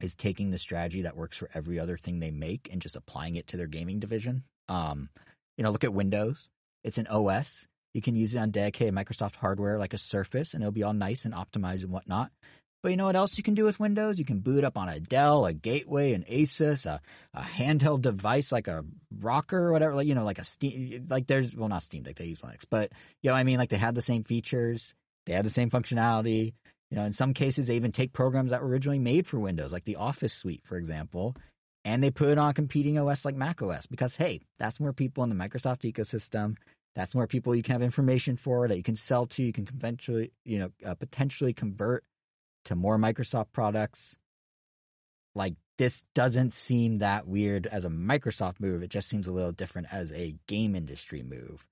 is 0.00 0.14
taking 0.14 0.50
the 0.50 0.58
strategy 0.58 1.02
that 1.02 1.16
works 1.16 1.38
for 1.38 1.48
every 1.54 1.78
other 1.78 1.96
thing 1.96 2.18
they 2.18 2.30
make 2.30 2.68
and 2.70 2.82
just 2.82 2.96
applying 2.96 3.36
it 3.36 3.46
to 3.46 3.56
their 3.56 3.66
gaming 3.66 4.00
division. 4.00 4.44
Um, 4.68 5.08
you 5.56 5.64
know, 5.64 5.70
look 5.70 5.84
at 5.84 5.94
Windows. 5.94 6.50
It's 6.82 6.98
an 6.98 7.06
OS. 7.06 7.66
You 7.94 8.02
can 8.02 8.16
use 8.16 8.34
it 8.34 8.38
on 8.38 8.50
dedicated 8.50 8.94
Microsoft 8.94 9.36
hardware 9.36 9.78
like 9.78 9.94
a 9.94 9.98
Surface, 9.98 10.52
and 10.52 10.62
it'll 10.62 10.72
be 10.72 10.82
all 10.82 10.92
nice 10.92 11.24
and 11.24 11.32
optimized 11.32 11.84
and 11.84 11.92
whatnot. 11.92 12.30
But 12.82 12.90
you 12.90 12.98
know 12.98 13.06
what 13.06 13.16
else 13.16 13.38
you 13.38 13.42
can 13.42 13.54
do 13.54 13.64
with 13.64 13.80
Windows? 13.80 14.18
You 14.18 14.26
can 14.26 14.40
boot 14.40 14.62
up 14.62 14.76
on 14.76 14.90
a 14.90 15.00
Dell, 15.00 15.46
a 15.46 15.54
Gateway, 15.54 16.12
an 16.12 16.22
Asus, 16.30 16.84
a, 16.84 17.00
a 17.32 17.40
handheld 17.40 18.02
device 18.02 18.52
like 18.52 18.68
a 18.68 18.84
Rocker 19.20 19.68
or 19.68 19.72
whatever. 19.72 19.94
Like 19.94 20.06
you 20.06 20.14
know, 20.14 20.22
like 20.24 20.38
a 20.38 20.44
Steam. 20.44 21.06
Like 21.08 21.26
there's 21.26 21.56
well, 21.56 21.70
not 21.70 21.82
Steam 21.82 22.02
Deck. 22.02 22.16
They 22.16 22.26
use 22.26 22.42
Linux, 22.42 22.64
but 22.68 22.92
you 23.22 23.30
know, 23.30 23.36
I 23.36 23.44
mean, 23.44 23.58
like 23.58 23.70
they 23.70 23.78
have 23.78 23.94
the 23.94 24.02
same 24.02 24.22
features. 24.22 24.94
They 25.24 25.32
have 25.32 25.44
the 25.44 25.50
same 25.50 25.70
functionality. 25.70 26.52
You 26.90 26.98
know, 26.98 27.04
in 27.04 27.12
some 27.12 27.32
cases, 27.32 27.68
they 27.68 27.76
even 27.76 27.90
take 27.90 28.12
programs 28.12 28.50
that 28.50 28.60
were 28.60 28.68
originally 28.68 28.98
made 28.98 29.26
for 29.26 29.40
Windows, 29.40 29.72
like 29.72 29.84
the 29.84 29.96
Office 29.96 30.34
suite, 30.34 30.60
for 30.64 30.76
example, 30.76 31.34
and 31.86 32.04
they 32.04 32.10
put 32.10 32.28
it 32.28 32.38
on 32.38 32.52
competing 32.52 32.98
OS 32.98 33.24
like 33.24 33.34
Mac 33.34 33.62
OS 33.62 33.86
because 33.86 34.16
hey, 34.16 34.42
that's 34.58 34.78
more 34.78 34.92
people 34.92 35.24
in 35.24 35.30
the 35.30 35.36
Microsoft 35.36 35.90
ecosystem. 35.90 36.56
That's 36.94 37.14
more 37.14 37.26
people 37.26 37.54
you 37.54 37.62
can 37.62 37.72
have 37.72 37.82
information 37.82 38.36
for 38.36 38.68
that 38.68 38.76
you 38.76 38.82
can 38.82 38.96
sell 38.96 39.26
to. 39.26 39.42
You 39.42 39.52
can 39.52 39.66
eventually, 39.68 40.32
you 40.44 40.58
know, 40.58 40.70
uh, 40.86 40.94
potentially 40.94 41.52
convert 41.52 42.04
to 42.66 42.76
more 42.76 42.98
Microsoft 42.98 43.52
products. 43.52 44.16
Like 45.34 45.54
this 45.76 46.04
doesn't 46.14 46.52
seem 46.52 46.98
that 46.98 47.26
weird 47.26 47.66
as 47.66 47.84
a 47.84 47.88
Microsoft 47.90 48.60
move. 48.60 48.82
It 48.82 48.90
just 48.90 49.08
seems 49.08 49.26
a 49.26 49.32
little 49.32 49.52
different 49.52 49.88
as 49.92 50.12
a 50.12 50.36
game 50.46 50.76
industry 50.76 51.22
move. 51.22 51.66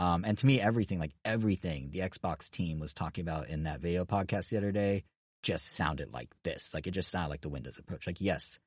Um, 0.00 0.24
and 0.24 0.36
to 0.38 0.46
me, 0.46 0.60
everything, 0.60 0.98
like 0.98 1.14
everything 1.24 1.90
the 1.90 2.00
Xbox 2.00 2.50
team 2.50 2.80
was 2.80 2.92
talking 2.92 3.22
about 3.22 3.48
in 3.48 3.62
that 3.62 3.80
video 3.80 4.04
podcast 4.04 4.48
the 4.48 4.56
other 4.56 4.72
day 4.72 5.04
just 5.42 5.70
sounded 5.70 6.12
like 6.12 6.30
this. 6.42 6.70
Like 6.74 6.88
it 6.88 6.92
just 6.92 7.10
sounded 7.10 7.30
like 7.30 7.42
the 7.42 7.48
Windows 7.48 7.78
approach. 7.78 8.06
Like, 8.06 8.20
yes, 8.20 8.58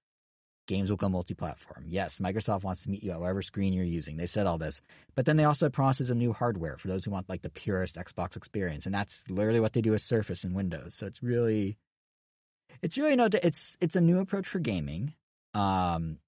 games 0.67 0.89
will 0.89 0.97
go 0.97 1.09
multi-platform. 1.09 1.85
Yes, 1.87 2.19
Microsoft 2.19 2.63
wants 2.63 2.83
to 2.83 2.89
meet 2.89 3.01
you 3.01 3.11
at 3.11 3.19
whatever 3.19 3.41
screen 3.41 3.73
you're 3.73 3.85
using. 3.85 4.17
They 4.17 4.25
said 4.25 4.45
all 4.45 4.57
this, 4.57 4.81
but 5.15 5.25
then 5.25 5.37
they 5.37 5.45
also 5.45 5.69
promises 5.69 6.09
of 6.09 6.17
new 6.17 6.33
hardware 6.33 6.77
for 6.77 6.87
those 6.89 7.05
who 7.05 7.11
want 7.11 7.29
like 7.29 7.41
the 7.41 7.49
purest 7.49 7.95
Xbox 7.95 8.35
experience, 8.35 8.85
and 8.85 8.93
that's 8.93 9.23
literally 9.29 9.59
what 9.59 9.73
they 9.73 9.81
do 9.81 9.91
with 9.91 10.01
Surface 10.01 10.43
and 10.43 10.53
Windows. 10.53 10.93
So 10.93 11.07
it's 11.07 11.23
really, 11.23 11.77
it's 12.81 12.97
really 12.97 13.15
no, 13.15 13.29
it's 13.31 13.77
it's 13.81 13.95
a 13.95 14.01
new 14.01 14.19
approach 14.19 14.47
for 14.47 14.59
gaming, 14.59 15.15
um, 15.53 16.19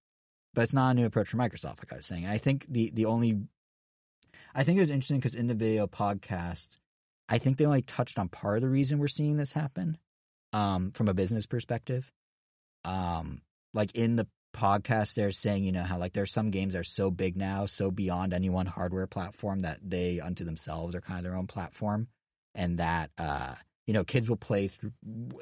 but 0.53 0.63
it's 0.63 0.73
not 0.73 0.91
a 0.91 0.93
new 0.95 1.05
approach 1.05 1.29
for 1.29 1.37
Microsoft. 1.37 1.79
Like 1.79 1.93
I 1.93 1.97
was 1.97 2.05
saying, 2.05 2.25
I 2.25 2.39
think 2.39 2.65
the 2.67 2.89
the 2.91 3.05
only, 3.05 3.37
I 4.55 4.63
think 4.63 4.77
it 4.77 4.81
was 4.81 4.89
interesting 4.89 5.19
because 5.19 5.35
in 5.35 5.47
the 5.47 5.53
video 5.53 5.85
podcast, 5.85 6.79
I 7.27 7.37
think 7.37 7.57
they 7.57 7.65
only 7.65 7.83
touched 7.83 8.17
on 8.17 8.29
part 8.29 8.57
of 8.57 8.61
the 8.61 8.69
reason 8.69 8.97
we're 8.97 9.09
seeing 9.09 9.37
this 9.37 9.53
happen, 9.53 9.97
um, 10.53 10.91
from 10.91 11.07
a 11.07 11.13
business 11.13 11.45
perspective, 11.45 12.11
um 12.85 13.41
like 13.73 13.93
in 13.95 14.15
the 14.15 14.27
podcast 14.53 15.13
they're 15.13 15.31
saying 15.31 15.63
you 15.63 15.71
know 15.71 15.83
how 15.83 15.97
like 15.97 16.13
there's 16.13 16.31
some 16.31 16.49
games 16.49 16.73
that 16.73 16.79
are 16.79 16.83
so 16.83 17.11
big 17.11 17.37
now 17.37 17.65
so 17.65 17.91
beyond 17.91 18.33
any 18.33 18.49
one 18.49 18.65
hardware 18.65 19.07
platform 19.07 19.59
that 19.59 19.79
they 19.83 20.19
unto 20.19 20.43
themselves 20.43 20.95
are 20.95 21.01
kind 21.01 21.19
of 21.19 21.23
their 21.23 21.35
own 21.35 21.47
platform. 21.47 22.07
And 22.55 22.79
that 22.79 23.11
uh 23.17 23.55
you 23.85 23.93
know 23.93 24.03
kids 24.03 24.27
will 24.27 24.37
play 24.37 24.67
through 24.67 24.91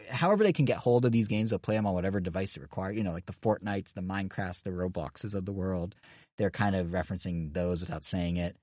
however 0.10 0.44
they 0.44 0.54
can 0.54 0.66
get 0.66 0.78
hold 0.78 1.06
of 1.06 1.12
these 1.12 1.28
games 1.28 1.50
they'll 1.50 1.60
play 1.60 1.76
them 1.76 1.88
on 1.88 1.94
whatever 1.94 2.20
device 2.20 2.54
they 2.54 2.62
require. 2.62 2.92
You 2.92 3.04
know 3.04 3.12
like 3.12 3.26
the 3.26 3.34
fortnites 3.34 3.94
the 3.94 4.02
minecrafts 4.02 4.64
the 4.64 4.72
robloxes 4.72 5.34
of 5.34 5.46
the 5.46 5.54
world 5.54 5.96
they're 6.38 6.52
kind 6.52 6.76
of 6.76 6.88
referencing 6.88 7.54
those 7.54 7.80
without 7.80 8.04
saying 8.04 8.38
it. 8.38 8.56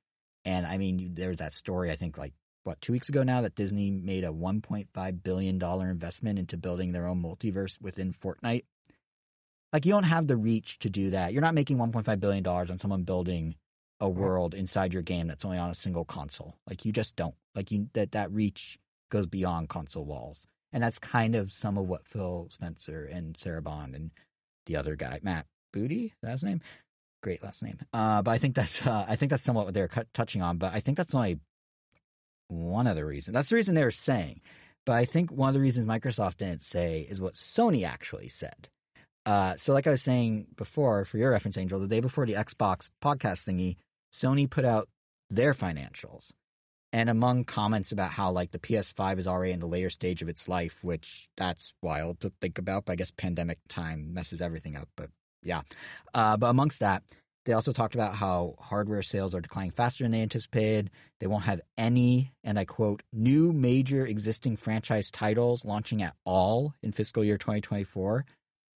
And 0.44 0.66
i 0.66 0.76
mean 0.76 1.12
there's 1.14 1.38
that 1.38 1.54
story 1.54 1.90
i 1.90 1.96
think 1.96 2.18
like 2.18 2.34
what 2.64 2.80
two 2.80 2.92
weeks 2.92 3.08
ago 3.08 3.22
now 3.22 3.40
that 3.40 3.54
disney 3.54 3.90
made 3.90 4.24
a 4.24 4.28
1.5 4.28 5.22
billion 5.22 5.58
dollar 5.58 5.90
investment 5.90 6.38
into 6.38 6.56
building 6.56 6.92
their 6.92 7.06
own 7.06 7.22
multiverse 7.22 7.80
within 7.80 8.12
fortnite 8.12 8.64
like 9.74 9.84
you 9.84 9.92
don't 9.92 10.04
have 10.04 10.28
the 10.28 10.36
reach 10.36 10.78
to 10.78 10.88
do 10.88 11.10
that. 11.10 11.32
You're 11.32 11.42
not 11.42 11.52
making 11.52 11.78
1.5 11.78 12.20
billion 12.20 12.44
dollars 12.44 12.70
on 12.70 12.78
someone 12.78 13.02
building 13.02 13.56
a 13.98 14.08
world 14.08 14.54
inside 14.54 14.92
your 14.92 15.02
game 15.02 15.26
that's 15.26 15.44
only 15.44 15.58
on 15.58 15.68
a 15.68 15.74
single 15.74 16.04
console. 16.04 16.56
Like 16.68 16.84
you 16.84 16.92
just 16.92 17.16
don't. 17.16 17.34
Like 17.56 17.72
you 17.72 17.88
that 17.94 18.12
that 18.12 18.30
reach 18.30 18.78
goes 19.10 19.26
beyond 19.26 19.68
console 19.68 20.04
walls. 20.04 20.46
And 20.72 20.82
that's 20.82 21.00
kind 21.00 21.34
of 21.34 21.52
some 21.52 21.76
of 21.76 21.88
what 21.88 22.06
Phil 22.06 22.48
Spencer 22.50 23.04
and 23.04 23.36
Sarah 23.36 23.62
Bond 23.62 23.96
and 23.96 24.12
the 24.66 24.76
other 24.76 24.94
guy, 24.94 25.18
Matt 25.22 25.46
Booty, 25.72 26.14
that's 26.22 26.42
his 26.42 26.44
name? 26.44 26.60
Great 27.20 27.42
last 27.42 27.62
name. 27.62 27.78
Uh, 27.92 28.22
but 28.22 28.30
I 28.30 28.38
think 28.38 28.54
that's 28.54 28.86
uh, 28.86 29.04
I 29.08 29.16
think 29.16 29.30
that's 29.30 29.42
somewhat 29.42 29.64
what 29.64 29.74
they're 29.74 29.88
cut, 29.88 30.06
touching 30.14 30.40
on. 30.40 30.56
But 30.58 30.72
I 30.72 30.78
think 30.78 30.96
that's 30.96 31.16
only 31.16 31.40
one 32.46 32.86
of 32.86 32.94
the 32.94 33.04
reasons. 33.04 33.34
That's 33.34 33.48
the 33.48 33.56
reason 33.56 33.74
they 33.74 33.82
were 33.82 33.90
saying. 33.90 34.40
But 34.86 34.92
I 34.92 35.04
think 35.04 35.32
one 35.32 35.48
of 35.48 35.54
the 35.54 35.60
reasons 35.60 35.86
Microsoft 35.86 36.36
didn't 36.36 36.62
say 36.62 37.00
is 37.08 37.20
what 37.20 37.34
Sony 37.34 37.84
actually 37.84 38.28
said. 38.28 38.68
Uh, 39.26 39.56
so, 39.56 39.72
like 39.72 39.86
I 39.86 39.90
was 39.90 40.02
saying 40.02 40.46
before, 40.56 41.04
for 41.04 41.18
your 41.18 41.30
reference, 41.30 41.56
Angel, 41.56 41.80
the 41.80 41.88
day 41.88 42.00
before 42.00 42.26
the 42.26 42.34
Xbox 42.34 42.90
podcast 43.02 43.44
thingy, 43.44 43.76
Sony 44.12 44.48
put 44.48 44.64
out 44.64 44.88
their 45.30 45.54
financials. 45.54 46.30
And 46.92 47.10
among 47.10 47.44
comments 47.44 47.90
about 47.90 48.12
how 48.12 48.30
like 48.30 48.52
the 48.52 48.58
PS5 48.60 49.18
is 49.18 49.26
already 49.26 49.52
in 49.52 49.58
the 49.58 49.66
later 49.66 49.90
stage 49.90 50.22
of 50.22 50.28
its 50.28 50.48
life, 50.48 50.78
which 50.82 51.28
that's 51.36 51.72
wild 51.82 52.20
to 52.20 52.32
think 52.40 52.58
about. 52.58 52.84
But 52.84 52.92
I 52.92 52.96
guess 52.96 53.10
pandemic 53.16 53.58
time 53.68 54.14
messes 54.14 54.40
everything 54.40 54.76
up. 54.76 54.88
But 54.96 55.10
yeah, 55.42 55.62
uh, 56.12 56.36
but 56.36 56.50
amongst 56.50 56.80
that, 56.80 57.02
they 57.46 57.52
also 57.52 57.72
talked 57.72 57.94
about 57.94 58.14
how 58.14 58.54
hardware 58.60 59.02
sales 59.02 59.34
are 59.34 59.40
declining 59.40 59.72
faster 59.72 60.04
than 60.04 60.12
they 60.12 60.22
anticipated. 60.22 60.90
They 61.18 61.26
won't 61.26 61.44
have 61.44 61.60
any, 61.76 62.32
and 62.42 62.58
I 62.58 62.64
quote, 62.64 63.02
new 63.12 63.52
major 63.52 64.06
existing 64.06 64.56
franchise 64.56 65.10
titles 65.10 65.64
launching 65.64 66.02
at 66.02 66.14
all 66.24 66.74
in 66.82 66.92
fiscal 66.92 67.24
year 67.24 67.38
2024. 67.38 68.24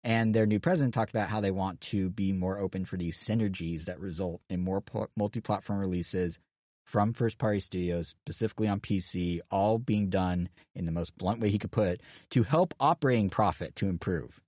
And 0.06 0.32
their 0.32 0.46
new 0.46 0.60
president 0.60 0.94
talked 0.94 1.10
about 1.10 1.28
how 1.28 1.40
they 1.40 1.50
want 1.50 1.80
to 1.80 2.10
be 2.10 2.32
more 2.32 2.60
open 2.60 2.84
for 2.84 2.96
these 2.96 3.20
synergies 3.20 3.86
that 3.86 3.98
result 3.98 4.40
in 4.48 4.60
more 4.60 4.80
pl- 4.80 5.10
multi-platform 5.16 5.80
releases 5.80 6.38
from 6.84 7.12
first-party 7.12 7.58
studios, 7.58 8.10
specifically 8.10 8.68
on 8.68 8.78
PC, 8.78 9.40
all 9.50 9.78
being 9.78 10.08
done 10.08 10.48
in 10.76 10.86
the 10.86 10.92
most 10.92 11.18
blunt 11.18 11.40
way 11.40 11.50
he 11.50 11.58
could 11.58 11.72
put 11.72 12.00
to 12.30 12.44
help 12.44 12.72
operating 12.78 13.30
profit 13.30 13.74
to 13.74 13.88
improve. 13.88 14.40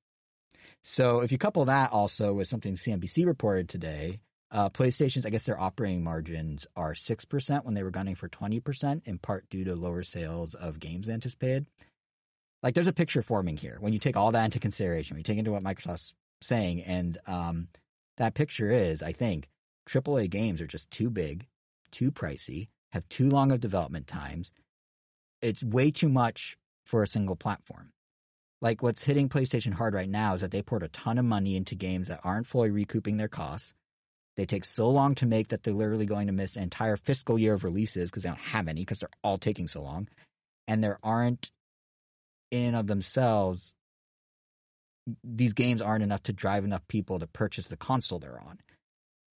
So 0.80 1.22
if 1.22 1.32
you 1.32 1.38
couple 1.38 1.64
that 1.64 1.90
also 1.90 2.34
with 2.34 2.46
something 2.46 2.76
CNBC 2.76 3.26
reported 3.26 3.68
today, 3.68 4.20
uh, 4.52 4.68
PlayStation's, 4.68 5.26
I 5.26 5.30
guess 5.30 5.42
their 5.42 5.61
operating 5.61 6.04
margins 6.04 6.68
are 6.76 6.94
6% 6.94 7.64
when 7.64 7.74
they 7.74 7.82
were 7.82 7.90
gunning 7.90 8.14
for 8.14 8.28
20%, 8.28 9.02
in 9.04 9.18
part 9.18 9.50
due 9.50 9.64
to 9.64 9.74
lower 9.74 10.04
sales 10.04 10.54
of 10.54 10.78
games 10.78 11.09
anticipated 11.09 11.66
like 12.62 12.74
there's 12.74 12.86
a 12.86 12.92
picture 12.92 13.22
forming 13.22 13.56
here 13.56 13.76
when 13.80 13.92
you 13.92 13.98
take 13.98 14.16
all 14.16 14.32
that 14.32 14.44
into 14.44 14.59
consideration. 14.59 15.14
When 15.14 15.20
you 15.20 15.24
take 15.24 15.38
into 15.38 15.52
what 15.52 15.62
Microsoft's 15.62 16.14
saying, 16.42 16.82
and 16.82 17.18
um, 17.26 17.68
that 18.16 18.34
picture 18.34 18.70
is, 18.70 19.02
I 19.02 19.12
think, 19.12 19.48
AAA 19.88 20.30
games 20.30 20.61
are 20.61 20.66
just 20.66 20.90
too 20.90 21.11
big, 21.11 21.46
too 21.90 22.11
pricey, 22.11 22.68
have 22.92 23.09
too 23.09 23.28
long 23.28 23.52
of 23.52 23.61
development 23.61 24.06
times. 24.06 24.52
It's 25.40 25.62
way 25.62 25.90
too 25.90 26.09
much 26.09 26.56
for 26.84 27.02
a 27.02 27.06
single 27.06 27.36
platform. 27.36 27.92
Like 28.61 28.82
what's 28.82 29.04
hitting 29.04 29.28
PlayStation 29.28 29.74
hard 29.74 29.94
right 29.94 30.09
now 30.09 30.34
is 30.34 30.40
that 30.40 30.50
they 30.50 30.62
poured 30.62 30.82
a 30.82 30.88
ton 30.88 31.18
of 31.18 31.24
money 31.24 31.54
into 31.54 31.76
games 31.76 32.09
that 32.09 32.20
aren't 32.24 32.46
fully 32.46 32.70
recouping 32.70 33.16
their 33.16 33.28
costs. 33.28 33.72
They 34.36 34.46
take 34.46 34.64
so 34.64 34.88
long 34.90 35.14
to 35.16 35.26
make 35.26 35.48
that 35.48 35.62
they're 35.62 35.74
literally 35.74 36.06
going 36.06 36.26
to 36.26 36.32
miss 36.32 36.56
an 36.56 36.62
entire 36.64 36.96
fiscal 36.96 37.38
year 37.38 37.54
of 37.54 37.64
releases 37.64 38.11
because 38.11 38.24
they 38.24 38.28
don't 38.28 38.38
have 38.38 38.68
any 38.68 38.82
because 38.82 39.00
they're 39.00 39.09
all 39.22 39.38
taking 39.38 39.68
so 39.68 39.82
long. 39.82 40.09
And 40.66 40.82
there 40.82 40.98
aren't 41.02 41.50
in 42.51 42.74
of 42.74 42.86
themselves 42.86 43.74
these 45.24 45.53
games 45.53 45.80
aren't 45.80 46.03
enough 46.03 46.22
to 46.24 46.32
drive 46.32 46.64
enough 46.64 46.86
people 46.88 47.18
to 47.18 47.26
purchase 47.26 47.66
the 47.66 47.76
console 47.76 48.18
they're 48.18 48.40
on. 48.40 48.59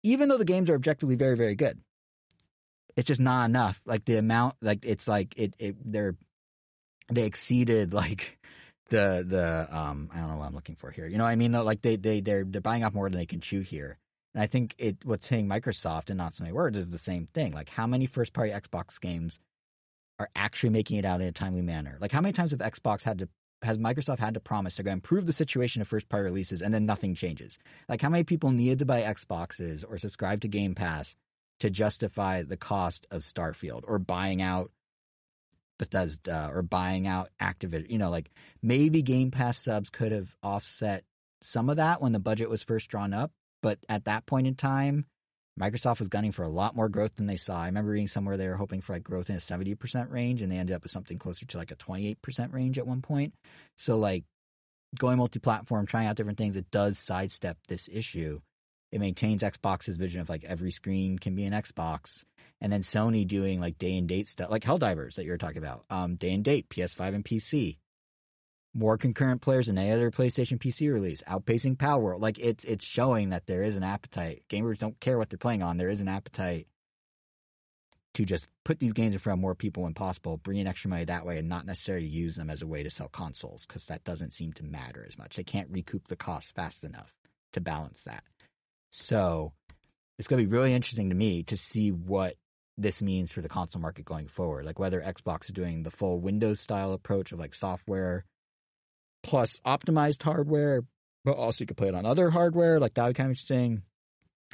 Even 0.03 0.29
though 0.29 0.39
the 0.39 0.45
games 0.45 0.69
are 0.69 0.75
objectively 0.75 1.15
very, 1.15 1.37
very 1.37 1.55
good. 1.55 1.81
It's 2.97 3.07
just 3.07 3.21
not 3.21 3.49
enough. 3.49 3.81
Like 3.87 4.05
the 4.05 4.17
amount 4.17 4.57
like 4.61 4.85
it's 4.85 5.09
like 5.09 5.35
it, 5.37 5.55
it 5.59 5.77
they're 5.85 6.15
they 7.11 7.25
exceeded 7.25 7.93
like 7.95 8.39
the 8.91 9.25
the 9.27 9.67
um 9.75 10.11
I 10.13 10.19
don't 10.19 10.29
know 10.29 10.37
what 10.37 10.47
I'm 10.47 10.55
looking 10.55 10.77
for 10.77 10.91
here. 10.91 11.07
You 11.07 11.17
know 11.17 11.25
what 11.25 11.31
I 11.31 11.37
mean? 11.37 11.53
Like 11.53 11.81
they 11.81 11.97
they 11.97 12.21
they're 12.21 12.45
they're 12.45 12.61
buying 12.61 12.85
off 12.85 12.93
more 12.93 13.09
than 13.09 13.19
they 13.19 13.27
can 13.27 13.41
chew 13.41 13.61
here. 13.61 13.99
And 14.35 14.43
I 14.43 14.47
think 14.47 14.75
it 14.77 15.05
what's 15.05 15.27
saying 15.27 15.49
Microsoft 15.49 16.11
and 16.11 16.19
not 16.19 16.35
so 16.35 16.45
many 16.45 16.53
words 16.53 16.77
is 16.77 16.91
the 16.91 16.99
same 16.99 17.29
thing. 17.33 17.53
Like 17.53 17.71
how 17.71 17.87
many 17.87 18.05
first 18.05 18.35
party 18.35 18.53
Xbox 18.53 19.01
games 19.01 19.39
are 20.23 20.31
actually 20.35 20.70
making 20.70 20.99
it 20.99 21.05
out 21.05 21.20
in 21.20 21.27
a 21.27 21.33
timely 21.33 21.62
manner? 21.62 21.99
Like 22.01 22.12
how 22.12 22.20
many 22.20 22.33
times 22.33 22.51
have 22.53 22.61
Xbox 22.61 23.03
had 23.03 23.18
to 23.18 23.29
has 23.62 23.79
Microsoft 23.79 24.18
had 24.18 24.35
to 24.35 24.41
promise 24.41 24.75
they're 24.75 24.83
going 24.83 24.95
to 24.95 24.97
improve 24.97 25.25
the 25.25 25.33
situation 25.33 25.81
of 25.81 25.87
first 25.87 26.09
party 26.09 26.25
releases 26.25 26.62
and 26.62 26.75
then 26.75 26.87
nothing 26.87 27.14
changes? 27.14 27.59
Like 27.89 28.01
how 28.01 28.09
many 28.09 28.25
people 28.25 28.51
needed 28.51 28.81
to 28.81 28.87
buy 28.87 29.03
Xboxes 29.03 29.85
or 29.89 29.99
subscribe 29.99 30.41
to 30.41 30.49
Game 30.49 30.75
Pass 30.75 31.14
to 31.61 31.70
justify 31.70 32.43
the 32.43 32.57
cost 32.57 33.07
of 33.11 33.23
Starfield 33.23 33.83
or 33.87 33.99
buying 33.99 34.43
out 34.43 34.73
Bethesda 35.79 36.51
or 36.53 36.62
buying 36.62 37.07
out 37.07 37.31
Activision. 37.41 37.91
You 37.91 37.99
know, 37.99 38.11
like 38.11 38.31
maybe 38.62 39.03
Game 39.03 39.31
Pass 39.31 39.59
subs 39.59 39.91
could 39.91 40.12
have 40.12 40.35
offset 40.43 41.05
some 41.43 41.68
of 41.68 41.77
that 41.77 42.01
when 42.01 42.12
the 42.12 42.18
budget 42.18 42.51
was 42.51 42.62
first 42.62 42.89
drawn 42.89 43.12
up. 43.12 43.33
But 43.62 43.79
at 43.89 44.05
that 44.05 44.27
point 44.27 44.47
in 44.47 44.55
time, 44.55 45.07
Microsoft 45.61 45.99
was 45.99 46.09
gunning 46.09 46.33
for 46.33 46.45
a 46.45 46.49
lot 46.49 46.75
more 46.75 46.89
growth 46.89 47.17
than 47.17 47.27
they 47.27 47.37
saw. 47.37 47.61
I 47.61 47.67
remember 47.67 47.91
reading 47.91 48.09
somewhere 48.09 48.37
they 48.37 48.49
were 48.49 48.57
hoping 48.57 48.81
for 48.81 48.95
like 48.95 49.03
growth 49.03 49.29
in 49.29 49.37
a 49.37 49.39
70% 49.39 50.11
range 50.11 50.41
and 50.41 50.51
they 50.51 50.57
ended 50.57 50.75
up 50.75 50.83
with 50.83 50.93
something 50.93 51.19
closer 51.19 51.45
to 51.47 51.59
like 51.59 51.71
a 51.71 51.77
28% 51.77 52.53
range 52.53 52.79
at 52.79 52.87
one 52.87 53.03
point. 53.03 53.35
So 53.77 53.99
like 53.99 54.25
going 54.99 55.19
multi-platform, 55.19 55.87
trying 55.87 56.07
out 56.07 56.17
different 56.17 56.39
things, 56.39 56.57
it 56.57 56.71
does 56.71 56.99
sidestep 56.99 57.59
this 57.69 57.89
issue. 57.93 58.41
It 58.91 59.01
maintains 59.01 59.43
Xbox's 59.43 59.97
vision 59.97 60.21
of 60.21 60.29
like 60.29 60.45
every 60.45 60.71
screen 60.71 61.19
can 61.19 61.35
be 61.35 61.45
an 61.45 61.53
Xbox 61.53 62.25
and 62.61 62.73
then 62.73 62.83
Sony 62.83 63.27
doing 63.27 63.61
like 63.61 63.79
day 63.79 63.97
and 63.99 64.09
date 64.09 64.29
stuff, 64.29 64.51
like 64.51 64.63
Helldivers 64.63 65.17
that 65.17 65.25
you 65.25 65.33
were 65.33 65.39
talking 65.39 65.59
about, 65.59 65.85
um, 65.91 66.17
day 66.17 66.33
and 66.33 66.45
date, 66.45 66.69
PS5 66.69 67.15
and 67.15 67.25
PC, 67.25 67.79
more 68.75 68.97
concurrent 68.97 69.43
players 69.43 69.66
than 69.66 69.79
any 69.79 69.91
other 69.91 70.11
PlayStation 70.11 70.59
PC 70.59 70.93
release, 70.93 71.23
outpacing 71.29 71.77
Palworld. 71.77 72.20
Like 72.20 72.39
it's 72.39 72.64
it's 72.64 72.85
showing 72.85 73.31
that 73.31 73.47
there 73.47 73.62
is 73.62 73.77
an 73.77 73.83
appetite. 73.83 74.45
Gamers 74.49 74.79
don't 74.79 74.99
care 75.01 75.18
what 75.18 75.31
they're 75.31 75.39
playing 75.39 75.62
on. 75.62 75.77
There 75.77 75.91
is 75.91 76.01
an 76.01 76.09
appetite 76.09 76.66
to 78.14 78.25
just 78.25 78.47
put 78.64 78.79
these 78.79 78.93
games 78.93 79.14
in 79.14 79.20
front 79.20 79.39
of 79.39 79.41
more 79.41 79.55
people 79.55 79.85
when 79.85 79.95
possible, 79.95 80.37
bring 80.37 80.59
in 80.59 80.66
extra 80.66 80.91
money 80.91 81.05
that 81.05 81.25
way, 81.25 81.39
and 81.39 81.49
not 81.49 81.66
necessarily 81.66 82.07
use 82.07 82.37
them 82.37 82.51
as 82.51 82.62
a 82.62 82.66
way 82.66 82.83
to 82.83 82.91
sell 82.91 83.09
consoles 83.09 83.66
because 83.66 83.87
that 83.87 84.05
doesn't 84.05 84.35
seem 84.35 84.53
to 84.55 84.64
matter 84.64 85.05
as 85.07 85.16
much. 85.16 85.37
They 85.37 85.45
can't 85.45 85.70
recoup 85.70 86.09
the 86.09 86.16
cost 86.16 86.55
fast 86.55 86.85
enough 86.85 87.12
to 87.55 87.61
balance 87.61 88.05
that. 88.05 88.25
So 88.91 89.53
it's 90.18 90.29
going 90.29 90.43
to 90.43 90.49
be 90.49 90.55
really 90.55 90.75
interesting 90.75 91.09
to 91.09 91.14
me 91.14 91.43
to 91.45 91.57
see 91.57 91.91
what 91.91 92.37
this 92.77 93.03
means 93.03 93.31
for 93.31 93.41
the 93.41 93.49
console 93.49 93.81
market 93.81 94.05
going 94.05 94.29
forward. 94.29 94.64
Like 94.64 94.79
whether 94.79 95.01
Xbox 95.01 95.45
is 95.45 95.55
doing 95.55 95.83
the 95.83 95.91
full 95.91 96.20
Windows 96.20 96.61
style 96.61 96.93
approach 96.93 97.33
of 97.33 97.39
like 97.39 97.55
software 97.55 98.25
plus 99.23 99.61
optimized 99.64 100.23
hardware, 100.23 100.83
but 101.25 101.37
also 101.37 101.62
you 101.62 101.66
could 101.66 101.77
play 101.77 101.89
it 101.89 101.95
on 101.95 102.07
other 102.07 102.31
hardware. 102.31 102.81
Like 102.81 102.95
that 102.95 103.07
would 103.07 103.16
kind 103.16 103.27
of 103.27 103.33
interesting. 103.33 103.83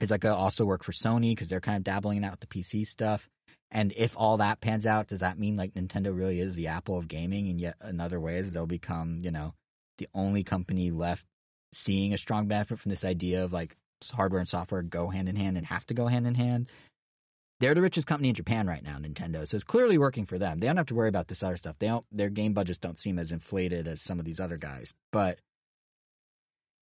Is 0.01 0.11
that 0.11 0.21
to 0.21 0.35
also 0.35 0.65
work 0.65 0.85
for 0.85 0.93
Sony 0.93 1.33
because 1.33 1.49
they're 1.49 1.61
kind 1.61 1.77
of 1.77 1.85
dabbling 1.85 2.19
in 2.19 2.23
that 2.23 2.33
with 2.33 2.41
the 2.41 2.47
PC 2.47 2.87
stuff? 2.87 3.29
And 3.71 3.93
if 3.97 4.15
all 4.17 4.39
that 4.39 4.61
pans 4.61 4.87
out, 4.87 5.09
does 5.09 5.21
that 5.21 5.39
mean 5.39 5.57
like 5.57 5.75
Nintendo 5.75 6.17
really 6.17 6.41
is 6.41 6.55
the 6.55 6.69
Apple 6.69 6.97
of 6.97 7.09
gaming? 7.09 7.49
And 7.49 7.61
yet 7.61 7.77
another 7.81 8.21
ways 8.21 8.53
they'll 8.53 8.67
become, 8.67 9.19
you 9.23 9.31
know, 9.31 9.55
the 9.99 10.09
only 10.15 10.45
company 10.45 10.91
left 10.91 11.25
seeing 11.73 12.15
a 12.15 12.19
strong 12.19 12.47
benefit 12.47 12.79
from 12.79 12.91
this 12.91 13.05
idea 13.05 13.45
of 13.45 13.53
like 13.53 13.77
hardware 14.13 14.41
and 14.41 14.49
software 14.49 14.83
go 14.83 15.09
hand 15.09 15.29
in 15.29 15.37
hand 15.37 15.57
and 15.57 15.67
have 15.67 15.85
to 15.87 15.95
go 15.95 16.07
hand 16.07 16.27
in 16.27 16.35
hand 16.35 16.71
they're 17.61 17.75
the 17.75 17.83
richest 17.83 18.07
company 18.07 18.29
in 18.29 18.35
Japan 18.35 18.67
right 18.67 18.83
now, 18.83 18.99
Nintendo. 18.99 19.47
So 19.47 19.57
it's 19.57 19.65
clearly 19.65 19.99
working 19.99 20.27
for 20.27 20.39
them. 20.39 20.61
They 20.61 20.67
don't 20.67 20.77
have 20.77 20.87
to 20.87 20.95
worry 20.95 21.09
about 21.09 21.29
this 21.29 21.43
other 21.43 21.57
stuff. 21.57 21.77
They 21.79 21.89
don't. 21.89 22.07
Their 22.13 22.31
game 22.31 22.53
budgets 22.53 22.79
don't 22.79 22.99
seem 22.99 23.19
as 23.19 23.33
inflated 23.33 23.89
as 23.89 24.01
some 24.01 24.19
of 24.19 24.25
these 24.25 24.41
other 24.41 24.57
guys. 24.57 24.95
But 25.13 25.39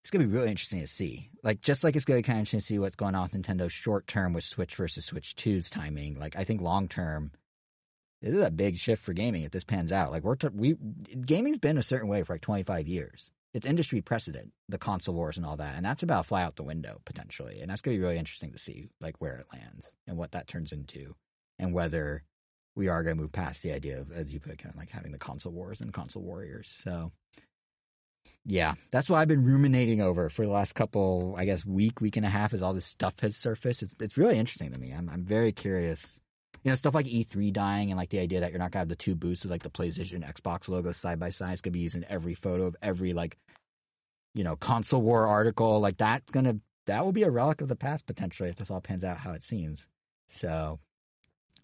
it's 0.02 0.10
gonna 0.10 0.26
be 0.26 0.32
really 0.32 0.50
interesting 0.50 0.80
to 0.80 0.86
see. 0.86 1.30
Like 1.42 1.60
just 1.62 1.82
like 1.82 1.96
it's 1.96 2.04
gonna 2.04 2.18
be 2.18 2.22
kind 2.22 2.36
of 2.36 2.40
interesting 2.40 2.60
to 2.60 2.66
see 2.66 2.78
what's 2.78 2.96
going 2.96 3.14
on 3.14 3.28
with 3.32 3.42
Nintendo 3.42 3.70
short 3.70 4.06
term 4.06 4.34
with 4.34 4.44
Switch 4.44 4.74
versus 4.76 5.04
Switch 5.04 5.34
2's 5.34 5.70
timing. 5.70 6.18
Like 6.18 6.36
I 6.36 6.44
think 6.44 6.60
long 6.60 6.88
term, 6.88 7.32
this 8.22 8.34
is 8.34 8.42
a 8.42 8.50
big 8.50 8.76
shift 8.78 9.02
for 9.02 9.14
gaming 9.14 9.42
if 9.42 9.50
this 9.52 9.64
pans 9.64 9.92
out. 9.92 10.12
Like 10.12 10.24
we're 10.24 10.36
t- 10.36 10.48
we 10.54 10.76
gaming's 11.24 11.58
been 11.58 11.78
a 11.78 11.82
certain 11.82 12.08
way 12.08 12.22
for 12.22 12.34
like 12.34 12.42
25 12.42 12.86
years 12.86 13.30
it's 13.56 13.66
industry 13.66 14.02
precedent, 14.02 14.52
the 14.68 14.78
console 14.78 15.14
wars 15.14 15.38
and 15.38 15.46
all 15.46 15.56
that, 15.56 15.74
and 15.76 15.84
that's 15.84 16.02
about 16.02 16.26
fly 16.26 16.42
out 16.42 16.56
the 16.56 16.62
window 16.62 17.00
potentially, 17.04 17.60
and 17.60 17.70
that's 17.70 17.80
going 17.80 17.96
to 17.96 17.98
be 17.98 18.04
really 18.04 18.18
interesting 18.18 18.52
to 18.52 18.58
see 18.58 18.88
like 19.00 19.14
where 19.18 19.38
it 19.38 19.46
lands 19.52 19.92
and 20.06 20.16
what 20.16 20.32
that 20.32 20.46
turns 20.46 20.72
into, 20.72 21.16
and 21.58 21.72
whether 21.72 22.22
we 22.76 22.88
are 22.88 23.02
going 23.02 23.16
to 23.16 23.22
move 23.22 23.32
past 23.32 23.62
the 23.62 23.72
idea 23.72 23.98
of, 23.98 24.12
as 24.12 24.28
you 24.28 24.38
put, 24.38 24.58
kind 24.58 24.72
of 24.72 24.78
like 24.78 24.90
having 24.90 25.10
the 25.10 25.18
console 25.18 25.52
wars 25.52 25.80
and 25.80 25.92
console 25.92 26.22
warriors. 26.22 26.68
So, 26.82 27.10
yeah, 28.44 28.74
that's 28.90 29.08
what 29.08 29.16
I've 29.16 29.28
been 29.28 29.44
ruminating 29.44 30.02
over 30.02 30.28
for 30.28 30.44
the 30.44 30.52
last 30.52 30.74
couple, 30.74 31.34
I 31.38 31.46
guess, 31.46 31.64
week, 31.64 32.02
week 32.02 32.18
and 32.18 32.26
a 32.26 32.30
half, 32.30 32.52
as 32.52 32.62
all 32.62 32.74
this 32.74 32.84
stuff 32.84 33.18
has 33.20 33.34
surfaced. 33.34 33.82
It's, 33.82 33.94
it's 34.00 34.18
really 34.18 34.38
interesting 34.38 34.72
to 34.72 34.78
me. 34.78 34.92
I'm, 34.92 35.08
I'm 35.08 35.24
very 35.24 35.52
curious. 35.52 36.20
You 36.62 36.70
know, 36.70 36.76
stuff 36.76 36.94
like 36.94 37.06
E3 37.06 37.52
dying 37.52 37.90
and 37.90 37.98
like 37.98 38.10
the 38.10 38.18
idea 38.18 38.40
that 38.40 38.50
you're 38.50 38.58
not 38.58 38.72
gonna 38.72 38.80
have 38.80 38.88
the 38.88 38.96
two 38.96 39.14
booths 39.14 39.42
with 39.42 39.52
like 39.52 39.62
the 39.62 39.70
PlayStation 39.70 40.28
Xbox 40.28 40.68
logo 40.68 40.92
side 40.92 41.18
by 41.18 41.30
side. 41.30 41.52
It's 41.52 41.62
gonna 41.62 41.72
be 41.72 41.80
using 41.80 42.04
every 42.08 42.34
photo 42.34 42.64
of 42.66 42.76
every 42.82 43.12
like 43.12 43.38
you 44.36 44.44
know, 44.44 44.54
console 44.54 45.00
war 45.02 45.26
article, 45.26 45.80
like 45.80 45.96
that's 45.96 46.30
gonna 46.30 46.56
that 46.86 47.04
will 47.04 47.12
be 47.12 47.24
a 47.24 47.30
relic 47.30 47.60
of 47.62 47.68
the 47.68 47.74
past 47.76 48.06
potentially 48.06 48.48
if 48.48 48.56
this 48.56 48.70
all 48.70 48.80
pans 48.80 49.02
out 49.02 49.16
how 49.18 49.32
it 49.32 49.42
seems. 49.42 49.88
So 50.28 50.78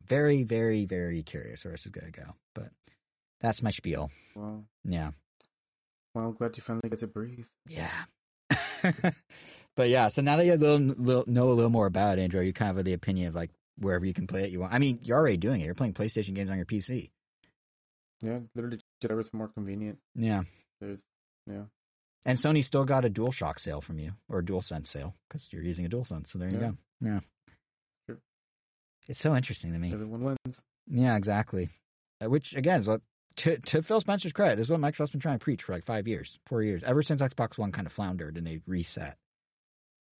very, 0.06 0.42
very, 0.42 0.84
very 0.84 1.22
curious 1.22 1.64
where 1.64 1.72
this 1.72 1.86
is 1.86 1.92
gonna 1.92 2.10
go. 2.10 2.34
But 2.54 2.70
that's 3.40 3.62
my 3.62 3.70
spiel. 3.70 4.10
Well, 4.34 4.64
Yeah. 4.84 5.12
well, 6.14 6.26
I'm 6.26 6.32
glad 6.34 6.56
you 6.56 6.62
finally 6.62 6.88
get 6.88 6.98
to 7.00 7.06
breathe. 7.06 7.46
Yeah. 7.68 7.90
but 9.76 9.88
yeah, 9.88 10.08
so 10.08 10.22
now 10.22 10.36
that 10.36 10.44
you 10.46 10.54
little, 10.56 10.78
little, 10.78 11.24
know 11.26 11.50
a 11.50 11.54
little 11.54 11.70
more 11.70 11.86
about 11.86 12.18
it, 12.18 12.22
Andrew, 12.22 12.40
you 12.42 12.52
kind 12.52 12.70
of 12.70 12.76
have 12.76 12.84
the 12.84 12.92
opinion 12.94 13.28
of 13.28 13.34
like 13.34 13.50
wherever 13.78 14.04
you 14.04 14.14
can 14.14 14.26
play 14.26 14.44
it 14.44 14.50
you 14.50 14.60
want. 14.60 14.72
I 14.72 14.78
mean, 14.78 14.98
you're 15.02 15.16
already 15.18 15.36
doing 15.36 15.60
it. 15.60 15.64
You're 15.64 15.74
playing 15.74 15.94
PlayStation 15.94 16.34
games 16.34 16.50
on 16.50 16.56
your 16.56 16.66
PC. 16.66 17.10
Yeah, 18.22 18.40
literally, 18.54 18.80
whatever's 19.00 19.32
more 19.32 19.48
convenient. 19.48 19.98
Yeah. 20.14 20.42
There's, 20.80 21.00
yeah. 21.50 21.62
And 22.24 22.38
Sony 22.38 22.62
still 22.64 22.84
got 22.84 23.04
a 23.04 23.10
DualShock 23.10 23.58
sale 23.58 23.80
from 23.80 23.98
you, 23.98 24.12
or 24.28 24.38
a 24.38 24.42
DualSense 24.44 24.86
sale, 24.86 25.14
because 25.28 25.48
you're 25.52 25.62
using 25.64 25.84
a 25.84 25.88
DualSense. 25.88 26.28
So 26.28 26.38
there 26.38 26.48
you 26.48 26.54
Yeah. 26.60 26.68
go. 26.70 26.76
Yeah. 27.00 27.20
Sure. 28.08 28.18
It's 29.08 29.18
so 29.20 29.34
interesting 29.34 29.72
to 29.72 29.78
me. 29.78 29.92
Everyone 29.92 30.22
wins. 30.22 30.62
Yeah, 30.86 31.16
exactly. 31.16 31.68
Uh, 32.22 32.30
Which 32.30 32.54
again 32.54 32.80
is 32.82 32.86
what 32.86 33.00
to, 33.36 33.58
to 33.58 33.82
Phil 33.82 34.00
Spencer's 34.00 34.32
credit 34.32 34.60
is 34.60 34.68
what 34.70 34.78
Microsoft's 34.80 35.10
been 35.10 35.20
trying 35.20 35.38
to 35.38 35.42
preach 35.44 35.62
for 35.64 35.72
like 35.72 35.84
five 35.84 36.06
years, 36.06 36.38
four 36.46 36.62
years, 36.62 36.82
ever 36.84 37.02
since 37.02 37.20
Xbox 37.22 37.58
One 37.58 37.72
kind 37.72 37.86
of 37.86 37.92
floundered 37.92 38.36
and 38.36 38.46
they 38.46 38.60
reset. 38.66 39.16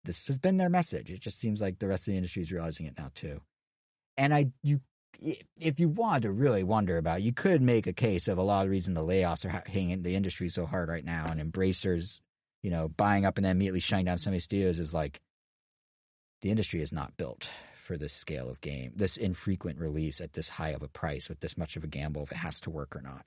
This 0.05 0.27
has 0.27 0.39
been 0.39 0.57
their 0.57 0.69
message. 0.71 1.11
It 1.11 1.21
just 1.21 1.39
seems 1.39 1.61
like 1.61 1.79
the 1.79 1.87
rest 1.87 2.09
of 2.09 2.13
the 2.13 2.17
industry 2.17 2.43
is 2.43 2.51
realizing 2.51 2.87
it 2.87 2.99
now 2.99 3.11
too. 3.15 3.41
And 4.17 4.35
I, 4.35 4.47
you, 4.63 4.81
if 5.61 5.79
you 5.81 5.89
wanted 5.89 6.23
to 6.23 6.33
really 6.33 6.63
wonder 6.63 6.99
about, 6.99 7.23
you 7.23 7.33
could 7.33 7.63
make 7.63 7.87
a 7.87 7.93
case 7.93 8.29
of 8.29 8.39
a 8.39 8.43
lot 8.43 8.63
of 8.63 8.67
the 8.67 8.71
reason 8.71 8.95
the 8.95 9.01
layoffs 9.01 9.45
are 9.45 9.63
hitting 9.69 10.03
the 10.03 10.15
industry 10.15 10.49
so 10.49 10.67
hard 10.67 10.89
right 10.89 11.05
now, 11.05 11.27
and 11.29 11.41
Embracer's, 11.41 12.21
you 12.63 12.71
know, 12.71 12.89
buying 12.89 13.25
up 13.25 13.39
and 13.39 13.45
then 13.45 13.53
immediately 13.53 13.81
shutting 13.81 14.07
down 14.07 14.19
some 14.19 14.35
of 14.35 14.43
studios 14.43 14.79
is 14.79 14.93
like 14.93 15.21
the 16.43 16.51
industry 16.51 16.83
is 16.83 16.93
not 16.93 17.17
built 17.17 17.49
for 17.85 17.97
this 17.97 18.13
scale 18.13 18.49
of 18.49 18.61
game, 18.61 18.93
this 18.97 19.17
infrequent 19.17 19.79
release 19.79 20.21
at 20.21 20.33
this 20.33 20.49
high 20.49 20.71
of 20.71 20.83
a 20.83 20.89
price 20.89 21.29
with 21.29 21.41
this 21.41 21.57
much 21.57 21.77
of 21.77 21.85
a 21.85 21.89
gamble 21.89 22.23
if 22.23 22.33
it 22.33 22.39
has 22.39 22.61
to 22.61 22.71
work 22.71 22.95
or 22.95 23.03
not. 23.03 23.25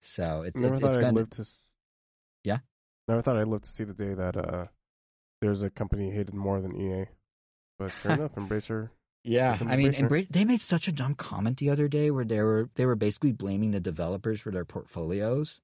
So 0.00 0.42
it's 0.42 0.56
Never 0.56 0.74
it's, 0.74 0.82
thought 0.82 0.96
it's 0.96 1.04
I'd 1.04 1.14
live 1.14 1.30
to. 1.30 1.46
Yeah? 2.42 2.58
Never 3.08 3.22
thought 3.22 3.36
I'd 3.36 3.48
live 3.48 3.62
to 3.62 3.68
see 3.68 3.84
the 3.84 3.94
day 3.94 4.14
that 4.14 4.36
uh, 4.36 4.66
there's 5.40 5.62
a 5.62 5.70
company 5.70 6.10
hated 6.10 6.34
more 6.34 6.60
than 6.60 6.74
EA. 6.74 7.06
But 7.78 7.90
sure 7.90 8.12
enough, 8.12 8.34
Embracer. 8.34 8.90
Yeah, 9.24 9.58
I 9.66 9.76
mean, 9.76 9.92
Embracer. 9.92 10.08
Embra- 10.08 10.28
they 10.30 10.44
made 10.44 10.62
such 10.62 10.88
a 10.88 10.92
dumb 10.92 11.14
comment 11.16 11.58
the 11.58 11.70
other 11.70 11.88
day 11.88 12.10
where 12.10 12.26
they 12.26 12.42
were 12.42 12.70
they 12.76 12.86
were 12.86 12.96
basically 12.96 13.32
blaming 13.32 13.72
the 13.72 13.80
developers 13.80 14.40
for 14.40 14.52
their 14.52 14.66
portfolios 14.66 15.60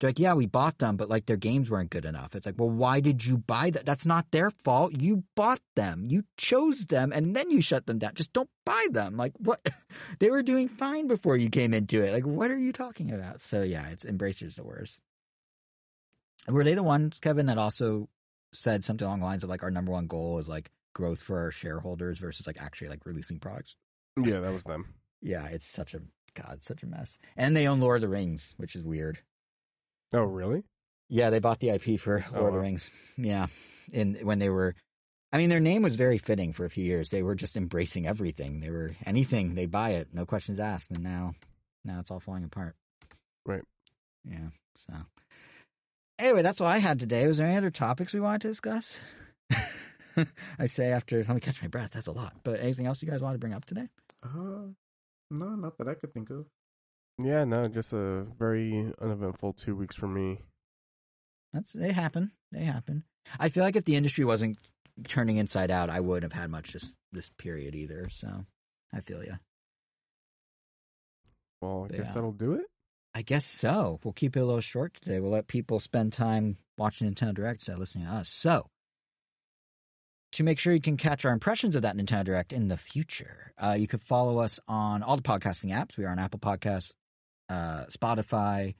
They're 0.00 0.10
like, 0.10 0.18
yeah, 0.20 0.34
we 0.34 0.46
bought 0.46 0.78
them, 0.78 0.96
but 0.96 1.08
like 1.10 1.26
their 1.26 1.38
games 1.38 1.70
weren't 1.70 1.90
good 1.90 2.04
enough. 2.04 2.34
It's 2.36 2.46
like, 2.46 2.56
well, 2.58 2.70
why 2.70 3.00
did 3.00 3.24
you 3.24 3.38
buy 3.38 3.70
that? 3.70 3.86
That's 3.86 4.06
not 4.06 4.30
their 4.32 4.50
fault. 4.50 4.92
You 5.00 5.24
bought 5.36 5.62
them, 5.76 6.06
you 6.08 6.24
chose 6.36 6.86
them, 6.86 7.12
and 7.12 7.34
then 7.36 7.50
you 7.50 7.62
shut 7.62 7.86
them 7.86 7.98
down. 7.98 8.14
Just 8.14 8.32
don't 8.34 8.50
buy 8.66 8.86
them. 8.90 9.16
Like 9.16 9.32
what? 9.38 9.60
they 10.20 10.30
were 10.30 10.42
doing 10.42 10.68
fine 10.68 11.08
before 11.08 11.36
you 11.38 11.50
came 11.50 11.74
into 11.74 12.02
it. 12.02 12.12
Like 12.12 12.26
what 12.26 12.50
are 12.50 12.58
you 12.58 12.72
talking 12.72 13.10
about? 13.12 13.40
So 13.42 13.62
yeah, 13.62 13.88
it's 13.90 14.04
Embracer's 14.04 14.56
the 14.56 14.64
worst. 14.64 15.00
Were 16.48 16.64
they 16.64 16.74
the 16.74 16.82
ones, 16.82 17.20
Kevin, 17.20 17.46
that 17.46 17.58
also 17.58 18.08
said 18.52 18.84
something 18.84 19.06
along 19.06 19.20
the 19.20 19.26
lines 19.26 19.44
of 19.44 19.50
like 19.50 19.62
our 19.64 19.70
number 19.70 19.92
one 19.92 20.06
goal 20.08 20.38
is 20.38 20.48
like 20.48 20.70
growth 20.94 21.20
for 21.20 21.38
our 21.38 21.50
shareholders 21.50 22.18
versus 22.18 22.46
like 22.46 22.60
actually 22.60 22.88
like 22.88 23.04
releasing 23.04 23.38
products? 23.38 23.76
Yeah, 24.16 24.40
that 24.40 24.52
was 24.52 24.64
them. 24.64 24.94
Yeah, 25.20 25.46
it's 25.48 25.66
such 25.66 25.94
a 25.94 26.00
god, 26.34 26.62
such 26.62 26.82
a 26.82 26.86
mess. 26.86 27.18
And 27.36 27.56
they 27.56 27.66
own 27.66 27.80
Lord 27.80 27.96
of 27.96 28.02
the 28.02 28.08
Rings, 28.08 28.54
which 28.56 28.74
is 28.74 28.82
weird. 28.84 29.18
Oh, 30.12 30.22
really? 30.24 30.64
Yeah, 31.08 31.30
they 31.30 31.38
bought 31.38 31.60
the 31.60 31.70
IP 31.70 31.98
for 31.98 32.24
oh, 32.32 32.38
Lord 32.38 32.44
Oh, 32.44 32.48
of 32.48 32.54
the. 32.54 32.60
Rings. 32.60 32.90
Yeah, 33.16 33.46
and 33.92 34.20
when 34.22 34.38
they 34.38 34.48
were, 34.48 34.74
I 35.32 35.38
mean, 35.38 35.50
their 35.50 35.60
name 35.60 35.82
was 35.82 35.96
very 35.96 36.18
fitting 36.18 36.52
for 36.52 36.64
a 36.64 36.70
few 36.70 36.84
years. 36.84 37.08
They 37.10 37.22
were 37.22 37.34
just 37.34 37.56
embracing 37.56 38.06
everything. 38.06 38.60
They 38.60 38.70
were 38.70 38.92
anything 39.04 39.54
they 39.54 39.66
buy 39.66 39.90
it, 39.90 40.08
no 40.12 40.24
questions 40.24 40.60
asked. 40.60 40.90
And 40.90 41.02
now, 41.02 41.34
now 41.84 42.00
it's 42.00 42.10
all 42.10 42.20
falling 42.20 42.44
apart. 42.44 42.76
Right. 43.44 43.62
Yeah. 44.24 44.48
So, 44.76 44.94
anyway, 46.18 46.42
that's 46.42 46.60
all 46.60 46.66
I 46.66 46.78
had 46.78 46.98
today. 46.98 47.26
Was 47.26 47.38
there 47.38 47.46
any 47.46 47.56
other 47.56 47.70
topics 47.70 48.12
we 48.12 48.20
wanted 48.20 48.42
to 48.42 48.48
discuss? 48.48 48.96
I 50.58 50.66
say 50.66 50.90
after 50.90 51.18
let 51.18 51.28
me 51.34 51.40
catch 51.40 51.60
my 51.62 51.68
breath. 51.68 51.90
That's 51.92 52.06
a 52.06 52.12
lot. 52.12 52.34
But 52.42 52.60
anything 52.60 52.86
else 52.86 53.02
you 53.02 53.08
guys 53.10 53.20
want 53.22 53.34
to 53.34 53.38
bring 53.38 53.52
up 53.52 53.64
today? 53.64 53.88
Uh, 54.22 54.68
no, 55.30 55.48
not 55.56 55.78
that 55.78 55.88
I 55.88 55.94
could 55.94 56.12
think 56.14 56.30
of. 56.30 56.46
Yeah, 57.22 57.44
no, 57.44 57.68
just 57.68 57.92
a 57.92 58.26
very 58.38 58.92
uneventful 59.00 59.52
two 59.52 59.76
weeks 59.76 59.96
for 59.96 60.08
me. 60.08 60.40
That's 61.52 61.72
they 61.72 61.92
happen. 61.92 62.32
They 62.50 62.64
happen. 62.64 63.04
I 63.38 63.48
feel 63.48 63.62
like 63.62 63.76
if 63.76 63.84
the 63.84 63.96
industry 63.96 64.24
wasn't 64.24 64.58
turning 65.08 65.36
inside 65.36 65.70
out, 65.70 65.90
I 65.90 66.00
wouldn't 66.00 66.32
have 66.32 66.40
had 66.40 66.50
much 66.50 66.72
this 66.72 66.92
this 67.12 67.30
period 67.38 67.74
either. 67.74 68.08
So 68.10 68.44
I 68.92 69.00
feel 69.00 69.22
you. 69.24 69.38
Well, 71.62 71.86
I 71.88 71.92
Yeah. 71.94 71.98
guess 72.02 72.14
that'll 72.14 72.32
do 72.32 72.54
it. 72.54 72.66
I 73.14 73.22
guess 73.22 73.44
so. 73.46 74.00
We'll 74.02 74.12
keep 74.12 74.36
it 74.36 74.40
a 74.40 74.44
little 74.44 74.60
short 74.60 74.94
today. 75.00 75.20
We'll 75.20 75.30
let 75.30 75.46
people 75.46 75.78
spend 75.78 76.12
time 76.12 76.56
watching 76.76 77.08
Nintendo 77.12 77.32
Direct 77.34 77.60
instead 77.60 77.74
of 77.74 77.78
listening 77.78 78.06
to 78.06 78.12
us. 78.12 78.28
So, 78.28 78.66
to 80.34 80.42
make 80.42 80.58
sure 80.58 80.72
you 80.72 80.80
can 80.80 80.96
catch 80.96 81.24
our 81.24 81.32
impressions 81.32 81.76
of 81.76 81.82
that 81.82 81.96
Nintendo 81.96 82.24
Direct 82.24 82.52
in 82.52 82.66
the 82.66 82.76
future, 82.76 83.52
uh, 83.62 83.76
you 83.78 83.86
could 83.86 84.02
follow 84.02 84.38
us 84.38 84.58
on 84.66 85.02
all 85.04 85.16
the 85.16 85.22
podcasting 85.22 85.70
apps. 85.70 85.96
We 85.96 86.04
are 86.04 86.10
on 86.10 86.18
Apple 86.18 86.40
Podcasts, 86.40 86.90
uh, 87.48 87.84
Spotify, 87.86 88.74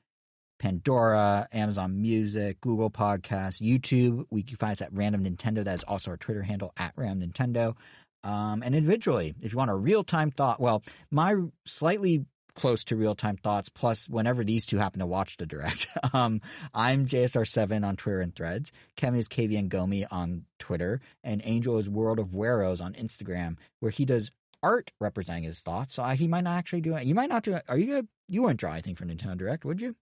Pandora, 0.58 1.46
Amazon 1.52 2.02
Music, 2.02 2.60
Google 2.60 2.90
Podcasts, 2.90 3.62
YouTube. 3.62 4.24
We 4.30 4.42
can 4.42 4.56
find 4.56 4.72
us 4.72 4.82
at 4.82 4.92
Random 4.92 5.24
Nintendo. 5.24 5.62
That 5.62 5.76
is 5.76 5.84
also 5.84 6.10
our 6.10 6.16
Twitter 6.16 6.42
handle 6.42 6.72
at 6.76 6.92
Random 6.96 7.30
Nintendo. 7.30 7.76
Um, 8.24 8.62
and 8.64 8.74
individually, 8.74 9.34
if 9.40 9.52
you 9.52 9.58
want 9.58 9.70
a 9.70 9.76
real 9.76 10.02
time 10.02 10.32
thought, 10.32 10.58
well, 10.58 10.82
my 11.12 11.36
slightly 11.66 12.24
close 12.54 12.84
to 12.84 12.96
real 12.96 13.14
time 13.14 13.36
thoughts. 13.36 13.68
Plus, 13.68 14.08
whenever 14.08 14.44
these 14.44 14.66
two 14.66 14.78
happen 14.78 15.00
to 15.00 15.06
watch 15.06 15.36
the 15.36 15.46
direct, 15.46 15.86
um, 16.12 16.40
I'm 16.72 17.06
JSR7 17.06 17.84
on 17.86 17.96
Twitter 17.96 18.20
and 18.20 18.34
Threads. 18.34 18.72
Kevin 18.96 19.18
is 19.20 19.28
KVN 19.28 19.68
Gomi 19.68 20.06
on 20.10 20.44
Twitter, 20.58 21.00
and 21.22 21.42
Angel 21.44 21.78
is 21.78 21.88
World 21.88 22.18
of 22.18 22.28
Weros 22.28 22.80
on 22.80 22.94
Instagram, 22.94 23.56
where 23.80 23.90
he 23.90 24.04
does 24.04 24.30
art 24.62 24.92
representing 25.00 25.44
his 25.44 25.60
thoughts. 25.60 25.94
So 25.94 26.02
I, 26.02 26.14
he 26.14 26.26
might 26.26 26.44
not 26.44 26.56
actually 26.56 26.80
do 26.80 26.96
it. 26.96 27.04
You 27.04 27.14
might 27.14 27.28
not 27.28 27.44
do 27.44 27.54
it. 27.54 27.64
Are 27.68 27.78
you 27.78 27.86
gonna? 27.86 28.06
You 28.28 28.42
wouldn't 28.42 28.60
draw 28.60 28.72
anything 28.72 28.94
for 28.94 29.04
Nintendo 29.04 29.36
Direct, 29.36 29.64
would 29.64 29.80
you? 29.80 29.94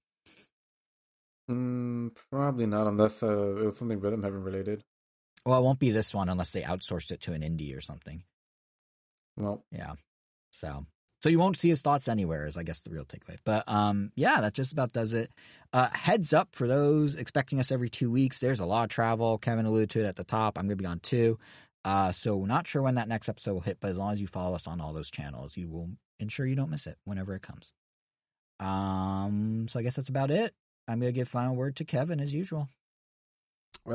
Mm, 1.51 2.15
probably 2.31 2.67
not, 2.67 2.87
unless 2.87 3.23
uh, 3.23 3.57
it 3.57 3.67
was 3.67 3.77
something 3.77 4.01
Rhythm 4.01 4.23
Heaven 4.23 4.43
related. 4.43 4.85
Well, 5.45 5.59
it 5.59 5.65
won't 5.65 5.81
be 5.81 5.91
this 5.91 6.15
one 6.15 6.29
unless 6.29 6.51
they 6.51 6.63
outsourced 6.63 7.11
it 7.11 7.21
to 7.23 7.33
an 7.33 7.43
indie 7.43 7.77
or 7.77 7.81
something. 7.81 8.23
Well, 9.37 9.65
Yeah. 9.73 9.95
So 10.53 10.87
so 11.23 11.29
you 11.29 11.39
won't 11.39 11.57
see 11.57 11.68
his 11.68 11.81
thoughts 11.81 12.09
anywhere 12.09 12.47
is 12.47 12.57
I 12.57 12.64
guess 12.64 12.81
the 12.81 12.91
real 12.91 13.05
takeaway. 13.05 13.37
But 13.45 13.64
um 13.68 14.11
yeah, 14.16 14.41
that 14.41 14.55
just 14.55 14.73
about 14.73 14.93
does 14.93 15.14
it. 15.14 15.31
Uh 15.73 15.89
heads 15.91 16.33
up 16.33 16.49
for 16.53 16.66
those 16.66 17.14
expecting 17.14 17.61
us 17.61 17.70
every 17.70 17.89
two 17.89 18.11
weeks. 18.11 18.41
There's 18.41 18.61
a 18.61 18.66
lot 18.66 18.85
of 18.85 18.91
travel. 18.91 19.39
Kevin 19.39 19.66
alluded 19.66 19.91
to 19.91 20.01
it 20.01 20.07
at 20.07 20.16
the 20.16 20.25
top. 20.25 20.59
I'm 20.59 20.66
gonna 20.66 20.77
be 20.77 20.87
on 20.87 21.01
two. 21.01 21.39
Uh 21.85 22.11
so 22.12 22.45
not 22.45 22.66
sure 22.66 22.83
when 22.83 22.97
that 22.97 23.09
next 23.09 23.29
episode 23.29 23.53
will 23.55 23.61
hit, 23.61 23.79
but 23.81 23.91
as 23.91 23.97
long 23.97 24.12
as 24.12 24.20
you 24.20 24.27
follow 24.27 24.55
us 24.55 24.66
on 24.66 24.81
all 24.81 24.93
those 24.93 25.11
channels, 25.11 25.57
you 25.57 25.68
will 25.68 25.91
ensure 26.18 26.47
you 26.47 26.57
don't 26.57 26.70
miss 26.70 26.87
it 26.87 26.99
whenever 27.05 27.35
it 27.35 27.43
comes. 27.43 27.73
Um 28.59 29.66
so 29.68 29.79
I 29.79 29.83
guess 29.83 29.95
that's 29.97 30.09
about 30.09 30.31
it. 30.31 30.55
I'm 30.89 30.99
gonna 30.99 31.12
give 31.12 31.29
final 31.29 31.55
word 31.55 31.77
to 31.77 31.85
Kevin 31.85 32.18
as 32.20 32.35
usual. 32.35 32.68
Uh, 33.89 33.93